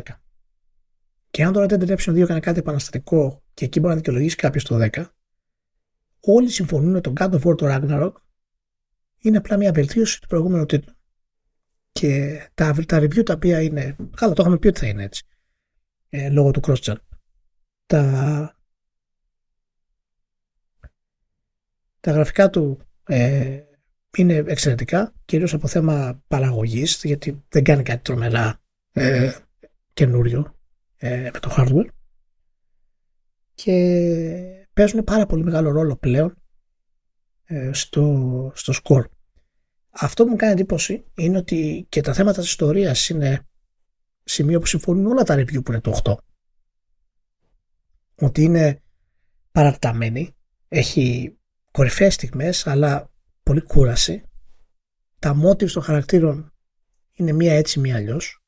Και 1.30 1.44
αν 1.44 1.52
το 1.52 1.62
Red 1.62 1.72
Dead 1.72 1.88
Redemption 1.88 2.12
2 2.12 2.16
έκανε 2.18 2.40
κάτι 2.40 2.58
επαναστατικό 2.58 3.42
και 3.54 3.64
εκεί 3.64 3.78
μπορεί 3.80 3.92
να 3.92 3.96
δικαιολογήσει 3.98 4.36
κάποιος 4.36 4.64
το 4.64 4.88
10, 4.92 5.04
όλοι 6.20 6.48
συμφωνούν 6.48 6.94
ότι 6.96 7.12
το 7.12 7.24
God 7.24 7.30
of 7.30 7.42
War 7.42 7.56
το 7.56 7.66
Ragnarok 7.68 8.12
είναι 9.18 9.36
απλά 9.36 9.56
μια 9.56 9.72
βελτίωση 9.72 10.20
του 10.20 10.26
προηγούμενου 10.26 10.66
τίτλου. 10.66 10.92
Και 11.92 12.40
τα, 12.54 12.74
τα 12.86 12.98
review 12.98 13.24
τα 13.24 13.34
οποία 13.34 13.62
είναι. 13.62 13.96
Καλά, 14.16 14.32
το 14.32 14.42
είχαμε 14.42 14.58
πει 14.58 14.66
ότι 14.66 14.80
θα 14.80 14.86
είναι 14.86 15.02
έτσι. 15.02 15.26
Ε, 16.08 16.30
λόγω 16.30 16.50
του 16.50 16.60
cross 16.66 16.94
Τα, 17.86 18.56
τα 22.00 22.12
γραφικά 22.12 22.50
του 22.50 22.80
ε, 23.04 23.60
είναι 24.16 24.34
εξαιρετικά, 24.34 25.14
κυρίως 25.24 25.54
από 25.54 25.66
θέμα 25.66 26.22
παραγωγής, 26.26 27.00
γιατί 27.04 27.44
δεν 27.48 27.64
κάνει 27.64 27.82
κάτι 27.82 28.02
τρομερά 28.02 28.60
ε, 28.92 29.32
καινούριο 29.92 30.54
ε, 30.96 31.30
με 31.32 31.38
το 31.40 31.54
hardware 31.56 31.88
και 33.54 34.66
παίζουν 34.72 35.04
πάρα 35.04 35.26
πολύ 35.26 35.44
μεγάλο 35.44 35.70
ρόλο 35.70 35.96
πλέον 35.96 36.34
ε, 37.44 37.70
στο, 37.72 38.52
στο 38.54 38.72
score. 38.82 39.04
Αυτό 39.90 40.24
που 40.24 40.30
μου 40.30 40.36
κάνει 40.36 40.52
εντύπωση 40.52 41.04
είναι 41.14 41.36
ότι 41.36 41.86
και 41.88 42.00
τα 42.00 42.12
θέματα 42.12 42.40
της 42.40 42.48
ιστορίας 42.48 43.08
είναι 43.08 43.46
σημείο 44.24 44.60
που 44.60 44.66
συμφωνούν 44.66 45.06
όλα 45.06 45.22
τα 45.22 45.34
review 45.34 45.64
που 45.64 45.72
είναι 45.72 45.80
το 45.80 46.00
8. 46.04 46.14
Ότι 48.14 48.42
είναι 48.42 48.82
παραρταμένη, 49.52 50.36
έχει 50.68 51.36
κορυφαίες 51.70 52.14
στιγμές, 52.14 52.66
αλλά 52.66 53.10
πολύ 53.48 53.60
κούραση. 53.60 54.22
Τα 55.18 55.36
motives 55.44 55.70
των 55.70 55.82
χαρακτήρων 55.82 56.52
είναι 57.12 57.32
μία 57.32 57.54
έτσι, 57.54 57.80
μία 57.80 57.96
αλλιώς. 57.96 58.42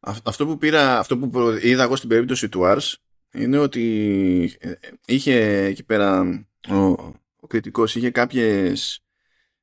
Αυτό 0.00 0.46
που 0.46 0.58
πήρα, 0.58 0.98
αυτό 0.98 1.18
που 1.18 1.40
είδα 1.62 1.82
εγώ 1.82 1.96
στην 1.96 2.08
περίπτωση 2.08 2.48
του 2.48 2.60
Ars 2.64 2.92
είναι 3.32 3.58
ότι 3.58 4.56
ε, 4.60 4.72
είχε 5.06 5.64
εκεί 5.64 5.84
πέρα 5.84 6.20
ο, 6.68 6.76
ο 7.36 7.46
κριτικός 7.46 7.94
είχε 7.94 8.10
κάποιες 8.10 9.04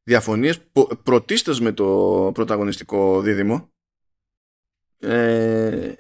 διαφωνίες 0.04 0.60
πρωτίστως 1.04 1.60
με 1.60 1.72
το 1.72 2.30
πρωταγωνιστικό 2.34 3.22
δίδυμο 3.22 3.70
ε, 5.00 5.94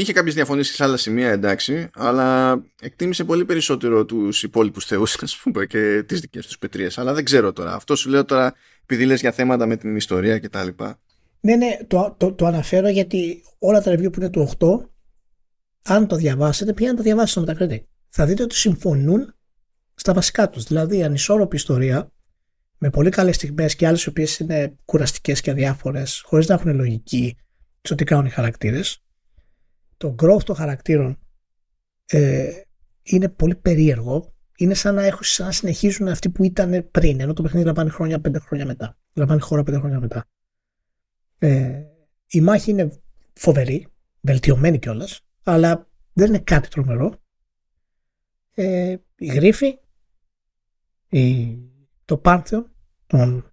είχε 0.00 0.12
κάποιες 0.12 0.34
διαφωνίες 0.34 0.68
σε 0.68 0.84
άλλα 0.84 0.96
σημεία 0.96 1.30
εντάξει 1.30 1.88
αλλά 1.94 2.60
εκτίμησε 2.80 3.24
πολύ 3.24 3.44
περισσότερο 3.44 4.04
τους 4.04 4.42
υπόλοιπους 4.42 4.84
θεούς 4.84 5.22
ας 5.22 5.36
πούμε, 5.36 5.66
και 5.66 6.02
τις 6.06 6.20
δικές 6.20 6.46
τους 6.46 6.58
πετρίες. 6.58 6.98
Αλλά 6.98 7.12
δεν 7.12 7.24
ξέρω 7.24 7.52
τώρα. 7.52 7.74
Αυτό 7.74 7.96
σου 7.96 8.10
λέω 8.10 8.24
τώρα 8.24 8.54
επειδή 8.82 9.04
λες 9.04 9.20
για 9.20 9.32
θέματα 9.32 9.66
με 9.66 9.76
την 9.76 9.96
ιστορία 9.96 10.38
και 10.38 10.48
τα 10.48 10.64
λοιπά. 10.64 10.98
Ναι 11.40 11.56
ναι 11.56 11.78
το, 11.86 12.14
το, 12.18 12.32
το 12.32 12.46
αναφέρω 12.46 12.88
γιατί 12.88 13.42
όλα 13.58 13.82
τα 13.82 13.92
review 13.92 14.12
που 14.12 14.20
είναι 14.20 14.30
του 14.30 14.50
8 14.58 14.66
αν 15.82 16.06
το 16.06 16.16
διαβάσετε 16.16 16.72
πια 16.72 16.90
να 16.90 16.96
τα 16.96 17.02
διαβάσετε 17.02 17.54
στο 17.54 17.66
Metacritic 17.66 17.80
θα 18.08 18.26
δείτε 18.26 18.42
ότι 18.42 18.54
συμφωνούν 18.54 19.34
στα 19.94 20.12
βασικά 20.12 20.50
τους. 20.50 20.64
Δηλαδή 20.64 21.02
ανισόρροπη 21.02 21.56
ιστορία 21.56 22.10
με 22.78 22.90
πολύ 22.90 23.10
καλές 23.10 23.34
στιγμές 23.34 23.76
και 23.76 23.86
άλλες 23.86 24.04
οι 24.04 24.08
οποίες 24.08 24.38
είναι 24.38 24.76
κουραστικές 24.84 25.40
και 25.40 25.50
αδιάφορες 25.50 26.22
χωρίς 26.26 26.46
να 26.46 26.54
έχουν 26.54 26.74
λογική 26.74 27.36
στο 27.80 27.94
τι 27.94 28.04
κάνουν 28.04 28.26
οι 28.26 28.30
χαρακτήρες 28.30 29.00
το 29.96 30.14
growth 30.22 30.42
των 30.44 30.56
χαρακτήρων 30.56 31.18
ε, 32.06 32.50
είναι 33.02 33.28
πολύ 33.28 33.54
περίεργο. 33.54 34.34
Είναι 34.58 34.74
σαν 34.74 34.94
να, 34.94 35.04
έχουν, 35.04 35.22
σαν 35.22 35.46
να 35.46 35.52
συνεχίζουν 35.52 36.08
αυτοί 36.08 36.30
που 36.30 36.44
ήταν 36.44 36.88
πριν, 36.90 37.20
ενώ 37.20 37.32
το 37.32 37.42
παιχνίδι 37.42 37.66
λαμβάνει 37.66 37.90
χρόνια 37.90 38.20
πέντε 38.20 38.38
χρόνια 38.38 38.66
μετά. 38.66 38.98
Λαμβάνει 39.14 39.40
χώρα 39.40 39.62
πέντε 39.62 39.78
χρόνια 39.78 40.00
μετά. 40.00 40.26
Ε, 41.38 41.82
η 42.26 42.40
μάχη 42.40 42.70
είναι 42.70 43.00
φοβερή, 43.32 43.86
βελτιωμένη 44.20 44.78
κιόλας, 44.78 45.20
αλλά 45.42 45.88
δεν 46.12 46.28
είναι 46.28 46.38
κάτι 46.38 46.68
τρομερό. 46.68 47.20
Ε, 48.54 48.96
η 49.16 49.26
γρίφη, 49.26 49.78
η, 51.08 51.56
το 52.04 52.16
Πάνθεο 52.16 52.70
των 53.06 53.52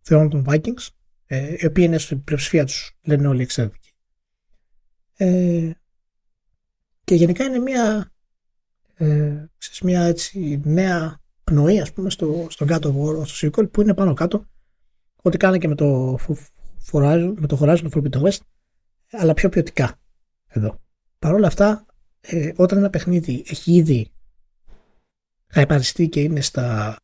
θεών 0.00 0.30
των 0.30 0.44
Vikings, 0.48 0.88
ε, 1.26 1.54
οι 1.58 1.66
οποίοι 1.66 1.84
είναι 1.86 1.98
στην 1.98 2.24
πλειοψηφία 2.24 2.64
τους, 2.64 2.98
λένε 3.02 3.28
όλοι 3.28 3.42
εξαιρετικοί. 3.42 3.85
Ε, 5.16 5.70
και 7.04 7.14
γενικά 7.14 7.44
είναι 7.44 7.58
μια, 7.58 8.12
ε, 8.94 9.44
ξέρεις, 9.58 9.80
μια 9.80 10.02
έτσι 10.02 10.60
νέα 10.64 11.20
πνοή 11.44 11.80
ας 11.80 11.92
πούμε 11.92 12.10
στο, 12.10 12.46
στον 12.50 12.66
κάτω 12.66 12.92
βόρο, 12.92 13.24
στο 13.24 13.48
sequel 13.48 13.70
που 13.70 13.80
είναι 13.80 13.94
πάνω 13.94 14.14
κάτω 14.14 14.46
ό,τι 15.22 15.36
κάνει 15.36 15.58
και 15.58 15.68
με 15.68 15.74
το 15.74 16.18
Horizon, 16.92 17.34
με 17.36 17.46
το 17.46 17.58
Horizon 17.60 17.90
Forbidden 17.90 18.22
West 18.22 18.38
αλλά 19.10 19.34
πιο 19.34 19.48
ποιοτικά 19.48 19.98
εδώ. 20.46 20.80
Παρ' 21.18 21.34
όλα 21.34 21.46
αυτά 21.46 21.86
ε, 22.20 22.52
όταν 22.56 22.78
ένα 22.78 22.90
παιχνίδι 22.90 23.44
έχει 23.48 23.72
ήδη 23.72 24.10
χαϊπαριστεί 25.46 26.08
και 26.08 26.20
είναι 26.20 26.40
στα 26.40 26.96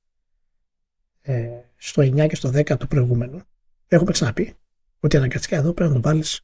ε, 1.20 1.48
στο 1.76 2.02
9 2.02 2.26
και 2.28 2.36
στο 2.36 2.48
10 2.48 2.78
του 2.78 2.86
προηγούμενου 2.86 3.40
έχουμε 3.88 4.12
ξαναπεί 4.12 4.54
ότι 5.00 5.16
αναγκαστικά 5.16 5.56
εδώ 5.56 5.72
πρέπει 5.72 5.90
να 5.90 6.00
το 6.00 6.08
βάλεις 6.08 6.40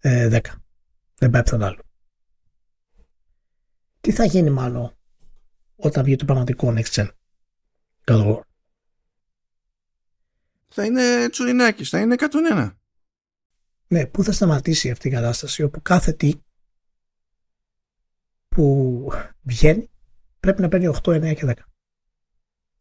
ε, 0.00 0.40
10 0.42 0.61
δεν 1.22 1.30
πάει 1.30 1.42
πιθανό 1.42 1.76
Τι 4.00 4.12
θα 4.12 4.24
γίνει 4.24 4.50
μάλλον 4.50 4.96
όταν 5.76 6.04
βγει 6.04 6.16
το 6.16 6.24
πραγματικό 6.24 6.74
Next 6.76 6.92
Gen; 6.92 7.08
God 8.04 8.26
War. 8.26 8.40
Θα 10.68 10.84
είναι 10.84 11.28
τσουρινάκι, 11.30 11.84
θα 11.84 12.00
είναι 12.00 12.14
101. 12.18 12.70
Ναι, 13.86 14.06
πού 14.06 14.24
θα 14.24 14.32
σταματήσει 14.32 14.90
αυτή 14.90 15.08
η 15.08 15.10
κατάσταση 15.10 15.62
όπου 15.62 15.82
κάθε 15.82 16.12
τι 16.12 16.32
που 18.48 19.08
βγαίνει 19.42 19.90
πρέπει 20.40 20.60
να 20.60 20.68
παίρνει 20.68 20.94
8, 21.02 21.30
9 21.30 21.34
και 21.34 21.46
10. 21.46 21.54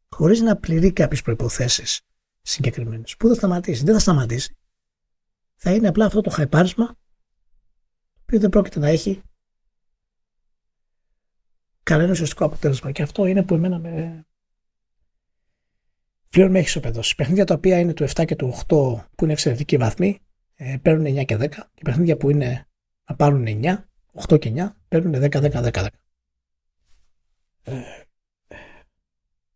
Χωρίς 0.09 0.41
να 0.41 0.57
πληρεί 0.57 0.93
κάποιες 0.93 1.21
προϋποθέσεις 1.21 2.01
συγκεκριμένες. 2.41 3.17
Πού 3.17 3.27
θα 3.27 3.33
σταματήσει; 3.33 3.83
Δεν 3.83 3.93
θα 3.93 3.99
σταματήσει. 3.99 4.55
Θα 5.55 5.73
είναι 5.73 5.87
απλά 5.87 6.05
αυτό 6.05 6.21
το 6.21 6.29
χαϊπάρισμα 6.29 6.99
οποίο 8.31 8.39
δεν 8.39 8.49
πρόκειται 8.49 8.79
να 8.79 8.87
έχει 8.87 9.21
κανένα 11.83 12.11
ουσιαστικό 12.11 12.45
αποτέλεσμα. 12.45 12.91
Και 12.91 13.01
αυτό 13.01 13.25
είναι 13.25 13.43
που 13.43 13.53
εμένα 13.53 13.79
με. 13.79 14.25
Πλέον 16.29 16.51
με 16.51 16.57
έχει 16.59 16.67
ισοπεδώσει. 16.67 17.15
Παιχνίδια 17.15 17.45
τα 17.45 17.53
οποία 17.53 17.79
είναι 17.79 17.93
του 17.93 18.09
7 18.09 18.25
και 18.25 18.35
του 18.35 18.53
8 18.53 18.63
που 19.15 19.23
είναι 19.23 19.31
εξαιρετικοί 19.31 19.77
βαθμοί 19.77 20.19
ε, 20.55 20.77
παίρνουν 20.81 21.05
9 21.05 21.25
και 21.25 21.35
10 21.35 21.49
και 21.49 21.81
παιχνίδια 21.83 22.17
που 22.17 22.29
είναι 22.29 22.67
να 23.09 23.15
πάρουν 23.15 23.45
9, 23.47 23.77
8 24.27 24.39
και 24.39 24.53
9 24.55 24.69
παίρνουν 24.87 25.13
10, 25.15 25.31
10, 25.31 25.51
10, 25.51 25.71
10. 25.71 25.85
Ε, 27.63 27.81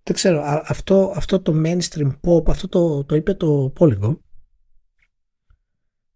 δεν 0.04 0.16
ξέρω, 0.16 0.42
αυτό, 0.46 1.14
αυτό 1.16 1.42
το 1.42 1.54
mainstream 1.66 2.20
pop, 2.22 2.50
αυτό 2.50 2.68
το, 2.68 3.04
το 3.04 3.16
είπε 3.16 3.34
το 3.34 3.74
Polygon, 3.80 4.18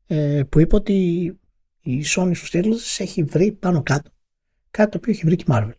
ε, 0.06 0.44
που 0.50 0.60
είπε 0.60 0.76
ότι 0.76 1.40
η 1.92 2.06
Sony 2.16 2.32
στους 2.36 2.50
τίτλους 2.50 3.00
έχει 3.00 3.24
βρει 3.24 3.52
πάνω 3.52 3.84
κάτω 3.84 4.12
κάτι 4.72 4.92
το 4.92 4.98
οποίο 4.98 5.12
έχει 5.12 5.26
βρει 5.26 5.36
και 5.36 5.44
η 5.48 5.50
Marvel. 5.50 5.74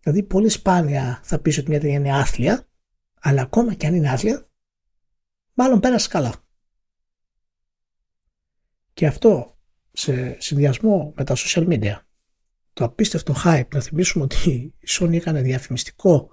Δηλαδή 0.00 0.22
πολύ 0.22 0.48
σπάνια 0.48 1.20
θα 1.22 1.38
πεις 1.40 1.58
ότι 1.58 1.68
μια 1.70 1.80
ταινία 1.80 1.98
είναι 1.98 2.16
άθλια, 2.16 2.68
αλλά 3.20 3.42
ακόμα 3.42 3.74
και 3.74 3.86
αν 3.86 3.94
είναι 3.94 4.10
άθλια, 4.10 4.48
μάλλον 5.54 5.80
πέρασε 5.80 6.08
καλά. 6.08 6.34
Και 8.92 9.06
αυτό 9.06 9.58
σε 9.92 10.40
συνδυασμό 10.40 11.12
με 11.16 11.24
τα 11.24 11.34
social 11.36 11.68
media, 11.68 11.98
το 12.72 12.84
απίστευτο 12.84 13.34
hype, 13.44 13.68
να 13.72 13.80
θυμίσουμε 13.80 14.24
ότι 14.24 14.50
η 14.78 14.86
Sony 14.88 15.12
έκανε 15.12 15.42
διαφημιστικό 15.42 16.30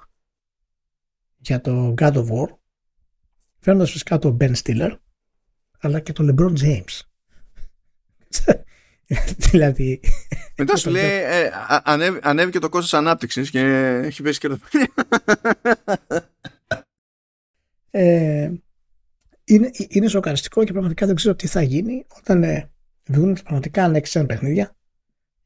για 1.38 1.62
το 1.62 1.94
God 1.98 2.14
of 2.14 2.28
War, 2.30 2.48
φέρνοντας 3.60 3.92
φυσικά 3.92 4.18
τον 4.18 4.38
Ben 4.42 4.56
Stiller, 4.56 4.98
αλλά 5.80 6.00
και 6.00 6.14
τον 6.14 6.36
LeBron 6.40 6.54
James. 6.64 7.02
δηλαδή. 9.52 10.00
Μετά 10.58 10.76
σου 10.76 10.90
λέει, 10.90 11.22
ε, 11.34 11.50
ανέβηκε 12.22 12.60
το 12.60 12.70
κόστος 12.70 12.94
ανάπτυξης 12.94 13.50
και 13.50 13.60
έχει 14.04 14.22
πέσει 14.22 14.40
και 14.40 14.48
το 14.48 14.60
ε, 17.90 18.52
είναι, 19.44 19.72
είναι 19.88 20.08
σοκαριστικό 20.08 20.64
και 20.64 20.72
πραγματικά 20.72 21.06
δεν 21.06 21.16
ξέρω 21.16 21.36
τι 21.36 21.48
θα 21.48 21.62
γίνει 21.62 22.06
όταν 22.18 22.44
ε, 22.44 22.70
βγουν 23.08 23.38
πραγματικά 23.44 23.92
next 23.94 24.22
gen 24.22 24.28
παιχνίδια 24.28 24.76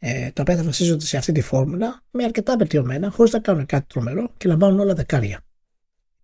ε, 0.03 0.31
τα 0.31 0.41
οποία 0.41 0.55
θα 0.55 0.63
βασίζονται 0.63 1.05
σε 1.05 1.17
αυτή 1.17 1.31
τη 1.31 1.41
φόρμουλα 1.41 2.03
με 2.11 2.23
αρκετά 2.23 2.57
βελτιωμένα 2.57 3.09
χωρίς 3.09 3.31
να 3.31 3.39
κάνουν 3.39 3.65
κάτι 3.65 3.85
τρομερό 3.87 4.33
και 4.37 4.47
λαμβάνουν 4.47 4.79
όλα 4.79 4.93
δεκάρια. 4.93 5.41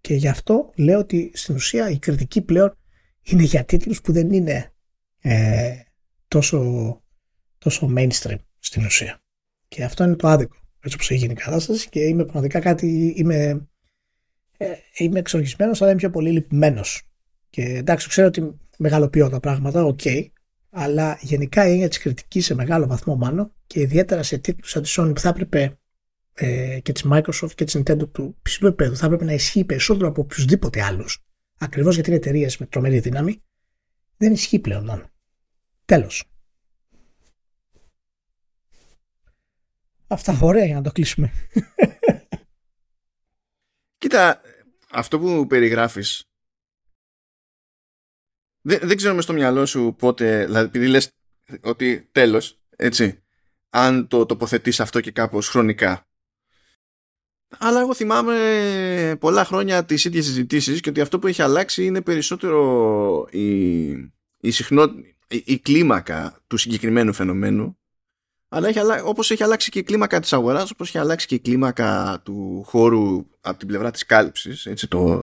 Και 0.01 0.13
γι' 0.13 0.27
αυτό 0.27 0.71
λέω 0.75 0.99
ότι 0.99 1.31
στην 1.33 1.55
ουσία 1.55 1.89
η 1.89 1.99
κριτική 1.99 2.41
πλέον 2.41 2.77
είναι 3.27 3.43
για 3.43 3.65
τίτλους 3.65 4.01
που 4.01 4.11
δεν 4.11 4.31
είναι 4.31 4.73
ε, 5.21 5.73
τόσο 6.27 7.01
τόσο 7.57 7.93
mainstream 7.97 8.37
στην 8.59 8.85
ουσία. 8.85 9.21
Και 9.67 9.83
αυτό 9.83 10.03
είναι 10.03 10.15
το 10.15 10.27
άδικο 10.27 10.55
έτσι 10.79 10.95
όπως 10.95 11.11
έχει 11.11 11.19
γίνει 11.19 11.31
η 11.31 11.35
κατάσταση 11.35 11.89
και 11.89 11.99
είμαι 11.99 12.23
πραγματικά 12.23 12.59
κάτι, 12.59 13.13
είμαι, 13.17 13.67
ε, 14.57 14.67
είμαι 14.97 15.19
εξοργισμένος 15.19 15.81
αλλά 15.81 15.89
είμαι 15.89 15.99
πιο 15.99 16.09
πολύ 16.09 16.31
λυπημένος. 16.31 17.01
Και 17.49 17.61
εντάξει 17.61 18.09
ξέρω 18.09 18.27
ότι 18.27 18.57
μεγαλοποιώ 18.77 19.29
τα 19.29 19.39
πράγματα, 19.39 19.83
OK, 19.83 19.99
okay, 20.03 20.25
αλλά 20.69 21.17
γενικά 21.21 21.67
η 21.67 21.71
έννοια 21.71 21.87
της 21.87 21.97
κριτικής 21.97 22.45
σε 22.45 22.53
μεγάλο 22.53 22.87
βαθμό 22.87 23.15
μάλλον 23.15 23.53
και 23.67 23.79
ιδιαίτερα 23.79 24.23
σε 24.23 24.37
τίτλους 24.37 24.69
σαν 24.69 24.81
τη 24.81 24.93
Sony 24.97 25.11
που 25.13 25.19
θα 25.19 25.29
έπρεπε 25.29 25.77
ε, 26.33 26.79
και 26.79 26.91
της 26.91 27.05
Microsoft 27.11 27.51
και 27.55 27.63
της 27.63 27.77
Nintendo 27.77 28.11
του 28.11 28.37
ψηλού 28.41 28.67
επίπεδου 28.67 28.95
θα 28.95 29.05
έπρεπε 29.05 29.25
να 29.25 29.33
ισχύει 29.33 29.63
περισσότερο 29.63 30.07
από 30.07 30.21
οποιουσδήποτε 30.21 30.83
άλλους 30.83 31.26
ακριβώς 31.57 31.93
γιατί 31.93 32.09
είναι 32.09 32.19
εταιρείες 32.19 32.57
με 32.57 32.65
τρομερή 32.65 32.99
δύναμη 32.99 33.41
δεν 34.17 34.31
ισχύει 34.31 34.59
πλέον 34.59 34.85
μάλλον. 34.85 35.11
Τέλος. 35.85 36.23
Αυτά 40.07 40.37
ωραία 40.41 40.65
για 40.65 40.75
να 40.75 40.81
το 40.81 40.91
κλείσουμε. 40.91 41.31
Κοίτα, 43.97 44.41
αυτό 44.91 45.19
που 45.19 45.47
περιγράφεις 45.47 46.23
δεν, 48.61 48.79
δεν 48.83 48.97
ξέρω 48.97 49.15
με 49.15 49.21
στο 49.21 49.33
μυαλό 49.33 49.65
σου 49.65 49.95
πότε, 49.97 50.45
δηλαδή 50.45 50.65
επειδή 50.65 50.87
λες 50.87 51.11
ότι 51.61 52.09
τέλος, 52.11 52.61
έτσι, 52.69 53.23
αν 53.69 54.07
το 54.07 54.25
τοποθετείς 54.25 54.79
αυτό 54.79 55.01
και 55.01 55.11
κάπως 55.11 55.49
χρονικά. 55.49 56.06
Αλλά 57.57 57.79
εγώ 57.79 57.93
θυμάμαι 57.93 59.17
πολλά 59.19 59.45
χρόνια 59.45 59.85
τις 59.85 60.05
ίδιες 60.05 60.25
συζητήσεις 60.25 60.79
και 60.81 60.89
ότι 60.89 61.01
αυτό 61.01 61.19
που 61.19 61.27
έχει 61.27 61.41
αλλάξει 61.41 61.85
είναι 61.85 62.01
περισσότερο 62.01 63.27
η, 63.31 63.89
η, 63.89 64.53
η, 65.27 65.43
η 65.45 65.59
κλίμακα 65.59 66.41
του 66.47 66.57
συγκεκριμένου 66.57 67.13
φαινομένου. 67.13 67.77
Αλλά 68.49 68.67
έχει 68.67 68.79
όπως 69.03 69.31
έχει 69.31 69.43
αλλάξει 69.43 69.69
και 69.71 69.79
η 69.79 69.83
κλίμακα 69.83 70.19
της 70.19 70.33
αγοράς, 70.33 70.71
όπως 70.71 70.87
έχει 70.87 70.97
αλλάξει 70.97 71.27
και 71.27 71.35
η 71.35 71.39
κλίμακα 71.39 72.21
του 72.23 72.63
χώρου 72.65 73.27
από 73.41 73.57
την 73.57 73.67
πλευρά 73.67 73.91
της 73.91 74.05
κάλυψης, 74.05 74.65
έτσι, 74.65 74.87
το, 74.87 75.19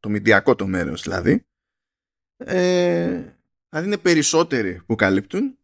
το 0.00 0.08
μηντιακό 0.08 0.54
το 0.54 0.66
μέρος 0.66 1.02
δηλαδή, 1.02 1.46
ε, 2.36 3.36
δηλαδή 3.68 3.86
είναι 3.86 3.98
περισσότεροι 3.98 4.82
που 4.86 4.94
καλύπτουν 4.94 5.58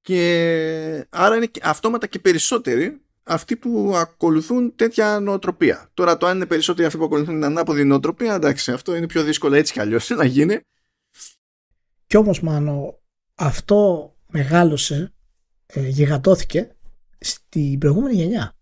και 0.00 1.06
άρα 1.10 1.36
είναι 1.36 1.50
αυτόματα 1.62 2.06
και 2.06 2.18
περισσότεροι 2.18 3.00
αυτοί 3.26 3.56
που 3.56 3.92
ακολουθούν 3.96 4.74
τέτοια 4.76 5.20
νοοτροπία. 5.20 5.90
Τώρα 5.94 6.16
το 6.16 6.26
αν 6.26 6.36
είναι 6.36 6.46
περισσότεροι 6.46 6.86
αυτοί 6.86 6.98
που 6.98 7.04
ακολουθούν 7.04 7.34
την 7.34 7.44
ανάποδη 7.44 7.84
νοοτροπία, 7.84 8.34
εντάξει, 8.34 8.72
αυτό 8.72 8.96
είναι 8.96 9.06
πιο 9.06 9.22
δύσκολο 9.22 9.54
έτσι 9.54 9.72
κι 9.72 9.80
αλλιώς 9.80 10.08
να 10.08 10.24
γίνει. 10.24 10.60
Κι 12.06 12.16
όμως 12.16 12.40
Μάνο, 12.40 12.98
αυτό 13.34 14.10
μεγάλωσε 14.26 15.12
ε, 15.66 15.88
γιγαντώθηκε 15.88 16.76
στην 17.18 17.78
προηγούμενη 17.78 18.14
γενιά. 18.14 18.52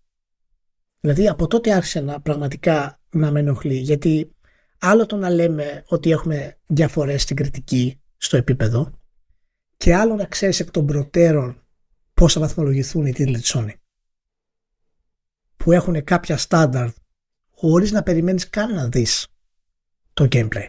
Δηλαδή 0.99 1.27
από 1.27 1.47
τότε 1.47 1.73
άρχισε 1.73 1.99
να 1.99 2.21
πραγματικά 2.21 2.99
να 3.09 3.31
με 3.31 3.39
ενοχλεί 3.39 3.77
γιατί 3.77 4.35
άλλο 4.79 5.05
το 5.05 5.15
να 5.15 5.29
λέμε 5.29 5.83
ότι 5.87 6.11
έχουμε 6.11 6.57
διαφορές 6.65 7.21
στην 7.21 7.35
κριτική 7.35 8.01
στο 8.17 8.37
επίπεδο 8.37 8.99
και 9.77 9.95
άλλο 9.95 10.15
να 10.15 10.25
ξέρεις 10.25 10.59
εκ 10.59 10.71
των 10.71 10.85
προτέρων 10.85 11.63
πώς 12.13 12.33
θα 12.33 12.39
βαθμολογηθούν 12.39 13.05
οι 13.05 13.13
τίτλοι 13.13 13.39
της 13.39 13.55
Sony 13.55 13.73
που 15.65 15.71
έχουν 15.71 16.03
κάποια 16.03 16.37
στάνταρ 16.37 16.89
χωρίς 17.51 17.91
να 17.91 18.03
περιμένεις 18.03 18.49
καν 18.49 18.73
να 18.73 18.87
δεις 18.87 19.27
το 20.13 20.27
gameplay. 20.31 20.67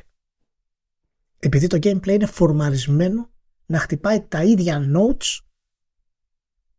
Επειδή 1.39 1.67
το 1.67 1.77
gameplay 1.83 2.09
είναι 2.09 2.27
φορμαρισμένο 2.27 3.31
να 3.67 3.79
χτυπάει 3.79 4.21
τα 4.21 4.43
ίδια 4.43 4.81
notes 4.95 5.41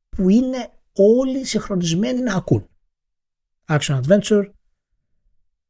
που 0.09 0.29
είναι 0.29 0.69
όλοι 0.93 1.45
συγχρονισμένοι 1.45 2.21
να 2.21 2.35
ακούν. 2.35 2.69
Action 3.67 4.01
Adventure, 4.01 4.49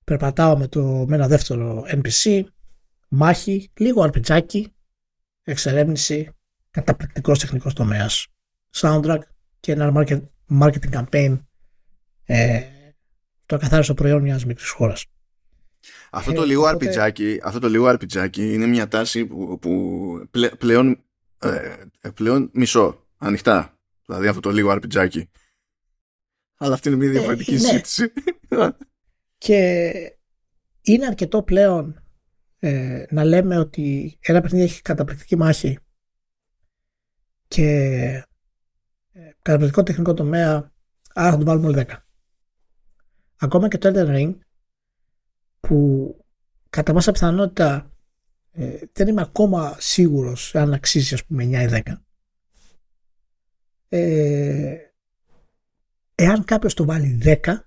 περπατάω 0.03 0.57
με, 0.57 0.67
το, 0.67 1.05
με 1.07 1.15
ένα 1.15 1.27
δεύτερο 1.27 1.85
NPC, 1.87 2.43
μάχη, 3.09 3.71
λίγο 3.77 4.03
αρπιτζάκι, 4.03 4.75
εξερεύνηση, 5.43 6.29
καταπληκτικός 6.71 7.39
τεχνικός 7.39 7.73
τομέας, 7.73 8.27
soundtrack 8.75 9.21
και 9.59 9.71
ένα 9.71 10.05
marketing 10.49 10.89
campaign 10.91 11.39
ε, 12.27 12.61
το 13.45 13.57
καθάριστο 13.57 13.93
προϊόν 13.93 14.21
μιας 14.21 14.45
μικρής 14.45 14.69
χώρας. 14.69 15.05
Αυτό 16.11 16.33
το, 16.33 16.41
ε, 16.41 16.45
λίγο 16.45 16.69
οπότε... 16.69 17.39
αυτό 17.43 17.59
το 17.59 17.69
λίγο 17.69 17.85
αρπιτζάκι 17.87 18.53
είναι 18.53 18.65
μια 18.65 18.87
τάση 18.87 19.25
που, 19.25 19.59
που 19.59 20.29
πλέον, 20.57 21.03
ε, 21.39 22.09
πλέον 22.13 22.49
μισό, 22.53 23.07
ανοιχτά 23.17 23.77
Δηλαδή 24.07 24.27
αυτό 24.27 24.41
το 24.41 24.51
λίγο 24.51 24.71
RPG. 24.71 25.21
Αλλά 26.57 26.73
αυτή 26.73 26.87
είναι 26.87 26.97
μια 26.97 27.09
διαφορετική 27.09 27.53
ε, 27.53 27.57
συζήτηση. 27.57 28.13
Και 29.37 29.91
είναι 30.81 31.05
αρκετό 31.05 31.43
πλέον 31.43 32.03
ε, 32.59 33.03
να 33.09 33.23
λέμε 33.23 33.57
ότι 33.57 34.17
ένα 34.21 34.41
παιχνίδι 34.41 34.63
έχει 34.63 34.81
καταπληκτική 34.81 35.35
μάχη 35.35 35.79
και 37.47 37.65
ε, 39.13 39.29
καταπληκτικό 39.41 39.83
τεχνικό 39.83 40.13
τομέα, 40.13 40.71
άρα 41.13 41.31
θα 41.31 41.37
το 41.37 41.45
βάλουμε 41.45 41.67
όλοι 41.67 41.85
10. 41.89 41.95
Ακόμα 43.37 43.67
και 43.67 43.77
το 43.77 43.91
Elden 43.93 44.15
Ring 44.15 44.37
που 45.59 46.15
κατά 46.69 46.93
πάσα 46.93 47.11
πιθανότητα 47.11 47.91
ε, 48.51 48.79
δεν 48.93 49.07
είμαι 49.07 49.21
ακόμα 49.21 49.75
σίγουρος 49.79 50.55
αν 50.55 50.73
αξίζει 50.73 51.13
ας 51.13 51.25
πούμε 51.25 51.43
9 51.43 51.47
ή 51.47 51.81
10 51.85 51.93
ε, 53.89 54.77
εάν 56.15 56.43
κάποιος 56.43 56.73
το 56.73 56.85
βάλει 56.85 57.21
10 57.23 57.59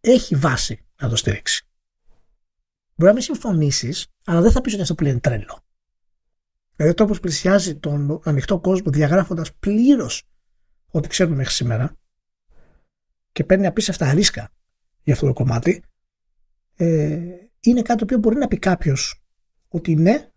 έχει 0.00 0.34
βάση 0.34 0.84
να 1.00 1.08
το 1.08 1.16
στηρίξει. 1.16 1.64
Μπορεί 2.94 3.10
να 3.10 3.12
μην 3.12 3.22
συμφωνήσεις, 3.22 4.06
αλλά 4.24 4.40
δεν 4.40 4.50
θα 4.50 4.60
πεις 4.60 4.72
ότι 4.72 4.82
αυτό 4.82 4.94
που 4.94 5.04
είναι 5.04 5.20
τρελό. 5.20 5.64
Δηλαδή, 6.76 6.92
ο 6.92 6.94
τρόπος 6.94 7.20
πλησιάζει 7.20 7.76
τον 7.76 8.20
ανοιχτό 8.24 8.60
κόσμο 8.60 8.90
διαγράφοντας 8.90 9.54
πλήρως 9.54 10.22
ό,τι 10.90 11.08
ξέρουμε 11.08 11.36
μέχρι 11.36 11.52
σήμερα 11.52 11.96
και 13.40 13.46
παίρνει 13.46 13.66
απίστευτα 13.66 14.12
ρίσκα 14.14 14.50
για 15.02 15.14
αυτό 15.14 15.26
το 15.26 15.32
κομμάτι, 15.32 15.82
ε, 16.76 17.18
είναι 17.60 17.82
κάτι 17.82 17.98
το 17.98 18.04
οποίο 18.04 18.18
μπορεί 18.18 18.36
να 18.36 18.48
πει 18.48 18.58
κάποιος 18.58 19.22
ότι 19.68 19.94
ναι, 19.94 20.30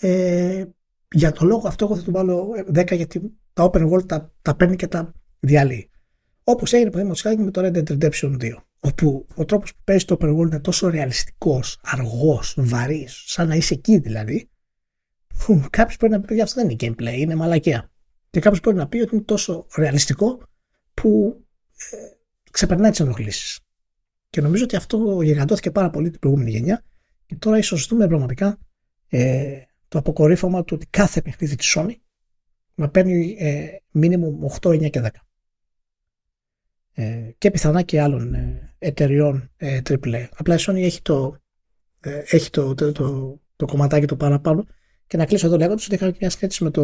ε, 0.00 0.64
για 1.10 1.32
το 1.32 1.44
λόγο 1.44 1.68
αυτό 1.68 1.84
εγώ 1.84 1.96
θα 1.96 2.02
του 2.02 2.12
βάλω 2.12 2.48
10 2.74 2.96
γιατί 2.96 3.32
τα 3.52 3.70
open 3.70 3.90
world 3.90 4.08
τα, 4.08 4.32
τα 4.42 4.56
παίρνει 4.56 4.76
και 4.76 4.86
τα 4.86 5.12
διαλύει. 5.40 5.90
Όπως 6.44 6.72
έγινε 6.72 6.90
παραδείγματος 6.90 7.22
χάρη 7.22 7.38
με 7.38 7.50
το 7.50 7.60
Red 7.64 7.76
Dead 7.76 7.98
Redemption 7.98 8.40
2. 8.40 8.52
Όπου 8.80 9.26
ο 9.34 9.44
τρόπος 9.44 9.74
που 9.74 9.80
παίζει 9.84 10.04
το 10.04 10.16
open 10.20 10.36
world 10.36 10.46
είναι 10.46 10.60
τόσο 10.60 10.88
ρεαλιστικός, 10.88 11.78
αργός, 11.82 12.54
βαρύς, 12.58 13.22
σαν 13.26 13.48
να 13.48 13.54
είσαι 13.54 13.74
εκεί 13.74 13.98
δηλαδή, 13.98 14.50
που 15.38 15.64
κάποιος 15.70 15.96
μπορεί 16.00 16.12
να 16.12 16.20
πει 16.20 16.32
ότι 16.32 16.42
αυτό 16.42 16.62
δεν 16.62 16.70
είναι 16.70 16.94
gameplay, 16.94 17.18
είναι 17.18 17.34
μαλακία. 17.34 17.90
Και 18.30 18.40
κάποιος 18.40 18.60
μπορεί 18.60 18.76
να 18.76 18.88
πει 18.88 19.00
ότι 19.00 19.14
είναι 19.14 19.24
τόσο 19.24 19.66
ρεαλιστικό 19.76 20.42
που 20.94 21.40
ε, 21.40 21.45
ξεπερνάει 22.50 22.90
τις 22.90 23.00
ενοχλήσεις. 23.00 23.60
Και 24.30 24.40
νομίζω 24.40 24.64
ότι 24.64 24.76
αυτό 24.76 25.22
γιγαντώθηκε 25.22 25.70
πάρα 25.70 25.90
πολύ 25.90 26.10
την 26.10 26.20
προηγούμενη 26.20 26.50
γενιά 26.50 26.84
και 27.26 27.36
τώρα 27.36 27.58
ίσως 27.58 27.86
δούμε 27.86 28.06
πραγματικά 28.06 28.58
ε, 29.08 29.60
το 29.88 29.98
αποκορύφωμα 29.98 30.64
του 30.64 30.74
ότι 30.76 30.86
κάθε 30.90 31.22
παιχνίδι 31.22 31.56
της 31.56 31.76
Sony 31.76 31.94
να 32.74 32.88
παίρνει 32.88 33.36
ε, 33.38 33.66
minimum 33.94 34.60
8, 34.60 34.70
9 34.70 34.90
και 34.90 35.00
10. 35.04 35.08
Ε, 36.92 37.30
και 37.38 37.50
πιθανά 37.50 37.82
και 37.82 38.00
άλλων 38.00 38.34
ε, 38.34 38.74
εταιριών 38.78 39.50
ε, 39.56 39.80
AAA. 39.88 40.26
Απλά 40.36 40.54
η 40.54 40.58
Sony 40.60 40.82
έχει 40.82 41.02
το, 41.02 41.36
ε, 42.00 42.22
έχει 42.26 42.50
το, 42.50 42.74
το, 42.74 42.92
το, 42.92 43.40
το, 43.56 43.66
κομματάκι 43.66 44.06
το 44.06 44.16
παραπάνω 44.16 44.66
και 45.06 45.16
να 45.16 45.26
κλείσω 45.26 45.46
εδώ 45.46 45.56
λέγοντας 45.56 45.86
ότι 45.86 45.94
είχα 45.94 46.14
μια 46.20 46.30
σκέψη 46.30 46.64
με 46.64 46.70
το, 46.70 46.82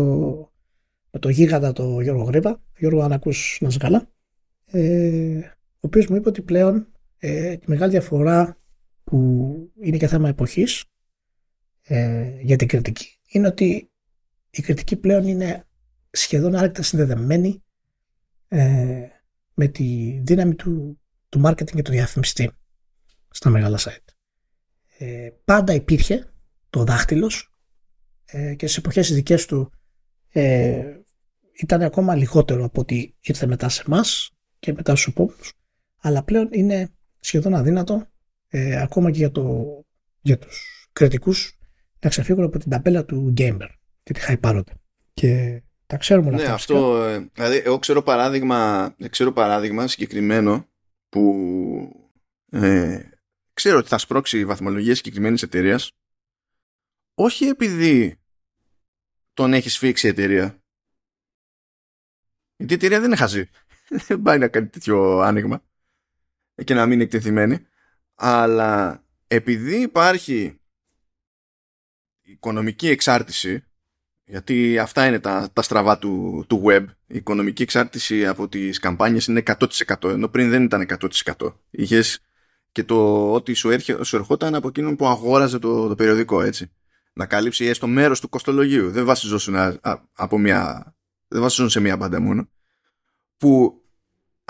με 1.11 1.19
το 1.19 1.29
γίγαντα 1.29 1.73
το 1.73 2.01
Γιώργο 2.01 2.23
Γρήπα. 2.23 2.63
Γιώργο, 2.79 3.03
αν 3.03 3.13
ακούς 3.13 3.59
να 3.61 3.69
είσαι 3.69 3.79
καλά. 3.79 4.12
Ε, 4.73 5.39
ο 5.57 5.87
οποίος 5.87 6.07
μου 6.07 6.17
είπε 6.17 6.29
ότι 6.29 6.43
πλέον 6.43 6.93
ε, 7.19 7.57
τη 7.57 7.71
μεγάλη 7.71 7.91
διαφορά 7.91 8.57
που 9.05 9.73
είναι 9.81 9.97
και 9.97 10.07
θέμα 10.07 10.29
εποχής 10.29 10.85
ε, 11.83 12.41
για 12.41 12.57
την 12.57 12.69
κριτική 12.69 13.19
είναι 13.27 13.47
ότι 13.47 13.91
η 14.51 14.63
κριτική 14.63 14.97
πλέον 14.97 15.27
είναι 15.27 15.67
σχεδόν 16.11 16.55
άρρηκτα 16.55 16.83
συνδεδεμένη 16.83 17.63
ε, 18.49 19.07
με 19.55 19.67
τη 19.67 20.21
δύναμη 20.25 20.55
του, 20.55 21.01
του 21.29 21.43
marketing 21.45 21.75
και 21.75 21.83
του 21.83 21.91
διαφημιστή 21.91 22.51
στα 23.31 23.51
μεγάλα 23.51 23.79
site. 23.79 24.13
Ε, 24.99 25.31
πάντα 25.45 25.75
υπήρχε 25.75 26.33
το 26.71 26.85
δάχτυλος 26.85 27.55
ε, 28.25 28.55
και 28.55 28.67
στις 28.67 28.79
εποχές 28.79 29.13
δικές 29.13 29.47
του 29.47 29.73
ε, 30.29 30.97
ήταν 31.53 31.83
ακόμα 31.83 32.15
λιγότερο 32.15 32.65
από 32.65 32.81
ότι 32.81 33.17
ήρθε 33.21 33.47
μετά 33.47 33.69
σε 33.69 33.83
εμάς 33.87 34.31
και 34.63 34.73
μετά 34.73 34.97
στους 34.97 35.07
επόμενους 35.07 35.53
αλλά 36.01 36.23
πλέον 36.23 36.49
είναι 36.51 36.91
σχεδόν 37.21 37.55
αδύνατο 37.55 38.07
ε, 38.49 38.81
ακόμα 38.81 39.11
και 39.11 39.19
για, 39.19 39.31
το, 39.31 39.67
για 40.21 40.39
τους 40.39 40.89
κριτικούς 40.93 41.59
να 42.01 42.09
ξεφύγουν 42.09 42.45
από 42.45 42.59
την 42.59 42.71
ταπέλα 42.71 43.05
του 43.05 43.35
gamer 43.37 43.69
και 44.03 44.13
τη 44.13 44.21
χαϊπάρονται. 44.21 44.73
Και 45.15 45.63
τα 45.87 45.97
ξέρουμε 45.97 46.29
όλα 46.29 46.37
ναι, 46.37 46.45
αυτό. 46.45 47.05
Ε, 47.05 47.31
δηλαδή, 47.33 47.57
εγώ 47.57 47.79
ξέρω 47.79 48.03
παράδειγμα, 48.03 48.95
ξέρω 49.11 49.33
παράδειγμα 49.33 49.87
συγκεκριμένο 49.87 50.69
που 51.09 51.35
ε, 52.51 53.01
ξέρω 53.53 53.79
ότι 53.79 53.89
θα 53.89 53.99
σπρώξει 53.99 54.45
βαθμολογία 54.45 54.95
συγκεκριμένης 54.95 55.43
εταιρείας 55.43 55.91
όχι 57.15 57.45
επειδή 57.45 58.21
τον 59.33 59.53
έχει 59.53 59.69
σφίξει 59.69 60.07
η 60.07 60.11
εταιρεία. 60.11 60.63
Γιατί 62.57 62.73
η 62.73 62.77
εταιρεία 62.77 62.99
δεν 62.99 63.07
είναι 63.07 63.17
χαζή. 63.17 63.49
Δεν 64.07 64.23
πάει 64.23 64.39
να 64.39 64.49
κάνει 64.49 64.67
τέτοιο 64.67 65.19
άνοιγμα 65.19 65.63
και 66.65 66.75
να 66.75 66.85
μην 66.85 66.93
είναι 66.93 67.03
εκτεθειμένη. 67.03 67.67
Αλλά 68.15 69.03
επειδή 69.27 69.81
υπάρχει 69.81 70.61
οικονομική 72.23 72.89
εξάρτηση 72.89 73.65
γιατί 74.25 74.79
αυτά 74.79 75.07
είναι 75.07 75.19
τα, 75.21 75.51
τα 75.53 75.63
στραβά 75.63 75.99
του, 75.99 76.45
του 76.49 76.63
web. 76.67 76.85
Η 77.07 77.17
οικονομική 77.17 77.63
εξάρτηση 77.63 78.27
από 78.27 78.49
τις 78.49 78.79
καμπάνιες 78.79 79.27
είναι 79.27 79.43
100% 79.47 80.11
ενώ 80.11 80.29
πριν 80.29 80.51
δεν 80.51 80.63
ήταν 80.63 80.87
100%. 81.35 81.55
Είχες 81.71 82.21
και 82.73 82.85
το 82.85 83.33
ότι 83.33 83.55
σου, 83.55 83.71
έρχε, 83.71 84.05
σου 84.05 84.17
ερχόταν 84.17 84.55
από 84.55 84.69
εκείνον 84.69 84.97
που 84.97 85.07
αγόραζε 85.07 85.59
το, 85.59 85.89
το 85.89 85.95
περιοδικό 85.95 86.43
έτσι. 86.43 86.73
Να 87.13 87.27
καλύψει 87.27 87.65
έστω 87.65 87.87
μέρος 87.87 88.21
του 88.21 88.29
κοστολογίου. 88.29 88.91
Δεν 88.91 89.05
βασιζόσουν, 89.05 89.81
από 90.13 90.39
μια, 90.39 90.95
δεν 91.29 91.41
βασιζόσουν 91.41 91.71
σε 91.71 91.81
μια 91.81 91.97
μπάντα 91.97 92.21
μόνο. 92.21 92.49
Που 93.37 93.82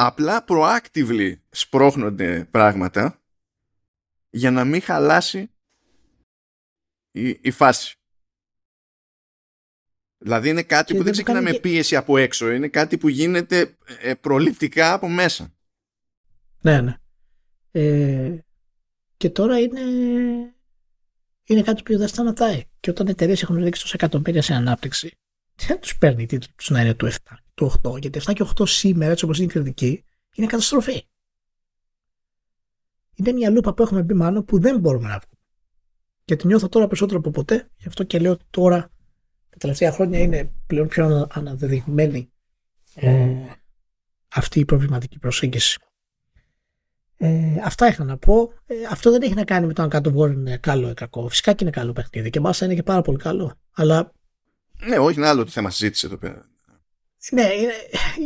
απλά 0.06 0.44
proactively 0.48 1.34
σπρώχνονται 1.50 2.48
πράγματα 2.50 3.20
για 4.30 4.50
να 4.50 4.64
μην 4.64 4.82
χαλάσει 4.82 5.50
η, 7.10 7.28
η 7.28 7.50
φάση. 7.50 7.96
Δηλαδή 10.18 10.48
είναι 10.48 10.62
κάτι 10.62 10.94
που 10.94 11.02
δεν 11.02 11.12
ξεκινά 11.12 11.40
με 11.40 11.52
πίεση 11.54 11.96
από 11.96 12.16
έξω. 12.16 12.50
Είναι 12.50 12.68
κάτι 12.68 12.98
που 12.98 13.08
γίνεται 13.08 13.76
ε, 14.00 14.14
προληπτικά 14.14 14.92
από 14.92 15.08
μέσα. 15.08 15.54
Ναι, 16.60 16.80
ναι. 16.80 16.96
Ε, 17.70 18.38
και 19.16 19.30
τώρα 19.30 19.60
είναι, 19.60 19.80
είναι 21.44 21.62
κάτι 21.62 21.82
που 21.82 21.98
δεν 21.98 22.08
σταματάει. 22.08 22.64
Και 22.80 22.90
όταν 22.90 23.06
εταιρείες 23.06 23.42
έχουν 23.42 23.56
ρίξει 23.56 23.82
τόσα 23.82 23.94
εκατομμύρια 23.96 24.42
σε 24.42 24.54
ανάπτυξη, 24.54 25.18
δεν 25.54 25.80
τους 25.80 25.98
παίρνει 25.98 26.26
τίτλου 26.26 26.52
να 26.68 26.80
είναι 26.80 26.94
του 26.94 27.10
7, 27.12 27.16
του 27.54 27.72
8. 27.82 28.00
Γιατί 28.00 28.20
7 28.26 28.32
και 28.34 28.44
8 28.56 28.68
σήμερα, 28.68 29.12
έτσι 29.12 29.24
όπως 29.24 29.38
είναι 29.38 29.46
η 29.46 29.50
κριτική, 29.50 30.04
είναι 30.34 30.46
καταστροφή. 30.46 31.06
Είναι 33.14 33.32
μια 33.32 33.50
λούπα 33.50 33.74
που 33.74 33.82
έχουμε 33.82 34.02
μπει 34.02 34.14
μάλλον 34.14 34.44
που 34.44 34.60
δεν 34.60 34.78
μπορούμε 34.78 35.08
να 35.08 35.18
βγούμε. 35.18 35.40
Και 36.24 36.36
τη 36.36 36.46
νιώθω 36.46 36.68
τώρα 36.68 36.86
περισσότερο 36.86 37.18
από 37.18 37.30
ποτέ. 37.30 37.70
Γι' 37.76 37.88
αυτό 37.88 38.04
και 38.04 38.18
λέω 38.18 38.36
τώρα 38.50 38.80
τα 39.50 39.58
τελευταία 39.58 39.92
χρόνια 39.92 40.18
είναι 40.18 40.52
πλέον 40.66 40.88
πιο 40.88 41.28
αναδεδειγμένη 41.30 42.32
ε, 42.94 43.34
αυτή 44.28 44.60
η 44.60 44.64
προβληματική 44.64 45.18
προσέγγιση. 45.18 45.78
Ε, 47.16 47.60
αυτά 47.64 47.88
είχα 47.88 48.04
να 48.04 48.16
πω. 48.16 48.52
Ε, 48.66 48.74
αυτό 48.90 49.10
δεν 49.10 49.22
έχει 49.22 49.34
να 49.34 49.44
κάνει 49.44 49.66
με 49.66 49.72
το 49.72 49.82
αν 49.82 49.88
κάτω 49.88 50.10
βόρειο 50.10 50.38
είναι 50.38 50.56
καλό 50.56 50.90
ή 50.90 50.94
κακό. 50.94 51.28
Φυσικά 51.28 51.52
και 51.52 51.64
είναι 51.64 51.72
καλό 51.72 51.92
παιχνίδι 51.92 52.30
και 52.30 52.40
μάλιστα 52.40 52.64
είναι 52.64 52.74
και 52.74 52.82
πάρα 52.82 53.02
πολύ 53.02 53.18
καλό. 53.18 53.54
Αλλά... 53.72 54.12
Ναι, 54.86 54.98
όχι, 54.98 55.18
είναι 55.18 55.28
άλλο 55.28 55.44
το 55.44 55.50
θέμα 55.50 55.70
συζήτησης 55.70 56.04
εδώ 56.04 56.16
πέρα. 56.16 56.51
Ναι, 57.30 57.42
είναι, 57.42 57.72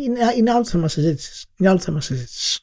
είναι, 0.04 0.18
είναι 0.36 0.50
άλλο 0.50 0.64
θέμα 0.64 0.88
συζήτησης. 0.88 1.46
Είναι 1.56 1.68
άλλο 1.68 1.78
θέμα 1.78 2.00
συζήτησης. 2.00 2.60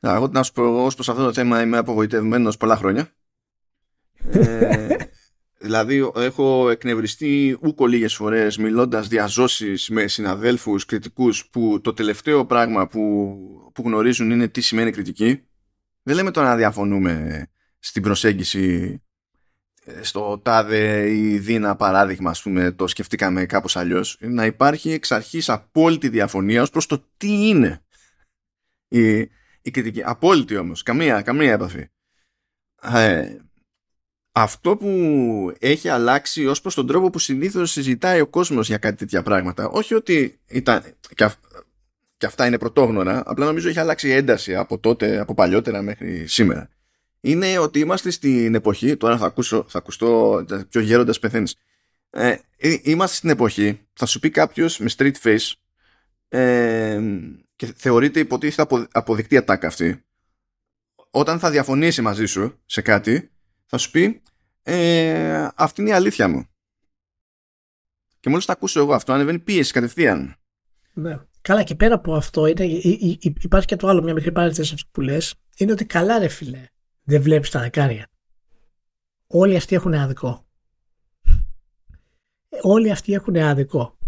Εγώ 0.00 0.26
να 0.26 0.42
σου 0.42 0.52
πω, 0.52 0.84
ως 0.84 0.94
προς 0.94 1.08
αυτό 1.08 1.24
το 1.24 1.32
θέμα 1.32 1.62
είμαι 1.62 1.76
απογοητευμένος 1.76 2.56
πολλά 2.56 2.76
χρόνια. 2.76 3.12
ε, 4.30 4.96
Δηλαδή 5.62 6.10
έχω 6.14 6.70
εκνευριστεί 6.70 7.58
ούκο 7.62 7.86
λίγες 7.86 8.14
φορές 8.14 8.56
μιλώντας 8.56 9.08
διαζώσεις 9.08 9.88
με 9.88 10.06
συναδέλφους 10.06 10.84
κριτικούς 10.84 11.48
που 11.48 11.80
το 11.80 11.92
τελευταίο 11.92 12.46
πράγμα 12.46 12.86
που, 12.86 13.36
που 13.74 13.82
γνωρίζουν 13.82 14.30
είναι 14.30 14.48
τι 14.48 14.60
σημαίνει 14.60 14.90
κριτική. 14.90 15.42
Δεν 16.02 16.14
λέμε 16.14 16.30
τώρα 16.30 16.48
να 16.48 16.56
διαφωνούμε 16.56 17.46
στην 17.78 18.02
προσέγγιση 18.02 18.60
ε, 18.92 19.11
στο 20.00 20.38
τάδε 20.38 21.10
ή 21.10 21.38
δίνα 21.38 21.76
παράδειγμα 21.76 22.30
ας 22.30 22.42
πούμε 22.42 22.70
το 22.70 22.86
σκεφτήκαμε 22.86 23.46
κάπως 23.46 23.76
αλλιώς 23.76 24.18
να 24.20 24.44
υπάρχει 24.44 24.90
εξ 24.90 25.12
αρχής 25.12 25.48
απόλυτη 25.48 26.08
διαφωνία 26.08 26.62
ως 26.62 26.70
προς 26.70 26.86
το 26.86 27.04
τι 27.16 27.48
είναι 27.48 27.82
η, 28.88 29.18
η 29.62 29.70
κριτική. 29.70 30.02
Απόλυτη 30.04 30.56
όμως, 30.56 30.82
καμία, 30.82 31.22
καμία 31.22 31.52
επαφή. 31.52 31.88
Ε, 32.82 33.36
αυτό 34.32 34.76
που 34.76 35.52
έχει 35.58 35.88
αλλάξει 35.88 36.46
ως 36.46 36.60
προς 36.60 36.74
τον 36.74 36.86
τρόπο 36.86 37.10
που 37.10 37.18
συνήθως 37.18 37.70
συζητάει 37.70 38.20
ο 38.20 38.26
κόσμος 38.26 38.66
για 38.66 38.78
κάτι 38.78 38.96
τέτοια 38.96 39.22
πράγματα 39.22 39.68
όχι 39.68 39.94
ότι 39.94 40.40
ήταν 40.46 40.82
και, 41.14 41.30
και 42.16 42.26
αυτά 42.26 42.46
είναι 42.46 42.58
πρωτόγνωρα 42.58 43.22
απλά 43.26 43.44
νομίζω 43.46 43.68
έχει 43.68 43.78
αλλάξει 43.78 44.10
ένταση 44.10 44.54
από 44.56 44.78
τότε, 44.78 45.18
από 45.18 45.34
παλιότερα 45.34 45.82
μέχρι 45.82 46.26
σήμερα 46.26 46.70
είναι 47.24 47.58
ότι 47.58 47.78
είμαστε 47.78 48.10
στην 48.10 48.54
εποχή 48.54 48.96
τώρα 48.96 49.18
θα, 49.18 49.26
ακούσω, 49.26 49.64
θα 49.68 49.78
ακουστώ 49.78 50.44
πιο 50.68 50.80
γέροντας 50.80 51.18
πεθαίνεις 51.18 51.56
ε, 52.10 52.36
ε, 52.56 52.76
είμαστε 52.82 53.16
στην 53.16 53.30
εποχή 53.30 53.80
θα 53.92 54.06
σου 54.06 54.18
πει 54.18 54.30
κάποιος 54.30 54.78
με 54.78 54.90
street 54.96 55.14
face 55.22 55.52
ε, 56.28 57.00
και 57.56 57.72
θεωρείται 57.76 58.20
υποτίθεται 58.20 58.88
αποδεικτή 58.92 59.36
ατάκα 59.36 59.66
αυτή 59.66 60.04
όταν 61.10 61.38
θα 61.38 61.50
διαφωνήσει 61.50 62.02
μαζί 62.02 62.26
σου 62.26 62.60
σε 62.66 62.80
κάτι 62.80 63.30
θα 63.66 63.78
σου 63.78 63.90
πει 63.90 64.22
ε, 64.62 65.48
αυτή 65.54 65.80
είναι 65.80 65.90
η 65.90 65.92
αλήθεια 65.92 66.28
μου. 66.28 66.46
Και 68.20 68.28
μόλις 68.28 68.44
τα 68.44 68.52
ακούσω 68.52 68.80
εγώ 68.80 68.94
αυτό, 68.94 69.12
ανεβαίνει 69.12 69.38
πίεση 69.38 69.72
κατευθείαν. 69.72 70.36
Ναι. 70.92 71.18
Καλά 71.40 71.62
και 71.62 71.74
πέρα 71.74 71.94
από 71.94 72.14
αυτό 72.14 72.46
είναι, 72.46 72.64
υπάρχει 73.20 73.66
και 73.66 73.76
το 73.76 73.88
άλλο, 73.88 74.02
μια 74.02 74.12
μικρή 74.12 74.32
παρένθεση 74.32 74.74
αυτό 74.74 74.88
που 74.92 75.00
λες, 75.00 75.34
είναι 75.56 75.72
ότι 75.72 75.84
καλά 75.84 76.18
ρε 76.18 76.28
φίλε, 76.28 76.64
δεν 77.02 77.22
βλέπεις 77.22 77.50
τα 77.50 77.60
δεκάρια. 77.60 78.06
Όλοι 79.26 79.56
αυτοί 79.56 79.74
έχουν 79.74 79.94
άδικο. 79.94 80.46
Όλοι 82.62 82.90
αυτοί 82.90 83.12
έχουν 83.12 83.36
άδικο. 83.36 83.98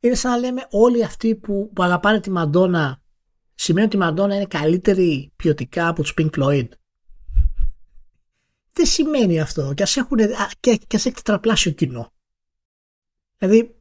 Είναι 0.00 0.14
σαν 0.14 0.30
να 0.30 0.36
λέμε 0.36 0.66
όλοι 0.70 1.04
αυτοί 1.04 1.34
που, 1.34 1.70
που 1.74 1.82
αγαπάνε 1.82 2.20
τη 2.20 2.30
Μαντόνα 2.30 3.02
σημαίνει 3.54 3.86
ότι 3.86 3.96
η 3.96 3.98
Μαντόνα 3.98 4.34
είναι 4.34 4.46
καλύτερη 4.46 5.32
ποιοτικά 5.36 5.88
από 5.88 6.02
τους 6.02 6.14
Pink 6.16 6.30
Floyd 6.30 6.68
δεν 8.76 8.86
σημαίνει 8.86 9.40
αυτό. 9.40 9.72
Και 9.74 9.82
ας 9.82 9.96
έχουν, 9.96 10.18
και, 10.60 10.76
και 10.76 10.96
έχει 10.96 11.10
τετραπλάσιο 11.10 11.70
κοινό. 11.70 12.12
Δηλαδή, 13.38 13.80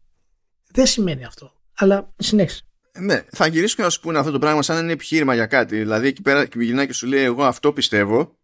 δεν 0.71 0.85
σημαίνει 0.85 1.25
αυτό. 1.25 1.51
Αλλά 1.73 2.13
συνέχισε. 2.17 2.67
Ναι, 2.99 3.23
θα 3.31 3.47
γυρίσω 3.47 3.75
και 3.75 3.81
να 3.81 3.89
σου 3.89 3.99
πούνε 3.99 4.19
αυτό 4.19 4.31
το 4.31 4.39
πράγμα 4.39 4.61
σαν 4.61 4.75
να 4.75 4.81
είναι 4.81 4.91
επιχείρημα 4.91 5.33
για 5.33 5.45
κάτι. 5.45 5.77
Δηλαδή, 5.77 6.07
εκεί 6.07 6.21
πέρα 6.21 6.45
και 6.45 6.59
γυρνάει 6.59 6.87
και 6.87 6.93
σου 6.93 7.07
λέει: 7.07 7.23
Εγώ 7.23 7.43
αυτό 7.43 7.73
πιστεύω 7.73 8.37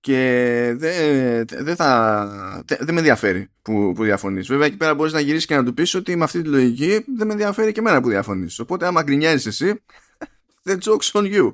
και 0.00 0.74
δεν 0.76 1.46
δε 1.46 1.74
θα. 1.74 2.64
Δεν 2.66 2.94
με 2.94 3.00
ενδιαφέρει 3.00 3.50
που, 3.62 3.92
που 3.94 4.04
διαφωνείς. 4.04 4.46
Βέβαια, 4.46 4.66
εκεί 4.66 4.76
πέρα 4.76 4.94
μπορείς 4.94 5.12
να 5.12 5.20
γυρίσεις 5.20 5.46
και 5.46 5.56
να 5.56 5.64
του 5.64 5.74
πεις 5.74 5.94
ότι 5.94 6.16
με 6.16 6.24
αυτή 6.24 6.42
τη 6.42 6.48
λογική 6.48 7.04
δεν 7.16 7.26
με 7.26 7.32
ενδιαφέρει 7.32 7.72
και 7.72 7.80
εμένα 7.80 8.00
που 8.00 8.08
διαφωνείς. 8.08 8.58
Οπότε, 8.58 8.86
άμα 8.86 9.02
γκρινιάζεις 9.02 9.46
εσύ, 9.46 9.82
the 10.66 10.72
joke's 10.72 11.20
on 11.20 11.34
you. 11.34 11.52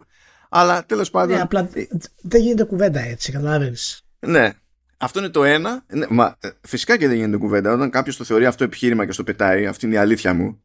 Αλλά 0.48 0.86
τέλος 0.86 1.10
πάντων... 1.10 1.36
Ναι, 1.36 1.42
απλά 1.42 1.68
δεν 2.22 2.40
γίνεται 2.40 2.64
κουβέντα 2.64 3.00
έτσι, 3.00 3.32
καταλάβεις. 3.32 4.02
Ναι, 4.18 4.52
αυτό 4.96 5.18
είναι 5.18 5.28
το 5.28 5.44
ένα. 5.44 5.84
Ναι, 5.92 6.06
μα, 6.10 6.36
ε, 6.40 6.48
φυσικά 6.60 6.96
και 6.96 7.08
δεν 7.08 7.16
γίνεται 7.16 7.36
κουβέντα. 7.36 7.72
Όταν 7.72 7.90
κάποιος 7.90 8.16
το 8.16 8.24
θεωρεί 8.24 8.46
αυτό 8.46 8.64
επιχείρημα 8.64 9.06
και 9.06 9.12
στο 9.12 9.24
πετάει, 9.24 9.66
αυτή 9.66 9.86
είναι 9.86 9.94
η 9.94 9.98
αλήθεια 9.98 10.34
μου. 10.34 10.63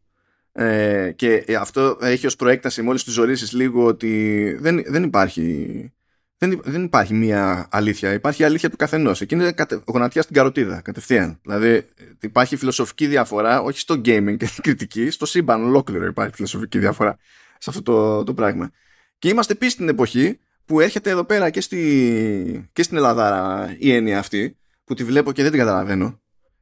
Ε, 0.51 1.11
και 1.15 1.43
αυτό 1.59 1.97
έχει 2.01 2.26
ως 2.26 2.35
προέκταση 2.35 2.81
μόλις 2.81 3.03
του 3.03 3.11
ζωρίσεις 3.11 3.51
λίγο 3.51 3.85
ότι 3.85 4.53
δεν, 4.59 4.84
δεν 4.88 5.03
υπάρχει 5.03 5.93
δεν, 6.39 6.61
δεν 6.63 6.84
υπάρχει 6.84 7.13
μία 7.13 7.67
αλήθεια. 7.71 8.13
Υπάρχει 8.13 8.41
η 8.41 8.45
αλήθεια 8.45 8.69
του 8.69 8.76
καθενός. 8.76 9.21
Εκείνη 9.21 9.41
είναι 9.41 9.51
κατε, 9.51 9.81
γονατιά 9.85 10.21
στην 10.21 10.35
καροτίδα, 10.35 10.81
κατευθείαν. 10.81 11.39
Δηλαδή, 11.41 11.85
υπάρχει 12.21 12.55
φιλοσοφική 12.55 13.07
διαφορά, 13.07 13.61
όχι 13.61 13.80
στο 13.80 13.95
gaming 13.95 14.35
και 14.38 14.45
την 14.45 14.63
κριτική, 14.63 15.09
στο 15.09 15.26
σύμπαν 15.26 15.63
ολόκληρο 15.63 16.05
υπάρχει 16.05 16.35
φιλοσοφική 16.35 16.80
διαφορά 16.80 17.17
σε 17.57 17.69
αυτό 17.69 17.81
το, 17.81 18.23
το 18.23 18.34
πράγμα. 18.34 18.71
Και 19.19 19.30
είμαστε 19.30 19.53
επίση 19.53 19.71
στην 19.71 19.89
εποχή 19.89 20.39
που 20.65 20.80
έρχεται 20.80 21.09
εδώ 21.09 21.23
πέρα 21.23 21.49
και, 21.49 21.61
στη, 21.61 22.69
και 22.73 22.84
στην 22.84 22.97
Ελλάδα 22.97 23.76
η 23.80 23.93
έννοια 23.93 24.19
αυτή, 24.19 24.57
που 24.84 24.93
τη 24.93 25.03
βλέπω 25.03 25.31
και 25.31 25.41
δεν 25.41 25.51
την 25.51 25.59
καταλαβαίνω. 25.59 26.19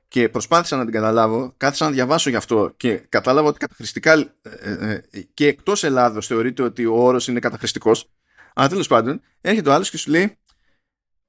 Και 0.07 0.29
προσπάθησα 0.29 0.77
να 0.77 0.84
την 0.84 0.93
καταλάβω, 0.93 1.53
κάθισα 1.57 1.85
να 1.85 1.91
διαβάσω 1.91 2.29
γι' 2.29 2.35
αυτό 2.35 2.73
και 2.77 2.97
κατάλαβα 2.97 3.47
ότι 3.47 3.59
καταχρηστικά 3.59 4.13
ε, 4.13 4.34
ε, 4.41 5.03
ε, 5.11 5.21
και 5.21 5.47
εκτός 5.47 5.84
Ελλάδος 5.84 6.27
θεωρείται 6.27 6.63
ότι 6.63 6.85
ο 6.85 6.95
όρος 6.95 7.27
είναι 7.27 7.39
καταχρηστικός. 7.39 8.11
Αλλά 8.53 8.69
τέλος 8.69 8.88
πάντων, 8.88 9.21
έρχεται 9.41 9.69
ο 9.69 9.73
άλλος 9.73 9.89
και 9.89 9.97
σου 9.97 10.09
λέει 10.09 10.38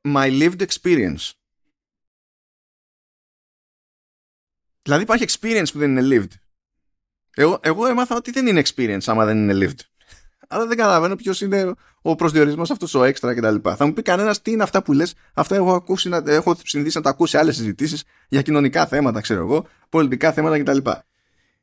My 0.08 0.40
lived 0.40 0.66
experience. 0.66 1.30
Δηλαδή 4.82 5.02
υπάρχει 5.02 5.24
experience 5.28 5.68
που 5.72 5.78
δεν 5.78 5.96
είναι 5.96 6.16
lived. 6.16 6.32
Εγώ, 7.34 7.60
εγώ 7.62 7.86
έμαθα 7.86 8.16
ότι 8.16 8.30
δεν 8.30 8.46
είναι 8.46 8.62
experience 8.64 9.04
άμα 9.06 9.24
δεν 9.24 9.36
είναι 9.36 9.66
lived. 9.66 9.97
Αλλά 10.48 10.66
δεν 10.66 10.76
καταλαβαίνω 10.76 11.16
ποιος 11.16 11.40
είναι 11.40 11.74
ο 12.02 12.14
προσδιορισμός 12.14 12.70
αυτός 12.70 12.94
ο 12.94 13.04
έξτρα 13.04 13.34
κτλ. 13.34 13.70
Θα 13.76 13.86
μου 13.86 13.92
πει 13.92 14.02
κανένας 14.02 14.42
τι 14.42 14.50
είναι 14.50 14.62
αυτά 14.62 14.82
που 14.82 14.92
λες. 14.92 15.14
Αυτά 15.34 15.56
έχω, 15.56 15.74
ακούσει, 15.74 16.10
έχω 16.26 16.56
συνηθίσει 16.64 16.96
να 16.96 17.02
τα 17.02 17.10
ακούσει 17.10 17.30
σε 17.30 17.38
άλλες 17.38 17.56
συζητήσεις 17.56 18.04
για 18.28 18.42
κοινωνικά 18.42 18.86
θέματα, 18.86 19.20
ξέρω 19.20 19.40
εγώ, 19.40 19.66
πολιτικά 19.88 20.32
θέματα 20.32 20.58
κτλ. 20.58 20.90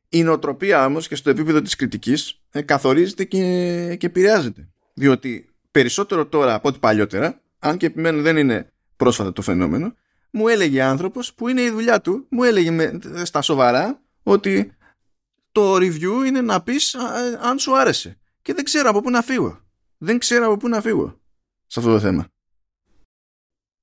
Η 0.09 0.23
νοοτροπία 0.23 0.85
όμως 0.85 1.07
και 1.07 1.15
στο 1.15 1.29
επίπεδο 1.29 1.61
της 1.61 1.75
κριτικής 1.75 2.41
ε, 2.51 2.61
καθορίζεται 2.61 3.23
και, 3.23 3.95
και 3.99 4.05
επηρεάζεται. 4.05 4.69
Διότι 4.93 5.49
περισσότερο 5.71 6.25
τώρα 6.25 6.53
από 6.53 6.67
ό,τι 6.67 6.79
παλιότερα, 6.79 7.41
αν 7.59 7.77
και 7.77 7.85
επιμένω 7.85 8.21
δεν 8.21 8.37
είναι 8.37 8.71
πρόσφατα 8.97 9.33
το 9.33 9.41
φαινόμενο, 9.41 9.95
μου 10.31 10.47
έλεγε 10.47 10.81
άνθρωπος 10.81 11.33
που 11.33 11.47
είναι 11.47 11.61
η 11.61 11.69
δουλειά 11.69 12.01
του, 12.01 12.25
μου 12.29 12.43
έλεγε 12.43 12.71
με, 12.71 12.99
στα 13.23 13.41
σοβαρά 13.41 14.01
ότι 14.23 14.73
το 15.51 15.75
review 15.75 16.25
είναι 16.25 16.41
να 16.41 16.61
πεις 16.61 16.95
αν 17.41 17.59
σου 17.59 17.77
άρεσε. 17.77 18.17
Και 18.45 18.53
δεν 18.53 18.63
ξέρω 18.63 18.89
από 18.89 19.01
πού 19.01 19.09
να 19.09 19.22
φύγω. 19.22 19.59
Δεν 19.97 20.17
ξέρω 20.17 20.45
από 20.45 20.57
πού 20.57 20.67
να 20.67 20.81
φύγω 20.81 21.19
σε 21.67 21.80
αυτό 21.80 21.91
το 21.91 21.99
θέμα. 21.99 22.27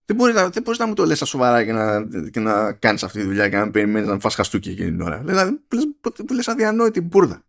Δεν 0.05 0.17
μπορεί, 0.17 0.33
να, 0.33 0.51
δεν 0.51 0.63
μπορείς 0.63 0.79
να 0.79 0.87
μου 0.87 0.95
το 0.95 1.05
λες 1.05 1.17
στα 1.17 1.27
σοβαρά 1.27 1.65
και 1.65 1.73
να, 1.73 2.09
και 2.31 2.41
να 2.41 2.73
κάνεις 2.73 3.03
αυτή 3.03 3.19
τη 3.19 3.25
δουλειά 3.25 3.49
και 3.49 3.57
να 3.57 3.71
περιμένεις 3.71 4.09
να 4.09 4.19
φας 4.19 4.35
χαστούκι 4.35 4.71
εκείνη 4.71 4.91
την 4.91 5.01
ώρα. 5.01 5.19
Δηλαδή, 5.19 5.53
που 6.27 6.35
λες 6.35 6.49
αδιανόητη 6.49 7.01
μπουρδα. 7.01 7.45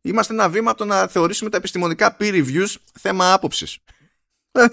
Είμαστε 0.00 0.32
ένα 0.32 0.48
βήμα 0.48 0.70
από 0.70 0.78
το 0.78 0.84
να 0.84 1.06
θεωρήσουμε 1.06 1.50
τα 1.50 1.56
επιστημονικά 1.56 2.16
peer 2.18 2.32
reviews 2.32 2.74
θέμα 2.92 3.32
άποψης. 3.32 3.78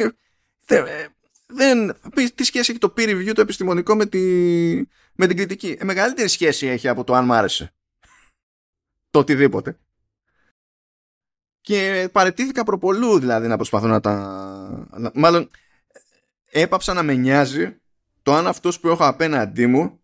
δεν, 1.48 1.96
τι 2.36 2.44
σχέση 2.44 2.72
έχει 2.72 2.80
το 2.80 2.94
peer 2.98 3.10
review 3.10 3.32
το 3.34 3.42
επιστημονικό 3.42 3.96
με, 3.96 4.06
τη, 4.06 4.20
με 5.14 5.28
την 5.28 5.38
κριτική. 5.38 5.78
Ε, 5.80 5.84
μεγαλύτερη 5.84 6.28
σχέση 6.28 6.68
έχει 6.68 6.88
από 6.88 7.04
το 7.04 7.14
αν 7.14 7.26
μ' 7.26 7.34
άρεσε. 7.34 7.74
Το 9.10 9.20
οτιδήποτε. 9.20 9.78
Και 11.64 12.10
παρετήθηκα 12.12 12.64
προπολού 12.64 13.20
δηλαδή 13.20 13.48
να 13.48 13.56
προσπαθώ 13.56 13.88
να 13.88 14.00
τα... 14.00 15.12
Μάλλον 15.14 15.50
έπαψα 16.52 16.94
να 16.94 17.04
με 17.04 17.14
νοιάζει 17.14 17.76
το 18.22 18.34
αν 18.34 18.48
αυτός 18.48 18.80
που 18.80 18.88
έχω 18.88 19.06
απέναντί 19.06 19.68
μου 19.68 20.00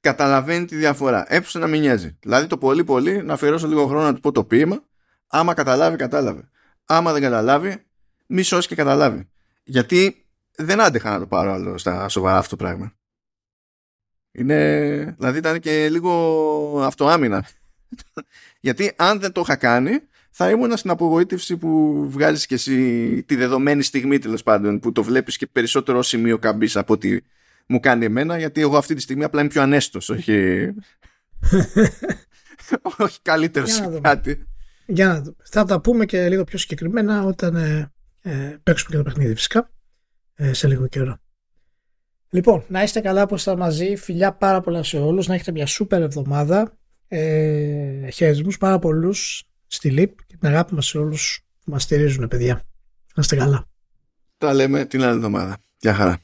καταλαβαίνει 0.00 0.64
τη 0.64 0.76
διαφορά. 0.76 1.24
Έπαψα 1.28 1.58
να 1.58 1.66
με 1.66 1.76
νοιάζει. 1.76 2.16
Δηλαδή 2.20 2.46
το 2.46 2.58
πολύ 2.58 2.84
πολύ 2.84 3.22
να 3.22 3.32
αφιερώσω 3.32 3.66
λίγο 3.66 3.86
χρόνο 3.86 4.04
να 4.04 4.14
του 4.14 4.20
πω 4.20 4.32
το 4.32 4.44
ποίημα. 4.44 4.82
Άμα 5.26 5.54
καταλάβει, 5.54 5.96
κατάλαβε. 5.96 6.48
Άμα 6.84 7.12
δεν 7.12 7.22
καταλάβει, 7.22 7.86
μη 8.26 8.42
σώσει 8.42 8.68
και 8.68 8.74
καταλάβει. 8.74 9.28
Γιατί 9.64 10.26
δεν 10.56 10.80
άντεχα 10.80 11.10
να 11.10 11.18
το 11.18 11.26
πάρω 11.26 11.52
άλλο 11.52 11.78
στα 11.78 12.08
σοβαρά 12.08 12.38
αυτό 12.38 12.56
το 12.56 12.64
πράγμα. 12.64 12.92
Είναι, 14.32 15.14
δηλαδή 15.18 15.38
ήταν 15.38 15.60
και 15.60 15.88
λίγο 15.88 16.82
αυτοάμυνα. 16.84 17.46
Γιατί 18.60 18.92
αν 18.96 19.20
δεν 19.20 19.32
το 19.32 19.40
είχα 19.40 19.56
κάνει, 19.56 20.00
θα 20.30 20.50
ήμουν 20.50 20.76
στην 20.76 20.90
απογοήτευση 20.90 21.56
που 21.56 22.04
βγάζεις 22.10 22.46
και 22.46 22.54
εσύ 22.54 23.22
τη 23.22 23.36
δεδομένη 23.36 23.82
στιγμή 23.82 24.18
τέλος 24.18 24.42
πάντων 24.42 24.80
που 24.80 24.92
το 24.92 25.02
βλέπεις 25.02 25.36
και 25.36 25.46
περισσότερο 25.46 26.02
σημείο 26.02 26.38
καμπής 26.38 26.76
από 26.76 26.92
ότι 26.92 27.24
μου 27.66 27.80
κάνει 27.80 28.04
εμένα 28.04 28.38
γιατί 28.38 28.60
εγώ 28.60 28.76
αυτή 28.76 28.94
τη 28.94 29.00
στιγμή 29.00 29.24
απλά 29.24 29.40
είμαι 29.40 29.48
πιο 29.48 29.62
ανέστος 29.62 30.08
όχι, 30.08 30.68
όχι 32.98 33.18
καλύτερος 33.22 33.72
σε 33.72 33.98
κάτι 34.00 34.44
για 34.90 35.06
να 35.06 35.20
δούμε. 35.20 35.36
Θα 35.42 35.64
τα 35.64 35.80
πούμε 35.80 36.04
και 36.04 36.28
λίγο 36.28 36.44
πιο 36.44 36.58
συγκεκριμένα 36.58 37.24
όταν 37.24 37.56
ε, 37.56 37.92
ε, 38.22 38.56
παίξουμε 38.62 38.90
και 38.90 38.96
το 38.96 39.02
παιχνίδι 39.02 39.34
φυσικά 39.34 39.70
ε, 40.34 40.52
σε 40.52 40.68
λίγο 40.68 40.86
καιρό. 40.86 41.18
Λοιπόν, 42.30 42.64
να 42.68 42.82
είστε 42.82 43.00
καλά 43.00 43.26
που 43.26 43.34
είστε 43.34 43.56
μαζί. 43.56 43.96
Φιλιά 43.96 44.32
πάρα 44.32 44.60
πολλά 44.60 44.82
σε 44.82 44.98
όλους. 44.98 45.26
Να 45.26 45.34
έχετε 45.34 45.52
μια 45.52 45.66
σούπερ 45.66 46.02
εβδομάδα. 46.02 46.78
Ε, 47.08 48.10
χαιρετισμούς 48.10 48.58
πάρα 48.58 48.78
πολλούς 48.78 49.49
στη 49.70 49.90
ΛΥΠ 49.90 50.24
και 50.26 50.36
την 50.36 50.48
αγάπη 50.48 50.74
μας 50.74 50.86
σε 50.86 50.98
όλους 50.98 51.40
που 51.64 51.70
μας 51.70 51.82
στηρίζουν 51.82 52.28
παιδιά. 52.28 52.54
Να 53.14 53.22
είστε 53.22 53.36
καλά. 53.36 53.68
Τα 54.38 54.54
λέμε 54.54 54.84
την 54.84 55.02
άλλη 55.02 55.14
εβδομάδα. 55.14 55.58
Γεια 55.76 55.94
χαρά. 55.94 56.20